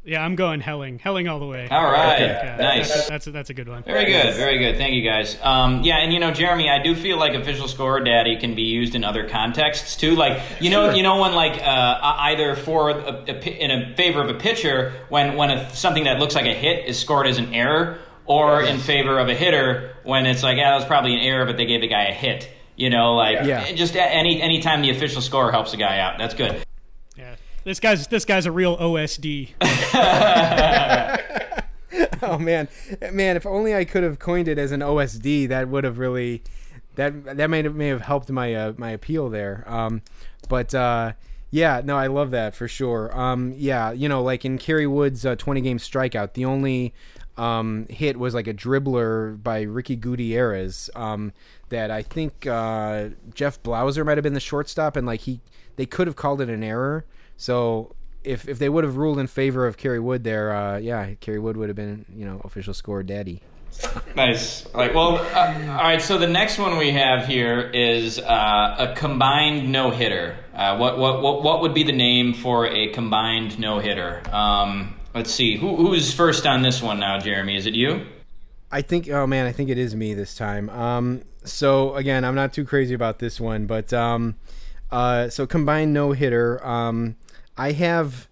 Yeah, 0.07 0.23
I'm 0.23 0.35
going 0.35 0.61
Helling, 0.61 0.99
Helling 0.99 1.27
all 1.27 1.37
the 1.39 1.45
way. 1.45 1.67
All 1.69 1.83
right, 1.83 2.21
Okay. 2.21 2.55
nice. 2.57 2.87
That's 2.87 3.07
a, 3.07 3.09
that's 3.09 3.27
a, 3.27 3.31
that's 3.31 3.49
a 3.49 3.53
good 3.53 3.67
one. 3.67 3.83
Very 3.83 4.05
good, 4.05 4.33
very 4.35 4.57
good. 4.57 4.77
Thank 4.77 4.93
you, 4.93 5.01
guys. 5.03 5.37
Um, 5.43 5.83
yeah, 5.83 5.97
and 5.97 6.13
you 6.13 6.19
know, 6.21 6.31
Jeremy, 6.31 6.69
I 6.69 6.81
do 6.81 6.95
feel 6.95 7.17
like 7.17 7.33
official 7.33 7.67
scorer 7.67 7.99
daddy 7.99 8.37
can 8.37 8.55
be 8.55 8.61
used 8.61 8.95
in 8.95 9.03
other 9.03 9.27
contexts 9.27 9.97
too. 9.97 10.15
Like 10.15 10.41
you 10.61 10.69
know, 10.69 10.91
you 10.93 11.03
know 11.03 11.19
when 11.19 11.33
like 11.35 11.61
uh, 11.61 11.99
either 12.01 12.55
for 12.55 12.89
a, 12.91 13.25
a, 13.27 13.63
in 13.63 13.69
a 13.69 13.95
favor 13.97 14.21
of 14.21 14.29
a 14.29 14.35
pitcher 14.35 14.93
when 15.09 15.35
when 15.35 15.51
a, 15.51 15.69
something 15.75 16.05
that 16.05 16.19
looks 16.19 16.35
like 16.35 16.45
a 16.45 16.53
hit 16.53 16.85
is 16.87 16.97
scored 16.97 17.27
as 17.27 17.37
an 17.37 17.53
error, 17.53 17.99
or 18.25 18.61
in 18.63 18.77
favor 18.79 19.19
of 19.19 19.27
a 19.27 19.35
hitter 19.35 19.93
when 20.05 20.25
it's 20.25 20.41
like 20.41 20.55
yeah, 20.55 20.69
that 20.69 20.75
was 20.77 20.85
probably 20.85 21.15
an 21.15 21.19
error, 21.19 21.45
but 21.45 21.57
they 21.57 21.65
gave 21.65 21.81
the 21.81 21.87
guy 21.89 22.05
a 22.05 22.13
hit. 22.13 22.49
You 22.77 22.89
know, 22.91 23.15
like 23.15 23.45
Yeah. 23.45 23.73
just 23.73 23.95
a- 23.95 24.01
any 24.01 24.41
anytime 24.41 24.81
the 24.83 24.91
official 24.91 25.21
scorer 25.21 25.51
helps 25.51 25.73
a 25.73 25.77
guy 25.77 25.99
out, 25.99 26.17
that's 26.17 26.33
good. 26.33 26.63
This 27.67 27.79
guy's 27.81 28.07
this 28.07 28.23
guy's 28.23 28.45
a 28.45 28.51
real 28.53 28.77
OSD. 28.77 29.49
oh 32.23 32.39
man, 32.39 32.69
man! 33.11 33.35
If 33.35 33.45
only 33.45 33.75
I 33.75 33.83
could 33.83 34.03
have 34.03 34.19
coined 34.19 34.47
it 34.47 34.57
as 34.57 34.71
an 34.71 34.79
OSD, 34.79 35.49
that 35.49 35.67
would 35.67 35.83
have 35.83 35.99
really 35.99 36.43
that 36.95 37.35
that 37.35 37.49
may 37.49 37.63
have, 37.63 37.75
may 37.75 37.89
have 37.89 37.99
helped 37.99 38.29
my 38.29 38.55
uh, 38.55 38.71
my 38.77 38.91
appeal 38.91 39.27
there. 39.27 39.65
Um, 39.67 40.01
but 40.47 40.73
uh, 40.73 41.11
yeah, 41.51 41.81
no, 41.83 41.97
I 41.97 42.07
love 42.07 42.31
that 42.31 42.55
for 42.55 42.69
sure. 42.69 43.11
Um, 43.13 43.53
yeah, 43.57 43.91
you 43.91 44.07
know, 44.07 44.23
like 44.23 44.45
in 44.45 44.57
Kerry 44.57 44.87
Wood's 44.87 45.25
uh, 45.25 45.35
20 45.35 45.59
game 45.59 45.77
strikeout, 45.77 46.35
the 46.35 46.45
only 46.45 46.93
um, 47.35 47.85
hit 47.89 48.15
was 48.15 48.33
like 48.33 48.47
a 48.47 48.53
dribbler 48.53 49.43
by 49.43 49.63
Ricky 49.63 49.97
Gutierrez 49.97 50.89
um, 50.95 51.33
that 51.67 51.91
I 51.91 52.01
think 52.01 52.47
uh, 52.47 53.09
Jeff 53.33 53.61
Blauser 53.61 54.05
might 54.05 54.15
have 54.15 54.23
been 54.23 54.35
the 54.35 54.39
shortstop, 54.39 54.95
and 54.95 55.05
like 55.05 55.19
he 55.19 55.41
they 55.75 55.85
could 55.85 56.07
have 56.07 56.15
called 56.15 56.39
it 56.39 56.47
an 56.47 56.63
error. 56.63 57.03
So 57.37 57.95
if 58.23 58.47
if 58.47 58.59
they 58.59 58.69
would 58.69 58.83
have 58.83 58.97
ruled 58.97 59.19
in 59.19 59.27
favor 59.27 59.65
of 59.65 59.77
Kerry 59.77 59.99
Wood 59.99 60.23
there, 60.23 60.53
uh, 60.53 60.77
yeah, 60.77 61.13
Kerry 61.21 61.39
Wood 61.39 61.57
would 61.57 61.69
have 61.69 61.75
been 61.75 62.05
you 62.13 62.25
know 62.25 62.41
official 62.43 62.73
score 62.73 63.03
daddy. 63.03 63.41
Nice. 64.15 64.65
Like, 64.73 64.95
well, 64.95 65.17
uh, 65.17 65.71
all 65.71 65.83
right. 65.83 66.01
So 66.01 66.17
the 66.17 66.27
next 66.27 66.57
one 66.57 66.77
we 66.77 66.91
have 66.91 67.27
here 67.27 67.59
is 67.61 68.19
uh, 68.19 68.75
a 68.79 68.95
combined 68.95 69.71
no 69.71 69.91
hitter. 69.91 70.37
Uh, 70.53 70.77
what, 70.77 70.97
what 70.97 71.21
what 71.21 71.43
what 71.43 71.61
would 71.61 71.73
be 71.73 71.83
the 71.83 71.91
name 71.91 72.33
for 72.33 72.65
a 72.65 72.89
combined 72.89 73.59
no 73.59 73.79
hitter? 73.79 74.23
Um, 74.31 74.95
let's 75.13 75.31
see. 75.31 75.57
Who 75.57 75.75
who's 75.75 76.13
first 76.13 76.47
on 76.47 76.63
this 76.63 76.81
one 76.81 76.99
now, 76.99 77.19
Jeremy? 77.19 77.55
Is 77.55 77.67
it 77.67 77.75
you? 77.75 78.05
I 78.71 78.81
think. 78.81 79.09
Oh 79.09 79.27
man, 79.27 79.45
I 79.45 79.51
think 79.51 79.69
it 79.69 79.77
is 79.77 79.95
me 79.95 80.13
this 80.13 80.35
time. 80.35 80.69
Um, 80.69 81.21
so 81.43 81.95
again, 81.95 82.25
I'm 82.25 82.35
not 82.35 82.53
too 82.53 82.65
crazy 82.65 82.95
about 82.95 83.19
this 83.19 83.39
one, 83.39 83.67
but 83.67 83.93
um, 83.93 84.35
uh, 84.91 85.29
so 85.29 85.45
combined 85.45 85.93
no 85.93 86.13
hitter. 86.13 86.65
Um, 86.65 87.15
I 87.57 87.71
have 87.73 88.27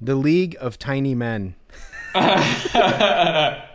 the 0.00 0.14
League 0.14 0.56
of 0.60 0.78
Tiny 0.78 1.14
Men. 1.14 1.54
I 2.14 3.66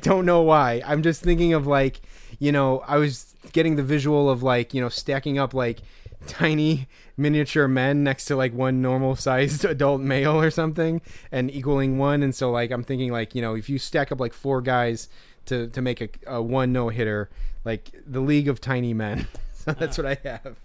don't 0.00 0.24
know 0.24 0.42
why. 0.42 0.82
I'm 0.86 1.02
just 1.02 1.22
thinking 1.22 1.52
of 1.52 1.66
like, 1.66 2.00
you 2.38 2.52
know, 2.52 2.80
I 2.86 2.98
was 2.98 3.34
getting 3.52 3.76
the 3.76 3.82
visual 3.82 4.30
of 4.30 4.42
like, 4.42 4.74
you 4.74 4.80
know, 4.80 4.88
stacking 4.88 5.38
up 5.38 5.54
like 5.54 5.80
tiny 6.26 6.88
miniature 7.16 7.68
men 7.68 8.02
next 8.02 8.24
to 8.26 8.36
like 8.36 8.52
one 8.52 8.82
normal 8.82 9.16
sized 9.16 9.64
adult 9.66 10.00
male 10.00 10.40
or 10.40 10.50
something 10.50 11.00
and 11.30 11.50
equaling 11.50 11.98
one 11.98 12.22
and 12.22 12.34
so 12.34 12.50
like 12.50 12.70
I'm 12.70 12.84
thinking 12.84 13.10
like, 13.10 13.34
you 13.34 13.42
know, 13.42 13.54
if 13.54 13.68
you 13.68 13.78
stack 13.78 14.12
up 14.12 14.20
like 14.20 14.32
four 14.32 14.60
guys 14.60 15.08
to 15.46 15.68
to 15.68 15.82
make 15.82 16.00
a, 16.00 16.08
a 16.26 16.42
one 16.42 16.72
no 16.72 16.88
hitter, 16.88 17.30
like 17.64 17.90
the 18.06 18.20
League 18.20 18.48
of 18.48 18.60
Tiny 18.60 18.94
Men. 18.94 19.26
so 19.54 19.72
that's 19.72 19.98
uh-huh. 19.98 20.08
what 20.08 20.18
I 20.24 20.28
have. 20.28 20.56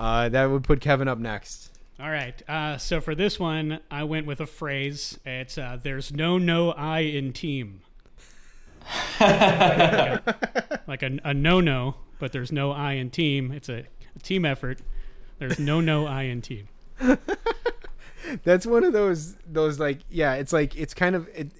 Uh, 0.00 0.30
that 0.30 0.46
would 0.46 0.64
put 0.64 0.80
Kevin 0.80 1.08
up 1.08 1.18
next. 1.18 1.78
All 2.00 2.10
right. 2.10 2.42
Uh, 2.48 2.78
so 2.78 3.02
for 3.02 3.14
this 3.14 3.38
one, 3.38 3.80
I 3.90 4.04
went 4.04 4.26
with 4.26 4.40
a 4.40 4.46
phrase. 4.46 5.18
It's 5.26 5.58
uh, 5.58 5.78
"There's 5.80 6.10
no 6.10 6.38
no 6.38 6.70
I 6.72 7.00
in 7.00 7.34
team." 7.34 7.82
like 9.20 11.02
a, 11.02 11.18
a 11.22 11.34
no 11.34 11.60
no, 11.60 11.96
but 12.18 12.32
there's 12.32 12.50
no 12.50 12.72
I 12.72 12.94
in 12.94 13.10
team. 13.10 13.52
It's 13.52 13.68
a, 13.68 13.84
a 14.16 14.18
team 14.22 14.46
effort. 14.46 14.80
There's 15.38 15.58
no 15.58 15.82
no 15.82 16.06
I 16.06 16.22
in 16.22 16.40
team. 16.40 16.68
That's 18.44 18.64
one 18.64 18.84
of 18.84 18.94
those 18.94 19.34
those 19.46 19.78
like 19.78 19.98
yeah, 20.08 20.34
it's 20.34 20.54
like 20.54 20.74
it's 20.76 20.94
kind 20.94 21.14
of 21.14 21.28
it, 21.34 21.52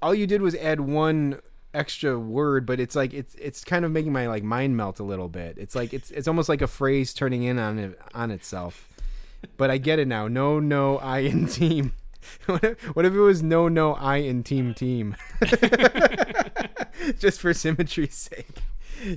all 0.00 0.14
you 0.14 0.26
did 0.26 0.40
was 0.40 0.54
add 0.54 0.80
one 0.80 1.40
extra 1.78 2.18
word, 2.18 2.66
but 2.66 2.80
it's 2.80 2.96
like 2.96 3.14
it's 3.14 3.34
it's 3.36 3.64
kind 3.64 3.84
of 3.84 3.92
making 3.92 4.12
my 4.12 4.26
like 4.26 4.42
mind 4.42 4.76
melt 4.76 4.98
a 4.98 5.04
little 5.04 5.28
bit. 5.28 5.56
It's 5.58 5.74
like 5.74 5.94
it's 5.94 6.10
it's 6.10 6.26
almost 6.26 6.48
like 6.48 6.60
a 6.60 6.66
phrase 6.66 7.14
turning 7.14 7.44
in 7.44 7.58
on 7.58 7.78
it 7.78 7.98
on 8.14 8.30
itself. 8.30 8.88
But 9.56 9.70
I 9.70 9.78
get 9.78 10.00
it 10.00 10.08
now. 10.08 10.26
No, 10.26 10.58
no, 10.58 10.98
I 10.98 11.20
in 11.20 11.46
team. 11.46 11.92
What 12.44 12.62
if, 12.62 12.82
what 12.94 13.04
if 13.06 13.14
it 13.14 13.20
was 13.20 13.42
no, 13.42 13.68
no, 13.68 13.94
I 13.94 14.16
in 14.16 14.42
team 14.42 14.74
team? 14.74 15.16
Just 17.18 17.40
for 17.40 17.54
symmetry's 17.54 18.14
sake. 18.14 18.58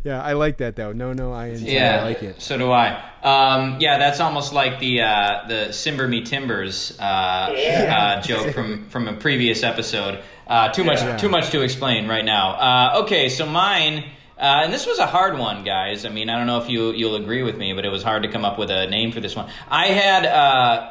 Yeah, 0.03 0.21
I 0.21 0.33
like 0.33 0.57
that 0.57 0.75
though. 0.75 0.93
No, 0.93 1.11
no, 1.11 1.33
I 1.33 1.47
in 1.47 1.59
team. 1.59 1.67
Yeah, 1.67 1.99
I 1.99 2.03
like 2.03 2.23
it. 2.23 2.41
So 2.41 2.57
do 2.57 2.71
I. 2.71 3.03
Um, 3.23 3.77
yeah, 3.79 3.97
that's 3.97 4.19
almost 4.19 4.53
like 4.53 4.79
the 4.79 5.01
uh, 5.01 5.47
the 5.47 5.67
Simber 5.69 6.07
Me 6.07 6.23
Timbers 6.23 6.97
uh, 6.99 7.03
uh, 7.03 8.21
joke 8.21 8.53
from 8.53 8.87
from 8.89 9.07
a 9.07 9.13
previous 9.13 9.63
episode. 9.63 10.23
Uh, 10.51 10.67
too 10.69 10.83
much 10.83 11.01
Yeah. 11.01 11.15
too 11.17 11.29
much 11.29 11.49
to 11.51 11.61
explain 11.61 12.07
right 12.07 12.25
now. 12.25 12.51
Uh, 12.51 13.01
okay, 13.03 13.29
so 13.29 13.45
mine. 13.45 14.03
Uh, 14.37 14.61
and 14.63 14.73
this 14.73 14.87
was 14.87 14.97
a 14.97 15.05
hard 15.05 15.37
one, 15.37 15.63
guys. 15.63 16.03
I 16.03 16.09
mean, 16.09 16.27
I 16.29 16.35
don't 16.37 16.47
know 16.47 16.59
if 16.61 16.67
you 16.69 16.91
you'll 16.93 17.15
agree 17.15 17.43
with 17.43 17.57
me, 17.57 17.73
but 17.73 17.85
it 17.85 17.89
was 17.89 18.01
hard 18.03 18.23
to 18.23 18.29
come 18.29 18.43
up 18.43 18.57
with 18.59 18.69
a 18.71 18.87
name 18.87 19.11
for 19.11 19.19
this 19.21 19.35
one. 19.35 19.47
I 19.69 19.87
had 19.87 20.25
uh, 20.25 20.29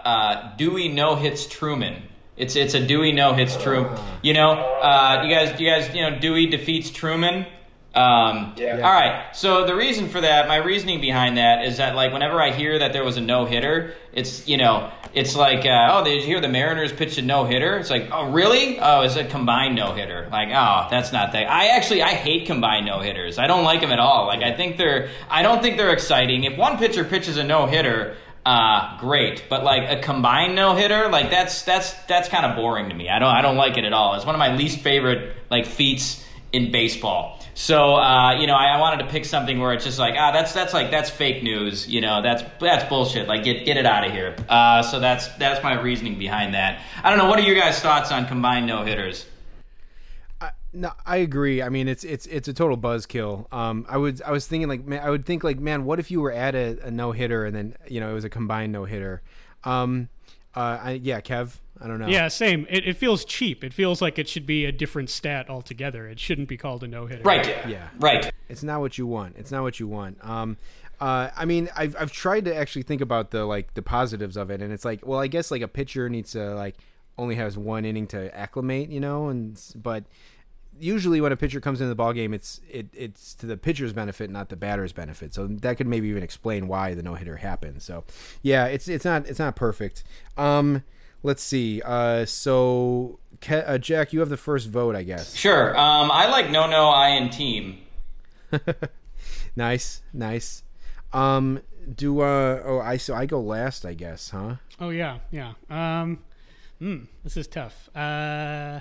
uh, 0.04 0.56
Dewey 0.56 0.88
no 0.88 1.14
hits 1.16 1.46
Truman. 1.46 1.94
It's 2.36 2.56
it's 2.56 2.74
a 2.74 2.80
Dewey 2.80 3.12
no 3.12 3.34
hits 3.34 3.56
Truman. 3.62 3.98
You 4.22 4.34
know, 4.34 4.52
uh, 4.52 5.24
you 5.26 5.34
guys 5.34 5.61
you 5.61 5.68
guys 5.68 5.92
you 5.94 6.02
know 6.08 6.18
Dewey 6.18 6.46
defeats 6.46 6.90
Truman. 6.90 7.44
Um, 7.95 8.55
Yeah. 8.57 8.76
All 8.76 8.93
right. 8.93 9.34
So 9.34 9.66
the 9.66 9.74
reason 9.74 10.09
for 10.09 10.20
that, 10.20 10.47
my 10.47 10.57
reasoning 10.57 11.01
behind 11.01 11.38
that 11.38 11.64
is 11.64 11.78
that 11.78 11.97
like 11.97 12.12
whenever 12.12 12.41
I 12.41 12.53
hear 12.53 12.78
that 12.78 12.93
there 12.93 13.03
was 13.03 13.16
a 13.16 13.20
no 13.20 13.47
hitter, 13.47 13.95
it's 14.12 14.47
you 14.47 14.57
know 14.59 14.93
it's 15.12 15.34
like 15.34 15.66
uh, 15.66 15.88
oh 15.93 16.05
did 16.05 16.20
you 16.20 16.26
hear 16.26 16.41
the 16.41 16.49
Mariners 16.49 16.93
pitched 16.93 17.18
a 17.18 17.22
no 17.22 17.45
hitter? 17.45 17.78
It's 17.78 17.91
like 17.91 18.09
oh 18.12 18.30
really? 18.30 18.78
Oh 18.78 19.01
it's 19.01 19.16
a 19.16 19.24
combined 19.24 19.74
no 19.74 19.93
hitter. 19.93 20.28
Like 20.30 20.51
oh 20.51 20.86
that's 20.88 21.12
not 21.12 21.32
that. 21.32 21.51
I 21.51 21.68
actually 21.68 22.03
I 22.03 22.11
hate 22.14 22.47
combined 22.47 22.86
no 22.86 23.01
hitters. 23.01 23.38
I 23.38 23.49
don't 23.49 23.64
like 23.64 23.80
them 23.80 23.91
at 23.91 23.99
all. 23.99 24.26
Like 24.28 24.43
I 24.45 24.57
think 24.57 24.76
they're 24.76 25.11
I 25.28 25.43
don't 25.43 25.61
think 25.61 25.76
they're 25.76 25.93
exciting. 25.93 26.45
If 26.45 26.57
one 26.57 26.78
pitcher 26.78 27.05
pitches 27.05 27.36
a 27.38 27.45
no 27.45 27.66
hitter. 27.66 28.16
Uh, 28.47 28.99
great, 28.99 29.45
but 29.51 29.64
like 29.64 29.82
a 29.91 30.01
combined 30.01 30.55
no 30.55 30.74
hitter, 30.74 31.11
like 31.11 31.28
that's 31.30 31.61
that's 31.62 31.93
that's 32.05 32.26
kind 32.30 32.47
of 32.47 32.57
boring 32.57 32.88
to 32.88 32.95
me. 32.95 33.07
I 33.11 33.18
don't 33.18 33.28
I 33.28 33.43
don't 33.43 33.57
like 33.57 33.76
it 33.76 33.84
at 33.84 33.93
all. 33.93 34.14
It's 34.14 34.24
one 34.24 34.34
of 34.34 34.38
my 34.38 34.57
least 34.57 34.80
favorite 34.80 35.36
like 35.51 35.66
feats 35.66 36.24
in 36.51 36.72
baseball. 36.72 37.38
So 37.61 37.96
uh, 37.96 38.40
you 38.40 38.46
know, 38.46 38.54
I, 38.54 38.68
I 38.68 38.80
wanted 38.80 39.04
to 39.04 39.11
pick 39.11 39.26
something 39.26 39.61
where 39.61 39.74
it's 39.74 39.84
just 39.84 39.98
like, 39.98 40.14
ah, 40.16 40.32
that's 40.32 40.54
that's 40.54 40.72
like 40.72 40.90
that's 40.90 41.11
fake 41.11 41.42
news. 41.42 41.86
You 41.86 42.00
know, 42.00 42.22
that's 42.22 42.42
that's 42.58 42.88
bullshit. 42.88 43.28
Like, 43.28 43.44
get 43.44 43.66
get 43.66 43.76
it 43.76 43.84
out 43.84 44.06
of 44.06 44.12
here. 44.12 44.34
Uh, 44.48 44.82
so 44.82 44.98
that's 44.98 45.28
that's 45.36 45.62
my 45.62 45.78
reasoning 45.78 46.18
behind 46.18 46.54
that. 46.54 46.80
I 47.04 47.11
don't 47.11 47.18
know. 47.18 47.28
What 47.28 47.38
are 47.38 47.42
your 47.42 47.56
guys' 47.56 47.78
thoughts 47.78 48.11
on 48.11 48.24
combined 48.26 48.66
no 48.66 48.82
hitters? 48.82 49.26
No, 50.72 50.92
I 51.04 51.18
agree. 51.18 51.61
I 51.61 51.68
mean, 51.68 51.86
it's 51.86 52.02
it's 52.02 52.24
it's 52.26 52.48
a 52.48 52.54
total 52.54 52.78
buzzkill. 52.78 53.52
Um, 53.52 53.84
I 53.90 53.98
would 53.98 54.22
I 54.22 54.30
was 54.30 54.46
thinking 54.46 54.70
like 54.70 54.86
man, 54.86 55.02
I 55.04 55.11
would 55.11 55.26
think 55.26 55.44
like 55.44 55.58
man, 55.58 55.84
what 55.84 56.00
if 56.00 56.11
you 56.11 56.22
were 56.22 56.32
at 56.32 56.54
a, 56.54 56.78
a 56.86 56.90
no 56.90 57.12
hitter 57.12 57.44
and 57.44 57.54
then 57.54 57.74
you 57.88 58.00
know 58.00 58.11
it 58.11 58.14
was 58.14 58.24
a 58.24 58.30
combined 58.30 58.72
no 58.72 58.86
hitter? 58.86 59.20
Um, 59.64 60.08
uh, 60.56 60.78
I, 60.82 60.90
yeah, 60.92 61.20
Kev, 61.20 61.58
I 61.80 61.86
don't 61.86 61.98
know. 61.98 62.08
Yeah, 62.08 62.28
same. 62.28 62.66
It, 62.68 62.86
it 62.86 62.96
feels 62.96 63.24
cheap. 63.24 63.64
It 63.64 63.72
feels 63.72 64.02
like 64.02 64.18
it 64.18 64.28
should 64.28 64.46
be 64.46 64.66
a 64.66 64.72
different 64.72 65.08
stat 65.08 65.48
altogether. 65.48 66.06
It 66.08 66.20
shouldn't 66.20 66.48
be 66.48 66.56
called 66.56 66.84
a 66.84 66.88
no 66.88 67.06
hitter. 67.06 67.22
Right. 67.22 67.46
Yeah. 67.66 67.88
Right. 67.98 68.30
it's 68.48 68.62
not 68.62 68.80
what 68.80 68.98
you 68.98 69.06
want. 69.06 69.36
It's 69.38 69.50
not 69.50 69.62
what 69.62 69.80
you 69.80 69.88
want. 69.88 70.22
Um, 70.24 70.58
uh, 71.00 71.30
I 71.34 71.46
mean, 71.46 71.70
I've 71.74 71.96
I've 71.98 72.12
tried 72.12 72.44
to 72.44 72.54
actually 72.54 72.82
think 72.82 73.00
about 73.00 73.30
the 73.30 73.46
like 73.46 73.72
the 73.72 73.82
positives 73.82 74.36
of 74.36 74.50
it, 74.50 74.60
and 74.60 74.72
it's 74.72 74.84
like, 74.84 75.06
well, 75.06 75.18
I 75.18 75.28
guess 75.28 75.50
like 75.50 75.62
a 75.62 75.68
pitcher 75.68 76.10
needs 76.10 76.32
to 76.32 76.54
like 76.54 76.76
only 77.16 77.36
has 77.36 77.56
one 77.56 77.86
inning 77.86 78.06
to 78.08 78.36
acclimate, 78.36 78.90
you 78.90 79.00
know, 79.00 79.28
and 79.28 79.58
but 79.76 80.04
usually 80.78 81.20
when 81.20 81.32
a 81.32 81.36
pitcher 81.36 81.60
comes 81.60 81.80
into 81.80 81.88
the 81.88 81.94
ball 81.94 82.12
game, 82.12 82.34
it's 82.34 82.60
it 82.68 82.88
it's 82.92 83.34
to 83.36 83.46
the 83.46 83.56
pitcher's 83.56 83.92
benefit, 83.94 84.30
not 84.30 84.50
the 84.50 84.56
batter's 84.56 84.92
benefit. 84.92 85.32
So 85.32 85.46
that 85.46 85.76
could 85.76 85.86
maybe 85.86 86.08
even 86.08 86.22
explain 86.22 86.68
why 86.68 86.94
the 86.94 87.02
no 87.02 87.14
hitter 87.14 87.36
happened. 87.36 87.82
So 87.82 88.04
yeah, 88.42 88.66
it's 88.66 88.88
it's 88.88 89.04
not 89.04 89.26
it's 89.26 89.38
not 89.38 89.56
perfect. 89.56 90.04
Um, 90.36 90.82
let's 91.22 91.42
see. 91.42 91.82
Uh, 91.84 92.24
so 92.26 93.18
Ke- 93.40 93.64
uh, 93.66 93.78
Jack, 93.78 94.12
you 94.12 94.20
have 94.20 94.28
the 94.28 94.36
first 94.36 94.68
vote, 94.68 94.94
I 94.96 95.02
guess. 95.02 95.34
Sure. 95.34 95.76
Um, 95.76 96.10
I 96.10 96.28
like 96.28 96.50
no 96.50 96.68
no 96.68 96.88
I 96.88 97.10
and 97.10 97.32
team. 97.32 97.78
Nice, 99.56 100.02
nice. 100.12 100.62
Um, 101.12 101.60
do 101.96 102.20
uh 102.20 102.62
oh 102.64 102.80
I 102.80 102.96
so 102.96 103.14
I 103.14 103.26
go 103.26 103.40
last, 103.40 103.84
I 103.84 103.94
guess, 103.94 104.30
huh? 104.30 104.56
Oh 104.78 104.90
yeah, 104.90 105.18
yeah. 105.30 105.54
Um, 105.68 106.20
hmm, 106.78 107.04
this 107.24 107.36
is 107.36 107.46
tough. 107.46 107.88
Uh, 107.94 108.80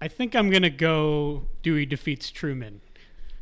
I 0.00 0.08
think 0.08 0.34
I'm 0.34 0.50
gonna 0.50 0.70
go 0.70 1.44
Dewey 1.62 1.86
defeats 1.86 2.30
Truman 2.30 2.80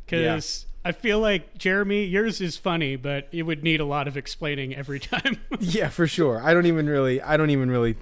because 0.05 0.67
I 0.85 0.93
feel 0.93 1.21
like 1.21 1.57
Jeremy, 1.59 2.05
yours 2.05 2.41
is 2.41 2.57
funny, 2.57 2.97
but 2.97 3.29
it 3.31 3.45
would 3.45 3.63
need 3.63 3.81
a 3.81 3.85
lot 3.85 4.09
of 4.09 4.17
explaining 4.17 4.75
every 4.75 4.99
time. 4.99 5.39
Yeah, 5.61 5.89
for 5.91 6.09
sure. 6.09 6.41
I 6.43 6.55
don't 6.55 6.67
even 6.67 6.89
really 6.89 7.23
I 7.23 7.37
don't 7.37 7.51
even 7.51 7.71
really 7.71 7.97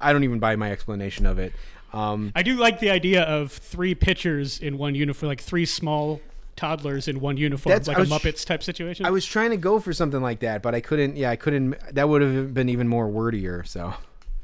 I 0.00 0.12
don't 0.12 0.22
even 0.24 0.38
buy 0.38 0.54
my 0.56 0.70
explanation 0.70 1.26
of 1.26 1.38
it. 1.38 1.52
Um, 1.92 2.32
I 2.34 2.42
do 2.42 2.54
like 2.56 2.80
the 2.80 2.90
idea 2.90 3.22
of 3.22 3.52
three 3.52 3.94
pitchers 3.94 4.60
in 4.60 4.78
one 4.78 4.94
uniform, 4.94 5.28
like 5.28 5.40
three 5.40 5.66
small 5.66 6.20
toddlers 6.56 7.08
in 7.08 7.20
one 7.20 7.36
uniform, 7.36 7.72
like 7.86 7.88
I 7.88 7.94
a 7.94 7.98
was- 8.00 8.10
Muppets 8.10 8.44
type 8.44 8.62
situation. 8.62 9.06
I 9.06 9.10
was 9.10 9.24
trying 9.24 9.50
to 9.50 9.56
go 9.56 9.80
for 9.80 9.92
something 9.92 10.20
like 10.20 10.40
that, 10.40 10.62
but 10.62 10.74
I 10.74 10.80
couldn't. 10.80 11.16
Yeah, 11.16 11.30
I 11.30 11.36
couldn't. 11.36 11.76
That 11.94 12.08
would 12.08 12.22
have 12.22 12.54
been 12.54 12.68
even 12.68 12.88
more 12.88 13.08
wordier. 13.08 13.66
So 13.66 13.94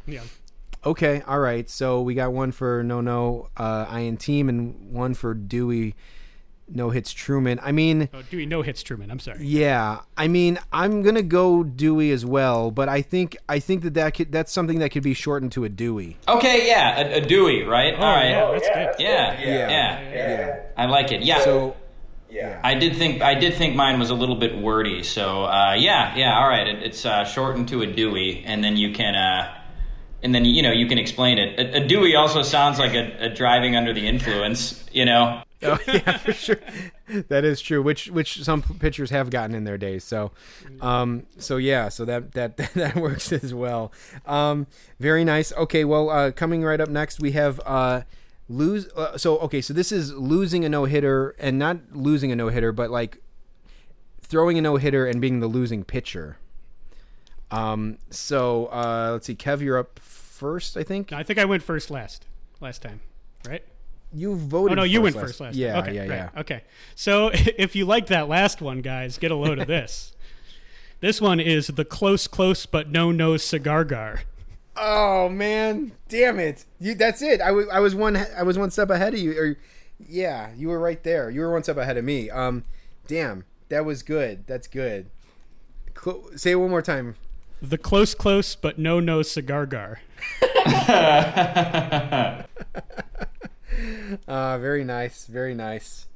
yeah. 0.06 0.22
okay, 0.84 1.22
all 1.26 1.40
right. 1.40 1.68
So 1.68 2.02
we 2.02 2.14
got 2.14 2.32
one 2.32 2.52
for 2.52 2.82
no 2.82 3.00
no 3.00 3.48
uh, 3.56 3.86
I 3.88 4.00
in 4.00 4.16
team 4.16 4.48
and 4.48 4.92
one 4.92 5.14
for 5.14 5.34
Dewey 5.34 5.94
no 6.74 6.90
hits 6.90 7.12
Truman. 7.12 7.58
I 7.62 7.72
mean, 7.72 8.08
Oh, 8.14 8.22
Dewey 8.30 8.46
no 8.46 8.62
hits 8.62 8.82
Truman. 8.82 9.10
I'm 9.10 9.18
sorry. 9.18 9.38
yeah, 9.44 10.00
I 10.16 10.28
mean, 10.28 10.58
I'm 10.72 11.02
gonna 11.02 11.22
go 11.22 11.62
Dewey 11.64 12.10
as 12.10 12.24
well, 12.24 12.70
but 12.70 12.88
I 12.88 13.02
think 13.02 13.36
I 13.48 13.58
think 13.58 13.82
that 13.82 13.94
that 13.94 14.14
could, 14.14 14.32
that's 14.32 14.52
something 14.52 14.78
that 14.80 14.90
could 14.90 15.02
be 15.02 15.14
shortened 15.14 15.52
to 15.52 15.64
a 15.64 15.68
Dewey. 15.68 16.16
Okay, 16.28 16.66
yeah, 16.68 17.00
a, 17.00 17.18
a 17.18 17.20
Dewey, 17.20 17.62
right? 17.64 17.94
All 17.94 18.00
right. 18.14 18.34
Oh, 18.34 18.52
Yeah, 18.52 18.58
that's 18.58 18.68
good. 18.68 19.02
Yeah, 19.04 19.40
Yeah. 19.40 19.70
yeah, 19.70 20.10
Yeah. 20.12 20.60
I 20.76 20.86
like 20.86 21.12
it. 21.12 21.22
Yeah. 21.22 21.40
So 21.40 21.76
yeah. 22.30 22.60
I 22.62 22.74
did 22.74 22.96
think 22.96 23.22
I 23.22 23.34
did 23.34 23.54
think 23.54 23.74
mine 23.74 23.98
was 23.98 24.10
a 24.10 24.14
little 24.14 24.36
bit 24.36 24.56
wordy. 24.56 25.02
So 25.02 25.44
uh, 25.44 25.74
yeah, 25.78 26.14
yeah. 26.16 26.38
All 26.38 26.48
right, 26.48 26.66
it, 26.68 26.82
it's 26.82 27.04
uh, 27.04 27.24
shortened 27.24 27.68
to 27.68 27.82
a 27.82 27.86
Dewey, 27.86 28.44
and 28.46 28.62
then 28.62 28.76
you 28.76 28.92
can. 28.92 29.14
Uh, 29.14 29.56
and 30.22 30.34
then 30.34 30.44
you 30.44 30.62
know 30.62 30.70
you 30.70 30.86
can 30.86 30.98
explain 30.98 31.38
it. 31.38 31.58
A, 31.58 31.82
a 31.82 31.86
Dewey 31.86 32.14
also 32.14 32.42
sounds 32.42 32.78
like 32.78 32.92
a, 32.94 33.16
a 33.24 33.28
driving 33.30 33.74
under 33.74 33.92
the 33.94 34.06
influence. 34.06 34.84
You 34.92 35.06
know, 35.06 35.42
Oh 35.66 35.78
yeah, 35.86 36.16
for 36.16 36.32
sure. 36.32 36.58
That 37.28 37.44
is 37.44 37.60
true. 37.60 37.82
Which 37.82 38.08
which 38.08 38.42
some 38.42 38.62
pitchers 38.62 39.10
have 39.10 39.28
gotten 39.28 39.54
in 39.54 39.64
their 39.64 39.76
days. 39.76 40.04
So, 40.04 40.32
um, 40.80 41.26
so 41.36 41.58
yeah, 41.58 41.90
so 41.90 42.06
that 42.06 42.32
that 42.32 42.56
that 42.74 42.96
works 42.96 43.30
as 43.30 43.52
well. 43.52 43.92
Um, 44.24 44.66
very 44.98 45.22
nice. 45.22 45.52
Okay, 45.52 45.84
well, 45.84 46.08
uh, 46.08 46.30
coming 46.30 46.64
right 46.64 46.80
up 46.80 46.88
next, 46.88 47.20
we 47.20 47.32
have 47.32 47.60
uh, 47.66 48.02
lose. 48.48 48.88
Uh, 48.96 49.18
so 49.18 49.36
okay, 49.40 49.60
so 49.60 49.74
this 49.74 49.92
is 49.92 50.14
losing 50.14 50.64
a 50.64 50.68
no 50.70 50.86
hitter 50.86 51.34
and 51.38 51.58
not 51.58 51.76
losing 51.92 52.32
a 52.32 52.36
no 52.36 52.48
hitter, 52.48 52.72
but 52.72 52.90
like 52.90 53.18
throwing 54.22 54.56
a 54.56 54.62
no 54.62 54.76
hitter 54.76 55.06
and 55.06 55.20
being 55.20 55.40
the 55.40 55.46
losing 55.46 55.84
pitcher. 55.84 56.38
Um, 57.50 57.98
so 58.08 58.66
uh, 58.66 59.10
let's 59.12 59.26
see, 59.26 59.34
Kev, 59.34 59.60
you're 59.60 59.76
up 59.76 59.98
first, 59.98 60.76
I 60.76 60.84
think. 60.84 61.12
I 61.12 61.22
think 61.22 61.38
I 61.38 61.44
went 61.44 61.62
first 61.62 61.90
last 61.90 62.24
last 62.60 62.80
time, 62.80 63.00
right? 63.46 63.62
You 64.12 64.34
voted. 64.34 64.78
Oh 64.78 64.82
no, 64.82 64.84
you 64.84 65.02
first 65.02 65.14
went 65.14 65.26
first 65.26 65.40
last. 65.40 65.54
Yeah, 65.54 65.74
time. 65.74 65.82
Okay, 65.82 65.94
yeah, 65.94 66.00
right. 66.00 66.30
yeah. 66.34 66.40
Okay, 66.40 66.62
so 66.94 67.30
if 67.32 67.76
you 67.76 67.84
like 67.84 68.06
that 68.06 68.28
last 68.28 68.60
one, 68.60 68.80
guys, 68.80 69.18
get 69.18 69.30
a 69.30 69.36
load 69.36 69.58
of 69.58 69.66
this. 69.66 70.14
This 71.00 71.18
one 71.18 71.40
is 71.40 71.68
the 71.68 71.86
close, 71.86 72.26
close, 72.26 72.66
but 72.66 72.90
no 72.90 73.10
nose 73.10 73.42
cigar 73.42 73.86
gar. 73.86 74.20
Oh 74.76 75.30
man, 75.30 75.92
damn 76.10 76.38
it! 76.38 76.66
You 76.78 76.94
that's 76.94 77.22
it. 77.22 77.40
I 77.40 77.52
was 77.52 77.94
one 77.94 78.18
I 78.36 78.42
was 78.42 78.58
one 78.58 78.70
step 78.70 78.90
ahead 78.90 79.14
of 79.14 79.20
you. 79.20 79.32
Or 79.32 79.56
yeah, 79.98 80.50
you 80.54 80.68
were 80.68 80.78
right 80.78 81.02
there. 81.02 81.30
You 81.30 81.40
were 81.40 81.52
one 81.52 81.62
step 81.62 81.78
ahead 81.78 81.96
of 81.96 82.04
me. 82.04 82.28
Um, 82.28 82.64
damn, 83.06 83.44
that 83.70 83.86
was 83.86 84.02
good. 84.02 84.46
That's 84.46 84.66
good. 84.66 85.08
Clo- 85.94 86.28
say 86.36 86.52
it 86.52 86.56
one 86.56 86.70
more 86.70 86.82
time. 86.82 87.16
The 87.62 87.78
close, 87.78 88.14
close, 88.14 88.54
but 88.54 88.78
no 88.78 89.00
nose 89.00 89.30
cigar 89.30 89.66
gar. 89.66 90.00
Uh, 94.26 94.58
very 94.58 94.84
nice, 94.84 95.26
very 95.26 95.54
nice. 95.54 96.06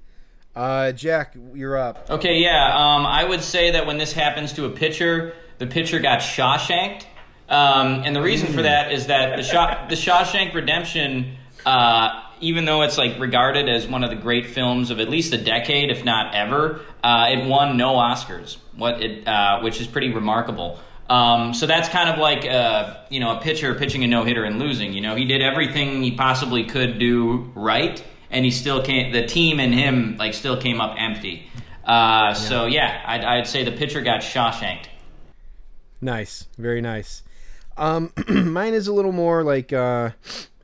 Uh, 0.54 0.92
Jack, 0.92 1.34
you're 1.54 1.76
up. 1.76 2.08
Okay, 2.10 2.38
yeah. 2.38 2.66
Um, 2.74 3.06
I 3.06 3.24
would 3.24 3.42
say 3.42 3.72
that 3.72 3.86
when 3.86 3.98
this 3.98 4.12
happens 4.12 4.52
to 4.54 4.66
a 4.66 4.70
pitcher, 4.70 5.34
the 5.58 5.66
pitcher 5.66 5.98
got 5.98 6.20
Shawshanked. 6.20 7.04
Um, 7.48 8.02
and 8.04 8.14
the 8.16 8.22
reason 8.22 8.52
for 8.52 8.62
that 8.62 8.92
is 8.92 9.06
that 9.06 9.36
the, 9.36 9.42
Shaw- 9.42 9.86
the 9.88 9.96
Shawshank 9.96 10.54
Redemption, 10.54 11.36
uh, 11.66 12.22
even 12.40 12.64
though 12.64 12.82
it's 12.82 12.96
like 12.96 13.18
regarded 13.18 13.68
as 13.68 13.86
one 13.86 14.02
of 14.04 14.10
the 14.10 14.16
great 14.16 14.46
films 14.46 14.90
of 14.90 15.00
at 15.00 15.08
least 15.08 15.32
a 15.34 15.38
decade, 15.38 15.90
if 15.90 16.04
not 16.04 16.34
ever, 16.34 16.80
uh, 17.02 17.26
it 17.30 17.46
won 17.46 17.76
no 17.76 17.94
Oscars. 17.94 18.56
What 18.76 19.02
it, 19.02 19.26
uh, 19.26 19.60
which 19.60 19.80
is 19.80 19.86
pretty 19.86 20.12
remarkable. 20.12 20.78
Um, 21.09 21.52
so 21.52 21.66
that's 21.66 21.88
kind 21.88 22.09
of 22.09 22.18
like 22.18 22.46
uh, 22.46 22.96
you 23.11 23.20
know 23.20 23.36
a 23.36 23.40
pitcher 23.40 23.74
pitching 23.74 24.05
a 24.05 24.07
no 24.07 24.24
hitter 24.24 24.44
and 24.44 24.59
losing. 24.59 24.92
You 24.92 25.00
know, 25.02 25.14
he 25.16 25.24
did 25.24 25.42
everything 25.42 26.02
he 26.02 26.12
possibly 26.12 26.64
could 26.64 26.98
do 26.98 27.52
right, 27.55 28.02
and 28.30 28.44
he 28.44 28.50
still 28.50 28.82
can't. 28.82 29.12
The 29.12 29.26
team 29.26 29.61
and 29.61 29.74
him 29.74 30.16
like 30.16 30.34
still 30.34 30.57
came 30.61 30.80
up 30.80 30.96
empty. 30.98 31.48
Uh, 31.84 32.32
So 32.34 32.66
yeah, 32.66 33.02
I'd, 33.07 33.24
I'd 33.24 33.46
say 33.46 33.64
the 33.64 33.72
pitcher 33.72 34.00
got 34.00 34.20
Shawshanked. 34.20 34.86
Nice, 36.00 36.46
very 36.59 36.80
nice. 36.80 37.22
Um, 37.76 38.12
mine 38.28 38.72
is 38.74 38.86
a 38.86 38.92
little 38.92 39.12
more 39.12 39.42
like 39.42 39.72
uh, 39.72 40.11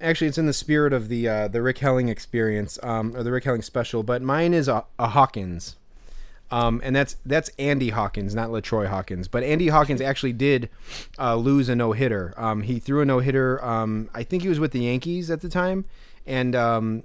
actually 0.01 0.29
it's 0.29 0.39
in 0.39 0.47
the 0.47 0.53
spirit 0.53 0.93
of 0.93 1.09
the 1.09 1.29
uh, 1.29 1.49
the 1.49 1.61
Rick 1.61 1.79
Helling 1.79 2.09
experience 2.09 2.79
um, 2.83 3.15
or 3.17 3.23
the 3.23 3.33
Rick 3.33 3.45
Helling 3.45 3.63
special, 3.63 4.03
but 4.03 4.23
mine 4.23 4.55
is 4.55 4.69
a, 4.69 4.85
a 4.99 5.09
Hawkins. 5.09 5.77
Um, 6.51 6.81
and 6.83 6.95
that's 6.95 7.17
that's 7.25 7.51
Andy 7.59 7.91
Hawkins, 7.91 8.35
not 8.35 8.51
LaTroy 8.51 8.89
Hawkins. 8.89 9.29
But 9.29 9.43
Andy 9.43 9.69
Hawkins 9.69 10.01
actually 10.01 10.33
did 10.33 10.69
uh, 11.19 11.37
lose 11.37 11.69
a 11.69 11.77
no 11.77 11.93
hitter. 11.93 12.35
Um, 12.37 12.63
he 12.63 12.79
threw 12.79 13.01
a 13.01 13.05
no 13.05 13.21
hitter. 13.21 13.65
Um, 13.65 14.11
I 14.15 14.23
think 14.23 14.43
he 14.43 14.49
was 14.49 14.59
with 14.59 14.73
the 14.73 14.81
Yankees 14.81 15.31
at 15.31 15.43
the 15.43 15.49
time, 15.49 15.85
and 16.27 16.57
um, 16.57 17.05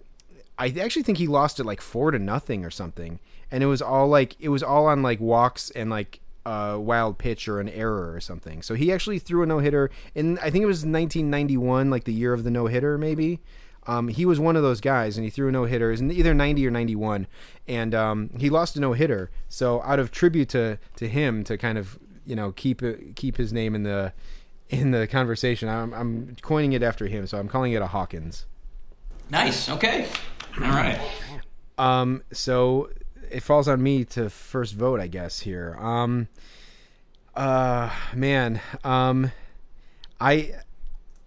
I 0.58 0.74
actually 0.80 1.04
think 1.04 1.18
he 1.18 1.28
lost 1.28 1.60
it 1.60 1.66
like 1.66 1.82
four 1.82 2.12
to 2.12 2.20
nothing 2.20 2.66
or 2.66 2.72
something. 2.72 3.20
And 3.52 3.62
it 3.64 3.68
was 3.68 3.82
all 3.82 4.08
like 4.08 4.36
it 4.40 4.50
was 4.50 4.64
all 4.64 4.88
on 4.88 5.04
like 5.04 5.20
walks 5.20 5.70
and 5.72 5.90
like 5.90 6.22
a 6.46 6.80
wild 6.80 7.18
pitch 7.18 7.48
or 7.48 7.60
an 7.60 7.70
error 7.70 8.14
or 8.14 8.20
something. 8.20 8.62
So 8.62 8.76
he 8.76 8.92
actually 8.92 9.20
threw 9.20 9.44
a 9.44 9.46
no 9.46 9.60
hitter 9.60 9.90
in 10.14 10.38
I 10.40 10.50
think 10.50 10.64
it 10.64 10.68
was 10.68 10.80
1991, 10.80 11.90
like 11.90 12.06
the 12.06 12.14
year 12.14 12.34
of 12.34 12.44
the 12.44 12.52
no 12.52 12.68
hitter 12.68 12.98
maybe. 12.98 13.42
Um, 13.88 14.08
he 14.08 14.26
was 14.26 14.40
one 14.40 14.56
of 14.56 14.64
those 14.64 14.82
guys, 14.82 15.18
and 15.18 15.24
he 15.24 15.30
threw 15.30 15.48
a 15.48 15.52
no 15.52 15.66
hitter. 15.66 15.90
It 15.90 16.02
was 16.02 16.18
either 16.18 16.34
90 16.34 16.66
or 16.68 16.72
91, 16.72 17.28
and 17.68 17.94
um, 17.94 18.30
he 18.38 18.50
lost 18.50 18.76
a 18.76 18.80
no 18.80 18.94
hitter. 18.94 19.30
So 19.48 19.82
out 19.84 20.00
of 20.00 20.12
tribute 20.12 20.50
to 20.50 20.80
to 20.96 21.08
him, 21.08 21.44
to 21.44 21.58
kind 21.58 21.78
of 21.78 22.00
you 22.26 22.36
know 22.36 22.52
keep 22.52 22.82
keep 23.16 23.38
his 23.38 23.54
name 23.54 23.76
in 23.76 23.84
the 23.84 24.14
in 24.70 24.92
the 24.92 25.08
conversation, 25.08 25.70
I'm, 25.70 25.94
I'm 25.94 26.36
coining 26.42 26.74
it 26.74 26.84
after 26.84 27.08
him. 27.08 27.28
So 27.28 27.38
I'm 27.38 27.48
calling 27.48 27.74
it 27.74 27.82
a 27.82 27.88
Hawkins. 27.88 28.46
Nice. 29.30 29.70
Okay. 29.70 30.08
All 30.58 30.70
right. 30.70 31.00
Um, 31.78 32.24
so 32.32 32.90
it 33.30 33.42
falls 33.42 33.68
on 33.68 33.82
me 33.82 34.06
to 34.06 34.30
first 34.30 34.74
vote, 34.74 35.00
I 35.00 35.08
guess 35.08 35.42
here. 35.42 35.76
Um, 35.80 36.28
uh, 37.36 37.92
man, 38.14 38.62
um, 38.84 39.32
I, 40.20 40.52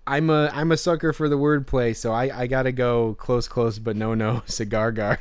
I'm 0.08 0.30
a 0.30 0.50
I'm 0.54 0.72
a 0.72 0.76
sucker 0.78 1.12
for 1.12 1.28
the 1.28 1.36
wordplay, 1.36 1.94
so 1.94 2.12
I 2.12 2.42
I 2.42 2.46
gotta 2.46 2.72
go 2.72 3.14
close, 3.18 3.46
close, 3.46 3.78
but 3.78 3.94
no, 3.94 4.14
no, 4.14 4.42
cigar 4.46 4.90
gar, 4.90 5.20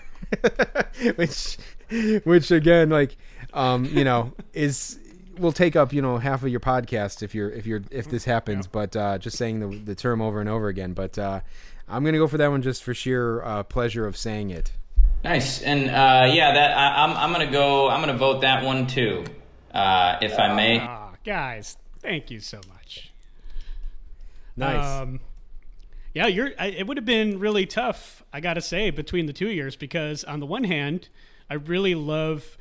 which, 1.15 1.57
which 2.23 2.51
again, 2.51 2.89
like, 2.89 3.17
um, 3.53 3.85
you 3.85 4.05
know, 4.05 4.31
is 4.53 4.97
will 5.37 5.51
take 5.51 5.75
up 5.75 5.91
you 5.91 6.01
know 6.01 6.17
half 6.17 6.41
of 6.41 6.49
your 6.49 6.61
podcast 6.61 7.21
if 7.21 7.35
you're 7.35 7.49
if 7.51 7.67
you're 7.67 7.83
if 7.91 8.09
this 8.09 8.23
happens. 8.23 8.65
But 8.65 8.95
uh, 8.95 9.17
just 9.17 9.37
saying 9.37 9.59
the 9.59 9.67
the 9.77 9.93
term 9.93 10.21
over 10.21 10.39
and 10.39 10.49
over 10.49 10.69
again. 10.69 10.93
But 10.93 11.19
uh, 11.19 11.41
I'm 11.89 12.05
gonna 12.05 12.17
go 12.17 12.27
for 12.27 12.37
that 12.37 12.49
one 12.49 12.61
just 12.61 12.81
for 12.81 12.93
sheer 12.93 13.43
uh, 13.43 13.63
pleasure 13.63 14.07
of 14.07 14.15
saying 14.15 14.51
it. 14.51 14.71
Nice. 15.25 15.61
And 15.61 15.89
uh, 15.89 16.31
yeah, 16.33 16.53
that 16.53 16.77
I, 16.77 17.03
I'm 17.03 17.11
I'm 17.17 17.33
gonna 17.33 17.51
go. 17.51 17.89
I'm 17.89 17.99
gonna 17.99 18.17
vote 18.17 18.41
that 18.41 18.63
one 18.63 18.87
too, 18.87 19.25
uh, 19.73 20.17
if 20.21 20.39
I 20.39 20.53
may. 20.53 20.79
Ah, 20.79 21.11
guys, 21.25 21.77
thank 21.99 22.31
you 22.31 22.39
so 22.39 22.57
much. 22.69 22.76
Nice. 24.57 25.01
Um, 25.01 25.19
yeah, 26.13 26.27
you're. 26.27 26.51
I, 26.57 26.67
it 26.67 26.87
would 26.87 26.97
have 26.97 27.05
been 27.05 27.39
really 27.39 27.65
tough, 27.65 28.23
I 28.33 28.39
gotta 28.39 28.61
say, 28.61 28.89
between 28.89 29.25
the 29.27 29.33
two 29.33 29.49
years 29.49 29.75
because 29.75 30.23
on 30.23 30.39
the 30.39 30.45
one 30.47 30.63
hand, 30.63 31.09
I 31.49 31.55
really 31.55 31.93
love 31.95 32.57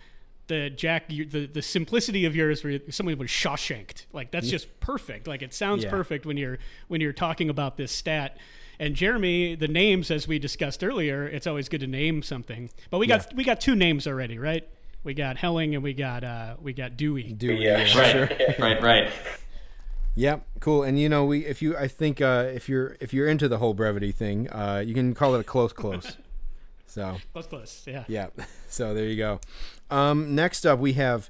the 0.48 0.68
Jack, 0.70 1.04
you- 1.08 1.24
the 1.24 1.46
the 1.46 1.62
simplicity 1.62 2.24
of 2.26 2.36
yours, 2.36 2.62
where 2.62 2.78
someone 2.90 3.16
was 3.18 3.30
Shawshanked. 3.30 4.04
Like 4.12 4.30
that's 4.30 4.48
just 4.48 4.78
perfect. 4.80 5.26
Like 5.26 5.42
it 5.42 5.54
sounds 5.54 5.84
Yeah. 5.84 5.90
perfect 5.90 6.26
when 6.26 6.36
you're 6.36 6.58
when 6.88 7.00
you're 7.00 7.12
talking 7.14 7.48
about 7.50 7.76
this 7.76 7.90
stat. 7.92 8.36
And 8.78 8.94
Jeremy, 8.94 9.54
the 9.54 9.68
names, 9.68 10.10
as 10.10 10.28
we 10.28 10.38
discussed 10.38 10.84
earlier, 10.84 11.26
it's 11.26 11.46
always 11.46 11.70
good 11.70 11.80
to 11.80 11.86
name 11.86 12.22
something. 12.22 12.68
But 12.90 12.98
we 12.98 13.06
got 13.06 13.34
we 13.34 13.42
got 13.42 13.58
two 13.60 13.74
names 13.74 14.06
already, 14.06 14.38
right? 14.38 14.68
We 15.02 15.14
got 15.14 15.38
Helling 15.38 15.74
and 15.74 15.82
we 15.82 15.94
got 15.94 16.24
uh, 16.24 16.56
we 16.60 16.74
got 16.74 16.96
Dewey. 16.98 17.22
Dewey, 17.32 17.64
yeah, 17.64 17.78
Right. 17.96 18.58
right. 18.58 18.82
Right. 18.82 19.10
Yep, 20.16 20.46
cool. 20.60 20.82
And 20.82 20.98
you 20.98 21.08
know, 21.10 21.24
we 21.26 21.44
if 21.44 21.60
you 21.60 21.76
I 21.76 21.88
think 21.88 22.20
uh, 22.20 22.46
if 22.52 22.68
you're 22.68 22.96
if 23.00 23.12
you're 23.12 23.28
into 23.28 23.48
the 23.48 23.58
whole 23.58 23.74
brevity 23.74 24.12
thing, 24.12 24.50
uh, 24.50 24.82
you 24.84 24.94
can 24.94 25.14
call 25.14 25.34
it 25.34 25.40
a 25.40 25.44
close 25.44 25.72
close. 25.74 26.16
so 26.86 27.18
Close, 27.32 27.46
close. 27.46 27.84
Yeah. 27.86 28.04
yeah, 28.08 28.28
so 28.68 28.94
there 28.94 29.04
you 29.04 29.16
go. 29.16 29.40
Um, 29.90 30.34
next 30.34 30.64
up, 30.64 30.78
we 30.78 30.94
have 30.94 31.28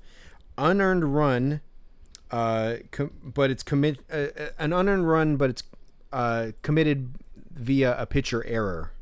unearned 0.57 1.15
run, 1.15 1.61
uh, 2.31 2.77
com- 2.93 3.11
but 3.23 3.51
it's 3.51 3.65
commit 3.65 3.99
uh, 4.11 4.29
uh, 4.39 4.49
an 4.59 4.73
unearned 4.73 5.09
run, 5.09 5.37
but 5.37 5.51
it's 5.51 5.65
uh, 6.13 6.53
committed 6.63 7.11
via 7.53 8.01
a 8.01 8.07
pitcher 8.07 8.47
error. 8.47 8.93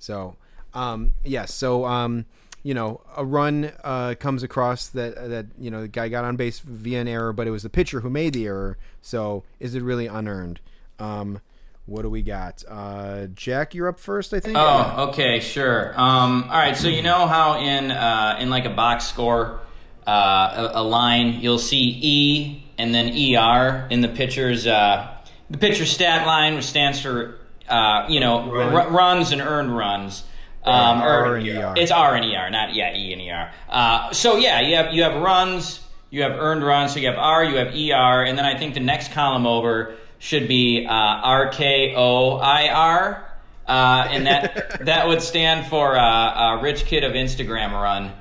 So, 0.00 0.36
um, 0.74 1.12
yes. 1.24 1.54
So, 1.54 1.84
um, 1.86 2.26
you 2.66 2.74
know, 2.74 3.00
a 3.16 3.24
run 3.24 3.70
uh, 3.84 4.16
comes 4.18 4.42
across 4.42 4.88
that 4.88 5.14
that 5.14 5.46
you 5.56 5.70
know 5.70 5.82
the 5.82 5.88
guy 5.88 6.08
got 6.08 6.24
on 6.24 6.34
base 6.34 6.58
via 6.58 7.00
an 7.00 7.06
error, 7.06 7.32
but 7.32 7.46
it 7.46 7.52
was 7.52 7.62
the 7.62 7.70
pitcher 7.70 8.00
who 8.00 8.10
made 8.10 8.32
the 8.32 8.44
error. 8.44 8.76
So, 9.00 9.44
is 9.60 9.76
it 9.76 9.84
really 9.84 10.08
unearned? 10.08 10.58
Um, 10.98 11.40
what 11.84 12.02
do 12.02 12.10
we 12.10 12.22
got? 12.22 12.64
Uh, 12.68 13.26
Jack, 13.26 13.72
you're 13.72 13.86
up 13.86 14.00
first, 14.00 14.34
I 14.34 14.40
think. 14.40 14.56
Oh, 14.58 15.10
okay, 15.10 15.38
sure. 15.38 15.92
Um, 15.96 16.42
all 16.50 16.58
right, 16.58 16.76
so 16.76 16.88
you 16.88 17.02
know 17.02 17.28
how 17.28 17.60
in 17.60 17.92
uh, 17.92 18.38
in 18.40 18.50
like 18.50 18.64
a 18.64 18.70
box 18.70 19.06
score, 19.06 19.60
uh, 20.04 20.70
a, 20.74 20.80
a 20.80 20.82
line 20.82 21.34
you'll 21.34 21.60
see 21.60 22.00
E 22.02 22.64
and 22.78 22.92
then 22.92 23.10
ER 23.36 23.86
in 23.90 24.00
the 24.00 24.08
pitcher's 24.08 24.66
uh, 24.66 25.14
the 25.50 25.58
pitcher 25.58 25.86
stat 25.86 26.26
line, 26.26 26.56
which 26.56 26.64
stands 26.64 27.00
for 27.00 27.38
uh, 27.68 28.06
you 28.08 28.18
know 28.18 28.50
ru- 28.50 28.88
runs 28.88 29.30
and 29.30 29.40
earned 29.40 29.76
runs. 29.76 30.24
Um, 30.66 31.02
or 31.02 31.08
R 31.08 31.36
and 31.36 31.48
ER. 31.48 31.74
It's 31.76 31.92
R 31.92 32.14
and 32.16 32.24
ER, 32.24 32.50
not 32.50 32.74
yeah 32.74 32.94
E 32.94 33.12
and 33.12 33.22
ER. 33.22 33.52
Uh, 33.68 34.12
so 34.12 34.36
yeah, 34.36 34.60
you 34.60 34.76
have 34.76 34.92
you 34.92 35.04
have 35.04 35.20
runs, 35.20 35.80
you 36.10 36.22
have 36.22 36.32
earned 36.32 36.64
runs, 36.64 36.92
so 36.92 36.98
you 36.98 37.06
have 37.06 37.18
R, 37.18 37.44
you 37.44 37.56
have 37.56 37.68
ER, 37.68 38.24
and 38.24 38.36
then 38.36 38.44
I 38.44 38.58
think 38.58 38.74
the 38.74 38.80
next 38.80 39.12
column 39.12 39.46
over 39.46 39.94
should 40.18 40.48
be 40.48 40.86
uh, 40.86 40.90
R 40.90 41.50
K 41.50 41.94
O 41.96 42.36
I 42.36 42.68
R, 42.68 43.24
uh, 43.66 44.08
and 44.10 44.26
that 44.26 44.80
that 44.86 45.06
would 45.06 45.22
stand 45.22 45.66
for 45.68 45.96
uh, 45.96 46.02
uh, 46.02 46.60
Rich 46.62 46.86
Kid 46.86 47.04
of 47.04 47.12
Instagram 47.12 47.72
Run. 47.72 48.12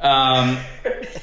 Um, 0.00 0.58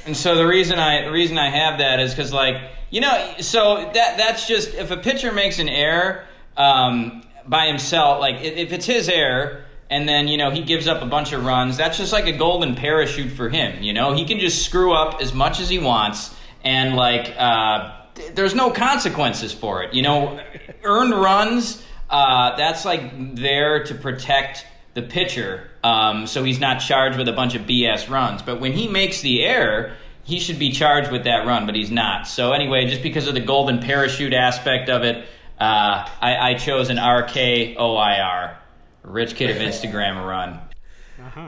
and 0.06 0.16
so 0.16 0.36
the 0.36 0.48
reason 0.48 0.80
I 0.80 1.06
the 1.06 1.12
reason 1.12 1.38
I 1.38 1.50
have 1.50 1.80
that 1.80 2.00
is 2.00 2.12
because 2.12 2.32
like 2.32 2.62
you 2.92 3.02
know 3.02 3.34
so 3.40 3.90
that 3.94 4.18
that's 4.18 4.48
just 4.48 4.74
if 4.76 4.92
a 4.92 4.98
pitcher 4.98 5.32
makes 5.32 5.60
an 5.60 5.68
error 5.68 6.26
um, 6.56 7.24
by 7.48 7.68
himself 7.68 8.20
like 8.20 8.42
if 8.42 8.72
it's 8.72 8.86
his 8.86 9.10
error 9.10 9.66
and 9.90 10.08
then 10.08 10.28
you 10.28 10.38
know 10.38 10.52
he 10.52 10.62
gives 10.62 10.88
up 10.88 11.02
a 11.02 11.06
bunch 11.06 11.34
of 11.34 11.44
runs. 11.44 11.78
That's 11.78 11.98
just 11.98 12.14
like 12.14 12.28
a 12.28 12.38
golden 12.38 12.76
parachute 12.76 13.32
for 13.32 13.50
him 13.50 13.82
you 13.84 13.94
know? 13.94 14.14
He 14.14 14.26
can 14.26 14.40
just 14.40 14.64
screw 14.64 14.94
up 14.94 15.22
as 15.22 15.34
much 15.34 15.60
as 15.60 15.70
he 15.70 15.80
wants 15.80 16.36
and 16.64 16.96
like 16.96 17.34
uh, 17.38 17.92
th- 18.16 18.34
there's 18.36 18.56
no 18.56 18.72
consequences 18.72 19.54
for 19.54 19.84
it 19.84 19.94
you 19.94 20.02
know? 20.02 20.40
Earned 20.84 21.14
runs 21.14 21.84
uh, 22.10 22.56
that's 22.58 22.86
like 22.86 23.36
there 23.36 23.84
to 23.86 23.96
protect 23.96 24.66
the 24.94 25.02
pitcher 25.02 25.70
um, 25.84 26.28
so 26.28 26.44
he's 26.44 26.60
not 26.60 26.80
charged 26.80 27.18
with 27.18 27.28
a 27.28 27.34
bunch 27.34 27.56
of 27.56 27.64
bs 27.64 28.10
runs. 28.10 28.42
But 28.42 28.60
when 28.60 28.74
he 28.74 28.88
makes 28.88 29.22
the 29.22 29.44
error 29.44 29.96
he 30.24 30.40
should 30.40 30.60
be 30.60 30.72
charged 30.72 31.12
with 31.12 31.24
that 31.24 31.48
run 31.48 31.66
but 31.66 31.76
he's 31.76 31.92
not. 31.92 32.28
So 32.28 32.52
anyway 32.52 32.86
just 32.88 33.02
because 33.02 33.28
of 33.28 33.34
the 33.34 33.42
golden 33.42 33.80
parachute 33.80 34.34
aspect 34.34 34.90
of 34.90 35.04
it 35.04 35.26
uh, 35.60 36.08
I, 36.22 36.52
I 36.52 36.54
chose 36.54 36.90
an 36.90 36.98
rkoir 36.98 38.59
rich 39.04 39.36
kid 39.36 39.50
of 39.50 39.58
instagram 39.62 40.26
run 40.26 40.60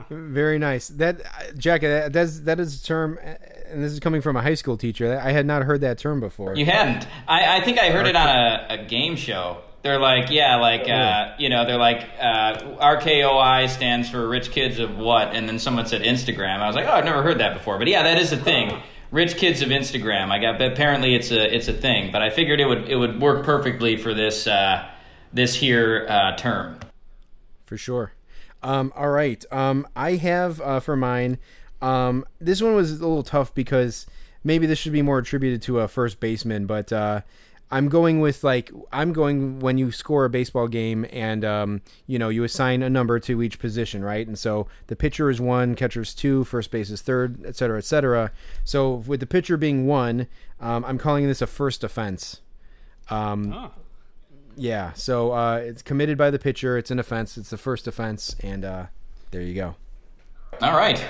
Very 0.09 0.59
nice. 0.59 0.89
That 0.89 1.21
Jack, 1.57 1.81
that 1.81 2.13
that's, 2.13 2.41
that 2.41 2.59
is 2.59 2.81
a 2.81 2.85
term, 2.85 3.19
and 3.21 3.83
this 3.83 3.91
is 3.91 3.99
coming 3.99 4.21
from 4.21 4.35
a 4.35 4.41
high 4.41 4.55
school 4.55 4.77
teacher. 4.77 5.19
I 5.19 5.31
had 5.31 5.45
not 5.45 5.63
heard 5.63 5.81
that 5.81 5.97
term 5.97 6.19
before. 6.19 6.55
You 6.55 6.65
hadn't. 6.65 7.07
I, 7.27 7.57
I 7.57 7.61
think 7.61 7.79
I 7.79 7.89
heard 7.89 8.07
it 8.07 8.15
on 8.15 8.27
a, 8.27 8.67
a 8.69 8.85
game 8.85 9.15
show. 9.15 9.61
They're 9.83 9.99
like, 9.99 10.29
yeah, 10.29 10.57
like, 10.57 10.87
uh, 10.87 11.33
you 11.39 11.49
know, 11.49 11.65
they're 11.65 11.77
like, 11.77 12.07
uh, 12.19 12.61
RKOI 12.79 13.67
stands 13.67 14.09
for 14.11 14.27
Rich 14.27 14.51
Kids 14.51 14.77
of 14.77 14.95
what? 14.95 15.29
And 15.29 15.49
then 15.49 15.57
someone 15.57 15.87
said 15.87 16.03
Instagram. 16.03 16.59
I 16.59 16.67
was 16.67 16.75
like, 16.75 16.85
oh, 16.85 16.91
I've 16.91 17.05
never 17.05 17.23
heard 17.23 17.39
that 17.39 17.55
before. 17.55 17.79
But 17.79 17.87
yeah, 17.87 18.03
that 18.03 18.19
is 18.19 18.31
a 18.31 18.37
thing. 18.37 18.79
Rich 19.09 19.37
Kids 19.37 19.63
of 19.63 19.69
Instagram. 19.69 20.29
I 20.29 20.39
got. 20.39 20.59
But 20.59 20.73
apparently, 20.73 21.15
it's 21.15 21.31
a 21.31 21.53
it's 21.53 21.67
a 21.67 21.73
thing. 21.73 22.11
But 22.11 22.21
I 22.21 22.29
figured 22.29 22.61
it 22.61 22.65
would 22.65 22.89
it 22.89 22.95
would 22.95 23.19
work 23.19 23.43
perfectly 23.43 23.97
for 23.97 24.13
this 24.13 24.45
uh, 24.45 24.87
this 25.33 25.55
here 25.55 26.05
uh, 26.07 26.35
term. 26.37 26.77
For 27.71 27.77
sure. 27.77 28.11
Um, 28.61 28.91
all 28.97 29.11
right. 29.11 29.45
Um, 29.49 29.87
I 29.95 30.15
have 30.17 30.59
uh, 30.59 30.81
for 30.81 30.97
mine. 30.97 31.37
Um, 31.81 32.25
this 32.41 32.61
one 32.61 32.75
was 32.75 32.91
a 32.91 32.95
little 32.95 33.23
tough 33.23 33.55
because 33.55 34.05
maybe 34.43 34.67
this 34.67 34.77
should 34.77 34.91
be 34.91 35.01
more 35.01 35.19
attributed 35.19 35.61
to 35.61 35.79
a 35.79 35.87
first 35.87 36.19
baseman, 36.19 36.65
but 36.65 36.91
uh, 36.91 37.21
I'm 37.71 37.87
going 37.87 38.19
with 38.19 38.43
like 38.43 38.71
I'm 38.91 39.13
going 39.13 39.61
when 39.61 39.77
you 39.77 39.89
score 39.93 40.25
a 40.25 40.29
baseball 40.29 40.67
game 40.67 41.05
and 41.13 41.45
um, 41.45 41.81
you 42.07 42.19
know 42.19 42.27
you 42.27 42.43
assign 42.43 42.83
a 42.83 42.89
number 42.89 43.21
to 43.21 43.41
each 43.41 43.57
position, 43.57 44.03
right? 44.03 44.27
And 44.27 44.37
so 44.37 44.67
the 44.87 44.97
pitcher 44.97 45.29
is 45.29 45.39
one, 45.39 45.75
catcher 45.75 46.01
is 46.01 46.13
two, 46.13 46.43
first 46.43 46.71
base 46.71 46.89
is 46.89 47.01
third, 47.01 47.45
et 47.45 47.55
cetera, 47.55 47.77
et 47.77 47.85
cetera. 47.85 48.33
So 48.65 48.95
with 48.95 49.21
the 49.21 49.27
pitcher 49.27 49.55
being 49.55 49.87
one, 49.87 50.27
um, 50.59 50.83
I'm 50.83 50.97
calling 50.97 51.25
this 51.25 51.41
a 51.41 51.47
first 51.47 51.85
offense. 51.85 52.41
Um, 53.09 53.53
Oh. 53.53 53.71
Yeah, 54.55 54.93
so 54.93 55.31
uh, 55.31 55.55
it's 55.57 55.81
committed 55.81 56.17
by 56.17 56.29
the 56.29 56.39
pitcher. 56.39 56.77
It's 56.77 56.91
an 56.91 56.99
offense. 56.99 57.37
It's 57.37 57.49
the 57.49 57.57
first 57.57 57.87
offense, 57.87 58.35
and 58.41 58.65
uh, 58.65 58.85
there 59.31 59.41
you 59.41 59.53
go. 59.53 59.75
All 60.61 60.75
right. 60.75 61.03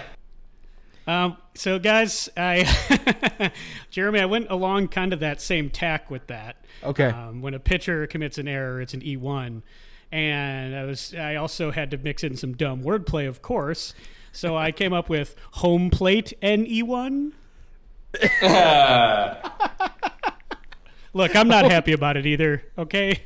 Um, 1.08 1.38
so, 1.56 1.80
guys, 1.80 2.30
I 2.38 3.52
Jeremy, 3.90 4.20
I 4.20 4.26
went 4.26 4.48
along 4.50 4.90
kind 4.90 5.14
of 5.14 5.20
that 5.22 5.42
same 5.42 5.70
tack 5.70 6.12
with 6.12 6.28
that. 6.28 6.64
Okay. 6.84 7.08
Um, 7.08 7.42
when 7.42 7.54
a 7.54 7.60
pitcher 7.60 8.08
commits 8.08 8.38
an 8.38 8.48
error, 8.48 8.82
it's 8.82 8.94
an 8.94 9.04
E 9.04 9.18
one, 9.18 9.64
and 10.12 10.76
I 10.76 10.86
was 10.86 11.14
I 11.16 11.36
also 11.36 11.72
had 11.72 11.92
to 11.92 11.98
mix 11.98 12.24
in 12.24 12.38
some 12.38 12.54
dumb 12.54 12.84
wordplay, 12.84 13.28
of 13.28 13.42
course. 13.42 13.94
So 14.32 14.56
I 14.56 14.72
came 14.72 14.94
up 14.94 15.10
with 15.10 15.36
home 15.52 15.90
plate 15.90 16.34
and 16.42 16.68
E 16.68 16.84
one. 16.84 17.34
Look, 21.14 21.36
I'm 21.36 21.48
not 21.48 21.70
happy 21.70 21.92
about 21.92 22.16
it 22.16 22.26
either. 22.26 22.64
Okay. 22.78 23.24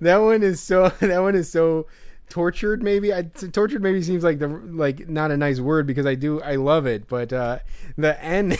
That 0.00 0.16
one 0.18 0.42
is 0.42 0.60
so. 0.60 0.88
That 1.00 1.20
one 1.20 1.34
is 1.34 1.50
so 1.50 1.86
tortured. 2.28 2.82
Maybe 2.82 3.12
I, 3.12 3.22
tortured. 3.22 3.82
Maybe 3.82 4.02
seems 4.02 4.24
like 4.24 4.38
the 4.38 4.48
like 4.48 5.08
not 5.08 5.30
a 5.30 5.36
nice 5.36 5.60
word 5.60 5.86
because 5.86 6.06
I 6.06 6.14
do 6.14 6.40
I 6.40 6.56
love 6.56 6.86
it, 6.86 7.06
but 7.08 7.32
uh, 7.32 7.58
the 7.98 8.22
N. 8.22 8.56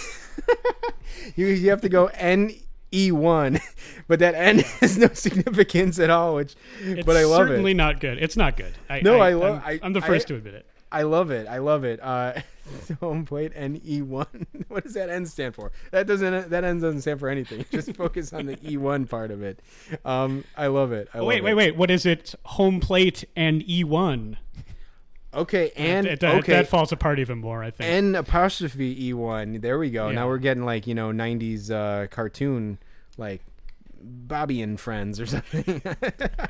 you 1.37 1.47
you 1.47 1.71
have 1.71 1.81
to 1.83 1.89
go 1.89 2.07
N. 2.15 2.53
E 2.97 3.11
one, 3.11 3.59
but 4.07 4.21
that 4.21 4.37
N 4.37 4.59
has 4.81 4.97
no 4.97 5.09
significance 5.09 5.99
at 5.99 6.11
all. 6.11 6.37
Which, 6.37 6.55
It's 6.81 7.05
but 7.05 7.17
I 7.17 7.25
love 7.25 7.49
certainly 7.49 7.73
it. 7.73 7.77
not 7.77 7.99
good. 7.99 8.23
It's 8.23 8.37
not 8.37 8.57
good. 8.57 8.73
I, 8.89 9.01
No, 9.01 9.19
I 9.19 9.31
I'm- 9.31 9.41
love- 9.41 9.63
I'm, 9.65 9.69
I- 9.69 9.81
I'm 9.83 9.93
the 9.95 10.01
I- 10.01 10.07
first 10.07 10.29
to 10.29 10.37
admit 10.37 10.55
it. 10.55 10.67
I 10.93 11.03
love 11.03 11.33
it. 11.33 11.49
I 11.49 11.59
love 11.59 11.83
it. 11.83 11.99
Uh, 12.01 12.35
home 13.01 13.25
plate 13.25 13.53
N 13.55 13.81
E 13.85 14.03
one. 14.03 14.47
What 14.69 14.85
does 14.85 14.95
that 14.95 15.11
N 15.11 15.27
stand 15.27 15.55
for? 15.55 15.71
That 15.93 16.07
doesn't. 16.07 16.51
That 16.51 16.65
N 16.65 16.81
doesn't 16.81 17.03
stand 17.03 17.21
for 17.21 17.29
anything. 17.29 17.65
Just 17.73 17.95
focus 17.97 18.33
on 18.33 18.47
the 18.47 18.59
E 18.69 18.77
one 18.77 19.07
part 19.07 19.31
of 19.31 19.43
it. 19.43 19.61
Um, 20.05 20.45
I 20.57 20.67
love 20.69 20.93
it. 20.93 21.09
I 21.15 21.19
Oh, 21.19 21.25
wait, 21.25 21.37
love 21.37 21.45
wait, 21.45 21.53
it. 21.53 21.55
wait. 21.57 21.77
What 21.77 21.91
is 21.91 22.07
it? 22.07 22.35
Home 22.45 22.81
plate 22.81 23.25
and 23.37 23.63
E 23.69 23.85
one. 23.85 24.39
Okay, 25.33 25.73
and 25.77 26.07
That, 26.07 26.21
that, 26.21 26.35
okay, 26.37 26.53
that 26.53 26.69
falls 26.69 26.93
apart 26.93 27.19
even 27.19 27.39
more. 27.39 27.63
I 27.63 27.71
think. 27.73 27.91
N 27.91 28.15
apostrophe 28.15 29.07
E 29.09 29.13
one. 29.13 29.61
There 29.61 29.79
we 29.79 29.91
go. 29.91 30.09
Yeah. 30.09 30.15
Now 30.15 30.29
we're 30.29 30.39
getting 30.39 30.65
like 30.65 30.87
you 30.87 30.95
know 30.95 31.11
'90s 31.11 31.71
uh, 31.71 32.07
cartoon 32.07 32.79
like 33.19 33.43
Bobby 34.05 34.63
and 34.63 34.79
Friends 34.79 35.21
or 35.21 35.27
something. 35.27 35.83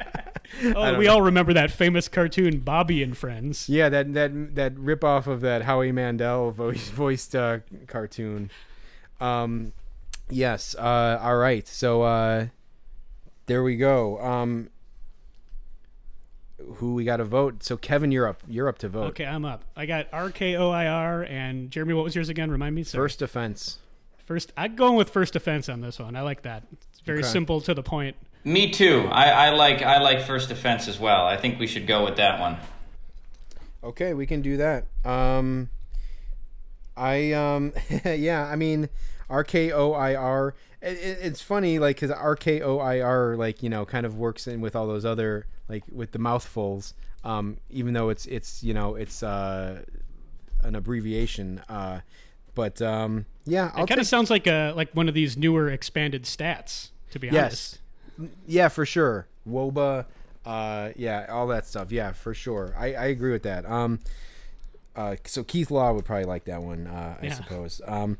oh, 0.76 0.98
we 0.98 1.06
all 1.06 1.22
remember 1.22 1.52
that 1.54 1.70
famous 1.70 2.08
cartoon 2.08 2.60
Bobby 2.60 3.02
and 3.02 3.16
Friends. 3.16 3.68
yeah, 3.68 3.88
that 3.88 4.12
that 4.14 4.54
that 4.54 4.78
rip 4.78 5.04
off 5.04 5.26
of 5.26 5.40
that 5.42 5.62
Howie 5.62 5.92
Mandel 5.92 6.50
voice, 6.50 6.88
voiced 6.90 7.34
uh, 7.34 7.58
cartoon. 7.86 8.50
Um, 9.20 9.72
yes. 10.28 10.74
Uh, 10.78 11.18
all 11.22 11.36
right. 11.36 11.66
So 11.66 12.02
uh, 12.02 12.46
there 13.46 13.62
we 13.62 13.76
go. 13.76 14.18
Um, 14.20 14.70
who 16.76 16.94
we 16.94 17.04
got 17.04 17.18
to 17.18 17.24
vote? 17.24 17.62
So 17.62 17.76
Kevin, 17.76 18.10
you're 18.10 18.26
up. 18.26 18.42
You're 18.48 18.68
up 18.68 18.78
to 18.78 18.88
vote. 18.88 19.08
Okay, 19.10 19.26
I'm 19.26 19.44
up. 19.44 19.64
I 19.76 19.86
got 19.86 20.08
R 20.12 20.30
K 20.30 20.56
O 20.56 20.70
I 20.70 20.86
R 20.86 21.22
and 21.22 21.70
Jeremy. 21.70 21.94
What 21.94 22.04
was 22.04 22.14
yours 22.14 22.28
again? 22.28 22.50
Remind 22.50 22.74
me. 22.74 22.84
Sorry. 22.84 23.02
First 23.04 23.22
offense. 23.22 23.78
first. 24.24 24.52
I'm 24.56 24.76
going 24.76 24.96
with 24.96 25.10
first 25.10 25.36
offense 25.36 25.68
on 25.68 25.80
this 25.80 25.98
one. 25.98 26.16
I 26.16 26.22
like 26.22 26.42
that. 26.42 26.64
It's 27.04 27.06
very 27.06 27.18
Okay. 27.18 27.28
simple 27.28 27.60
to 27.60 27.74
the 27.74 27.82
point. 27.82 28.16
Me 28.44 28.70
too. 28.70 29.06
I, 29.12 29.48
I 29.48 29.50
like 29.50 29.82
I 29.82 30.00
like 30.00 30.22
first 30.22 30.50
offense 30.50 30.88
as 30.88 30.98
well. 30.98 31.26
I 31.26 31.36
think 31.36 31.58
we 31.58 31.66
should 31.66 31.86
go 31.86 32.02
with 32.02 32.16
that 32.16 32.40
one. 32.40 32.56
Okay, 33.82 34.14
we 34.14 34.24
can 34.26 34.40
do 34.40 34.56
that. 34.56 34.86
Um, 35.04 35.68
I 36.96 37.32
um, 37.32 37.72
yeah, 38.06 38.46
I 38.46 38.56
mean, 38.56 38.88
R 39.28 39.44
K 39.44 39.70
O 39.70 39.92
I 39.92 40.14
R. 40.14 40.54
It, 40.80 40.96
it- 40.98 41.18
it's 41.22 41.40
funny, 41.42 41.78
like, 41.78 41.96
because 41.96 42.10
R 42.10 42.36
K 42.36 42.62
O 42.62 42.78
I 42.78 43.00
R, 43.00 43.36
like, 43.36 43.62
you 43.62 43.68
know, 43.68 43.84
kind 43.84 44.06
of 44.06 44.16
works 44.16 44.46
in 44.46 44.62
with 44.62 44.74
all 44.74 44.86
those 44.86 45.04
other, 45.04 45.46
like, 45.68 45.84
with 45.92 46.12
the 46.12 46.18
mouthfuls. 46.18 46.94
Um, 47.22 47.58
even 47.70 47.92
though 47.94 48.08
it's 48.10 48.24
it's 48.26 48.62
you 48.62 48.72
know 48.74 48.94
it's 48.94 49.22
uh 49.22 49.82
an 50.62 50.74
abbreviation. 50.74 51.60
Uh, 51.68 52.00
but 52.54 52.80
um, 52.80 53.26
yeah, 53.44 53.70
I'll 53.74 53.84
It 53.84 53.88
kind 53.88 54.00
of 54.00 54.06
take- 54.06 54.10
sounds 54.10 54.30
like 54.30 54.46
a 54.46 54.72
like 54.74 54.90
one 54.94 55.08
of 55.08 55.14
these 55.14 55.36
newer 55.36 55.68
expanded 55.68 56.24
stats. 56.24 56.90
To 57.14 57.18
be 57.20 57.30
honest. 57.30 57.78
Yes. 58.18 58.28
Yeah, 58.46 58.68
for 58.68 58.84
sure. 58.84 59.26
wOBA, 59.48 60.04
uh, 60.44 60.90
yeah, 60.96 61.26
all 61.30 61.46
that 61.46 61.64
stuff. 61.66 61.90
Yeah, 61.92 62.10
for 62.12 62.34
sure. 62.34 62.74
I, 62.76 62.94
I 62.94 63.04
agree 63.06 63.30
with 63.32 63.44
that. 63.44 63.64
Um, 63.66 64.00
uh, 64.96 65.14
so 65.24 65.42
Keith 65.44 65.70
Law 65.70 65.92
would 65.92 66.04
probably 66.04 66.24
like 66.24 66.44
that 66.46 66.60
one, 66.62 66.86
uh, 66.88 67.16
I 67.22 67.26
Yeah. 67.26 67.34
suppose. 67.34 67.80
Um, 67.86 68.18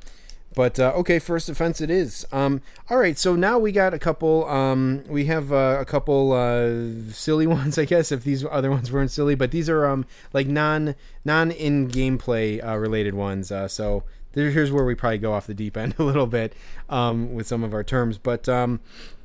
but 0.55 0.79
uh, 0.79 0.93
okay, 0.95 1.19
first 1.19 1.49
offense 1.49 1.81
it 1.81 1.91
is. 1.91 2.25
Um, 2.31 2.61
all 2.89 2.97
right, 2.99 3.19
so 3.19 3.35
now 3.35 3.59
we 3.59 3.73
got 3.73 3.93
a 3.95 3.99
couple. 3.99 4.45
Um, 4.49 5.03
we 5.09 5.25
have 5.25 5.53
uh, 5.53 5.79
a 5.81 5.85
couple 5.85 6.31
uh, 6.33 7.11
silly 7.13 7.47
ones, 7.59 7.77
I 7.79 7.85
guess, 7.85 8.13
if 8.13 8.23
these 8.23 8.45
other 8.45 8.71
ones 8.71 8.93
weren't 8.93 9.11
silly. 9.11 9.35
But 9.35 9.51
these 9.51 9.69
are 9.69 9.85
um, 9.87 10.07
like 10.33 10.47
non 10.47 10.95
non 11.25 11.51
in 11.51 11.89
gameplay 11.89 12.65
uh, 12.65 12.77
related 12.77 13.15
ones. 13.15 13.51
Uh, 13.51 13.67
so 13.67 14.05
here's 14.35 14.73
where 14.73 14.85
we 14.85 14.95
probably 14.95 15.19
go 15.19 15.33
off 15.33 15.47
the 15.47 15.55
deep 15.55 15.77
end 15.77 15.95
a 15.99 16.03
little 16.03 16.27
bit 16.27 16.55
um, 16.89 17.35
with 17.35 17.47
some 17.47 17.65
of 17.65 17.75
our 17.75 17.85
terms. 17.85 18.19
But 18.19 18.49
um, 18.49 18.81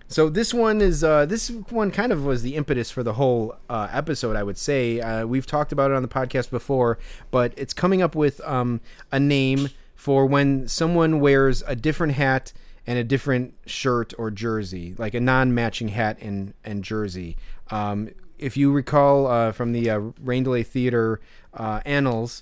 so 0.07 0.27
this 0.27 0.53
one 0.53 0.81
is 0.81 1.03
uh, 1.03 1.27
this 1.27 1.49
one 1.69 1.91
kind 1.91 2.11
of 2.11 2.25
was 2.25 2.41
the 2.41 2.55
impetus 2.55 2.89
for 2.89 3.03
the 3.03 3.13
whole 3.13 3.55
uh, 3.69 3.87
episode. 3.91 4.35
I 4.35 4.41
would 4.43 4.57
say 4.57 4.99
uh, 4.99 5.25
we've 5.27 5.45
talked 5.45 5.71
about 5.71 5.91
it 5.91 5.93
on 5.93 6.01
the 6.01 6.07
podcast 6.07 6.49
before, 6.49 6.97
but 7.29 7.53
it's 7.55 7.73
coming 7.73 8.01
up 8.01 8.15
with 8.15 8.41
um, 8.41 8.81
a 9.11 9.19
name 9.19 9.69
for 9.95 10.25
when 10.25 10.67
someone 10.67 11.19
wears 11.19 11.61
a 11.67 11.75
different 11.75 12.13
hat 12.13 12.53
and 12.87 12.97
a 12.97 13.03
different 13.03 13.53
shirt 13.67 14.13
or 14.17 14.31
jersey, 14.31 14.95
like 14.97 15.13
a 15.13 15.19
non-matching 15.19 15.89
hat 15.89 16.17
and 16.21 16.55
and 16.63 16.83
jersey. 16.83 17.37
Um, 17.69 18.09
if 18.39 18.57
you 18.57 18.71
recall 18.71 19.27
uh, 19.27 19.51
from 19.51 19.73
the 19.73 19.91
uh, 19.91 19.99
Rain 20.23 20.43
Delay 20.43 20.63
Theater 20.63 21.19
uh, 21.53 21.81
annals, 21.85 22.41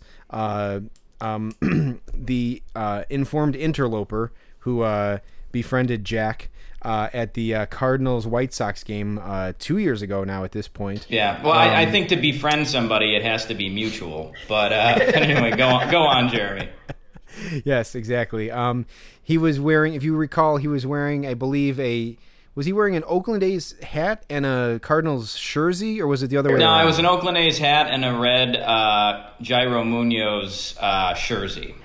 um, 1.21 1.53
the 2.13 2.61
uh, 2.75 3.03
informed 3.09 3.55
interloper 3.55 4.31
who 4.59 4.81
uh, 4.81 5.19
befriended 5.51 6.03
Jack 6.05 6.49
uh, 6.83 7.09
at 7.13 7.33
the 7.33 7.55
uh, 7.55 7.65
Cardinals 7.65 8.27
White 8.27 8.53
Sox 8.53 8.83
game 8.83 9.19
uh, 9.23 9.53
two 9.57 9.77
years 9.77 10.01
ago 10.01 10.23
now. 10.23 10.43
At 10.43 10.51
this 10.51 10.67
point, 10.67 11.05
Yeah, 11.09 11.41
well, 11.43 11.53
I, 11.53 11.67
I 11.67 11.85
Um, 11.85 11.91
think 11.91 12.09
to 12.09 12.15
befriend 12.15 12.67
somebody, 12.67 13.15
it 13.15 13.23
has 13.23 13.45
to 13.47 13.55
be 13.55 13.69
mutual. 13.69 14.33
But 14.47 14.71
uh, 14.73 14.75
anyway, 15.13 15.51
go 15.57 15.67
on, 15.67 15.89
go 15.89 16.01
on, 16.03 16.29
Jeremy. 16.29 16.69
yes, 17.65 17.95
exactly. 17.95 18.51
Um, 18.51 18.85
he 19.21 19.37
was 19.37 19.59
wearing, 19.59 19.93
if 19.95 20.03
you 20.03 20.15
recall, 20.15 20.57
he 20.57 20.67
was 20.67 20.85
wearing, 20.85 21.25
I 21.25 21.33
believe, 21.33 21.79
a 21.79 22.17
was 22.57 22.65
he 22.65 22.73
wearing 22.73 22.95
an 22.95 23.03
Oakland 23.05 23.43
A's 23.43 23.79
hat 23.83 24.25
and 24.31 24.43
a 24.43 24.79
Cardinals 24.81 25.37
jersey, 25.37 26.01
or 26.01 26.07
was 26.07 26.23
it 26.23 26.31
the 26.31 26.37
other 26.37 26.51
way 26.51 26.57
No, 26.57 26.65
around? 26.65 26.81
it 26.81 26.85
was 26.87 26.97
an 26.97 27.05
Oakland 27.05 27.37
A's 27.37 27.59
hat 27.59 27.85
and 27.91 28.03
a 28.03 28.17
red 28.17 28.55
uh, 28.55 29.27
Yairo 29.39 29.85
Munoz 29.85 30.75
uh, 30.79 31.13
jersey. 31.13 31.75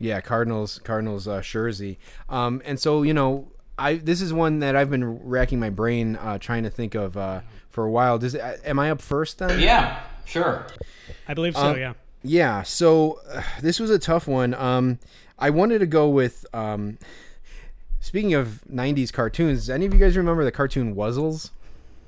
Yeah, 0.00 0.20
Cardinals 0.20 0.80
Cardinals 0.82 1.28
uh, 1.28 1.42
jersey. 1.42 2.00
Um, 2.28 2.60
and 2.64 2.80
so 2.80 3.04
you 3.04 3.14
know, 3.14 3.52
I 3.78 3.94
this 3.94 4.20
is 4.20 4.32
one 4.32 4.58
that 4.58 4.74
I've 4.74 4.90
been 4.90 5.04
racking 5.28 5.60
my 5.60 5.70
brain 5.70 6.16
uh, 6.16 6.38
trying 6.38 6.64
to 6.64 6.70
think 6.70 6.96
of 6.96 7.16
uh, 7.16 7.42
for 7.68 7.84
a 7.84 7.90
while. 7.90 8.18
Does 8.18 8.34
it, 8.34 8.42
am 8.64 8.80
I 8.80 8.90
up 8.90 9.00
first 9.00 9.38
then? 9.38 9.60
Yeah, 9.60 10.00
sure. 10.24 10.66
I 11.28 11.34
believe 11.34 11.54
so. 11.54 11.62
Um, 11.70 11.78
yeah. 11.78 11.92
Yeah. 12.24 12.62
So 12.64 13.20
uh, 13.32 13.42
this 13.62 13.78
was 13.78 13.90
a 13.90 13.98
tough 14.00 14.26
one. 14.26 14.54
Um, 14.54 14.98
I 15.38 15.50
wanted 15.50 15.78
to 15.78 15.86
go 15.86 16.08
with. 16.08 16.44
Speaking 18.00 18.34
of 18.34 18.62
'90s 18.72 19.12
cartoons, 19.12 19.68
any 19.70 19.86
of 19.86 19.92
you 19.94 20.00
guys 20.00 20.16
remember 20.16 20.44
the 20.44 20.50
cartoon 20.52 20.94
Wuzzles? 20.94 21.50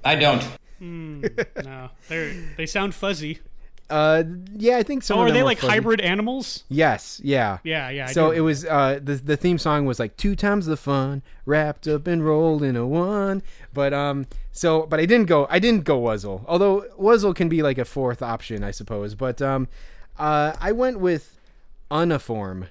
I 0.05 0.17
don't. 0.17 0.43
No, 0.81 1.91
they 2.09 2.43
they 2.57 2.67
sound 2.67 2.95
fuzzy. 2.95 3.39
Uh, 3.91 4.23
yeah, 4.57 4.79
I 4.79 4.83
think 4.83 5.03
so. 5.03 5.17
Oh, 5.17 5.21
are 5.21 5.31
they 5.31 5.43
like 5.43 5.59
fuzzy. 5.59 5.71
hybrid 5.71 6.01
animals? 6.01 6.65
Yes, 6.71 7.21
yeah. 7.23 7.59
Yeah, 7.63 7.91
yeah. 7.91 8.07
I 8.09 8.13
So 8.13 8.31
do. 8.31 8.39
it 8.39 8.41
was 8.41 8.65
uh 8.65 8.99
the 9.03 9.15
the 9.17 9.37
theme 9.37 9.59
song 9.59 9.85
was 9.85 9.99
like 10.01 10.17
two 10.17 10.35
times 10.35 10.65
the 10.67 10.79
fun 10.79 11.23
wrapped 11.45 11.87
up 11.87 12.07
and 12.07 12.25
rolled 12.25 12.63
in 12.63 12.75
a 12.75 12.87
one. 12.87 13.43
But 13.75 13.93
um 13.93 14.27
so 14.51 14.87
but 14.87 14.99
I 14.99 15.05
didn't 15.05 15.27
go 15.27 15.47
I 15.51 15.59
didn't 15.59 15.85
go 15.85 16.01
Wuzzle. 16.01 16.43
Although 16.49 16.87
Wuzzle 16.99 17.35
can 17.35 17.49
be 17.51 17.63
like 17.63 17.77
a 17.77 17.85
fourth 17.85 18.23
option 18.23 18.65
I 18.65 18.71
suppose. 18.71 19.15
But 19.15 19.43
um 19.43 19.69
uh 20.19 20.55
I 20.59 20.73
went 20.73 20.99
with 20.99 21.39
uniform. 21.91 22.69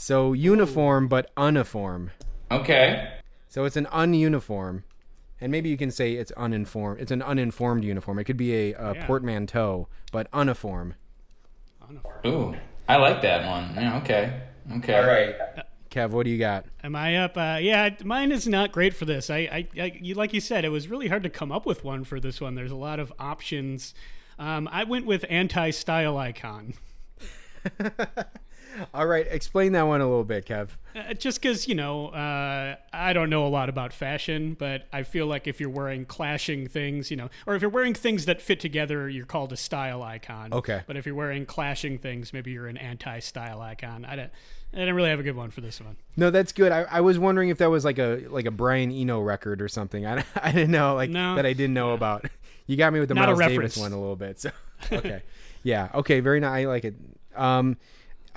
So 0.00 0.32
uniform 0.32 1.08
but 1.08 1.30
uniform. 1.36 2.12
Okay. 2.52 3.14
So 3.48 3.64
it's 3.64 3.76
an 3.76 3.86
ununiform. 3.86 4.84
And 5.40 5.50
maybe 5.50 5.68
you 5.68 5.76
can 5.76 5.90
say 5.90 6.12
it's 6.14 6.30
uninformed. 6.32 7.00
It's 7.00 7.10
an 7.10 7.20
uninformed 7.20 7.82
uniform. 7.82 8.18
It 8.20 8.24
could 8.24 8.36
be 8.36 8.54
a, 8.54 8.74
a 8.74 8.94
Yeah. 8.94 9.06
portmanteau, 9.06 9.88
but 10.12 10.28
uniform. 10.32 10.94
Ooh, 12.24 12.54
I 12.88 12.96
like 12.96 13.22
that 13.22 13.44
one. 13.44 13.74
Yeah, 13.74 13.96
okay. 13.98 14.40
Okay. 14.76 14.94
All 14.94 15.04
right. 15.06 15.34
Kev, 15.90 16.10
what 16.10 16.24
do 16.24 16.30
you 16.30 16.38
got? 16.38 16.66
Am 16.84 16.94
I 16.94 17.16
up? 17.16 17.36
Uh, 17.36 17.58
yeah, 17.60 17.90
mine 18.04 18.30
is 18.30 18.46
not 18.46 18.70
great 18.70 18.94
for 18.94 19.04
this. 19.04 19.30
I, 19.30 19.38
I, 19.38 19.66
I, 19.80 19.98
you, 20.00 20.14
like 20.14 20.32
you 20.32 20.40
said, 20.40 20.64
it 20.64 20.68
was 20.68 20.86
really 20.86 21.08
hard 21.08 21.22
to 21.24 21.30
come 21.30 21.50
up 21.50 21.66
with 21.66 21.82
one 21.82 22.04
for 22.04 22.20
this 22.20 22.40
one. 22.40 22.54
There's 22.54 22.70
a 22.70 22.76
lot 22.76 23.00
of 23.00 23.12
options. 23.18 23.94
Um, 24.38 24.68
I 24.70 24.84
went 24.84 25.06
with 25.06 25.24
anti-style 25.28 26.16
icon, 26.18 26.74
All 28.94 29.06
right, 29.06 29.26
explain 29.28 29.72
that 29.72 29.82
one 29.82 30.00
a 30.00 30.06
little 30.08 30.24
bit, 30.24 30.46
Kev. 30.46 30.68
uh, 30.96 31.14
just 31.14 31.40
because 31.40 31.66
you 31.68 31.74
know 31.74 32.08
uh, 32.08 32.76
I 32.92 33.12
don't 33.12 33.30
know 33.30 33.46
a 33.46 33.48
lot 33.48 33.68
about 33.68 33.92
fashion, 33.92 34.54
but 34.58 34.86
I 34.92 35.02
feel 35.02 35.26
like 35.26 35.46
if 35.46 35.60
you're 35.60 35.70
wearing 35.70 36.04
clashing 36.04 36.66
things, 36.68 37.10
you 37.10 37.16
know, 37.16 37.28
or 37.46 37.54
if 37.54 37.62
you're 37.62 37.70
wearing 37.70 37.94
things 37.94 38.24
that 38.26 38.40
fit 38.42 38.60
together, 38.60 39.08
you're 39.08 39.26
called 39.26 39.52
a 39.52 39.56
style 39.56 40.02
icon. 40.02 40.52
Okay. 40.52 40.82
But 40.86 40.96
if 40.96 41.06
you're 41.06 41.14
wearing 41.14 41.46
clashing 41.46 41.98
things, 41.98 42.32
maybe 42.32 42.50
you're 42.52 42.66
an 42.66 42.76
anti-style 42.76 43.60
icon. 43.60 44.04
I 44.04 44.16
don't, 44.16 44.30
I 44.72 44.76
didn't 44.78 44.94
really 44.94 45.10
have 45.10 45.20
a 45.20 45.22
good 45.22 45.36
one 45.36 45.50
for 45.50 45.60
this 45.60 45.80
one. 45.80 45.96
No, 46.16 46.30
that's 46.30 46.52
good. 46.52 46.72
I, 46.72 46.82
I 46.90 47.00
was 47.00 47.18
wondering 47.18 47.48
if 47.48 47.58
that 47.58 47.70
was 47.70 47.84
like 47.84 47.98
a 47.98 48.26
like 48.28 48.46
a 48.46 48.50
Brian 48.50 48.90
Eno 48.92 49.20
record 49.20 49.62
or 49.62 49.68
something. 49.68 50.06
I, 50.06 50.24
I 50.42 50.52
didn't 50.52 50.70
know 50.70 50.94
like 50.94 51.10
No. 51.10 51.36
that 51.36 51.46
I 51.46 51.52
didn't 51.52 51.74
know 51.74 51.92
about. 51.92 52.26
You 52.66 52.76
got 52.76 52.92
me 52.92 53.00
with 53.00 53.08
the 53.08 53.14
Not 53.14 53.28
Miles 53.28 53.38
Davis 53.38 53.76
one 53.78 53.92
a 53.92 53.98
little 53.98 54.14
bit. 54.16 54.38
So 54.40 54.50
okay, 54.92 55.22
yeah, 55.62 55.88
okay, 55.94 56.20
very 56.20 56.38
nice. 56.40 56.50
I 56.50 56.64
like 56.66 56.84
it. 56.84 56.94
Um, 57.34 57.78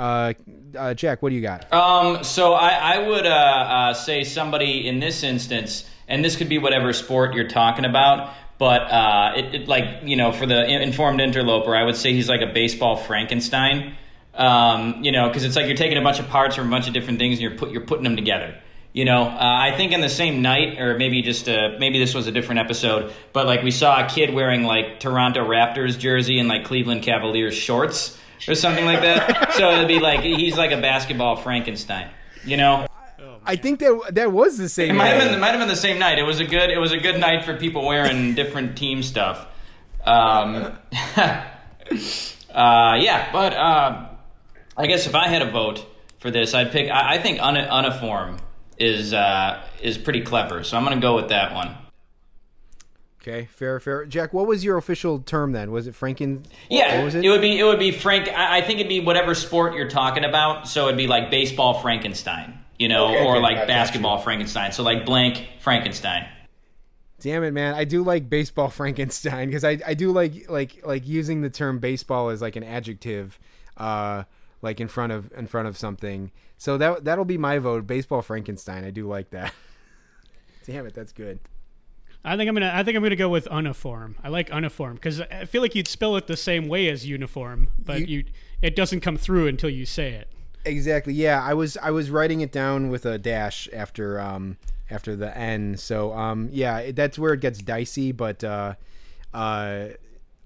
uh, 0.01 0.33
uh, 0.75 0.93
Jack, 0.95 1.21
what 1.21 1.29
do 1.29 1.35
you 1.35 1.41
got? 1.41 1.71
Um, 1.71 2.23
so 2.23 2.53
I, 2.53 2.95
I 2.95 3.07
would 3.07 3.25
uh, 3.25 3.29
uh, 3.29 3.93
say 3.93 4.23
somebody 4.23 4.87
in 4.87 4.99
this 4.99 5.21
instance, 5.21 5.87
and 6.07 6.25
this 6.25 6.35
could 6.35 6.49
be 6.49 6.57
whatever 6.57 6.91
sport 6.91 7.35
you're 7.35 7.47
talking 7.47 7.85
about, 7.85 8.33
but 8.57 8.81
uh, 8.81 9.33
it, 9.35 9.55
it 9.55 9.67
like 9.67 10.01
you 10.03 10.15
know 10.15 10.31
for 10.31 10.47
the 10.47 10.65
informed 10.81 11.21
interloper, 11.21 11.75
I 11.75 11.83
would 11.83 11.95
say 11.95 12.13
he's 12.13 12.27
like 12.27 12.41
a 12.41 12.51
baseball 12.51 12.97
Frankenstein. 12.97 13.95
Um, 14.33 15.03
you 15.03 15.11
know, 15.11 15.27
because 15.27 15.43
it's 15.43 15.57
like 15.57 15.67
you're 15.67 15.75
taking 15.75 15.97
a 15.97 16.01
bunch 16.01 16.19
of 16.19 16.29
parts 16.29 16.55
from 16.55 16.67
a 16.67 16.71
bunch 16.71 16.87
of 16.87 16.93
different 16.93 17.19
things 17.19 17.33
and 17.33 17.41
you're 17.41 17.57
put 17.57 17.69
you're 17.69 17.85
putting 17.85 18.03
them 18.03 18.15
together. 18.15 18.57
You 18.93 19.05
know, 19.05 19.23
uh, 19.23 19.37
I 19.39 19.71
think 19.75 19.91
in 19.91 20.01
the 20.01 20.09
same 20.09 20.41
night, 20.41 20.79
or 20.79 20.97
maybe 20.97 21.21
just 21.21 21.47
uh, 21.47 21.75
maybe 21.79 21.99
this 21.99 22.15
was 22.15 22.27
a 22.27 22.31
different 22.31 22.59
episode, 22.59 23.13
but 23.33 23.45
like 23.45 23.61
we 23.61 23.71
saw 23.71 24.03
a 24.03 24.09
kid 24.09 24.33
wearing 24.33 24.63
like 24.63 24.99
Toronto 24.99 25.47
Raptors 25.47 25.99
jersey 25.99 26.39
and 26.39 26.49
like 26.49 26.65
Cleveland 26.65 27.03
Cavaliers 27.03 27.53
shorts 27.53 28.17
or 28.47 28.55
something 28.55 28.85
like 28.85 29.01
that. 29.01 29.53
so 29.53 29.71
it'd 29.71 29.87
be 29.87 29.99
like 29.99 30.21
he's 30.21 30.57
like 30.57 30.71
a 30.71 30.81
basketball 30.81 31.35
Frankenstein. 31.35 32.09
You 32.43 32.57
know, 32.57 32.87
I 33.45 33.55
think 33.55 33.79
that 33.79 34.11
that 34.13 34.31
was 34.31 34.57
the 34.57 34.69
same. 34.69 34.91
it 34.91 34.93
might 34.93 35.07
have 35.07 35.17
night. 35.19 35.25
been 35.25 35.33
it 35.35 35.39
might 35.39 35.51
have 35.51 35.59
been 35.59 35.67
the 35.67 35.75
same 35.75 35.99
night. 35.99 36.19
It 36.19 36.23
was 36.23 36.39
a 36.39 36.45
good 36.45 36.69
it 36.69 36.77
was 36.77 36.91
a 36.91 36.97
good 36.97 37.19
night 37.19 37.45
for 37.45 37.55
people 37.55 37.85
wearing 37.85 38.33
different 38.35 38.77
team 38.77 39.03
stuff. 39.03 39.47
Um, 40.03 40.77
uh, 41.15 41.43
yeah, 42.49 43.29
but 43.31 43.53
uh, 43.53 44.09
I 44.77 44.87
guess 44.87 45.07
if 45.07 45.15
I 45.15 45.27
had 45.27 45.41
a 45.41 45.51
vote 45.51 45.85
for 46.19 46.31
this, 46.31 46.53
I'd 46.53 46.71
pick. 46.71 46.89
I, 46.89 47.15
I 47.15 47.17
think 47.19 47.41
un, 47.41 47.55
uniform 47.55 48.37
is 48.77 49.13
uh, 49.13 49.63
is 49.81 49.97
pretty 49.97 50.21
clever, 50.21 50.63
so 50.63 50.77
I'm 50.77 50.83
going 50.83 50.97
to 50.97 51.01
go 51.01 51.15
with 51.15 51.29
that 51.29 51.53
one. 51.53 51.75
Okay, 53.21 53.47
fair, 53.51 53.79
fair. 53.79 54.05
Jack, 54.05 54.33
what 54.33 54.47
was 54.47 54.65
your 54.65 54.77
official 54.77 55.19
term 55.19 55.51
then? 55.51 55.71
Was 55.71 55.85
it 55.85 55.93
Franken? 55.93 56.43
Yeah, 56.71 56.97
what 56.97 57.05
was 57.05 57.15
it? 57.15 57.27
would 57.27 57.41
be 57.41 57.59
it 57.59 57.63
would 57.63 57.77
be 57.77 57.91
Frank. 57.91 58.27
I, 58.27 58.57
I 58.57 58.61
think 58.61 58.79
it'd 58.79 58.89
be 58.89 58.99
whatever 58.99 59.35
sport 59.35 59.75
you're 59.75 59.89
talking 59.89 60.25
about. 60.25 60.67
So 60.67 60.87
it'd 60.87 60.97
be 60.97 61.05
like 61.05 61.29
baseball 61.29 61.75
Frankenstein, 61.81 62.57
you 62.79 62.87
know, 62.87 63.09
Okay, 63.09 63.23
or 63.23 63.33
okay, 63.33 63.41
like 63.41 63.57
I 63.57 63.59
got 63.59 63.67
basketball 63.67 64.17
Frankenstein. 64.17 64.71
So 64.71 64.81
like 64.81 65.05
blank 65.05 65.47
Frankenstein. 65.59 66.27
Damn 67.19 67.43
it, 67.43 67.51
man! 67.51 67.75
I 67.75 67.83
do 67.83 68.03
like 68.03 68.27
baseball 68.27 68.69
Frankenstein 68.71 69.49
because 69.49 69.63
I, 69.63 69.77
I 69.85 69.93
do 69.93 70.11
like 70.11 70.49
like 70.49 70.83
like 70.83 71.07
using 71.07 71.41
the 71.41 71.51
term 71.51 71.77
baseball 71.77 72.29
as 72.29 72.41
like 72.41 72.55
an 72.55 72.63
adjective, 72.63 73.37
uh, 73.77 74.23
like 74.63 74.79
in 74.79 74.87
front 74.87 75.11
of 75.13 75.31
in 75.37 75.45
front 75.45 75.67
of 75.67 75.77
something. 75.77 76.31
So 76.57 76.79
that 76.79 77.03
that'll 77.03 77.25
be 77.25 77.37
my 77.37 77.59
vote. 77.59 77.85
Baseball 77.85 78.23
Frankenstein. 78.23 78.83
I 78.83 78.89
do 78.89 79.07
like 79.07 79.29
that. 79.29 79.53
Damn 80.65 80.87
it, 80.87 80.95
that's 80.95 81.11
good. 81.11 81.39
I 82.23 82.37
think 82.37 82.47
I'm 82.47 82.53
gonna. 82.55 82.71
I 82.73 82.83
think 82.83 82.95
I'm 82.95 83.03
gonna 83.03 83.15
go 83.15 83.29
with 83.29 83.47
uniform. 83.51 84.15
I 84.23 84.29
like 84.29 84.49
uniform 84.49 84.95
because 84.95 85.21
I 85.21 85.45
feel 85.45 85.61
like 85.61 85.73
you'd 85.75 85.87
spell 85.87 86.15
it 86.17 86.27
the 86.27 86.37
same 86.37 86.67
way 86.67 86.87
as 86.89 87.05
uniform, 87.07 87.69
but 87.83 88.01
You- 88.01 88.17
you, 88.19 88.25
it 88.61 88.75
doesn't 88.75 88.99
come 89.01 89.17
through 89.17 89.47
until 89.47 89.69
you 89.71 89.85
say 89.87 90.13
it. 90.13 90.27
Exactly. 90.63 91.13
Yeah, 91.13 91.41
I 91.43 91.55
was 91.55 91.77
I 91.77 91.89
was 91.89 92.11
writing 92.11 92.41
it 92.41 92.51
down 92.51 92.89
with 92.89 93.05
a 93.07 93.17
dash 93.17 93.67
after 93.73 94.19
um 94.19 94.57
after 94.91 95.15
the 95.15 95.35
N. 95.35 95.77
So 95.77 96.13
um 96.13 96.49
yeah, 96.51 96.77
it- 96.79 96.95
that's 96.95 97.17
where 97.17 97.33
it 97.33 97.41
gets 97.41 97.59
dicey. 97.59 98.11
But 98.11 98.43
uh, 98.43 98.75
uh, 99.33 99.85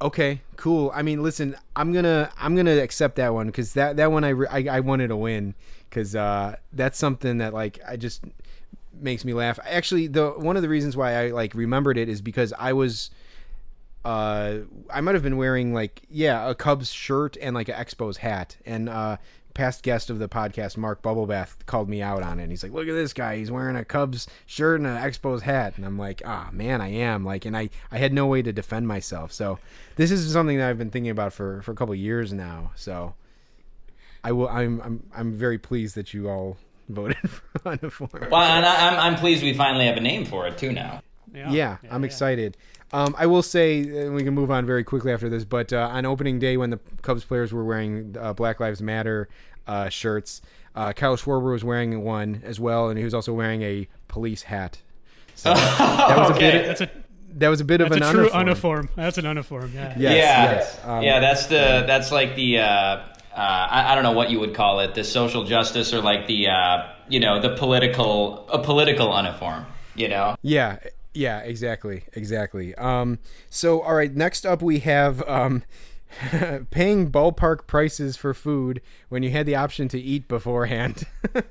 okay, 0.02 0.42
cool. 0.56 0.92
I 0.96 1.02
mean, 1.02 1.22
listen, 1.22 1.58
I'm 1.76 1.92
gonna 1.92 2.32
I'm 2.38 2.56
gonna 2.56 2.78
accept 2.78 3.18
that 3.18 3.34
one 3.34 3.48
because 3.48 3.74
that 3.74 3.98
that 3.98 4.12
one 4.12 4.24
I, 4.24 4.30
re- 4.30 4.48
I 4.50 4.78
I 4.78 4.80
wanted 4.80 5.10
to 5.10 5.18
win 5.18 5.56
because 5.90 6.16
uh 6.16 6.56
that's 6.72 6.98
something 6.98 7.40
that 7.40 7.54
like 7.54 7.80
I 7.86 7.98
just 7.98 8.24
makes 9.02 9.26
me 9.26 9.34
laugh. 9.34 9.60
Actually, 9.66 10.08
the 10.08 10.32
one 10.32 10.56
of 10.56 10.62
the 10.62 10.70
reasons 10.70 10.96
why 10.96 11.14
I 11.14 11.32
like 11.32 11.54
remembered 11.54 11.98
it 11.98 12.10
is 12.10 12.22
because 12.22 12.54
I 12.58 12.74
was 12.74 13.10
uh 14.04 14.60
I 14.94 15.02
might 15.02 15.16
have 15.16 15.24
been 15.24 15.38
wearing 15.38 15.74
like 15.74 16.04
yeah, 16.10 16.50
a 16.50 16.56
Cubs 16.56 16.92
shirt 16.92 17.38
and 17.42 17.56
like 17.56 17.70
an 17.70 17.76
Expos 17.76 18.18
hat 18.18 18.58
and 18.66 18.88
uh 18.90 19.18
past 19.54 19.84
guest 19.84 20.10
of 20.10 20.20
the 20.20 20.28
podcast 20.28 20.76
Mark 20.76 21.02
Bubblebath 21.02 21.66
called 21.66 21.90
me 21.90 22.02
out 22.02 22.22
on 22.22 22.40
it. 22.40 22.44
And 22.44 22.52
he's 22.52 22.62
like, 22.62 22.74
"Look 22.74 22.88
at 22.88 22.94
this 22.94 23.14
guy. 23.14 23.38
He's 23.38 23.50
wearing 23.50 23.76
a 23.76 23.86
Cubs 23.86 24.28
shirt 24.46 24.80
and 24.80 24.88
an 24.88 24.98
Expos 24.98 25.42
hat." 25.42 25.78
And 25.78 25.86
I'm 25.86 25.98
like, 25.98 26.22
"Ah, 26.26 26.50
man, 26.52 26.82
I 26.82 26.90
am." 26.90 27.26
Like 27.26 27.46
and 27.46 27.58
I 27.58 27.70
I 27.92 27.98
had 27.98 28.14
no 28.14 28.28
way 28.28 28.42
to 28.42 28.54
defend 28.54 28.88
myself. 28.88 29.32
So 29.32 29.60
this 29.96 30.12
is 30.12 30.32
something 30.32 30.58
that 30.58 30.70
I've 30.70 30.78
been 30.78 30.92
thinking 30.92 31.12
about 31.12 31.34
for 31.34 31.62
for 31.62 31.72
a 31.72 31.76
couple 31.76 31.96
years 31.96 32.32
now. 32.32 32.72
So 32.76 33.16
I 34.24 34.32
will 34.32 34.50
I'm 34.50 34.82
I'm 34.82 35.04
I'm 35.16 35.34
very 35.34 35.58
pleased 35.58 35.96
that 35.96 36.14
you 36.14 36.30
all 36.30 36.58
voted 36.90 37.18
for 37.30 37.72
uniform. 37.72 38.10
Well, 38.32 38.42
and 38.42 38.66
I, 38.66 38.88
I'm 38.90 39.14
I'm 39.14 39.20
pleased 39.20 39.44
we 39.44 39.54
finally 39.54 39.86
have 39.88 39.98
a 39.98 40.02
name 40.02 40.26
for 40.26 40.48
it 40.48 40.58
too 40.58 40.72
now. 40.72 41.02
Yeah, 41.34 41.78
I'm 41.92 42.04
excited. 42.04 42.56
Um, 42.94 43.14
I 43.18 43.26
will 43.26 43.42
say, 43.44 43.80
and 43.82 44.16
we 44.16 44.24
can 44.24 44.34
move 44.34 44.50
on 44.52 44.66
very 44.66 44.84
quickly 44.86 45.12
after 45.12 45.28
this, 45.28 45.44
but 45.44 45.74
uh, 45.74 45.90
on 45.92 46.06
opening 46.06 46.40
day 46.40 46.56
when 46.56 46.70
the 46.70 46.80
Cubs 47.02 47.26
players 47.26 47.52
were 47.52 47.66
wearing 47.66 48.16
uh, 48.18 48.32
Black 48.34 48.60
Lives 48.62 48.82
Matter 48.82 49.28
uh, 49.68 49.90
shirts, 49.90 50.42
uh, 50.76 50.94
Kyle 50.94 51.18
Schwarber 51.18 51.52
was 51.52 51.64
wearing 51.64 52.04
one 52.04 52.42
as 52.46 52.58
well, 52.60 52.88
and 52.90 52.98
he 52.98 53.04
was 53.04 53.14
also 53.14 53.34
wearing 53.34 53.64
a 53.64 53.88
police 54.08 54.44
hat. 54.44 54.78
So 55.34 55.54
that 55.54 56.18
was 56.18 56.30
a 56.30 56.34
Okay. 56.36 56.52
bit. 56.52 56.68
That's 56.68 56.82
a 56.82 56.90
That 57.34 57.50
was 57.50 57.60
a 57.60 57.66
bit 57.66 57.82
of 57.82 57.92
an 57.92 58.02
a 58.04 58.12
true 58.12 58.20
uniform. 58.22 58.40
uniform. 58.48 58.90
That's 58.96 59.18
an 59.18 59.26
uniform. 59.26 59.72
Yeah. 59.76 59.94
Yes, 59.98 59.98
yeah, 59.98 60.52
yes. 60.54 60.80
Um, 60.86 61.04
yeah. 61.04 61.20
That's 61.20 61.48
the 61.48 61.84
that's 61.86 62.12
like 62.14 62.36
the 62.38 62.60
uh, 63.36 63.68
I, 63.70 63.92
I 63.92 63.96
don't 63.96 64.04
know 64.04 64.14
what 64.14 64.30
you 64.30 64.40
would 64.40 64.56
call 64.56 64.80
it, 64.80 64.96
the 64.96 65.04
social 65.04 65.44
justice 65.44 65.94
or 65.94 66.02
like 66.02 66.28
the 66.28 66.48
uh, 66.48 66.88
you 67.10 67.20
know 67.20 67.42
the 67.42 67.56
political 67.56 68.48
a 68.50 68.60
political 68.60 69.16
uniform. 69.16 69.66
You 69.96 70.10
know, 70.10 70.36
Yeah, 70.42 70.80
yeah, 71.14 71.40
exactly, 71.40 72.04
exactly. 72.14 72.76
Um, 72.76 73.20
so, 73.50 73.82
all 73.82 73.96
right, 73.96 74.14
next 74.14 74.46
up 74.46 74.62
we 74.62 74.80
have 74.80 75.28
um, 75.28 75.64
paying 76.72 77.12
ballpark 77.12 77.68
prices 77.68 78.18
for 78.18 78.34
food 78.34 78.82
when 79.10 79.24
you 79.24 79.32
had 79.32 79.46
the 79.46 79.56
option 79.56 79.88
to 79.90 80.00
eat 80.00 80.28
beforehand. 80.28 81.06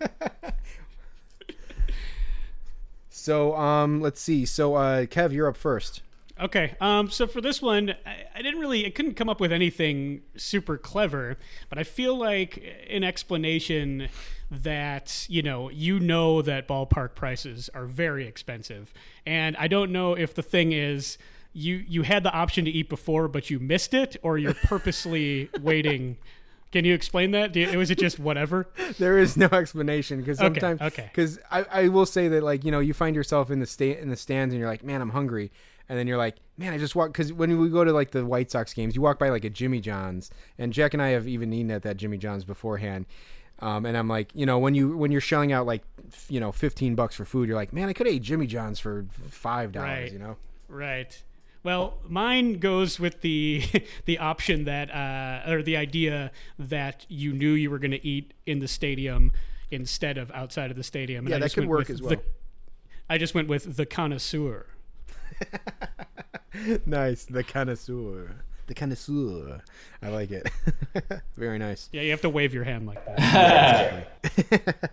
so, 3.08 3.56
um, 3.56 4.00
let's 4.00 4.20
see. 4.20 4.44
So, 4.44 4.74
uh, 4.74 5.04
Kev, 5.06 5.32
you're 5.32 5.48
up 5.48 5.56
first. 5.56 6.02
Okay. 6.40 6.74
Um, 6.80 7.10
so 7.10 7.26
for 7.26 7.40
this 7.40 7.62
one, 7.62 7.94
I, 8.04 8.24
I 8.34 8.42
didn't 8.42 8.58
really, 8.60 8.86
I 8.86 8.90
couldn't 8.90 9.14
come 9.14 9.28
up 9.28 9.40
with 9.40 9.52
anything 9.52 10.22
super 10.36 10.76
clever, 10.76 11.36
but 11.68 11.78
I 11.78 11.84
feel 11.84 12.16
like 12.16 12.62
an 12.90 13.04
explanation 13.04 14.08
that 14.50 15.26
you 15.28 15.42
know 15.42 15.70
you 15.70 15.98
know 15.98 16.42
that 16.42 16.68
ballpark 16.68 17.14
prices 17.14 17.70
are 17.74 17.86
very 17.86 18.26
expensive, 18.26 18.92
and 19.26 19.56
I 19.56 19.68
don't 19.68 19.90
know 19.92 20.14
if 20.14 20.34
the 20.34 20.42
thing 20.42 20.72
is 20.72 21.18
you 21.52 21.84
you 21.88 22.02
had 22.02 22.22
the 22.24 22.32
option 22.32 22.64
to 22.64 22.70
eat 22.70 22.88
before 22.88 23.26
but 23.28 23.48
you 23.48 23.58
missed 23.60 23.94
it, 23.94 24.16
or 24.22 24.36
you're 24.38 24.54
purposely 24.54 25.48
waiting. 25.60 26.16
Can 26.72 26.84
you 26.84 26.92
explain 26.94 27.30
that? 27.30 27.52
Do 27.52 27.60
you, 27.60 27.78
was 27.78 27.92
it 27.92 27.98
just 27.98 28.18
whatever? 28.18 28.66
There 28.98 29.16
is 29.18 29.36
no 29.36 29.46
explanation 29.46 30.18
because 30.18 30.40
Okay, 30.40 30.60
sometimes, 30.60 30.80
okay. 30.92 31.08
because 31.12 31.38
I, 31.48 31.64
I 31.70 31.88
will 31.88 32.06
say 32.06 32.26
that 32.28 32.42
like 32.42 32.64
you 32.64 32.72
know 32.72 32.80
you 32.80 32.92
find 32.92 33.14
yourself 33.14 33.50
in 33.52 33.60
the 33.60 33.66
sta- 33.66 33.98
in 33.98 34.10
the 34.10 34.16
stands 34.16 34.52
and 34.52 34.60
you're 34.60 34.68
like, 34.68 34.82
man, 34.84 35.00
I'm 35.00 35.10
hungry, 35.10 35.52
and 35.88 35.98
then 35.98 36.06
you're 36.06 36.16
like, 36.18 36.36
man, 36.56 36.72
I 36.72 36.78
just 36.78 36.94
walk 36.96 37.08
because 37.08 37.32
when 37.32 37.58
we 37.58 37.68
go 37.68 37.84
to 37.84 37.92
like 37.92 38.10
the 38.12 38.24
White 38.24 38.50
Sox 38.50 38.72
games, 38.72 38.94
you 38.94 39.02
walk 39.02 39.18
by 39.18 39.28
like 39.28 39.44
a 39.44 39.50
Jimmy 39.50 39.80
John's, 39.80 40.30
and 40.58 40.72
Jack 40.72 40.94
and 40.94 41.02
I 41.02 41.08
have 41.10 41.26
even 41.28 41.52
eaten 41.52 41.70
at 41.70 41.82
that 41.82 41.96
Jimmy 41.96 42.18
John's 42.18 42.44
beforehand. 42.44 43.06
Um, 43.60 43.86
and 43.86 43.96
I'm 43.96 44.08
like, 44.08 44.30
you 44.34 44.46
know, 44.46 44.58
when 44.58 44.74
you 44.74 44.96
when 44.96 45.12
you're 45.12 45.20
shelling 45.20 45.52
out 45.52 45.64
like, 45.66 45.82
you 46.28 46.40
know, 46.40 46.50
15 46.52 46.94
bucks 46.96 47.14
for 47.14 47.24
food, 47.24 47.48
you're 47.48 47.56
like, 47.56 47.72
man, 47.72 47.88
I 47.88 47.92
could 47.92 48.06
have 48.06 48.14
ate 48.16 48.22
Jimmy 48.22 48.46
John's 48.46 48.80
for 48.80 49.06
five 49.28 49.72
dollars, 49.72 49.88
Right. 49.88 50.12
you 50.12 50.18
know. 50.18 50.36
Right. 50.68 51.22
Well, 51.62 51.98
mine 52.08 52.58
goes 52.58 52.98
with 53.00 53.20
the 53.20 53.62
the 54.06 54.18
option 54.18 54.64
that 54.64 54.90
uh, 54.94 55.50
or 55.50 55.62
the 55.62 55.76
idea 55.76 56.32
that 56.58 57.06
you 57.08 57.32
knew 57.32 57.52
you 57.52 57.70
were 57.70 57.78
going 57.78 57.92
to 57.92 58.06
eat 58.06 58.34
in 58.44 58.58
the 58.58 58.68
stadium 58.68 59.32
instead 59.70 60.18
of 60.18 60.30
outside 60.32 60.70
of 60.70 60.76
the 60.76 60.82
stadium. 60.82 61.24
And 61.24 61.30
Yeah, 61.30 61.36
I 61.36 61.40
that 61.40 61.54
could 61.54 61.66
work 61.66 61.88
as 61.90 62.02
well. 62.02 62.10
The, 62.10 62.20
I 63.08 63.18
just 63.18 63.34
went 63.34 63.48
with 63.48 63.76
the 63.76 63.86
connoisseur. 63.86 64.66
nice, 66.86 67.24
the 67.24 67.42
connoisseur, 67.42 68.36
the 68.66 68.74
connoisseur. 68.74 69.62
I 70.02 70.08
like 70.08 70.30
it. 70.30 70.48
Very 71.36 71.58
nice. 71.58 71.88
Yeah, 71.92 72.02
you 72.02 72.10
have 72.10 72.20
to 72.22 72.30
wave 72.30 72.54
your 72.54 72.64
hand 72.64 72.86
like 72.86 73.04
that. 73.06 74.10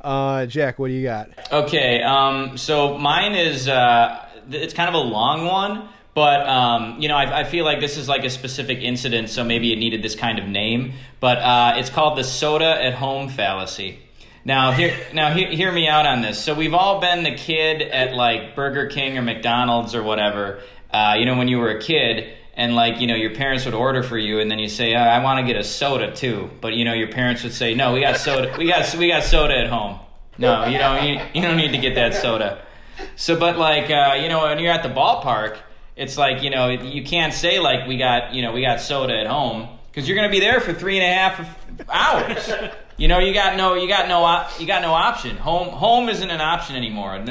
Uh, 0.00 0.46
Jack, 0.46 0.78
what 0.78 0.88
do 0.88 0.94
you 0.94 1.02
got? 1.02 1.30
Okay, 1.52 2.02
um, 2.02 2.56
so 2.56 2.96
mine 2.96 3.34
is 3.34 3.68
uh, 3.68 4.26
it's 4.50 4.72
kind 4.72 4.88
of 4.88 4.94
a 4.94 5.04
long 5.04 5.44
one, 5.44 5.88
but 6.14 6.46
um, 6.48 7.00
you 7.00 7.08
know 7.08 7.16
I, 7.16 7.40
I 7.40 7.44
feel 7.44 7.64
like 7.64 7.80
this 7.80 7.96
is 7.96 8.08
like 8.08 8.24
a 8.24 8.30
specific 8.30 8.78
incident, 8.78 9.28
so 9.28 9.44
maybe 9.44 9.72
it 9.72 9.76
needed 9.76 10.02
this 10.02 10.14
kind 10.14 10.38
of 10.38 10.46
name. 10.46 10.94
But 11.20 11.38
uh, 11.38 11.74
it's 11.76 11.90
called 11.90 12.16
the 12.16 12.24
soda 12.24 12.82
at 12.82 12.94
home 12.94 13.28
fallacy. 13.28 13.98
Now 14.44 14.72
here, 14.72 14.96
now 15.12 15.32
hear, 15.32 15.48
hear 15.48 15.72
me 15.72 15.88
out 15.88 16.06
on 16.06 16.22
this. 16.22 16.42
So 16.42 16.54
we've 16.54 16.74
all 16.74 17.00
been 17.00 17.22
the 17.22 17.34
kid 17.34 17.82
at 17.82 18.14
like 18.14 18.54
Burger 18.54 18.86
King 18.86 19.18
or 19.18 19.22
McDonald's 19.22 19.94
or 19.94 20.02
whatever. 20.02 20.60
Uh, 20.90 21.16
you 21.18 21.26
know 21.26 21.36
when 21.36 21.48
you 21.48 21.58
were 21.58 21.70
a 21.70 21.80
kid. 21.80 22.34
And 22.54 22.74
like 22.74 23.00
you 23.00 23.06
know, 23.06 23.14
your 23.14 23.36
parents 23.36 23.66
would 23.66 23.74
order 23.74 24.02
for 24.02 24.18
you, 24.18 24.40
and 24.40 24.50
then 24.50 24.58
you 24.58 24.68
say, 24.68 24.92
"I 24.92 25.22
want 25.22 25.38
to 25.38 25.46
get 25.46 25.60
a 25.60 25.62
soda 25.62 26.12
too." 26.12 26.50
But 26.60 26.74
you 26.74 26.84
know, 26.84 26.92
your 26.92 27.06
parents 27.06 27.44
would 27.44 27.52
say, 27.52 27.74
"No, 27.74 27.92
we 27.92 28.00
got 28.00 28.16
soda. 28.16 28.52
We 28.58 28.66
got 28.66 28.92
we 28.96 29.06
got 29.06 29.22
soda 29.22 29.56
at 29.56 29.68
home." 29.68 30.00
No, 30.38 30.66
you 30.66 30.76
don't. 30.78 31.04
You, 31.06 31.20
you 31.34 31.42
don't 31.42 31.56
need 31.56 31.70
to 31.70 31.78
get 31.78 31.94
that 31.94 32.14
soda. 32.14 32.60
So, 33.14 33.38
but 33.38 33.58
like 33.58 33.90
uh, 33.90 34.18
you 34.20 34.28
know, 34.28 34.42
when 34.42 34.58
you're 34.58 34.72
at 34.72 34.82
the 34.82 34.88
ballpark, 34.88 35.58
it's 35.94 36.18
like 36.18 36.42
you 36.42 36.50
know 36.50 36.68
you 36.68 37.04
can't 37.04 37.32
say 37.32 37.60
like 37.60 37.86
we 37.86 37.96
got 37.96 38.34
you 38.34 38.42
know 38.42 38.52
we 38.52 38.62
got 38.62 38.80
soda 38.80 39.16
at 39.16 39.28
home 39.28 39.68
because 39.90 40.08
you're 40.08 40.16
gonna 40.16 40.28
be 40.28 40.40
there 40.40 40.60
for 40.60 40.72
three 40.72 40.98
and 40.98 41.04
a 41.04 41.14
half 41.14 41.88
hours. 41.88 42.50
You 42.98 43.06
know, 43.06 43.20
you 43.20 43.32
got 43.32 43.56
no, 43.56 43.74
you 43.74 43.86
got 43.86 44.08
no, 44.08 44.44
you 44.58 44.66
got 44.66 44.82
no 44.82 44.92
option. 44.92 45.36
Home, 45.36 45.68
home 45.68 46.08
isn't 46.08 46.30
an 46.30 46.40
option 46.40 46.74
anymore. 46.74 47.24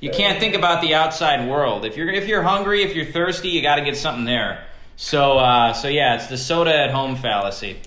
You 0.00 0.10
can't 0.10 0.40
think 0.40 0.56
about 0.56 0.82
the 0.82 0.94
outside 0.94 1.48
world. 1.48 1.84
If 1.84 1.96
you're 1.96 2.10
if 2.10 2.26
you're 2.26 2.42
hungry, 2.42 2.82
if 2.82 2.96
you're 2.96 3.06
thirsty, 3.06 3.50
you 3.50 3.62
got 3.62 3.76
to 3.76 3.84
get 3.84 3.96
something 3.96 4.24
there. 4.24 4.66
So, 4.96 5.38
uh, 5.38 5.72
so 5.72 5.86
yeah, 5.86 6.16
it's 6.16 6.26
the 6.26 6.36
soda 6.36 6.74
at 6.74 6.90
home 6.90 7.14
fallacy. 7.14 7.78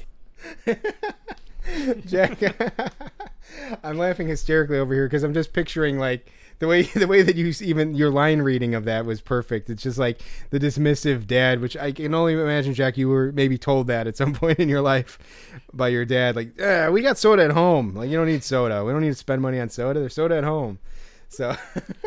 Jack, 2.05 2.41
I'm 3.83 3.97
laughing 3.97 4.29
hysterically 4.29 4.77
over 4.77 4.93
here 4.93 5.05
because 5.05 5.23
I'm 5.23 5.33
just 5.33 5.51
picturing 5.51 5.99
like 5.99 6.31
the 6.59 6.67
way 6.67 6.83
the 6.95 7.07
way 7.07 7.21
that 7.21 7.35
you 7.35 7.53
even 7.61 7.95
your 7.95 8.09
line 8.09 8.41
reading 8.41 8.75
of 8.75 8.85
that 8.85 9.05
was 9.05 9.21
perfect. 9.21 9.69
It's 9.69 9.83
just 9.83 9.97
like 9.97 10.21
the 10.49 10.59
dismissive 10.59 11.27
dad, 11.27 11.61
which 11.61 11.77
I 11.77 11.91
can 11.91 12.13
only 12.13 12.33
imagine, 12.33 12.73
Jack, 12.73 12.97
you 12.97 13.09
were 13.09 13.31
maybe 13.31 13.57
told 13.57 13.87
that 13.87 14.07
at 14.07 14.17
some 14.17 14.33
point 14.35 14.59
in 14.59 14.69
your 14.69 14.81
life 14.81 15.19
by 15.73 15.89
your 15.89 16.05
dad, 16.05 16.35
like, 16.35 16.59
eh, 16.59 16.89
"We 16.89 17.01
got 17.01 17.17
soda 17.17 17.43
at 17.43 17.51
home. 17.51 17.95
Like, 17.95 18.09
you 18.09 18.17
don't 18.17 18.27
need 18.27 18.43
soda. 18.43 18.83
We 18.83 18.91
don't 18.91 19.01
need 19.01 19.09
to 19.09 19.15
spend 19.15 19.41
money 19.41 19.59
on 19.59 19.69
soda. 19.69 19.99
There's 19.99 20.15
soda 20.15 20.37
at 20.37 20.43
home." 20.43 20.79
So 21.29 21.55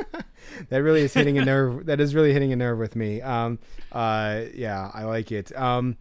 that 0.68 0.78
really 0.78 1.02
is 1.02 1.14
hitting 1.14 1.38
a 1.38 1.44
nerve. 1.44 1.86
That 1.86 2.00
is 2.00 2.14
really 2.14 2.32
hitting 2.32 2.52
a 2.52 2.56
nerve 2.56 2.78
with 2.78 2.96
me. 2.96 3.20
Um, 3.20 3.58
uh, 3.92 4.42
yeah, 4.54 4.90
I 4.94 5.04
like 5.04 5.30
it. 5.30 5.54
Um, 5.56 5.96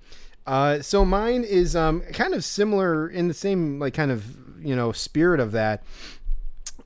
uh, 0.48 0.82
so 0.82 1.06
mine 1.06 1.44
is 1.44 1.76
um, 1.76 2.02
kind 2.14 2.34
of 2.34 2.44
similar 2.44 3.08
in 3.08 3.28
the 3.28 3.34
same 3.34 3.80
like 3.80 3.94
kind 3.94 4.12
of 4.12 4.26
you 4.62 4.76
know 4.76 4.92
spirit 4.92 5.40
of 5.40 5.52
that. 5.52 5.84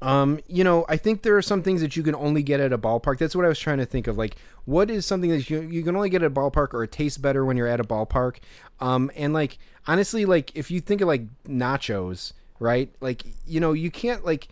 Um, 0.03 0.41
you 0.47 0.65
know, 0.65 0.85
I 0.89 0.97
think 0.97 1.21
there 1.21 1.37
are 1.37 1.41
some 1.41 1.63
things 1.63 1.79
that 1.79 1.95
you 1.95 2.03
can 2.03 2.13
only 2.13 2.43
get 2.43 2.59
at 2.59 2.73
a 2.73 2.77
ballpark. 2.77 3.19
That's 3.19 3.37
what 3.37 3.45
I 3.45 3.47
was 3.47 3.57
trying 3.57 3.77
to 3.77 3.85
think 3.85 4.07
of. 4.07 4.17
Like, 4.17 4.35
what 4.65 4.91
is 4.91 5.05
something 5.05 5.29
that 5.29 5.49
you 5.49 5.61
you 5.61 5.81
can 5.81 5.95
only 5.95 6.09
get 6.09 6.21
at 6.21 6.27
a 6.27 6.33
ballpark, 6.33 6.73
or 6.73 6.83
it 6.83 6.91
tastes 6.91 7.17
better 7.17 7.45
when 7.45 7.55
you're 7.55 7.69
at 7.69 7.79
a 7.79 7.85
ballpark? 7.85 8.39
Um, 8.81 9.09
and 9.15 9.33
like 9.33 9.57
honestly, 9.87 10.25
like 10.25 10.51
if 10.55 10.69
you 10.69 10.81
think 10.81 10.99
of 10.99 11.07
like 11.07 11.21
nachos, 11.45 12.33
right? 12.59 12.93
Like 12.99 13.23
you 13.47 13.61
know, 13.61 13.71
you 13.71 13.89
can't 13.89 14.25
like 14.25 14.49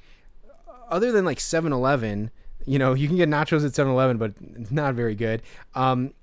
other 0.90 1.12
than 1.12 1.26
like 1.26 1.38
7-Eleven, 1.38 2.32
you 2.66 2.80
know, 2.80 2.94
you 2.94 3.08
can 3.08 3.18
get 3.18 3.28
nachos 3.30 3.66
at 3.66 3.72
7-Eleven, 3.72 4.18
but 4.18 4.34
it's 4.56 4.72
not 4.72 4.94
very 4.94 5.16
good. 5.16 5.42
Um, 5.76 6.14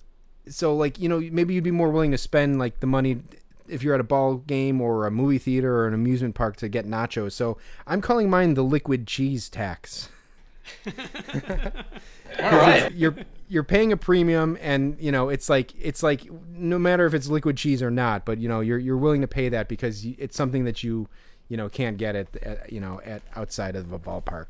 so 0.49 0.75
like 0.75 0.99
you 0.99 1.09
know 1.11 1.21
maybe 1.21 1.53
you'd 1.53 1.65
be 1.65 1.71
more 1.71 1.91
willing 1.91 2.13
to 2.13 2.19
spend 2.19 2.59
like 2.59 2.81
the 2.81 2.87
money 2.87 3.21
if 3.69 3.83
you're 3.83 3.95
at 3.95 4.01
a 4.01 4.05
ball 4.05 4.37
game 4.37 4.81
or 4.81 5.07
a 5.07 5.11
movie 5.11 5.39
theater 5.39 5.77
or 5.77 5.89
an 5.89 5.95
amusement 5.95 6.35
park 6.35 6.57
to 6.57 6.69
get 6.69 6.87
nachos. 6.87 7.33
So 7.33 7.59
I'm 7.87 8.01
calling 8.01 8.31
mine 8.31 8.55
the 8.55 8.63
liquid 8.65 9.07
cheese 9.07 9.49
tax. 9.49 10.09
All 10.87 10.93
right. 12.51 12.93
You're 12.93 13.17
you're 13.49 13.65
paying 13.65 13.93
a 13.93 13.97
premium 13.97 14.59
and 14.61 14.97
you 15.01 15.11
know 15.11 15.31
it's 15.31 15.49
like 15.49 15.73
it's 15.81 16.03
like 16.03 16.29
no 16.51 16.79
matter 16.79 17.07
if 17.07 17.15
it's 17.15 17.29
liquid 17.29 17.57
cheese 17.57 17.83
or 17.83 17.91
not, 17.91 18.25
but 18.25 18.39
you 18.39 18.49
know 18.49 18.61
you're 18.61 18.79
you're 18.79 18.97
willing 18.97 19.21
to 19.23 19.29
pay 19.29 19.49
that 19.49 19.69
because 19.69 20.05
it's 20.05 20.37
something 20.37 20.65
that 20.65 20.83
you 20.83 21.09
you 21.49 21.57
know 21.57 21.69
can't 21.69 21.97
get 21.97 22.15
at, 22.15 22.37
at 22.43 22.73
you 22.73 22.81
know 22.81 23.01
at 23.05 23.23
outside 23.37 23.77
of 23.77 23.93
a 23.93 23.99
ballpark. 23.99 24.47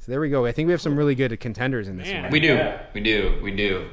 So 0.00 0.12
there 0.12 0.20
we 0.20 0.28
go. 0.28 0.44
I 0.44 0.52
think 0.52 0.66
we 0.66 0.72
have 0.72 0.82
some 0.82 0.96
really 0.96 1.14
good 1.14 1.38
contenders 1.40 1.88
in 1.88 1.96
this 1.96 2.08
Man. 2.08 2.24
one. 2.24 2.32
We 2.32 2.38
do, 2.38 2.72
we 2.92 3.00
do, 3.00 3.40
we 3.42 3.50
do. 3.50 3.88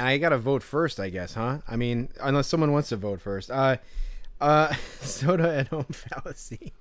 And 0.00 0.08
I 0.08 0.16
gotta 0.16 0.38
vote 0.38 0.62
first, 0.62 0.98
I 0.98 1.10
guess, 1.10 1.34
huh? 1.34 1.58
I 1.68 1.76
mean, 1.76 2.08
unless 2.22 2.46
someone 2.46 2.72
wants 2.72 2.88
to 2.88 2.96
vote 2.96 3.20
first. 3.20 3.50
Uh, 3.50 3.76
uh, 4.40 4.72
soda 5.02 5.58
at 5.58 5.68
home 5.68 5.84
fallacy. 5.92 6.72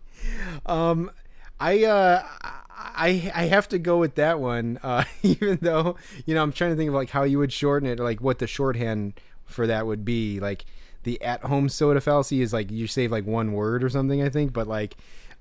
Um, 0.65 1.11
I 1.59 1.83
uh, 1.83 2.23
I 2.39 3.29
I 3.35 3.43
have 3.47 3.67
to 3.69 3.77
go 3.77 3.97
with 3.97 4.15
that 4.15 4.39
one. 4.39 4.79
Uh, 4.81 5.03
even 5.21 5.59
though 5.61 5.97
you 6.25 6.33
know, 6.33 6.41
I'm 6.41 6.53
trying 6.53 6.71
to 6.71 6.77
think 6.77 6.87
of 6.87 6.93
like 6.93 7.09
how 7.09 7.23
you 7.23 7.39
would 7.39 7.51
shorten 7.51 7.89
it, 7.89 7.99
like 7.99 8.21
what 8.21 8.39
the 8.39 8.47
shorthand 8.47 9.19
for 9.43 9.67
that 9.67 9.85
would 9.85 10.05
be. 10.05 10.39
Like 10.39 10.63
the 11.03 11.21
at 11.21 11.41
home 11.41 11.67
soda 11.67 11.99
fallacy 11.99 12.41
is 12.41 12.53
like 12.53 12.71
you 12.71 12.87
save 12.87 13.11
like 13.11 13.25
one 13.25 13.51
word 13.51 13.83
or 13.83 13.89
something, 13.89 14.23
I 14.23 14.29
think. 14.29 14.53
But 14.53 14.69
like, 14.69 14.95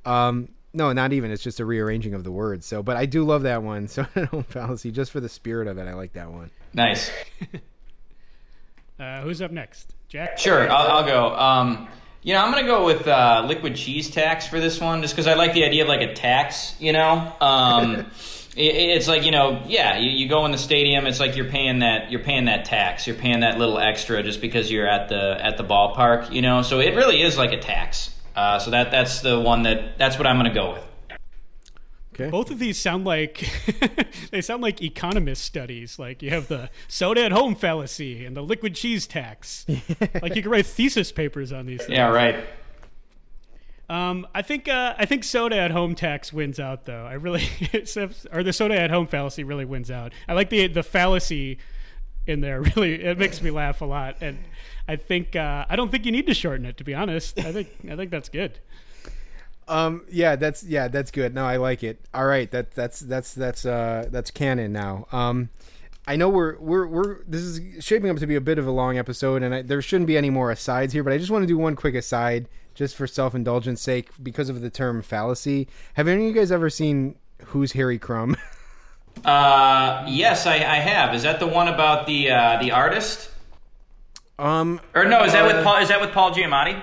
um, 0.05 0.49
no, 0.73 0.93
not 0.93 1.13
even. 1.13 1.31
It's 1.31 1.45
just 1.45 1.61
a 1.61 1.65
rearranging 1.65 2.13
of 2.13 2.25
the 2.25 2.33
words. 2.33 2.67
So, 2.67 2.83
but 2.83 2.97
I 2.97 3.07
do 3.07 3.25
love 3.25 3.43
that 3.43 3.63
one. 3.63 3.87
Soda 3.89 4.11
at 4.17 4.29
home 4.31 4.43
fallacy, 4.43 4.91
just 4.91 5.13
for 5.13 5.21
the 5.21 5.29
spirit 5.29 5.69
of 5.69 5.79
it. 5.79 5.87
I 5.87 5.95
like 5.95 6.15
that 6.15 6.33
one. 6.33 6.51
Nice. 6.75 7.11
Uh, 9.01 9.21
who's 9.21 9.41
up 9.41 9.53
next? 9.53 9.95
Jack? 10.09 10.39
Sure, 10.39 10.69
I'll, 10.69 10.97
I'll 10.97 11.07
go. 11.07 11.33
Um, 11.33 11.87
you 12.25 12.35
know, 12.35 12.43
I'm 12.43 12.51
gonna 12.51 12.67
go 12.67 12.85
with 12.85 13.07
uh, 13.07 13.45
liquid 13.47 13.77
cheese 13.77 14.11
tax 14.11 14.49
for 14.49 14.59
this 14.59 14.81
one, 14.81 15.03
just 15.03 15.15
because 15.15 15.29
I 15.29 15.35
like 15.35 15.55
the 15.55 15.63
idea 15.63 15.83
of 15.83 15.89
like 15.89 16.01
a 16.01 16.15
tax. 16.15 16.75
You 16.81 16.93
know, 16.93 17.33
um, 17.41 18.11
It, 18.59 18.75
it's 18.75 19.07
like 19.07 19.25
you 19.25 19.31
know, 19.31 19.63
yeah, 19.67 19.99
you, 19.99 20.11
you 20.11 20.29
go 20.29 20.45
in 20.45 20.51
the 20.51 20.59
stadium. 20.59 21.07
It's 21.07 21.21
like 21.21 21.37
you're 21.37 21.49
paying 21.49 21.79
that 21.79 22.11
you're 22.11 22.23
paying 22.23 22.47
that 22.47 22.65
tax. 22.65 23.07
You're 23.07 23.17
paying 23.17 23.41
that 23.41 23.57
little 23.57 23.79
extra 23.79 24.21
just 24.25 24.41
because 24.41 24.69
you're 24.69 24.89
at 24.89 25.09
the 25.09 25.39
at 25.41 25.57
the 25.57 25.65
ballpark. 25.65 26.33
You 26.33 26.43
know, 26.43 26.63
so 26.63 26.81
it 26.81 26.97
really 26.97 27.23
is 27.23 27.39
like 27.39 27.53
a 27.53 27.61
tax. 27.61 28.11
Uh, 28.35 28.59
so 28.59 28.73
that 28.73 28.91
that's 28.91 29.21
the 29.21 29.39
one 29.39 29.63
that 29.63 29.97
that's 29.97 30.19
what 30.19 30.27
I'm 30.27 30.37
going 30.37 30.53
to 30.53 30.55
go 30.55 30.73
with. 30.73 30.88
Okay. 32.21 32.31
Both 32.31 32.51
of 32.51 32.59
these 32.59 32.79
sound 32.79 33.05
like 33.05 33.49
they 34.33 34.41
sound 34.41 34.61
like 34.61 34.83
economist 34.83 35.45
studies. 35.45 35.99
Like 35.99 36.21
you 36.21 36.31
have 36.31 36.49
the 36.49 36.69
soda 36.89 37.25
at 37.25 37.33
home 37.33 37.55
fallacy 37.55 38.25
and 38.25 38.37
the 38.37 38.43
liquid 38.43 38.75
cheese 38.75 39.07
tax. 39.07 39.65
like 40.21 40.35
you 40.35 40.43
could 40.43 40.51
write 40.51 40.67
thesis 40.67 41.13
papers 41.13 41.53
on 41.53 41.67
these 41.67 41.79
things. 41.79 41.91
Yeah, 41.91 42.09
right. 42.09 42.45
Um, 43.89 44.27
I 44.35 44.43
think 44.43 44.69
uh, 44.69 44.95
I 44.99 45.07
think 45.07 45.23
soda 45.23 45.57
at 45.57 45.71
home 45.71 45.95
tax 45.95 46.33
wins 46.33 46.59
out 46.59 46.87
though. 46.87 47.07
I 47.07 47.15
really 47.15 47.49
or 48.33 48.43
the 48.43 48.53
soda 48.53 48.79
at 48.79 48.91
home 48.91 49.07
fallacy 49.07 49.45
really 49.45 49.65
wins 49.65 49.91
out. 49.91 50.13
I 50.27 50.35
like 50.35 50.51
the 50.51 50.67
the 50.67 50.83
fallacy 50.83 51.59
in 52.27 52.41
there. 52.41 52.61
Really, 52.63 53.03
it 53.03 53.17
makes 53.17 53.41
me 53.41 53.53
laugh 53.53 53.81
a 53.81 53.85
lot, 53.85 54.17
and 54.21 54.39
I 54.89 54.97
think 54.97 55.37
uh, 55.37 55.67
I 55.69 55.77
don't 55.77 55.91
think 55.91 56.05
you 56.05 56.13
need 56.13 56.27
to 56.27 56.35
shorten 56.35 56.67
it. 56.67 56.77
To 56.79 56.85
be 56.85 56.95
honest, 56.95 57.39
I 57.39 57.53
think 57.53 57.69
I 57.89 57.95
think 57.95 58.11
that's 58.11 58.29
good. 58.29 58.59
Um. 59.69 60.05
Yeah. 60.11 60.37
That's 60.37 60.65
yeah. 60.65 60.89
That's 60.89 61.11
good. 61.11 61.35
No, 61.35 61.45
I 61.45 61.57
like 61.57 61.83
it. 61.85 62.01
All 62.15 62.27
right. 62.27 62.51
That 62.51 62.73
that's 62.73 63.01
that's 63.01 63.35
that's 63.35 63.65
uh 63.67 64.07
that's 64.11 64.31
canon 64.31 64.73
now. 64.73 65.07
Um. 65.13 65.51
I 66.07 66.17
know 66.17 66.31
we're 66.31 66.57
we're 66.59 66.87
we're 66.87 67.23
this 67.25 67.43
is 67.43 67.85
shaping 67.85 68.09
up 68.09 68.17
to 68.17 68.27
be 68.27 68.35
a 68.35 68.41
bit 68.41 68.59
of 68.59 68.67
a 68.67 68.71
long 68.71 68.97
episode, 68.97 69.43
and 69.43 69.55
I, 69.55 69.61
there 69.63 69.83
shouldn't 69.83 70.07
be 70.07 70.17
any 70.17 70.31
more 70.31 70.51
asides 70.51 70.95
here. 70.95 71.05
But 71.05 71.13
I 71.13 71.19
just 71.19 71.31
want 71.31 71.43
to 71.43 71.47
do 71.47 71.59
one 71.59 71.77
quick 71.77 71.95
aside, 71.95 72.49
just 72.75 72.97
for 72.97 73.07
self 73.07 73.35
indulgence 73.35 73.83
sake, 73.83 74.09
because 74.23 74.49
of 74.49 74.63
the 74.63 74.71
term 74.71 75.03
fallacy. 75.03 75.69
Have 75.95 76.09
any 76.09 76.23
of 76.23 76.29
you 76.29 76.41
guys 76.41 76.51
ever 76.51 76.71
seen 76.71 77.17
Who's 77.49 77.73
Harry 77.73 77.99
Crumb? 77.99 78.37
Uh, 79.25 80.05
yes, 80.09 80.47
I, 80.47 80.55
I 80.57 80.77
have. 80.77 81.13
Is 81.13 81.25
that 81.25 81.41
the 81.41 81.47
one 81.47 81.67
about 81.67 82.07
the 82.07 82.31
uh, 82.31 82.63
the 82.63 82.71
artist? 82.71 83.31
um. 84.39 84.81
Or 84.95 85.05
no, 85.05 85.25
is 85.25 85.33
that 85.33 85.45
Uh, 85.45 85.55
with 85.57 85.65
Paul? 85.65 85.79
Is 85.83 85.89
that 85.89 86.01
with 86.01 86.13
Paul 86.13 86.33
Giamatti? 86.33 86.81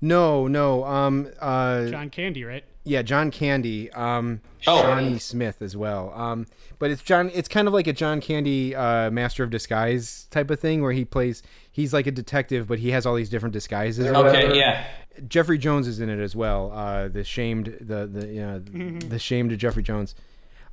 No, 0.00 0.46
no. 0.46 0.84
Um. 0.84 1.28
Uh. 1.40 1.86
John 1.86 2.10
Candy, 2.10 2.44
right? 2.44 2.64
Yeah, 2.84 3.02
John 3.02 3.30
Candy. 3.30 3.90
Um. 3.92 4.40
Oh. 4.66 4.82
Shawnee 4.82 5.18
Smith 5.18 5.62
as 5.62 5.76
well. 5.76 6.12
Um. 6.14 6.46
But 6.78 6.90
it's 6.90 7.02
John. 7.02 7.30
It's 7.32 7.48
kind 7.48 7.66
of 7.68 7.74
like 7.74 7.86
a 7.86 7.92
John 7.92 8.20
Candy, 8.20 8.74
uh, 8.74 9.10
Master 9.10 9.42
of 9.44 9.50
Disguise 9.50 10.26
type 10.30 10.50
of 10.50 10.60
thing, 10.60 10.82
where 10.82 10.92
he 10.92 11.04
plays. 11.04 11.42
He's 11.70 11.92
like 11.92 12.06
a 12.06 12.10
detective, 12.10 12.66
but 12.68 12.78
he 12.78 12.90
has 12.90 13.06
all 13.06 13.14
these 13.14 13.30
different 13.30 13.52
disguises. 13.52 14.06
or 14.06 14.12
whatever. 14.12 14.36
Okay, 14.36 14.58
yeah. 14.58 14.84
Jeffrey 15.28 15.58
Jones 15.58 15.86
is 15.86 16.00
in 16.00 16.10
it 16.10 16.18
as 16.18 16.34
well. 16.34 16.72
Uh, 16.72 17.08
the 17.08 17.24
shamed, 17.24 17.76
the 17.80 18.06
the 18.06 18.26
you 18.26 18.40
know, 18.40 18.58
the 18.58 19.18
shamed 19.18 19.56
Jeffrey 19.58 19.82
Jones. 19.82 20.14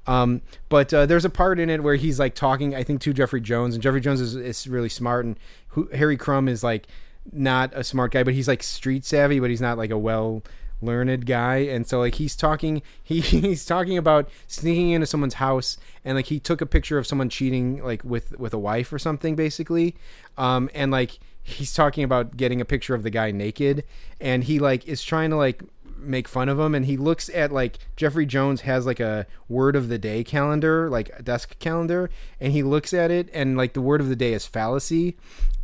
Um, 0.08 0.42
but 0.68 0.92
uh, 0.94 1.06
there's 1.06 1.26
a 1.26 1.30
part 1.30 1.60
in 1.60 1.70
it 1.70 1.84
where 1.84 1.96
he's 1.96 2.20
like 2.20 2.34
talking, 2.34 2.74
I 2.76 2.84
think, 2.84 3.02
to 3.02 3.14
Jeffrey 3.14 3.40
Jones, 3.42 3.76
and 3.76 3.84
Jeffrey 3.84 4.02
Jones 4.02 4.20
is, 4.20 4.36
is 4.36 4.68
really 4.68 4.90
smart, 4.90 5.26
and 5.26 5.38
who, 5.70 5.88
Harry 5.94 6.18
Crumb 6.18 6.48
is 6.48 6.64
like 6.64 6.88
not 7.32 7.72
a 7.74 7.84
smart 7.84 8.12
guy, 8.12 8.24
but 8.24 8.34
he's 8.34 8.48
like 8.48 8.64
street 8.64 9.06
savvy, 9.06 9.40
but 9.40 9.50
he's 9.50 9.62
not 9.62 9.78
like 9.78 9.92
a 9.92 9.98
well 9.98 10.44
learned 10.82 11.26
guy, 11.26 11.58
and 11.58 11.86
so 11.86 12.00
like 12.00 12.16
he's 12.16 12.36
talking, 12.36 12.82
he 13.04 13.22
he's 13.22 13.66
talking 13.66 13.98
about 13.98 14.30
sneaking 14.48 14.92
into 14.92 15.08
someone's 15.08 15.36
house, 15.36 15.78
and 16.04 16.16
like 16.16 16.28
he 16.28 16.40
took 16.40 16.62
a 16.62 16.66
picture 16.66 16.98
of 16.98 17.08
someone 17.08 17.30
cheating 17.30 17.84
like 17.84 18.04
with 18.04 18.38
with 18.40 18.54
a 18.54 18.60
wife 18.60 18.92
or 18.92 19.00
something, 19.00 19.36
basically, 19.36 19.96
um, 20.38 20.70
and 20.74 20.92
like 20.92 21.20
he's 21.44 21.74
talking 21.74 22.04
about 22.04 22.38
getting 22.38 22.62
a 22.62 22.66
picture 22.66 22.94
of 22.96 23.04
the 23.04 23.10
guy 23.10 23.32
naked, 23.32 23.84
and 24.20 24.44
he 24.44 24.60
like 24.60 24.88
is 24.88 25.04
trying 25.04 25.30
to 25.30 25.36
like 25.36 25.64
make 26.02 26.28
fun 26.28 26.50
of 26.50 26.60
him. 26.60 26.76
And 26.76 26.86
he 26.86 26.98
looks 26.98 27.30
at 27.30 27.52
like 27.52 27.78
Jeffrey 27.96 28.26
Jones 28.26 28.62
has 28.62 28.86
like 28.86 29.00
a 29.00 29.28
word 29.48 29.76
of 29.76 29.88
the 29.88 29.98
day 29.98 30.24
calendar 30.24 30.90
like 30.90 31.12
a 31.18 31.22
desk 31.22 31.58
calendar. 31.60 32.10
And 32.40 32.54
he 32.54 32.64
looks 32.64 32.94
at 32.94 33.12
it 33.12 33.30
and 33.34 33.58
like 33.58 33.74
the 33.74 33.82
word 33.82 34.02
of 34.02 34.10
the 34.10 34.16
day 34.16 34.34
is 34.34 34.46
fallacy. 34.46 35.16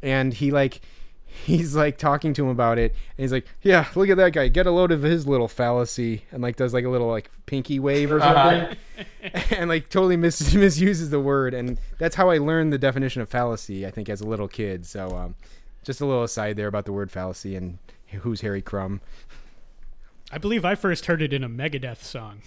And 0.02 0.34
he 0.34 0.52
like 0.52 0.82
he's 1.46 1.76
like 1.76 1.98
talking 1.98 2.34
to 2.34 2.44
him 2.44 2.50
about 2.50 2.78
it 2.78 2.92
and 2.92 3.24
he's 3.24 3.32
like 3.32 3.46
yeah 3.62 3.88
look 3.96 4.10
at 4.10 4.18
that 4.18 4.34
guy. 4.34 4.48
Get 4.48 4.66
a 4.66 4.72
load 4.72 4.92
of 4.92 5.04
his 5.04 5.28
little 5.28 5.48
fallacy 5.48 6.24
and 6.32 6.42
like 6.42 6.56
does 6.56 6.74
like 6.74 6.86
a 6.86 6.90
little 6.90 7.08
like 7.08 7.30
pinky 7.46 7.80
wave 7.80 8.12
or 8.12 8.20
something. 8.20 8.78
And 9.52 9.70
like 9.70 9.90
totally 9.90 10.16
mis- 10.18 10.54
misuses 10.56 11.10
the 11.10 11.20
word 11.20 11.54
and 11.54 11.80
that's 11.98 12.16
how 12.16 12.30
I 12.30 12.38
learned 12.38 12.72
the 12.72 12.78
definition 12.78 13.22
of 13.22 13.30
fallacy 13.30 13.86
I 13.86 13.92
think 13.92 14.10
as 14.10 14.22
a 14.22 14.28
little 14.28 14.48
kid. 14.48 14.86
So 14.86 15.16
um 15.16 15.36
just 15.84 16.02
a 16.02 16.06
little 16.06 16.24
aside 16.24 16.56
there 16.56 16.68
about 16.68 16.86
the 16.86 16.94
word 16.94 17.12
fallacy 17.12 17.56
and 17.56 17.78
who's 18.22 18.42
Harry 18.42 18.62
Crumb. 18.62 19.02
I 20.32 20.38
believe 20.38 20.66
I 20.66 20.76
first 20.76 21.06
heard 21.06 21.22
it 21.22 21.32
in 21.32 21.44
a 21.44 21.50
Megadeth 21.50 22.04
song. 22.04 22.42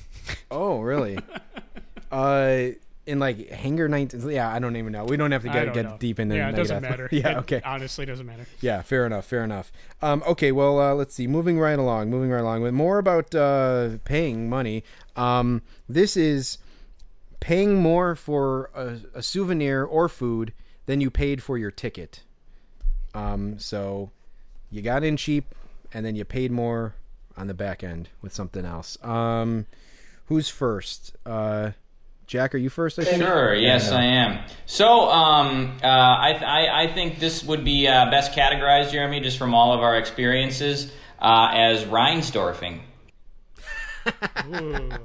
Oh, 0.51 0.81
really? 0.81 1.19
uh, 2.13 2.69
in 3.07 3.19
like 3.19 3.49
Hangar 3.51 3.89
19. 3.89 4.29
Yeah, 4.31 4.53
I 4.53 4.59
don't 4.59 4.77
even 4.77 4.93
know. 4.93 5.05
We 5.05 5.17
don't 5.17 5.33
have 5.33 5.43
to 5.43 5.49
get 5.49 5.73
get 5.73 5.85
know. 5.85 5.97
deep 5.99 6.21
into. 6.21 6.37
Yeah, 6.37 6.51
it 6.51 6.57
doesn't 6.57 6.83
matter. 6.83 7.09
yeah, 7.13 7.33
It 7.33 7.37
okay. 7.39 7.61
Honestly, 7.65 8.07
doesn't 8.07 8.27
matter. 8.27 8.47
Yeah, 8.61 8.83
fair 8.83 9.07
enough. 9.07 9.27
Fair 9.27 9.43
enough. 9.45 9.73
Um, 10.03 10.23
okay, 10.27 10.53
well, 10.53 10.81
uh, 10.81 10.95
let's 10.95 11.15
see. 11.15 11.27
Moving 11.27 11.59
right 11.59 11.79
along. 11.79 12.11
Moving 12.11 12.31
right 12.31 12.41
along 12.41 12.63
with 12.63 12.75
more 12.75 12.99
about 12.99 13.35
uh, 13.35 13.99
paying 14.05 14.49
money. 14.49 14.85
Um, 15.17 15.63
this 15.89 16.17
is 16.17 16.59
paying 17.41 17.77
more 17.77 18.15
for 18.15 18.71
a, 18.75 18.99
a 19.19 19.23
souvenir 19.23 19.83
or 19.85 20.09
food 20.09 20.53
than 20.87 21.01
you 21.01 21.11
paid 21.11 21.43
for 21.43 21.57
your 21.57 21.71
ticket. 21.71 22.23
Um, 23.15 23.59
so 23.59 24.11
you 24.71 24.83
got 24.83 25.03
in 25.03 25.17
cheap, 25.17 25.55
and 25.93 26.05
then 26.05 26.15
you 26.17 26.25
paid 26.25 26.53
more 26.53 26.95
on 27.37 27.47
the 27.47 27.55
back 27.55 27.83
end 27.83 28.11
with 28.23 28.35
something 28.35 28.65
else. 28.65 29.03
Um, 29.03 29.67
who's 30.27 30.49
first? 30.49 31.17
Uh, 31.25 31.71
Jack, 32.31 32.55
are 32.55 32.59
you 32.59 32.71
first? 32.71 32.97
I 32.97 33.03
think. 33.03 33.21
Sure. 33.21 33.53
Yes, 33.57 33.91
I 33.91 34.05
am. 34.05 34.39
So, 34.65 35.11
um, 35.11 35.77
uh, 35.83 35.87
I, 35.89 36.35
I, 36.35 36.83
I 36.83 36.87
think 36.87 37.19
this 37.19 37.43
would 37.43 37.65
be 37.65 37.89
uh, 37.89 38.09
best 38.09 38.31
categorized, 38.35 38.93
Jeremy, 38.93 39.19
just 39.19 39.37
from 39.37 39.53
all 39.53 39.73
of 39.73 39.81
our 39.81 39.97
experiences, 39.97 40.93
uh, 41.19 41.51
as 41.53 41.83
Reinsdorfing. 41.87 42.83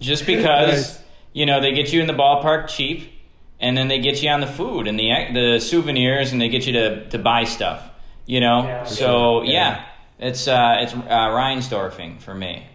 Just 0.00 0.26
because 0.26 1.00
you 1.32 1.46
know 1.46 1.60
they 1.60 1.72
get 1.72 1.92
you 1.92 2.02
in 2.02 2.06
the 2.06 2.12
ballpark 2.12 2.68
cheap, 2.68 3.12
and 3.58 3.76
then 3.76 3.88
they 3.88 3.98
get 4.00 4.22
you 4.22 4.28
on 4.28 4.40
the 4.40 4.46
food 4.46 4.86
and 4.86 4.98
the 4.98 5.10
the 5.32 5.58
souvenirs, 5.60 6.32
and 6.32 6.40
they 6.40 6.50
get 6.50 6.66
you 6.66 6.74
to, 6.74 7.08
to 7.08 7.18
buy 7.18 7.44
stuff. 7.44 7.82
You 8.26 8.40
know, 8.40 8.84
so 8.86 9.40
sure. 9.40 9.44
yeah, 9.44 9.86
it's 10.18 10.46
uh, 10.46 10.76
it's 10.80 10.92
uh, 10.92 10.98
Reinsdorfing 10.98 12.20
for 12.20 12.34
me. 12.34 12.66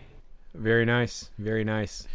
Very 0.55 0.83
nice. 0.83 1.29
Very 1.37 1.63
nice. 1.63 2.07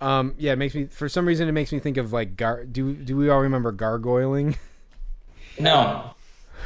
Um, 0.00 0.34
yeah, 0.38 0.52
it 0.52 0.56
makes 0.56 0.74
me 0.74 0.86
for 0.86 1.08
some 1.08 1.26
reason 1.26 1.48
it 1.48 1.52
makes 1.52 1.72
me 1.72 1.78
think 1.78 1.96
of 1.96 2.12
like 2.12 2.36
gar. 2.36 2.64
Do 2.64 2.94
do 2.94 3.16
we 3.16 3.28
all 3.28 3.40
remember 3.40 3.72
gargoyling? 3.72 4.56
No, 5.56 6.14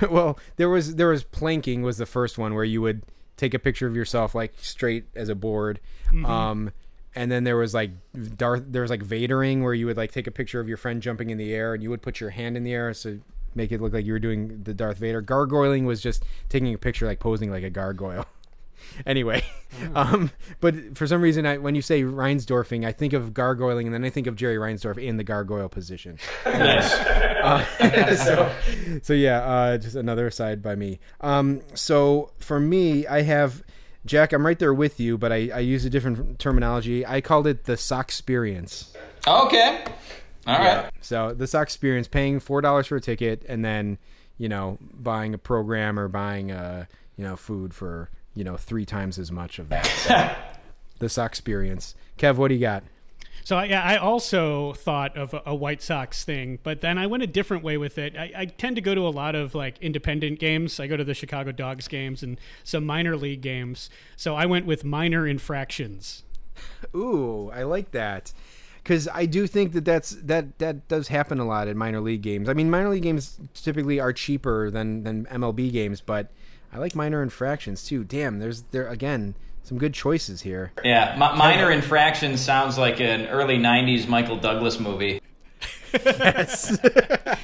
well, 0.10 0.38
there 0.56 0.68
was 0.68 0.94
there 0.96 1.08
was 1.08 1.24
planking 1.24 1.82
was 1.82 1.98
the 1.98 2.06
first 2.06 2.38
one 2.38 2.54
where 2.54 2.64
you 2.64 2.80
would 2.80 3.02
take 3.36 3.54
a 3.54 3.58
picture 3.58 3.86
of 3.86 3.94
yourself 3.94 4.34
like 4.34 4.54
straight 4.58 5.04
as 5.14 5.28
a 5.28 5.34
board. 5.34 5.80
Um, 6.24 6.72
and 7.14 7.30
then 7.30 7.44
there 7.44 7.56
was 7.56 7.74
like 7.74 7.90
Darth. 8.36 8.64
There 8.68 8.82
was 8.82 8.90
like 8.90 9.02
Vadering 9.02 9.62
where 9.62 9.74
you 9.74 9.86
would 9.86 9.96
like 9.96 10.12
take 10.12 10.26
a 10.26 10.30
picture 10.30 10.60
of 10.60 10.68
your 10.68 10.76
friend 10.76 11.02
jumping 11.02 11.30
in 11.30 11.38
the 11.38 11.52
air 11.52 11.74
and 11.74 11.82
you 11.82 11.90
would 11.90 12.00
put 12.02 12.20
your 12.20 12.30
hand 12.30 12.56
in 12.56 12.64
the 12.64 12.72
air 12.72 12.94
so 12.94 13.18
make 13.54 13.72
it 13.72 13.80
look 13.80 13.92
like 13.92 14.06
you 14.06 14.12
were 14.12 14.18
doing 14.18 14.62
the 14.62 14.72
Darth 14.72 14.98
Vader. 14.98 15.20
Gargoyling 15.20 15.84
was 15.84 16.00
just 16.00 16.24
taking 16.48 16.72
a 16.72 16.78
picture 16.78 17.06
like 17.06 17.18
posing 17.18 17.50
like 17.50 17.64
a 17.64 17.70
gargoyle. 17.70 18.26
anyway, 19.06 19.44
um, 19.94 20.30
but 20.60 20.96
for 20.96 21.06
some 21.06 21.20
reason, 21.20 21.46
I, 21.46 21.58
when 21.58 21.74
you 21.74 21.82
say 21.82 22.02
Reinsdorfing, 22.02 22.86
I 22.86 22.92
think 22.92 23.12
of 23.12 23.34
gargoyling, 23.34 23.86
and 23.86 23.94
then 23.94 24.04
I 24.04 24.10
think 24.10 24.26
of 24.26 24.36
Jerry 24.36 24.56
Reinsdorf 24.56 25.02
in 25.02 25.16
the 25.16 25.24
gargoyle 25.24 25.68
position. 25.68 26.18
nice. 26.46 26.92
so, 28.24 28.54
so 29.02 29.12
yeah, 29.12 29.40
uh, 29.40 29.78
just 29.78 29.96
another 29.96 30.26
aside 30.26 30.62
by 30.62 30.74
me. 30.74 31.00
Um, 31.20 31.62
so 31.74 32.32
for 32.38 32.60
me, 32.60 33.06
I 33.06 33.22
have 33.22 33.62
Jack. 34.06 34.32
I'm 34.32 34.44
right 34.44 34.58
there 34.58 34.74
with 34.74 35.00
you, 35.00 35.18
but 35.18 35.32
I, 35.32 35.50
I 35.54 35.58
use 35.60 35.84
a 35.84 35.90
different 35.90 36.38
terminology. 36.38 37.06
I 37.06 37.20
called 37.20 37.46
it 37.46 37.64
the 37.64 37.76
sock 37.76 38.08
experience. 38.08 38.94
Okay. 39.26 39.84
All 40.46 40.58
right. 40.58 40.90
So 41.00 41.34
the 41.34 41.46
sock 41.46 41.64
experience, 41.64 42.08
paying 42.08 42.40
four 42.40 42.60
dollars 42.60 42.86
for 42.86 42.96
a 42.96 43.00
ticket, 43.00 43.44
and 43.48 43.64
then 43.64 43.98
you 44.38 44.48
know 44.48 44.78
buying 44.80 45.34
a 45.34 45.38
program 45.38 45.98
or 45.98 46.08
buying 46.08 46.50
a 46.50 46.88
you 47.16 47.24
know 47.24 47.36
food 47.36 47.74
for 47.74 48.10
you 48.38 48.44
know 48.44 48.56
three 48.56 48.86
times 48.86 49.18
as 49.18 49.30
much 49.32 49.58
of 49.58 49.68
that. 49.68 49.86
So, 50.08 50.34
the 51.00 51.08
sock 51.08 51.30
experience. 51.30 51.94
Kev, 52.18 52.36
what 52.36 52.48
do 52.48 52.54
you 52.54 52.60
got? 52.60 52.82
So 53.44 53.56
I- 53.56 53.64
yeah, 53.66 53.82
I 53.82 53.96
also 53.96 54.72
thought 54.72 55.16
of 55.16 55.32
a, 55.32 55.42
a 55.46 55.54
White 55.54 55.80
Sox 55.80 56.24
thing, 56.24 56.58
but 56.62 56.80
then 56.80 56.98
I 56.98 57.06
went 57.06 57.22
a 57.22 57.26
different 57.26 57.62
way 57.62 57.76
with 57.78 57.98
it. 57.98 58.16
I, 58.16 58.32
I 58.36 58.44
tend 58.46 58.76
to 58.76 58.82
go 58.82 58.94
to 58.94 59.02
a 59.06 59.08
lot 59.10 59.34
of 59.34 59.54
like 59.54 59.78
independent 59.78 60.38
games. 60.40 60.78
I 60.80 60.86
go 60.86 60.96
to 60.96 61.04
the 61.04 61.14
Chicago 61.14 61.52
Dogs 61.52 61.86
games 61.88 62.22
and 62.22 62.38
some 62.64 62.84
minor 62.84 63.16
league 63.16 63.40
games. 63.40 63.90
So 64.16 64.34
I 64.34 64.44
went 64.46 64.66
with 64.66 64.84
minor 64.84 65.26
infractions. 65.26 66.24
Ooh, 66.94 67.50
I 67.54 67.62
like 67.62 67.92
that. 67.92 68.32
Because 68.82 69.08
I 69.12 69.26
do 69.26 69.46
think 69.46 69.72
that 69.72 69.84
that's 69.84 70.10
that 70.24 70.58
that 70.58 70.88
does 70.88 71.08
happen 71.08 71.38
a 71.38 71.46
lot 71.46 71.68
in 71.68 71.76
minor 71.78 72.00
league 72.00 72.22
games. 72.22 72.48
I 72.48 72.54
mean, 72.54 72.70
minor 72.70 72.88
league 72.88 73.02
games 73.02 73.38
typically 73.54 74.00
are 74.00 74.12
cheaper 74.12 74.70
than 74.70 75.04
than 75.04 75.26
MLB 75.26 75.70
games, 75.72 76.00
but 76.00 76.30
I 76.72 76.78
like 76.78 76.94
minor 76.94 77.22
infractions 77.22 77.84
too. 77.84 78.04
Damn, 78.04 78.38
there's 78.38 78.62
there 78.72 78.86
again. 78.88 79.34
some 79.62 79.78
good 79.78 79.94
choices 79.94 80.42
here. 80.42 80.72
Yeah, 80.84 81.12
Mi- 81.14 81.36
minor 81.38 81.70
infraction 81.70 82.36
sounds 82.36 82.76
like 82.78 83.00
an 83.00 83.26
early 83.26 83.58
'90s 83.58 84.06
Michael 84.08 84.36
Douglas 84.36 84.78
movie. 84.80 85.20
yes. 85.92 86.78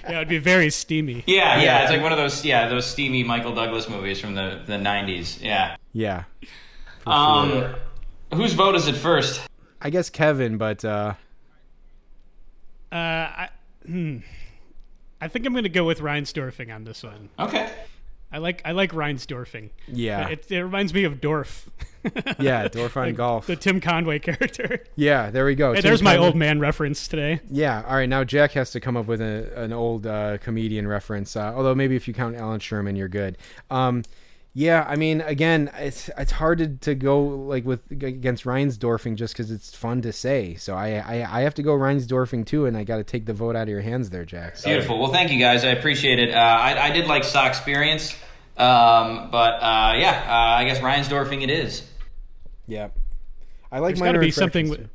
Yeah, 0.07 0.19
it'd 0.19 0.29
be 0.29 0.37
very 0.39 0.69
steamy. 0.69 1.25
Yeah, 1.27 1.57
yeah, 1.57 1.63
Yeah. 1.63 1.83
it's 1.83 1.91
like 1.91 2.03
one 2.03 2.13
of 2.13 2.19
those 2.19 2.45
yeah 2.45 2.69
those 2.69 2.87
steamy 2.87 3.25
Michael 3.25 3.55
Douglas 3.55 3.89
movies 3.89 4.21
from 4.21 4.35
the 4.35 4.61
the 4.67 4.75
'90s. 4.75 5.43
Yeah. 5.43 5.77
Yeah, 5.95 6.25
Um, 7.07 7.75
whose 8.35 8.53
vote 8.53 8.75
is 8.75 8.87
it 8.87 8.97
first? 8.97 9.41
I 9.81 9.89
guess 9.91 10.11
Kevin, 10.11 10.59
but 10.59 10.85
uh, 10.85 11.15
Uh, 12.93 12.97
I, 12.97 13.49
hmm. 13.87 14.19
I 15.21 15.29
think 15.29 15.47
I'm 15.47 15.53
going 15.53 15.65
to 15.65 15.69
go 15.71 15.85
with 15.85 16.01
Reinsdorfing 16.01 16.75
on 16.75 16.85
this 16.85 17.03
one. 17.03 17.31
Okay. 17.39 17.71
I 18.35 18.39
like 18.39 18.63
I 18.65 18.73
like 18.73 18.91
Reinsdorfing. 18.91 19.71
yeah, 19.87 20.29
It, 20.29 20.51
it 20.51 20.61
reminds 20.63 20.93
me 20.93 21.05
of 21.05 21.21
Dorf. 21.21 21.71
yeah, 22.41 22.67
Dorf 22.67 22.97
on 22.97 23.15
golf. 23.15 23.47
The 23.47 23.55
Tim 23.55 23.81
Conway 23.81 24.19
character. 24.19 24.83
Yeah, 24.97 25.31
there 25.31 25.45
we 25.47 25.55
go. 25.55 25.73
Hey, 25.73 25.81
Tim 25.81 25.89
there's 25.91 26.03
my 26.03 26.17
old 26.17 26.35
man 26.35 26.59
reference 26.59 27.07
today. 27.07 27.41
Yeah. 27.49 27.85
All 27.87 27.95
right. 27.95 28.09
Now 28.09 28.25
Jack 28.25 28.51
has 28.53 28.73
to 28.73 28.81
come 28.81 28.97
up 28.97 29.07
with 29.07 29.21
a, 29.21 29.53
an 29.63 29.73
old 29.73 30.07
uh, 30.07 30.39
comedian 30.39 30.89
reference. 30.89 31.37
Uh, 31.37 31.53
although 31.55 31.75
maybe 31.77 31.95
if 31.95 32.09
you 32.09 32.13
count 32.15 32.35
Allan 32.35 32.59
Sherman, 32.61 32.97
you're 32.97 33.09
good. 33.09 33.39
Um, 33.71 34.03
yeah. 34.55 34.87
I 34.89 34.97
mean, 34.97 35.21
again, 35.21 35.71
it's 35.77 36.09
it's 36.17 36.33
hard 36.33 36.59
to, 36.59 36.69
to 36.69 36.95
go 36.95 37.21
like 37.23 37.67
with 37.67 37.91
against 37.91 38.45
Reinsdorfing 38.45 39.17
just 39.17 39.35
because 39.35 39.51
it's 39.51 39.77
fun 39.77 40.01
to 40.03 40.13
say. 40.13 40.55
So 40.55 40.75
I, 40.75 40.95
I 40.95 41.41
I 41.41 41.41
have 41.43 41.55
to 41.55 41.63
go 41.63 41.73
Reinsdorfing 41.73 42.47
too, 42.47 42.65
and 42.65 42.77
I 42.77 42.85
got 42.85 42.97
to 42.97 43.05
take 43.05 43.27
the 43.27 43.35
vote 43.35 43.57
out 43.57 43.65
of 43.65 43.69
your 43.69 43.83
hands 43.83 44.09
there, 44.11 44.25
Jack. 44.25 44.57
Sorry. 44.57 44.77
Beautiful. 44.77 44.99
Well, 44.99 45.13
thank 45.13 45.31
you 45.31 45.39
guys. 45.39 45.65
I 45.65 45.71
appreciate 45.71 46.19
it. 46.19 46.35
Uh, 46.35 46.39
I, 46.39 46.87
I 46.87 46.91
did 46.91 47.07
like 47.07 47.25
Sock 47.25 47.49
Experience, 47.49 48.15
um, 48.57 49.29
but 49.31 49.55
uh, 49.63 49.95
yeah, 49.99 50.25
uh, 50.27 50.59
I 50.59 50.65
guess 50.65 50.79
Reinsdorfing 50.79 51.43
it 51.43 51.51
is. 51.51 51.87
Yeah. 52.67 52.89
I 53.71 53.81
like 53.81 53.97
There's 53.97 54.01
got 54.01 54.07
minor 54.07 54.21
to 54.21 54.27
be 54.27 54.31
something. 54.31 54.69
With, 54.69 54.89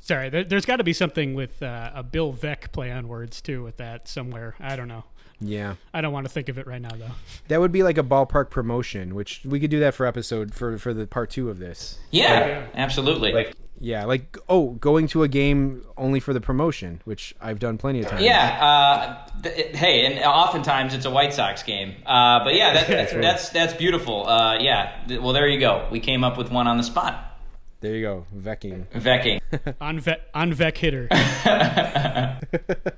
sorry, 0.00 0.28
there, 0.28 0.44
there's 0.44 0.64
got 0.64 0.76
to 0.76 0.84
be 0.84 0.92
something 0.92 1.34
with 1.34 1.60
uh, 1.60 1.90
a 1.92 2.02
Bill 2.04 2.32
Veeck 2.32 2.70
play 2.70 2.92
on 2.92 3.08
words 3.08 3.40
too 3.40 3.64
with 3.64 3.78
that 3.78 4.06
somewhere. 4.06 4.54
I 4.60 4.76
don't 4.76 4.86
know. 4.86 5.04
Too. 5.40 5.46
Yeah. 5.46 5.74
I 5.92 6.00
don't 6.00 6.12
want 6.12 6.26
to 6.26 6.32
think 6.32 6.48
of 6.48 6.58
it 6.58 6.66
right 6.66 6.80
now 6.82 6.90
though. 6.96 7.10
That 7.48 7.60
would 7.60 7.72
be 7.72 7.82
like 7.82 7.98
a 7.98 8.02
ballpark 8.02 8.50
promotion, 8.50 9.14
which 9.14 9.40
we 9.44 9.60
could 9.60 9.70
do 9.70 9.80
that 9.80 9.94
for 9.94 10.06
episode 10.06 10.54
for 10.54 10.78
for 10.78 10.92
the 10.94 11.06
part 11.06 11.30
two 11.30 11.50
of 11.50 11.58
this. 11.58 11.98
Yeah, 12.10 12.66
absolutely. 12.74 13.32
Like 13.32 13.54
yeah, 13.80 14.04
like 14.04 14.38
oh, 14.48 14.70
going 14.70 15.08
to 15.08 15.24
a 15.24 15.28
game 15.28 15.84
only 15.96 16.20
for 16.20 16.32
the 16.32 16.40
promotion, 16.40 17.02
which 17.04 17.34
I've 17.40 17.58
done 17.58 17.76
plenty 17.76 18.00
of 18.00 18.06
times. 18.08 18.22
Yeah. 18.22 18.64
Uh, 18.64 19.40
th- 19.42 19.58
it- 19.58 19.76
hey, 19.76 20.06
and 20.06 20.24
oftentimes 20.24 20.94
it's 20.94 21.04
a 21.04 21.10
White 21.10 21.34
Sox 21.34 21.62
game. 21.64 21.96
Uh, 22.06 22.42
but 22.44 22.54
yeah, 22.54 22.72
that, 22.74 22.86
that's 22.88 23.12
that's 23.12 23.48
that's 23.50 23.74
beautiful. 23.74 24.26
Uh, 24.28 24.58
yeah. 24.60 25.00
Th- 25.08 25.20
Well, 25.20 25.32
there 25.32 25.48
you 25.48 25.58
go. 25.60 25.88
We 25.90 26.00
came 26.00 26.22
up 26.24 26.38
with 26.38 26.50
one 26.50 26.66
on 26.68 26.76
the 26.78 26.84
spot. 26.84 27.32
There 27.80 27.94
you 27.94 28.02
go, 28.02 28.26
Vecking. 28.34 28.86
Vecking. 28.94 29.40
On 29.80 30.00
Ve- 30.00 30.16
on 30.32 30.54
Veck 30.54 30.78
hitter. 30.78 31.06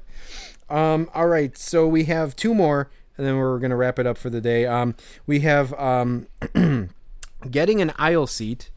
Um, 0.69 1.11
all 1.15 1.29
right, 1.29 1.57
so 1.57 1.87
we 1.87 2.05
have 2.05 2.35
two 2.35 2.55
more, 2.55 2.91
and 3.17 3.27
then 3.27 3.37
we're 3.37 3.59
gonna 3.59 3.77
wrap 3.77 3.99
it 3.99 4.07
up 4.07 4.19
for 4.19 4.31
the 4.31 4.41
day. 4.41 4.67
Um, 4.67 4.95
we 5.27 5.41
have 5.41 5.73
um, 5.75 6.27
getting 7.51 7.81
an 7.81 7.93
aisle 7.99 8.27
seat, 8.27 8.71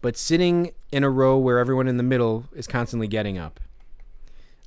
but 0.00 0.16
sitting 0.16 0.72
in 0.92 1.04
a 1.04 1.10
row 1.10 1.36
where 1.38 1.58
everyone 1.58 1.88
in 1.88 1.96
the 1.96 2.02
middle 2.02 2.46
is 2.54 2.66
constantly 2.66 3.06
getting 3.06 3.38
up. 3.38 3.60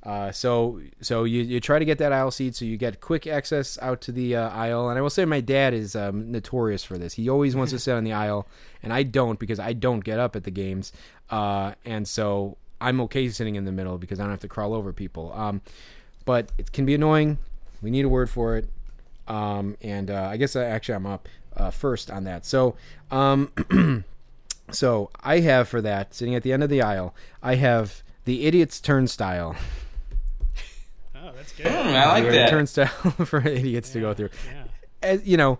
Uh, 0.02 0.32
so 0.32 0.80
so 1.02 1.24
you, 1.24 1.42
you 1.42 1.60
try 1.60 1.78
to 1.78 1.84
get 1.84 1.98
that 1.98 2.10
aisle 2.10 2.30
seat 2.30 2.54
so 2.56 2.64
you 2.64 2.78
get 2.78 3.02
quick 3.02 3.26
access 3.26 3.78
out 3.82 4.00
to 4.00 4.10
the 4.10 4.34
uh, 4.34 4.48
aisle 4.48 4.88
and 4.88 4.98
I 4.98 5.02
will 5.02 5.10
say 5.10 5.26
my 5.26 5.42
dad 5.42 5.74
is 5.74 5.94
um, 5.94 6.32
notorious 6.32 6.82
for 6.82 6.96
this. 6.96 7.14
He 7.14 7.28
always 7.28 7.54
wants 7.54 7.72
to 7.72 7.78
sit 7.78 7.92
on 7.92 8.04
the 8.04 8.14
aisle 8.14 8.48
and 8.82 8.94
I 8.94 9.02
don't 9.02 9.38
because 9.38 9.58
I 9.58 9.74
don't 9.74 10.00
get 10.00 10.18
up 10.18 10.36
at 10.36 10.44
the 10.44 10.50
games. 10.50 10.92
Uh, 11.28 11.72
and 11.84 12.08
so 12.08 12.56
I'm 12.80 12.98
okay 13.02 13.28
sitting 13.28 13.56
in 13.56 13.66
the 13.66 13.72
middle 13.72 13.98
because 13.98 14.18
I 14.18 14.22
don't 14.22 14.30
have 14.30 14.40
to 14.40 14.48
crawl 14.48 14.72
over 14.72 14.92
people. 14.94 15.34
Um, 15.34 15.60
but 16.30 16.52
it 16.58 16.70
can 16.70 16.86
be 16.86 16.94
annoying. 16.94 17.38
We 17.82 17.90
need 17.90 18.04
a 18.04 18.08
word 18.08 18.30
for 18.30 18.56
it. 18.56 18.68
Um, 19.26 19.76
and 19.82 20.12
uh, 20.12 20.28
I 20.30 20.36
guess 20.36 20.54
I, 20.54 20.62
actually 20.62 20.94
I'm 20.94 21.06
up 21.06 21.28
uh, 21.56 21.72
first 21.72 22.08
on 22.08 22.22
that. 22.22 22.46
So 22.46 22.76
um, 23.10 23.50
so 24.70 25.10
I 25.24 25.40
have 25.40 25.68
for 25.68 25.80
that 25.80 26.14
sitting 26.14 26.36
at 26.36 26.44
the 26.44 26.52
end 26.52 26.62
of 26.62 26.70
the 26.70 26.82
aisle. 26.82 27.16
I 27.42 27.56
have 27.56 28.04
the 28.26 28.46
idiot's 28.46 28.80
turnstile. 28.80 29.56
Oh, 31.16 31.32
that's 31.34 31.50
good. 31.50 31.66
Hmm, 31.66 31.88
I 31.88 32.06
like 32.06 32.22
We 32.22 32.26
have 32.26 32.34
a 32.34 32.38
that. 32.38 32.50
turnstile 32.50 32.86
for 33.26 33.44
idiots 33.44 33.90
to 33.90 34.00
go 34.00 34.14
through. 34.14 34.30
Yeah. 34.46 34.64
As, 35.02 35.26
you 35.26 35.36
know, 35.36 35.58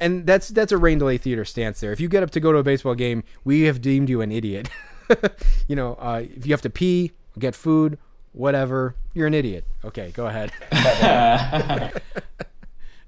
and 0.00 0.26
that's 0.26 0.48
that's 0.48 0.70
a 0.70 0.76
rain 0.76 0.98
delay 0.98 1.16
theater 1.16 1.46
stance 1.46 1.80
there. 1.80 1.92
If 1.92 2.00
you 2.00 2.10
get 2.10 2.22
up 2.22 2.30
to 2.32 2.40
go 2.40 2.52
to 2.52 2.58
a 2.58 2.62
baseball 2.62 2.94
game, 2.94 3.24
we 3.42 3.62
have 3.62 3.80
deemed 3.80 4.10
you 4.10 4.20
an 4.20 4.32
idiot. 4.32 4.68
you 5.66 5.76
know, 5.76 5.94
uh, 5.94 6.24
if 6.24 6.44
you 6.44 6.52
have 6.52 6.60
to 6.60 6.70
pee, 6.70 7.12
get 7.38 7.54
food, 7.54 7.96
whatever, 8.32 8.94
you're 9.14 9.26
an 9.26 9.34
idiot. 9.34 9.64
Okay, 9.84 10.10
go 10.12 10.26
ahead. 10.26 10.52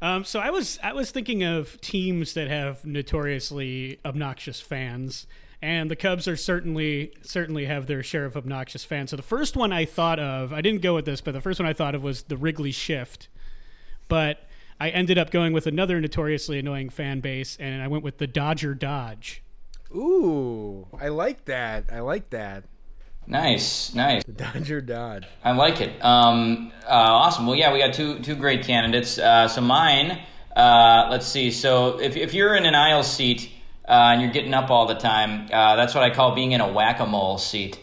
Um, 0.02 0.24
so 0.24 0.40
I 0.40 0.50
was 0.50 0.80
I 0.82 0.92
was 0.92 1.12
thinking 1.12 1.44
of 1.44 1.80
teams 1.80 2.34
that 2.34 2.48
have 2.48 2.84
notoriously 2.84 4.00
obnoxious 4.04 4.60
fans, 4.60 5.28
and 5.62 5.88
the 5.88 5.94
Cubs 5.94 6.26
are 6.26 6.36
certainly 6.36 7.12
certainly 7.22 7.66
have 7.66 7.86
their 7.86 8.02
share 8.02 8.24
of 8.24 8.36
obnoxious 8.36 8.84
fans. 8.84 9.10
So 9.10 9.16
the 9.16 9.22
first 9.22 9.56
one 9.56 9.72
I 9.72 9.84
thought 9.84 10.18
of, 10.18 10.52
I 10.52 10.60
didn't 10.60 10.82
go 10.82 10.96
with 10.96 11.04
this, 11.04 11.20
but 11.20 11.30
the 11.30 11.40
first 11.40 11.60
one 11.60 11.68
I 11.68 11.72
thought 11.72 11.94
of 11.94 12.02
was 12.02 12.24
the 12.24 12.36
Wrigley 12.36 12.72
Shift, 12.72 13.28
but 14.08 14.44
I 14.80 14.90
ended 14.90 15.18
up 15.18 15.30
going 15.30 15.52
with 15.52 15.68
another 15.68 16.00
notoriously 16.00 16.58
annoying 16.58 16.90
fan 16.90 17.20
base, 17.20 17.56
and 17.60 17.80
I 17.80 17.86
went 17.86 18.02
with 18.02 18.18
the 18.18 18.26
Dodger 18.26 18.74
Dodge. 18.74 19.40
Ooh, 19.94 20.88
I 21.00 21.08
like 21.08 21.44
that. 21.44 21.84
I 21.92 22.00
like 22.00 22.30
that. 22.30 22.64
Nice, 23.26 23.94
nice. 23.94 24.24
Dodger 24.24 24.80
Dodge. 24.80 25.26
I 25.44 25.52
like 25.52 25.80
it. 25.80 26.04
Um, 26.04 26.72
uh, 26.84 26.88
awesome. 26.88 27.46
Well, 27.46 27.56
yeah, 27.56 27.72
we 27.72 27.78
got 27.78 27.94
two 27.94 28.18
two 28.18 28.34
great 28.34 28.64
candidates. 28.64 29.18
Uh, 29.18 29.48
so 29.48 29.60
mine, 29.60 30.20
uh, 30.56 31.08
let's 31.10 31.26
see. 31.26 31.50
So 31.50 32.00
if 32.00 32.16
if 32.16 32.34
you're 32.34 32.54
in 32.56 32.66
an 32.66 32.74
aisle 32.74 33.02
seat 33.02 33.50
uh, 33.88 34.10
and 34.12 34.22
you're 34.22 34.32
getting 34.32 34.54
up 34.54 34.70
all 34.70 34.86
the 34.86 34.94
time, 34.94 35.48
uh, 35.52 35.76
that's 35.76 35.94
what 35.94 36.02
I 36.02 36.10
call 36.10 36.34
being 36.34 36.52
in 36.52 36.60
a 36.60 36.72
whack 36.72 37.00
a 37.00 37.06
mole 37.06 37.38
seat. 37.38 37.78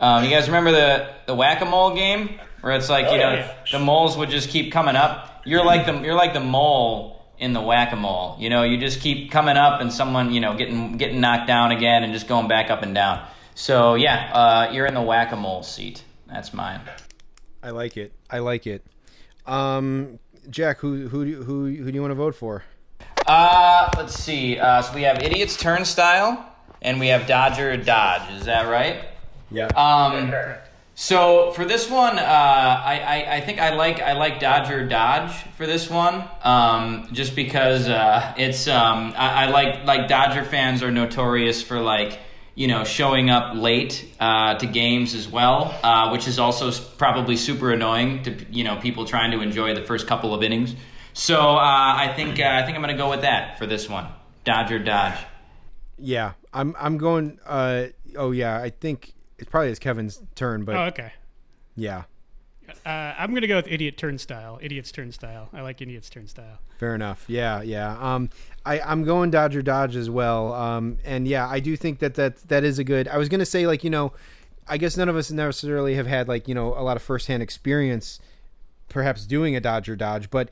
Um, 0.00 0.24
you 0.24 0.30
guys 0.30 0.46
remember 0.48 0.72
the 0.72 1.10
the 1.26 1.34
whack 1.34 1.60
a 1.60 1.64
mole 1.64 1.94
game 1.94 2.40
where 2.62 2.74
it's 2.74 2.88
like 2.88 3.12
you 3.12 3.18
know 3.18 3.48
the 3.70 3.78
moles 3.78 4.16
would 4.16 4.30
just 4.30 4.48
keep 4.48 4.72
coming 4.72 4.96
up. 4.96 5.42
You're 5.44 5.64
like 5.64 5.86
the 5.86 6.00
you're 6.00 6.14
like 6.14 6.32
the 6.32 6.40
mole 6.40 7.24
in 7.38 7.52
the 7.52 7.60
whack 7.60 7.92
a 7.92 7.96
mole. 7.96 8.36
You 8.38 8.48
know, 8.50 8.62
you 8.62 8.78
just 8.78 9.00
keep 9.00 9.30
coming 9.30 9.56
up 9.56 9.80
and 9.80 9.92
someone 9.92 10.32
you 10.32 10.40
know 10.40 10.56
getting 10.56 10.96
getting 10.96 11.20
knocked 11.20 11.46
down 11.46 11.72
again 11.72 12.04
and 12.04 12.12
just 12.12 12.26
going 12.26 12.48
back 12.48 12.70
up 12.70 12.82
and 12.82 12.94
down. 12.94 13.24
So 13.54 13.94
yeah, 13.94 14.30
uh, 14.32 14.72
you're 14.72 14.86
in 14.86 14.94
the 14.94 15.02
whack 15.02 15.32
a 15.32 15.36
mole 15.36 15.62
seat. 15.62 16.04
That's 16.26 16.54
mine. 16.54 16.80
I 17.62 17.70
like 17.70 17.96
it. 17.96 18.12
I 18.30 18.38
like 18.38 18.66
it. 18.66 18.84
Um, 19.46 20.18
Jack, 20.50 20.78
who 20.78 21.08
who 21.08 21.24
do- 21.24 21.42
who 21.42 21.66
who 21.66 21.90
do 21.90 21.94
you 21.94 22.00
want 22.00 22.10
to 22.10 22.16
vote 22.16 22.34
for? 22.34 22.64
Uh, 23.26 23.88
let's 23.96 24.14
see. 24.14 24.58
Uh, 24.58 24.82
so 24.82 24.94
we 24.94 25.02
have 25.02 25.22
Idiot's 25.22 25.56
Turnstile 25.56 26.44
and 26.80 26.98
we 26.98 27.08
have 27.08 27.26
Dodger 27.26 27.76
Dodge. 27.76 28.32
Is 28.32 28.46
that 28.46 28.68
right? 28.68 29.04
Yeah. 29.50 29.66
Um, 29.66 30.34
so 30.94 31.52
for 31.52 31.64
this 31.64 31.88
one, 31.88 32.18
uh, 32.18 32.22
I, 32.22 33.00
I, 33.00 33.36
I 33.36 33.40
think 33.40 33.60
I 33.60 33.74
like 33.74 34.00
I 34.00 34.14
like 34.14 34.40
Dodger 34.40 34.86
Dodge 34.86 35.32
for 35.56 35.66
this 35.66 35.88
one, 35.88 36.24
um, 36.42 37.08
just 37.12 37.36
because 37.36 37.88
uh, 37.88 38.34
it's 38.36 38.66
um, 38.66 39.14
I, 39.16 39.44
I 39.44 39.50
like 39.50 39.84
like 39.84 40.08
Dodger 40.08 40.44
fans 40.44 40.82
are 40.82 40.90
notorious 40.90 41.62
for 41.62 41.80
like 41.80 42.18
you 42.54 42.66
know 42.68 42.84
showing 42.84 43.30
up 43.30 43.54
late 43.56 44.12
uh, 44.20 44.54
to 44.58 44.66
games 44.66 45.14
as 45.14 45.28
well, 45.28 45.74
uh, 45.82 46.10
which 46.10 46.28
is 46.28 46.38
also 46.38 46.70
probably 46.98 47.36
super 47.36 47.72
annoying 47.72 48.22
to 48.24 48.44
you 48.50 48.64
know 48.64 48.76
people 48.76 49.04
trying 49.04 49.30
to 49.32 49.40
enjoy 49.40 49.74
the 49.74 49.82
first 49.82 50.06
couple 50.06 50.34
of 50.34 50.42
innings. 50.42 50.74
So 51.14 51.38
uh, 51.40 51.60
I 51.60 52.12
think 52.16 52.38
uh, 52.40 52.44
I 52.44 52.62
think 52.64 52.76
I'm 52.76 52.82
gonna 52.82 52.96
go 52.96 53.10
with 53.10 53.22
that 53.22 53.58
for 53.58 53.66
this 53.66 53.88
one, 53.88 54.06
Dodger 54.44 54.78
Dodge. 54.78 55.18
yeah. 55.98 56.32
I'm 56.54 56.76
I'm 56.78 56.98
going. 56.98 57.38
Uh, 57.46 57.86
oh 58.16 58.30
yeah. 58.32 58.60
I 58.60 58.68
think 58.68 59.14
it 59.38 59.48
probably 59.50 59.70
is 59.70 59.78
Kevin's 59.78 60.22
turn, 60.34 60.64
but 60.64 60.76
Oh, 60.76 60.82
okay. 60.88 61.12
yeah. 61.76 62.02
Uh, 62.84 62.88
I'm 63.18 63.32
gonna 63.34 63.46
go 63.46 63.56
with 63.56 63.68
Idiot 63.68 63.96
Turnstile. 63.96 64.58
Idiot's 64.62 64.92
Turnstile. 64.92 65.48
I 65.54 65.62
like 65.62 65.80
Idiot's 65.80 66.10
Turnstile. 66.10 66.58
Fair 66.78 66.94
enough. 66.94 67.24
Yeah, 67.26 67.62
yeah. 67.62 67.96
Um, 67.98 68.28
I 68.64 68.80
I'm 68.80 69.04
going 69.04 69.30
Dodger 69.30 69.62
Dodge 69.62 69.96
as 69.96 70.08
well. 70.10 70.52
Um, 70.52 70.98
and 71.04 71.26
yeah, 71.26 71.48
I 71.48 71.60
do 71.60 71.76
think 71.76 71.98
that 72.00 72.14
that 72.14 72.36
that 72.48 72.64
is 72.64 72.78
a 72.78 72.84
good. 72.84 73.08
I 73.08 73.18
was 73.18 73.28
gonna 73.28 73.46
say 73.46 73.66
like 73.66 73.82
you 73.84 73.90
know, 73.90 74.12
I 74.68 74.76
guess 74.78 74.96
none 74.96 75.08
of 75.08 75.16
us 75.16 75.30
necessarily 75.30 75.94
have 75.96 76.06
had 76.06 76.28
like 76.28 76.48
you 76.48 76.54
know 76.54 76.68
a 76.76 76.82
lot 76.82 76.96
of 76.96 77.02
firsthand 77.02 77.42
experience, 77.42 78.20
perhaps 78.88 79.26
doing 79.26 79.56
a 79.56 79.60
Dodger 79.60 79.96
Dodge, 79.96 80.30
but 80.30 80.50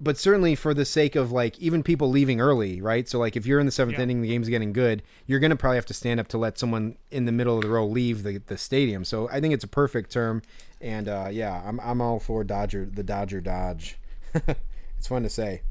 but 0.00 0.18
certainly 0.18 0.56
for 0.56 0.74
the 0.74 0.84
sake 0.84 1.14
of 1.14 1.30
like 1.30 1.56
even 1.60 1.84
people 1.84 2.10
leaving 2.10 2.40
early, 2.40 2.80
right? 2.80 3.08
So 3.08 3.20
like 3.20 3.36
if 3.36 3.46
you're 3.46 3.60
in 3.60 3.66
the 3.66 3.72
seventh 3.72 3.98
Yeah. 3.98 4.02
inning, 4.02 4.20
the 4.22 4.26
game's 4.28 4.48
getting 4.48 4.72
good, 4.72 5.00
you're 5.26 5.38
gonna 5.38 5.54
probably 5.54 5.76
have 5.76 5.86
to 5.86 5.94
stand 5.94 6.18
up 6.18 6.26
to 6.28 6.38
let 6.38 6.58
someone 6.58 6.96
in 7.12 7.24
the 7.24 7.30
middle 7.32 7.54
of 7.56 7.62
the 7.62 7.68
row 7.70 7.86
leave 7.86 8.24
the, 8.24 8.38
the 8.38 8.58
stadium. 8.58 9.04
So 9.04 9.28
I 9.30 9.40
think 9.40 9.54
it's 9.54 9.62
a 9.62 9.68
perfect 9.68 10.10
term, 10.10 10.42
and 10.80 11.06
uh, 11.08 11.28
yeah, 11.30 11.62
I'm 11.64 11.78
I'm 11.78 12.00
all 12.00 12.18
for 12.18 12.42
Dodger 12.42 12.88
the 12.92 13.04
Dodger 13.04 13.40
Dodge. 13.40 13.96
it's 14.34 15.06
fun 15.06 15.22
to 15.22 15.30
say. 15.30 15.62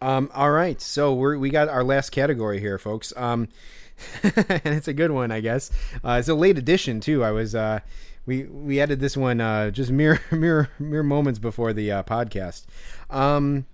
Um, 0.00 0.30
all 0.34 0.50
right, 0.50 0.80
so 0.80 1.12
we're, 1.14 1.36
we 1.38 1.50
got 1.50 1.68
our 1.68 1.82
last 1.84 2.10
category 2.10 2.60
here, 2.60 2.78
folks. 2.78 3.12
Um, 3.16 3.48
and 4.22 4.60
it's 4.64 4.86
a 4.88 4.92
good 4.92 5.10
one, 5.10 5.30
I 5.32 5.40
guess. 5.40 5.70
Uh, 6.04 6.12
it's 6.20 6.28
a 6.28 6.34
late 6.34 6.56
edition 6.56 7.00
too. 7.00 7.24
I 7.24 7.32
was 7.32 7.54
uh, 7.54 7.80
we 8.26 8.44
we 8.44 8.80
added 8.80 9.00
this 9.00 9.16
one 9.16 9.40
uh, 9.40 9.70
just 9.72 9.90
mere 9.90 10.20
mere 10.30 10.70
mere 10.78 11.02
moments 11.02 11.40
before 11.40 11.72
the 11.72 11.90
uh, 11.90 12.02
podcast. 12.04 12.66
Um, 13.10 13.66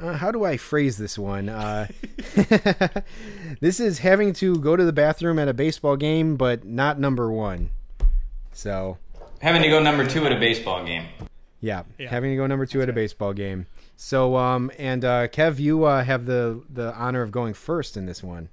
uh, 0.00 0.14
how 0.14 0.30
do 0.30 0.44
I 0.44 0.56
phrase 0.56 0.96
this 0.96 1.18
one? 1.18 1.48
Uh, 1.50 1.88
this 3.60 3.80
is 3.80 3.98
having 3.98 4.32
to 4.34 4.56
go 4.56 4.76
to 4.76 4.84
the 4.84 4.92
bathroom 4.92 5.38
at 5.38 5.48
a 5.48 5.54
baseball 5.54 5.96
game, 5.96 6.36
but 6.36 6.64
not 6.64 6.98
number 6.98 7.30
one. 7.30 7.70
So 8.52 8.98
Having 9.40 9.62
to 9.62 9.68
go 9.68 9.80
number 9.82 10.06
two 10.06 10.24
at 10.26 10.32
a 10.32 10.38
baseball 10.38 10.84
game. 10.84 11.04
yeah, 11.60 11.82
Yeah. 11.98 12.08
having 12.10 12.30
to 12.32 12.36
go 12.36 12.46
number 12.46 12.66
two 12.66 12.80
at 12.82 12.88
a 12.88 12.92
baseball 12.92 13.32
game. 13.32 13.66
So 14.00 14.36
um, 14.36 14.70
and 14.78 15.04
uh, 15.04 15.26
Kev, 15.26 15.58
you 15.58 15.82
uh, 15.82 16.04
have 16.04 16.24
the 16.24 16.62
the 16.70 16.94
honor 16.94 17.20
of 17.20 17.32
going 17.32 17.52
first 17.52 17.96
in 17.96 18.06
this 18.06 18.22
one. 18.22 18.48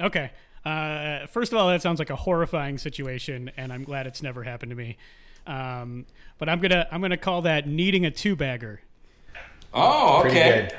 Okay. 0.00 0.30
Uh, 0.64 1.26
first 1.26 1.52
of 1.52 1.58
all, 1.58 1.68
that 1.68 1.82
sounds 1.82 1.98
like 1.98 2.08
a 2.08 2.16
horrifying 2.16 2.78
situation, 2.78 3.50
and 3.58 3.74
I'm 3.74 3.84
glad 3.84 4.06
it's 4.06 4.22
never 4.22 4.42
happened 4.42 4.70
to 4.70 4.76
me. 4.76 4.96
Um, 5.46 6.06
but 6.38 6.48
I'm 6.48 6.60
gonna 6.60 6.88
I'm 6.90 7.02
gonna 7.02 7.18
call 7.18 7.42
that 7.42 7.68
needing 7.68 8.06
a 8.06 8.10
two 8.10 8.36
bagger. 8.36 8.80
Oh, 9.74 10.22
okay. 10.24 10.70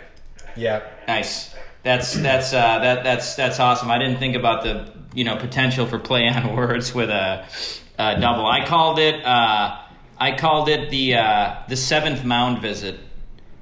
Yeah. 0.56 0.82
Nice. 1.08 1.54
That's 1.84 2.16
that's 2.16 2.54
uh, 2.54 2.80
that 2.80 3.04
that's 3.04 3.36
that's 3.36 3.60
awesome. 3.60 3.92
I 3.92 4.00
didn't 4.00 4.18
think 4.18 4.36
about 4.36 4.64
the 4.64 4.92
you 5.14 5.26
know 5.26 5.38
potential 5.38 5.86
for 5.86 6.00
play 6.00 6.28
on 6.28 6.56
words 6.56 6.92
with 6.92 7.12
a, 7.12 7.46
a 8.00 8.20
double. 8.20 8.48
I 8.48 8.66
called 8.66 8.98
it 8.98 9.24
uh, 9.24 9.78
I 10.18 10.32
called 10.36 10.70
it 10.70 10.90
the 10.90 11.14
uh, 11.14 11.56
the 11.70 11.78
seventh 11.78 12.26
mound 12.26 12.64
visit 12.64 13.00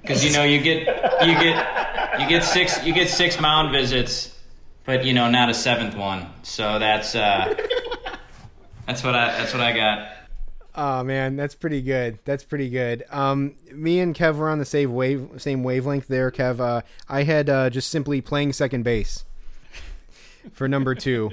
because 0.05 0.23
you 0.23 0.31
know 0.31 0.43
you 0.43 0.61
get 0.61 0.79
you 1.25 1.33
get 1.33 2.19
you 2.19 2.29
get 2.29 2.43
six 2.43 2.83
you 2.85 2.93
get 2.93 3.09
six 3.09 3.39
mound 3.39 3.71
visits, 3.71 4.37
but 4.85 5.03
you 5.03 5.13
know 5.13 5.29
not 5.29 5.49
a 5.49 5.53
seventh 5.53 5.95
one. 5.95 6.27
So 6.43 6.77
that's 6.79 7.15
uh, 7.15 7.53
that's 8.85 9.03
what 9.03 9.15
I 9.15 9.37
that's 9.37 9.53
what 9.53 9.61
I 9.61 9.73
got. 9.73 10.09
Oh 10.75 11.03
man, 11.03 11.37
that's 11.37 11.55
pretty 11.55 11.81
good. 11.81 12.19
That's 12.25 12.43
pretty 12.43 12.69
good. 12.69 13.03
Um, 13.09 13.55
me 13.71 13.99
and 13.99 14.13
Kev 14.13 14.35
were 14.35 14.49
on 14.49 14.59
the 14.59 14.65
same 14.65 14.93
wave, 14.93 15.29
same 15.37 15.63
wavelength 15.63 16.07
there. 16.07 16.29
Kev, 16.31 16.59
uh, 16.59 16.81
I 17.07 17.23
had 17.23 17.49
uh, 17.49 17.69
just 17.69 17.89
simply 17.89 18.21
playing 18.21 18.53
second 18.53 18.83
base 18.83 19.23
for 20.51 20.67
number 20.67 20.93
two. 20.93 21.31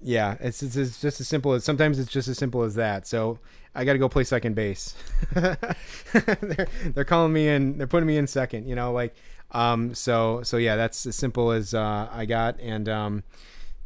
Yeah, 0.00 0.36
it's, 0.40 0.62
it's 0.62 0.76
it's 0.76 1.00
just 1.00 1.20
as 1.20 1.26
simple 1.26 1.54
as 1.54 1.64
sometimes 1.64 1.98
it's 1.98 2.12
just 2.12 2.28
as 2.28 2.38
simple 2.38 2.62
as 2.62 2.76
that. 2.76 3.06
So 3.06 3.38
I 3.78 3.84
got 3.84 3.92
to 3.92 3.98
go 3.98 4.08
play 4.08 4.24
second 4.24 4.54
base. 4.54 4.94
they're 5.32 6.68
they're 6.94 7.04
calling 7.04 7.32
me 7.32 7.48
in. 7.48 7.78
They're 7.78 7.86
putting 7.86 8.06
me 8.06 8.16
in 8.16 8.26
second. 8.26 8.68
You 8.68 8.74
know, 8.74 8.92
like 8.92 9.14
um. 9.52 9.94
So 9.94 10.42
so 10.42 10.56
yeah, 10.56 10.76
that's 10.76 11.06
as 11.06 11.16
simple 11.16 11.52
as 11.52 11.74
uh, 11.74 12.08
I 12.10 12.26
got 12.26 12.58
and 12.60 12.88
um 12.88 13.22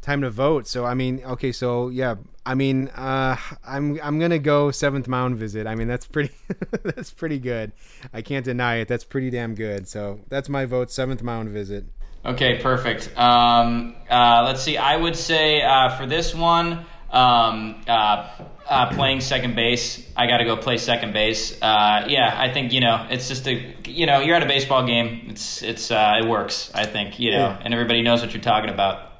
time 0.00 0.22
to 0.22 0.30
vote. 0.30 0.66
So 0.66 0.84
I 0.84 0.94
mean, 0.94 1.22
okay, 1.24 1.52
so 1.52 1.88
yeah, 1.88 2.16
I 2.44 2.54
mean, 2.54 2.88
uh, 2.88 3.36
I'm 3.64 4.00
I'm 4.02 4.18
gonna 4.18 4.38
go 4.38 4.70
seventh 4.70 5.08
mound 5.08 5.36
visit. 5.36 5.66
I 5.66 5.74
mean, 5.74 5.88
that's 5.88 6.06
pretty 6.06 6.34
that's 6.82 7.10
pretty 7.10 7.38
good. 7.38 7.72
I 8.12 8.22
can't 8.22 8.44
deny 8.44 8.76
it. 8.76 8.88
That's 8.88 9.04
pretty 9.04 9.30
damn 9.30 9.54
good. 9.54 9.88
So 9.88 10.20
that's 10.28 10.48
my 10.48 10.66
vote. 10.66 10.90
Seventh 10.90 11.22
mound 11.22 11.50
visit. 11.50 11.84
Okay, 12.24 12.60
perfect. 12.62 13.16
Um, 13.18 13.96
uh, 14.08 14.44
let's 14.46 14.62
see. 14.62 14.76
I 14.76 14.96
would 14.96 15.16
say 15.16 15.60
uh, 15.60 15.96
for 15.96 16.06
this 16.06 16.32
one, 16.34 16.84
um, 17.10 17.82
uh, 17.88 18.28
uh, 18.72 18.94
playing 18.94 19.20
second 19.20 19.54
base. 19.54 20.02
I 20.16 20.26
got 20.26 20.38
to 20.38 20.44
go 20.44 20.56
play 20.56 20.76
second 20.78 21.12
base. 21.12 21.60
Uh, 21.62 22.06
yeah, 22.08 22.34
I 22.36 22.52
think 22.52 22.72
you 22.72 22.80
know 22.80 23.06
it's 23.10 23.28
just 23.28 23.46
a 23.46 23.54
you 23.86 24.06
know 24.06 24.20
you're 24.20 24.36
at 24.36 24.42
a 24.42 24.46
baseball 24.46 24.86
game. 24.86 25.26
It's 25.28 25.62
it's 25.62 25.90
uh, 25.90 26.20
it 26.22 26.26
works. 26.28 26.70
I 26.74 26.84
think 26.86 27.18
you 27.20 27.30
know, 27.32 27.38
Yeah. 27.48 27.60
and 27.64 27.74
everybody 27.74 28.02
knows 28.02 28.20
what 28.22 28.32
you're 28.34 28.42
talking 28.42 28.70
about. 28.70 29.10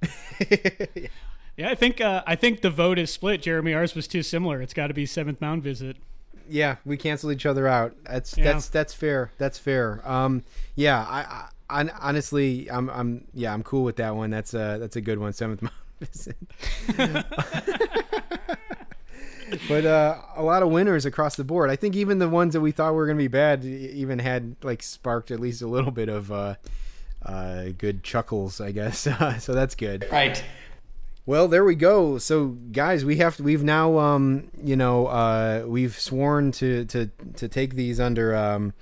Yeah, 1.56 1.68
I 1.68 1.74
think 1.74 2.00
uh, 2.00 2.22
I 2.26 2.36
think 2.36 2.62
the 2.62 2.70
vote 2.70 2.98
is 2.98 3.12
split. 3.12 3.42
Jeremy, 3.42 3.74
ours 3.74 3.94
was 3.94 4.08
too 4.08 4.22
similar. 4.22 4.62
It's 4.62 4.72
got 4.72 4.86
to 4.86 4.94
be 4.94 5.04
seventh 5.04 5.42
mound 5.42 5.62
visit. 5.62 5.98
yeah, 6.48 6.76
we 6.86 6.96
cancel 6.96 7.30
each 7.30 7.44
other 7.44 7.68
out. 7.68 7.94
That's 8.04 8.38
Yeah. 8.38 8.44
that's 8.52 8.70
that's 8.70 8.94
fair. 8.94 9.30
That's 9.36 9.58
fair. 9.58 10.00
Um, 10.10 10.42
yeah, 10.74 11.04
I, 11.06 11.20
I 11.20 11.48
hon- 11.82 11.92
honestly, 12.00 12.70
I'm 12.70 12.88
I'm 12.88 13.26
yeah, 13.34 13.52
I'm 13.52 13.62
cool 13.62 13.84
with 13.84 13.96
that 13.96 14.16
one. 14.16 14.30
That's 14.30 14.54
a 14.54 14.78
that's 14.80 14.96
a 14.96 15.02
good 15.02 15.18
one. 15.18 15.34
Seventh 15.34 15.60
mound 15.60 15.74
visit. 16.00 16.36
but 19.68 19.84
uh, 19.84 20.18
a 20.36 20.42
lot 20.42 20.62
of 20.62 20.70
winners 20.70 21.06
across 21.06 21.36
the 21.36 21.44
board. 21.44 21.70
I 21.70 21.76
think 21.76 21.96
even 21.96 22.18
the 22.18 22.28
ones 22.28 22.54
that 22.54 22.60
we 22.60 22.72
thought 22.72 22.94
were 22.94 23.06
going 23.06 23.18
to 23.18 23.22
be 23.22 23.28
bad 23.28 23.64
even 23.64 24.18
had 24.18 24.56
like 24.62 24.82
sparked 24.82 25.30
at 25.30 25.40
least 25.40 25.62
a 25.62 25.66
little 25.66 25.90
bit 25.90 26.08
of 26.08 26.30
uh, 26.30 26.54
uh, 27.24 27.66
good 27.76 28.02
chuckles, 28.02 28.60
I 28.60 28.72
guess. 28.72 28.98
so 29.38 29.54
that's 29.54 29.74
good. 29.74 30.06
Right. 30.10 30.42
Well, 31.26 31.48
there 31.48 31.64
we 31.64 31.74
go. 31.74 32.18
So, 32.18 32.48
guys, 32.72 33.04
we 33.04 33.16
have 33.18 33.36
to, 33.36 33.42
we've 33.42 33.62
now, 33.62 33.98
um, 33.98 34.50
you 34.62 34.74
know, 34.74 35.06
uh, 35.06 35.64
we've 35.66 35.98
sworn 35.98 36.50
to 36.52 36.84
to 36.86 37.10
to 37.36 37.46
take 37.46 37.74
these 37.74 38.00
under, 38.00 38.34
um, 38.34 38.72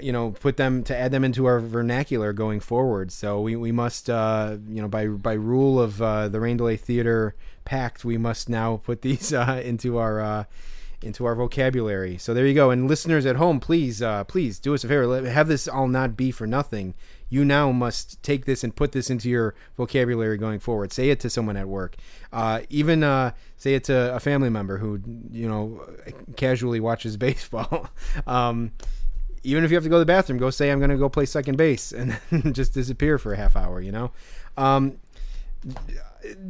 you 0.00 0.12
know, 0.12 0.30
put 0.30 0.56
them 0.56 0.82
to 0.84 0.96
add 0.96 1.10
them 1.10 1.24
into 1.24 1.44
our 1.46 1.60
vernacular 1.60 2.32
going 2.32 2.60
forward. 2.60 3.12
So 3.12 3.40
we 3.40 3.56
we 3.56 3.72
must, 3.72 4.08
uh, 4.08 4.56
you 4.68 4.80
know, 4.80 4.88
by 4.88 5.08
by 5.08 5.34
rule 5.34 5.80
of 5.80 6.00
uh, 6.00 6.28
the 6.28 6.40
Rain 6.40 6.56
Delay 6.56 6.76
Theater 6.76 7.34
Pact, 7.64 8.04
we 8.04 8.18
must 8.18 8.48
now 8.48 8.78
put 8.78 9.02
these 9.02 9.32
uh, 9.32 9.60
into 9.64 9.98
our. 9.98 10.20
Uh, 10.20 10.44
into 11.02 11.24
our 11.24 11.34
vocabulary. 11.34 12.16
So 12.16 12.32
there 12.32 12.46
you 12.46 12.54
go. 12.54 12.70
And 12.70 12.88
listeners 12.88 13.26
at 13.26 13.36
home, 13.36 13.60
please, 13.60 14.00
uh, 14.00 14.24
please 14.24 14.58
do 14.58 14.74
us 14.74 14.84
a 14.84 14.88
favor. 14.88 15.06
Let, 15.06 15.24
have 15.24 15.48
this 15.48 15.66
all 15.66 15.88
not 15.88 16.16
be 16.16 16.30
for 16.30 16.46
nothing. 16.46 16.94
You 17.28 17.44
now 17.44 17.72
must 17.72 18.22
take 18.22 18.44
this 18.44 18.62
and 18.62 18.74
put 18.74 18.92
this 18.92 19.10
into 19.10 19.28
your 19.28 19.54
vocabulary 19.76 20.36
going 20.36 20.60
forward. 20.60 20.92
Say 20.92 21.10
it 21.10 21.20
to 21.20 21.30
someone 21.30 21.56
at 21.56 21.66
work. 21.66 21.96
Uh, 22.32 22.60
even 22.70 23.02
uh, 23.02 23.32
say 23.56 23.74
it 23.74 23.84
to 23.84 24.14
a 24.14 24.20
family 24.20 24.50
member 24.50 24.78
who, 24.78 25.00
you 25.30 25.48
know, 25.48 25.84
casually 26.36 26.80
watches 26.80 27.16
baseball. 27.28 27.88
um, 28.26 28.72
even 29.44 29.64
if 29.64 29.70
you 29.72 29.76
have 29.76 29.82
to 29.82 29.90
go 29.90 29.96
to 29.96 30.00
the 30.00 30.06
bathroom, 30.06 30.38
go 30.38 30.50
say 30.50 30.70
I'm 30.70 30.78
going 30.78 30.90
to 30.90 30.96
go 30.96 31.08
play 31.08 31.26
second 31.26 31.56
base 31.56 31.92
and 32.30 32.54
just 32.54 32.74
disappear 32.74 33.18
for 33.18 33.32
a 33.32 33.36
half 33.36 33.56
hour. 33.56 33.80
You 33.80 33.92
know. 33.92 34.12
Um, 34.56 34.98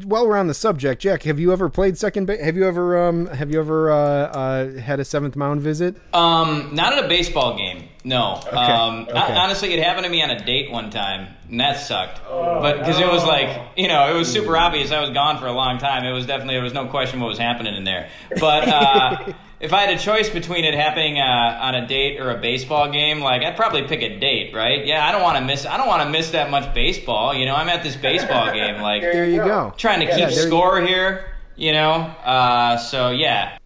while 0.04 0.26
we're 0.28 0.36
on 0.36 0.48
the 0.48 0.54
subject, 0.54 1.00
Jack, 1.00 1.22
have 1.22 1.40
you 1.40 1.52
ever 1.52 1.68
played 1.68 1.96
second 1.96 2.26
base? 2.26 2.40
Have 2.42 2.56
you 2.56 2.66
ever 2.66 3.08
um 3.08 3.26
have 3.26 3.50
you 3.50 3.58
ever 3.58 3.90
uh, 3.90 3.96
uh 3.96 4.78
had 4.78 5.00
a 5.00 5.04
seventh 5.04 5.36
mound 5.36 5.62
visit? 5.62 5.96
Um, 6.12 6.70
not 6.74 6.92
at 6.92 7.04
a 7.04 7.08
baseball 7.08 7.56
game. 7.56 7.88
No. 8.04 8.40
Um, 8.50 9.06
okay. 9.08 9.16
honestly, 9.16 9.72
it 9.72 9.82
happened 9.82 10.04
to 10.04 10.10
me 10.10 10.22
on 10.22 10.30
a 10.30 10.44
date 10.44 10.70
one 10.70 10.90
time, 10.90 11.34
and 11.48 11.60
that 11.60 11.78
sucked. 11.78 12.20
but 12.28 12.78
because 12.78 12.98
it 12.98 13.06
was 13.06 13.24
like, 13.24 13.60
you 13.76 13.88
know, 13.88 14.12
it 14.12 14.18
was 14.18 14.30
super 14.30 14.56
obvious 14.56 14.90
I 14.90 15.00
was 15.00 15.10
gone 15.10 15.38
for 15.38 15.46
a 15.46 15.52
long 15.52 15.78
time. 15.78 16.04
It 16.04 16.12
was 16.12 16.26
definitely 16.26 16.54
there 16.54 16.64
was 16.64 16.74
no 16.74 16.88
question 16.88 17.20
what 17.20 17.28
was 17.28 17.38
happening 17.38 17.74
in 17.74 17.84
there. 17.84 18.10
But 18.40 18.68
uh, 18.68 19.32
if 19.62 19.72
I 19.72 19.82
had 19.82 19.96
a 19.96 19.98
choice 19.98 20.28
between 20.28 20.64
it 20.64 20.74
happening 20.74 21.18
uh, 21.18 21.58
on 21.62 21.74
a 21.76 21.86
date 21.86 22.20
or 22.20 22.30
a 22.30 22.38
baseball 22.38 22.90
game, 22.90 23.20
like 23.20 23.42
I'd 23.42 23.56
probably 23.56 23.82
pick 23.84 24.02
a 24.02 24.18
date, 24.18 24.52
right? 24.54 24.84
Yeah, 24.84 25.06
I 25.06 25.12
don't 25.12 25.22
want 25.22 25.38
to 25.38 25.44
miss. 25.44 25.64
I 25.64 25.76
don't 25.76 25.86
want 25.88 26.02
to 26.02 26.10
miss 26.10 26.30
that 26.32 26.50
much 26.50 26.74
baseball. 26.74 27.32
You 27.34 27.46
know, 27.46 27.54
I'm 27.54 27.68
at 27.68 27.82
this 27.82 27.96
baseball 27.96 28.52
game, 28.52 28.82
like 28.82 29.02
There 29.02 29.24
you 29.24 29.38
go. 29.38 29.72
trying 29.76 30.00
to 30.00 30.06
keep 30.06 30.18
Yeah, 30.18 30.26
there 30.30 30.36
you- 30.42 30.46
score 30.48 30.80
here. 30.80 31.26
You 31.54 31.72
know, 31.72 31.92
uh, 31.92 32.76
so 32.78 33.10
yeah, 33.10 33.58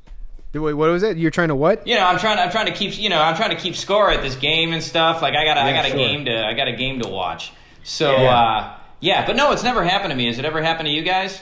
Wait, 0.53 0.73
what 0.75 0.89
was 0.91 1.03
it? 1.03 1.17
You're 1.19 1.31
trying 1.31 1.49
to 1.49 1.55
what? 1.55 1.87
you 1.87 1.95
know, 1.95 2.05
I'm 2.07 2.19
trying. 2.19 2.39
I'm 2.39 2.51
trying 2.51 2.67
to 2.67 2.73
keep. 2.73 2.99
You 2.99 3.09
know, 3.11 3.21
I'm 3.21 3.37
trying 3.37 3.51
to 3.51 3.57
keep 3.57 3.77
score 3.77 4.11
at 4.11 4.23
this 4.23 4.35
game 4.37 4.73
and 4.73 4.83
stuff. 4.83 5.23
Like 5.23 5.35
I 5.35 5.45
got. 5.45 5.57
I 5.59 5.71
Yeah, 5.71 5.83
got 5.83 5.93
a 5.93 5.97
game 5.97 6.25
to. 6.25 6.45
I 6.47 6.55
got 6.55 6.67
a 6.69 6.73
game 6.73 7.01
to 7.03 7.09
watch. 7.09 7.53
So 7.85 8.11
Yeah. 8.17 8.35
uh, 8.37 8.79
yeah, 9.01 9.27
but 9.27 9.37
no, 9.37 9.53
it's 9.53 9.63
never 9.63 9.85
happened 9.85 10.11
to 10.11 10.17
me. 10.17 10.27
Has 10.27 10.39
it 10.39 10.45
ever 10.45 10.63
happened 10.63 10.89
to 10.89 10.93
you 10.93 11.03
guys? 11.03 11.41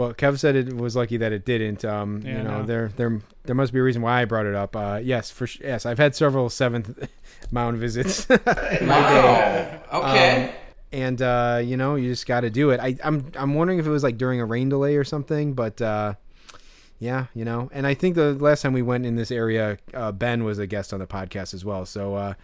Well, 0.00 0.14
Kev 0.14 0.38
said 0.38 0.56
it 0.56 0.74
was 0.74 0.96
lucky 0.96 1.18
that 1.18 1.30
it 1.30 1.44
didn't. 1.44 1.84
Um, 1.84 2.22
Yeah, 2.24 2.38
you 2.38 2.42
know, 2.44 2.58
no. 2.60 2.64
there 2.64 2.88
there 2.96 3.20
there 3.44 3.54
must 3.54 3.70
be 3.74 3.80
a 3.80 3.82
reason 3.82 4.00
why 4.00 4.22
I 4.22 4.24
brought 4.24 4.46
it 4.46 4.54
up. 4.54 4.74
Uh, 4.74 4.98
yes, 5.02 5.30
for 5.30 5.46
sh- 5.46 5.60
yes, 5.62 5.84
I've 5.84 5.98
had 5.98 6.16
several 6.16 6.48
seventh 6.48 7.06
mound 7.50 7.76
visits. 7.76 8.26
Wow. 8.80 9.80
Okay. 9.92 10.44
Um, 10.44 10.50
and 10.92 11.20
uh, 11.22 11.60
you 11.62 11.76
know, 11.76 11.96
you 11.96 12.08
just 12.08 12.26
got 12.26 12.40
to 12.40 12.50
do 12.50 12.70
it. 12.70 12.80
I, 12.80 12.96
I'm 13.04 13.30
I'm 13.36 13.52
wondering 13.54 13.78
if 13.78 13.86
it 13.86 13.90
was 13.90 14.02
like 14.02 14.16
during 14.16 14.40
a 14.40 14.46
rain 14.46 14.70
delay 14.70 14.96
or 14.96 15.04
something, 15.04 15.52
but 15.52 15.80
uh, 15.82 16.14
yeah, 16.98 17.26
you 17.34 17.44
know. 17.44 17.68
And 17.72 17.86
I 17.86 17.92
think 17.92 18.14
the 18.14 18.32
last 18.32 18.62
time 18.62 18.72
we 18.72 18.82
went 18.82 19.04
in 19.04 19.16
this 19.16 19.30
area, 19.30 19.76
uh, 19.92 20.12
Ben 20.12 20.44
was 20.44 20.58
a 20.58 20.66
guest 20.66 20.92
on 20.94 21.00
the 21.00 21.06
podcast 21.06 21.52
as 21.54 21.62
well. 21.64 21.84
So 21.86 22.14
uh, 22.14 22.34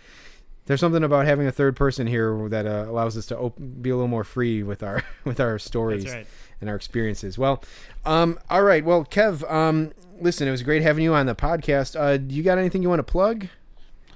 there's 0.66 0.81
something 0.81 1.03
about 1.03 1.24
having 1.27 1.47
a 1.47 1.53
third 1.53 1.74
person 1.74 2.07
here 2.07 2.49
that 2.51 2.66
uh, 2.66 2.85
allows 2.89 3.16
us 3.16 3.27
to 3.27 3.39
op- 3.39 3.59
be 3.59 3.91
a 3.91 3.95
little 3.97 4.09
more 4.09 4.24
free 4.24 4.62
with 4.62 4.83
our 4.83 5.03
with 5.24 5.41
our 5.41 5.59
stories 5.59 6.05
That's 6.05 6.16
right. 6.16 6.27
And 6.61 6.70
our 6.70 6.77
experiences. 6.77 7.39
Well, 7.39 7.62
um, 8.05 8.39
all 8.51 8.62
right. 8.62 8.85
Well, 8.85 9.05
Kev, 9.05 9.49
um, 9.51 9.93
listen, 10.20 10.49
it 10.49 10.51
was 10.51 10.62
great 10.62 10.83
having 10.83 11.05
you 11.05 11.15
on 11.15 11.27
the 11.27 11.35
podcast. 11.35 11.99
Uh, 11.99 12.19
you 12.28 12.43
got 12.43 12.59
anything 12.59 12.83
you 12.83 12.89
want 12.89 13.01
to 13.01 13.11
plug? 13.11 13.49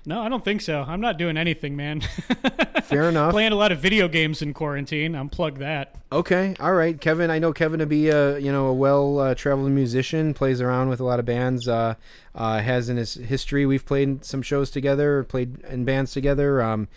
No, 0.06 0.22
I 0.22 0.30
don't 0.30 0.42
think 0.42 0.62
so. 0.62 0.82
I'm 0.82 1.00
not 1.00 1.18
doing 1.18 1.36
anything, 1.36 1.76
man. 1.76 2.00
Fair 2.84 3.10
enough. 3.10 3.32
Playing 3.32 3.52
a 3.52 3.56
lot 3.56 3.70
of 3.70 3.80
video 3.80 4.08
games 4.08 4.40
in 4.40 4.54
quarantine. 4.54 5.12
Unplug 5.12 5.58
that. 5.58 5.94
Okay, 6.10 6.56
all 6.58 6.72
right, 6.72 6.98
Kevin. 6.98 7.30
I 7.30 7.38
know 7.38 7.52
Kevin 7.52 7.80
to 7.80 7.86
be 7.86 8.08
a 8.08 8.38
you 8.38 8.50
know 8.50 8.66
a 8.68 8.72
well 8.72 9.18
uh, 9.18 9.34
traveled 9.34 9.70
musician, 9.70 10.32
plays 10.32 10.60
around 10.60 10.88
with 10.88 11.00
a 11.00 11.04
lot 11.04 11.18
of 11.18 11.26
bands. 11.26 11.68
Uh, 11.68 11.94
uh, 12.34 12.60
has 12.60 12.88
in 12.88 12.96
his 12.96 13.14
history, 13.14 13.66
we've 13.66 13.84
played 13.84 14.24
some 14.24 14.40
shows 14.40 14.70
together, 14.70 15.22
played 15.24 15.58
in 15.68 15.84
bands 15.84 16.12
together. 16.12 16.62
Um, 16.62 16.88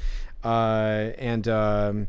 uh, 0.43 1.11
and 1.17 1.47
um, 1.47 2.07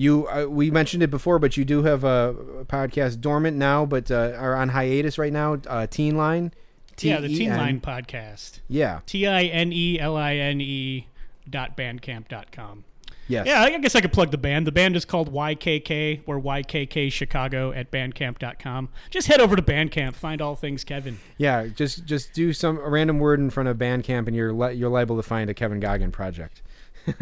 you, 0.00 0.26
uh, 0.28 0.46
we 0.46 0.70
mentioned 0.70 1.02
it 1.02 1.10
before, 1.10 1.38
but 1.38 1.58
you 1.58 1.64
do 1.66 1.82
have 1.82 2.04
a 2.04 2.64
podcast 2.66 3.20
dormant 3.20 3.58
now, 3.58 3.84
but 3.84 4.10
uh, 4.10 4.32
are 4.34 4.56
on 4.56 4.70
hiatus 4.70 5.18
right 5.18 5.32
now. 5.32 5.60
Uh, 5.66 5.86
Teen 5.86 6.16
Line. 6.16 6.54
Yeah, 6.98 7.20
the 7.20 7.28
Teen 7.28 7.50
Line 7.50 7.80
podcast. 7.80 8.60
Yeah. 8.66 9.00
T 9.04 9.26
I 9.26 9.44
N 9.44 9.72
E 9.72 9.98
L 10.00 10.16
I 10.16 10.36
N 10.36 10.60
E 10.60 11.06
dot 11.48 11.76
bandcamp 11.76 12.28
dot 12.28 12.50
com. 12.50 12.84
Yes. 13.28 13.46
Yeah, 13.46 13.62
I 13.62 13.78
guess 13.78 13.94
I 13.94 14.00
could 14.00 14.12
plug 14.12 14.30
the 14.30 14.38
band. 14.38 14.66
The 14.66 14.72
band 14.72 14.96
is 14.96 15.04
called 15.04 15.32
YKK 15.32 16.22
or 16.26 16.40
YKK 16.40 17.12
Chicago 17.12 17.70
at 17.70 17.90
bandcamp.com. 17.92 18.88
Just 19.10 19.28
head 19.28 19.40
over 19.40 19.54
to 19.54 19.62
Bandcamp, 19.62 20.14
find 20.14 20.42
all 20.42 20.56
things 20.56 20.82
Kevin. 20.82 21.20
Yeah, 21.38 21.66
just 21.66 22.06
just 22.06 22.32
do 22.32 22.52
some 22.52 22.78
a 22.78 22.88
random 22.88 23.18
word 23.18 23.38
in 23.38 23.50
front 23.50 23.68
of 23.68 23.76
Bandcamp, 23.76 24.26
and 24.26 24.34
you're 24.34 24.52
li- 24.52 24.74
you're 24.74 24.88
liable 24.88 25.16
to 25.16 25.22
find 25.22 25.50
a 25.50 25.54
Kevin 25.54 25.78
Goggin 25.78 26.10
project. 26.10 26.62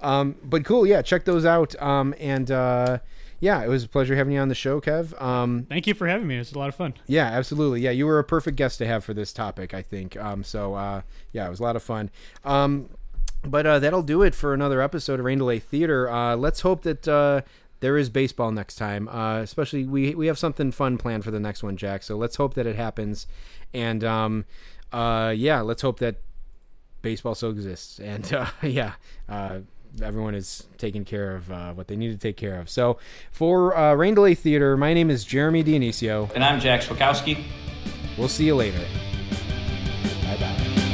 um, 0.00 0.36
but 0.42 0.64
cool, 0.64 0.86
yeah, 0.86 1.02
check 1.02 1.24
those 1.24 1.44
out. 1.44 1.80
Um, 1.80 2.14
and 2.18 2.50
uh, 2.50 2.98
yeah, 3.40 3.62
it 3.64 3.68
was 3.68 3.84
a 3.84 3.88
pleasure 3.88 4.14
having 4.16 4.34
you 4.34 4.40
on 4.40 4.48
the 4.48 4.54
show, 4.54 4.80
Kev. 4.80 5.20
Um, 5.20 5.66
Thank 5.68 5.86
you 5.86 5.94
for 5.94 6.06
having 6.06 6.26
me. 6.26 6.36
It 6.36 6.40
was 6.40 6.52
a 6.52 6.58
lot 6.58 6.68
of 6.68 6.74
fun. 6.74 6.94
yeah, 7.06 7.26
absolutely. 7.26 7.80
Yeah, 7.80 7.90
you 7.90 8.06
were 8.06 8.18
a 8.18 8.24
perfect 8.24 8.56
guest 8.56 8.78
to 8.78 8.86
have 8.86 9.04
for 9.04 9.14
this 9.14 9.32
topic, 9.32 9.72
I 9.74 9.82
think. 9.82 10.16
Um, 10.16 10.44
so 10.44 10.74
uh, 10.74 11.02
yeah, 11.32 11.46
it 11.46 11.50
was 11.50 11.60
a 11.60 11.62
lot 11.62 11.76
of 11.76 11.82
fun. 11.82 12.10
Um, 12.44 12.90
but 13.42 13.66
uh, 13.66 13.78
that'll 13.78 14.02
do 14.02 14.22
it 14.22 14.34
for 14.34 14.52
another 14.52 14.82
episode 14.82 15.18
of 15.18 15.24
Rain 15.24 15.38
Delay 15.38 15.58
Theater. 15.58 16.10
Uh, 16.10 16.36
let's 16.36 16.60
hope 16.60 16.82
that 16.82 17.08
uh, 17.08 17.40
there 17.80 17.96
is 17.96 18.10
baseball 18.10 18.52
next 18.52 18.74
time. 18.76 19.08
Uh, 19.08 19.38
especially 19.38 19.84
we 19.84 20.14
we 20.14 20.26
have 20.26 20.38
something 20.38 20.70
fun 20.70 20.98
planned 20.98 21.24
for 21.24 21.30
the 21.30 21.40
next 21.40 21.62
one, 21.62 21.78
Jack. 21.78 22.02
So 22.02 22.16
let's 22.16 22.36
hope 22.36 22.52
that 22.54 22.66
it 22.66 22.76
happens. 22.76 23.26
And 23.72 24.04
um, 24.04 24.44
uh, 24.92 25.32
yeah, 25.34 25.62
let's 25.62 25.80
hope 25.80 25.98
that 26.00 26.16
baseball 27.00 27.34
still 27.34 27.50
exists. 27.50 27.98
And 27.98 28.30
uh, 28.34 28.46
yeah. 28.62 28.94
Uh, 29.28 29.60
Everyone 30.02 30.34
is 30.34 30.66
taking 30.78 31.04
care 31.04 31.34
of 31.34 31.50
uh, 31.50 31.72
what 31.72 31.88
they 31.88 31.96
need 31.96 32.12
to 32.12 32.18
take 32.18 32.36
care 32.36 32.60
of. 32.60 32.70
So, 32.70 32.98
for 33.32 33.76
uh, 33.76 33.94
Rain 33.94 34.14
Delay 34.14 34.34
Theater, 34.34 34.76
my 34.76 34.94
name 34.94 35.10
is 35.10 35.24
Jeremy 35.24 35.64
Dionisio. 35.64 36.30
And 36.34 36.44
I'm 36.44 36.60
Jack 36.60 36.82
Swakowski. 36.82 37.44
We'll 38.16 38.28
see 38.28 38.46
you 38.46 38.54
later. 38.54 38.84
Bye 40.24 40.36
bye. 40.38 40.89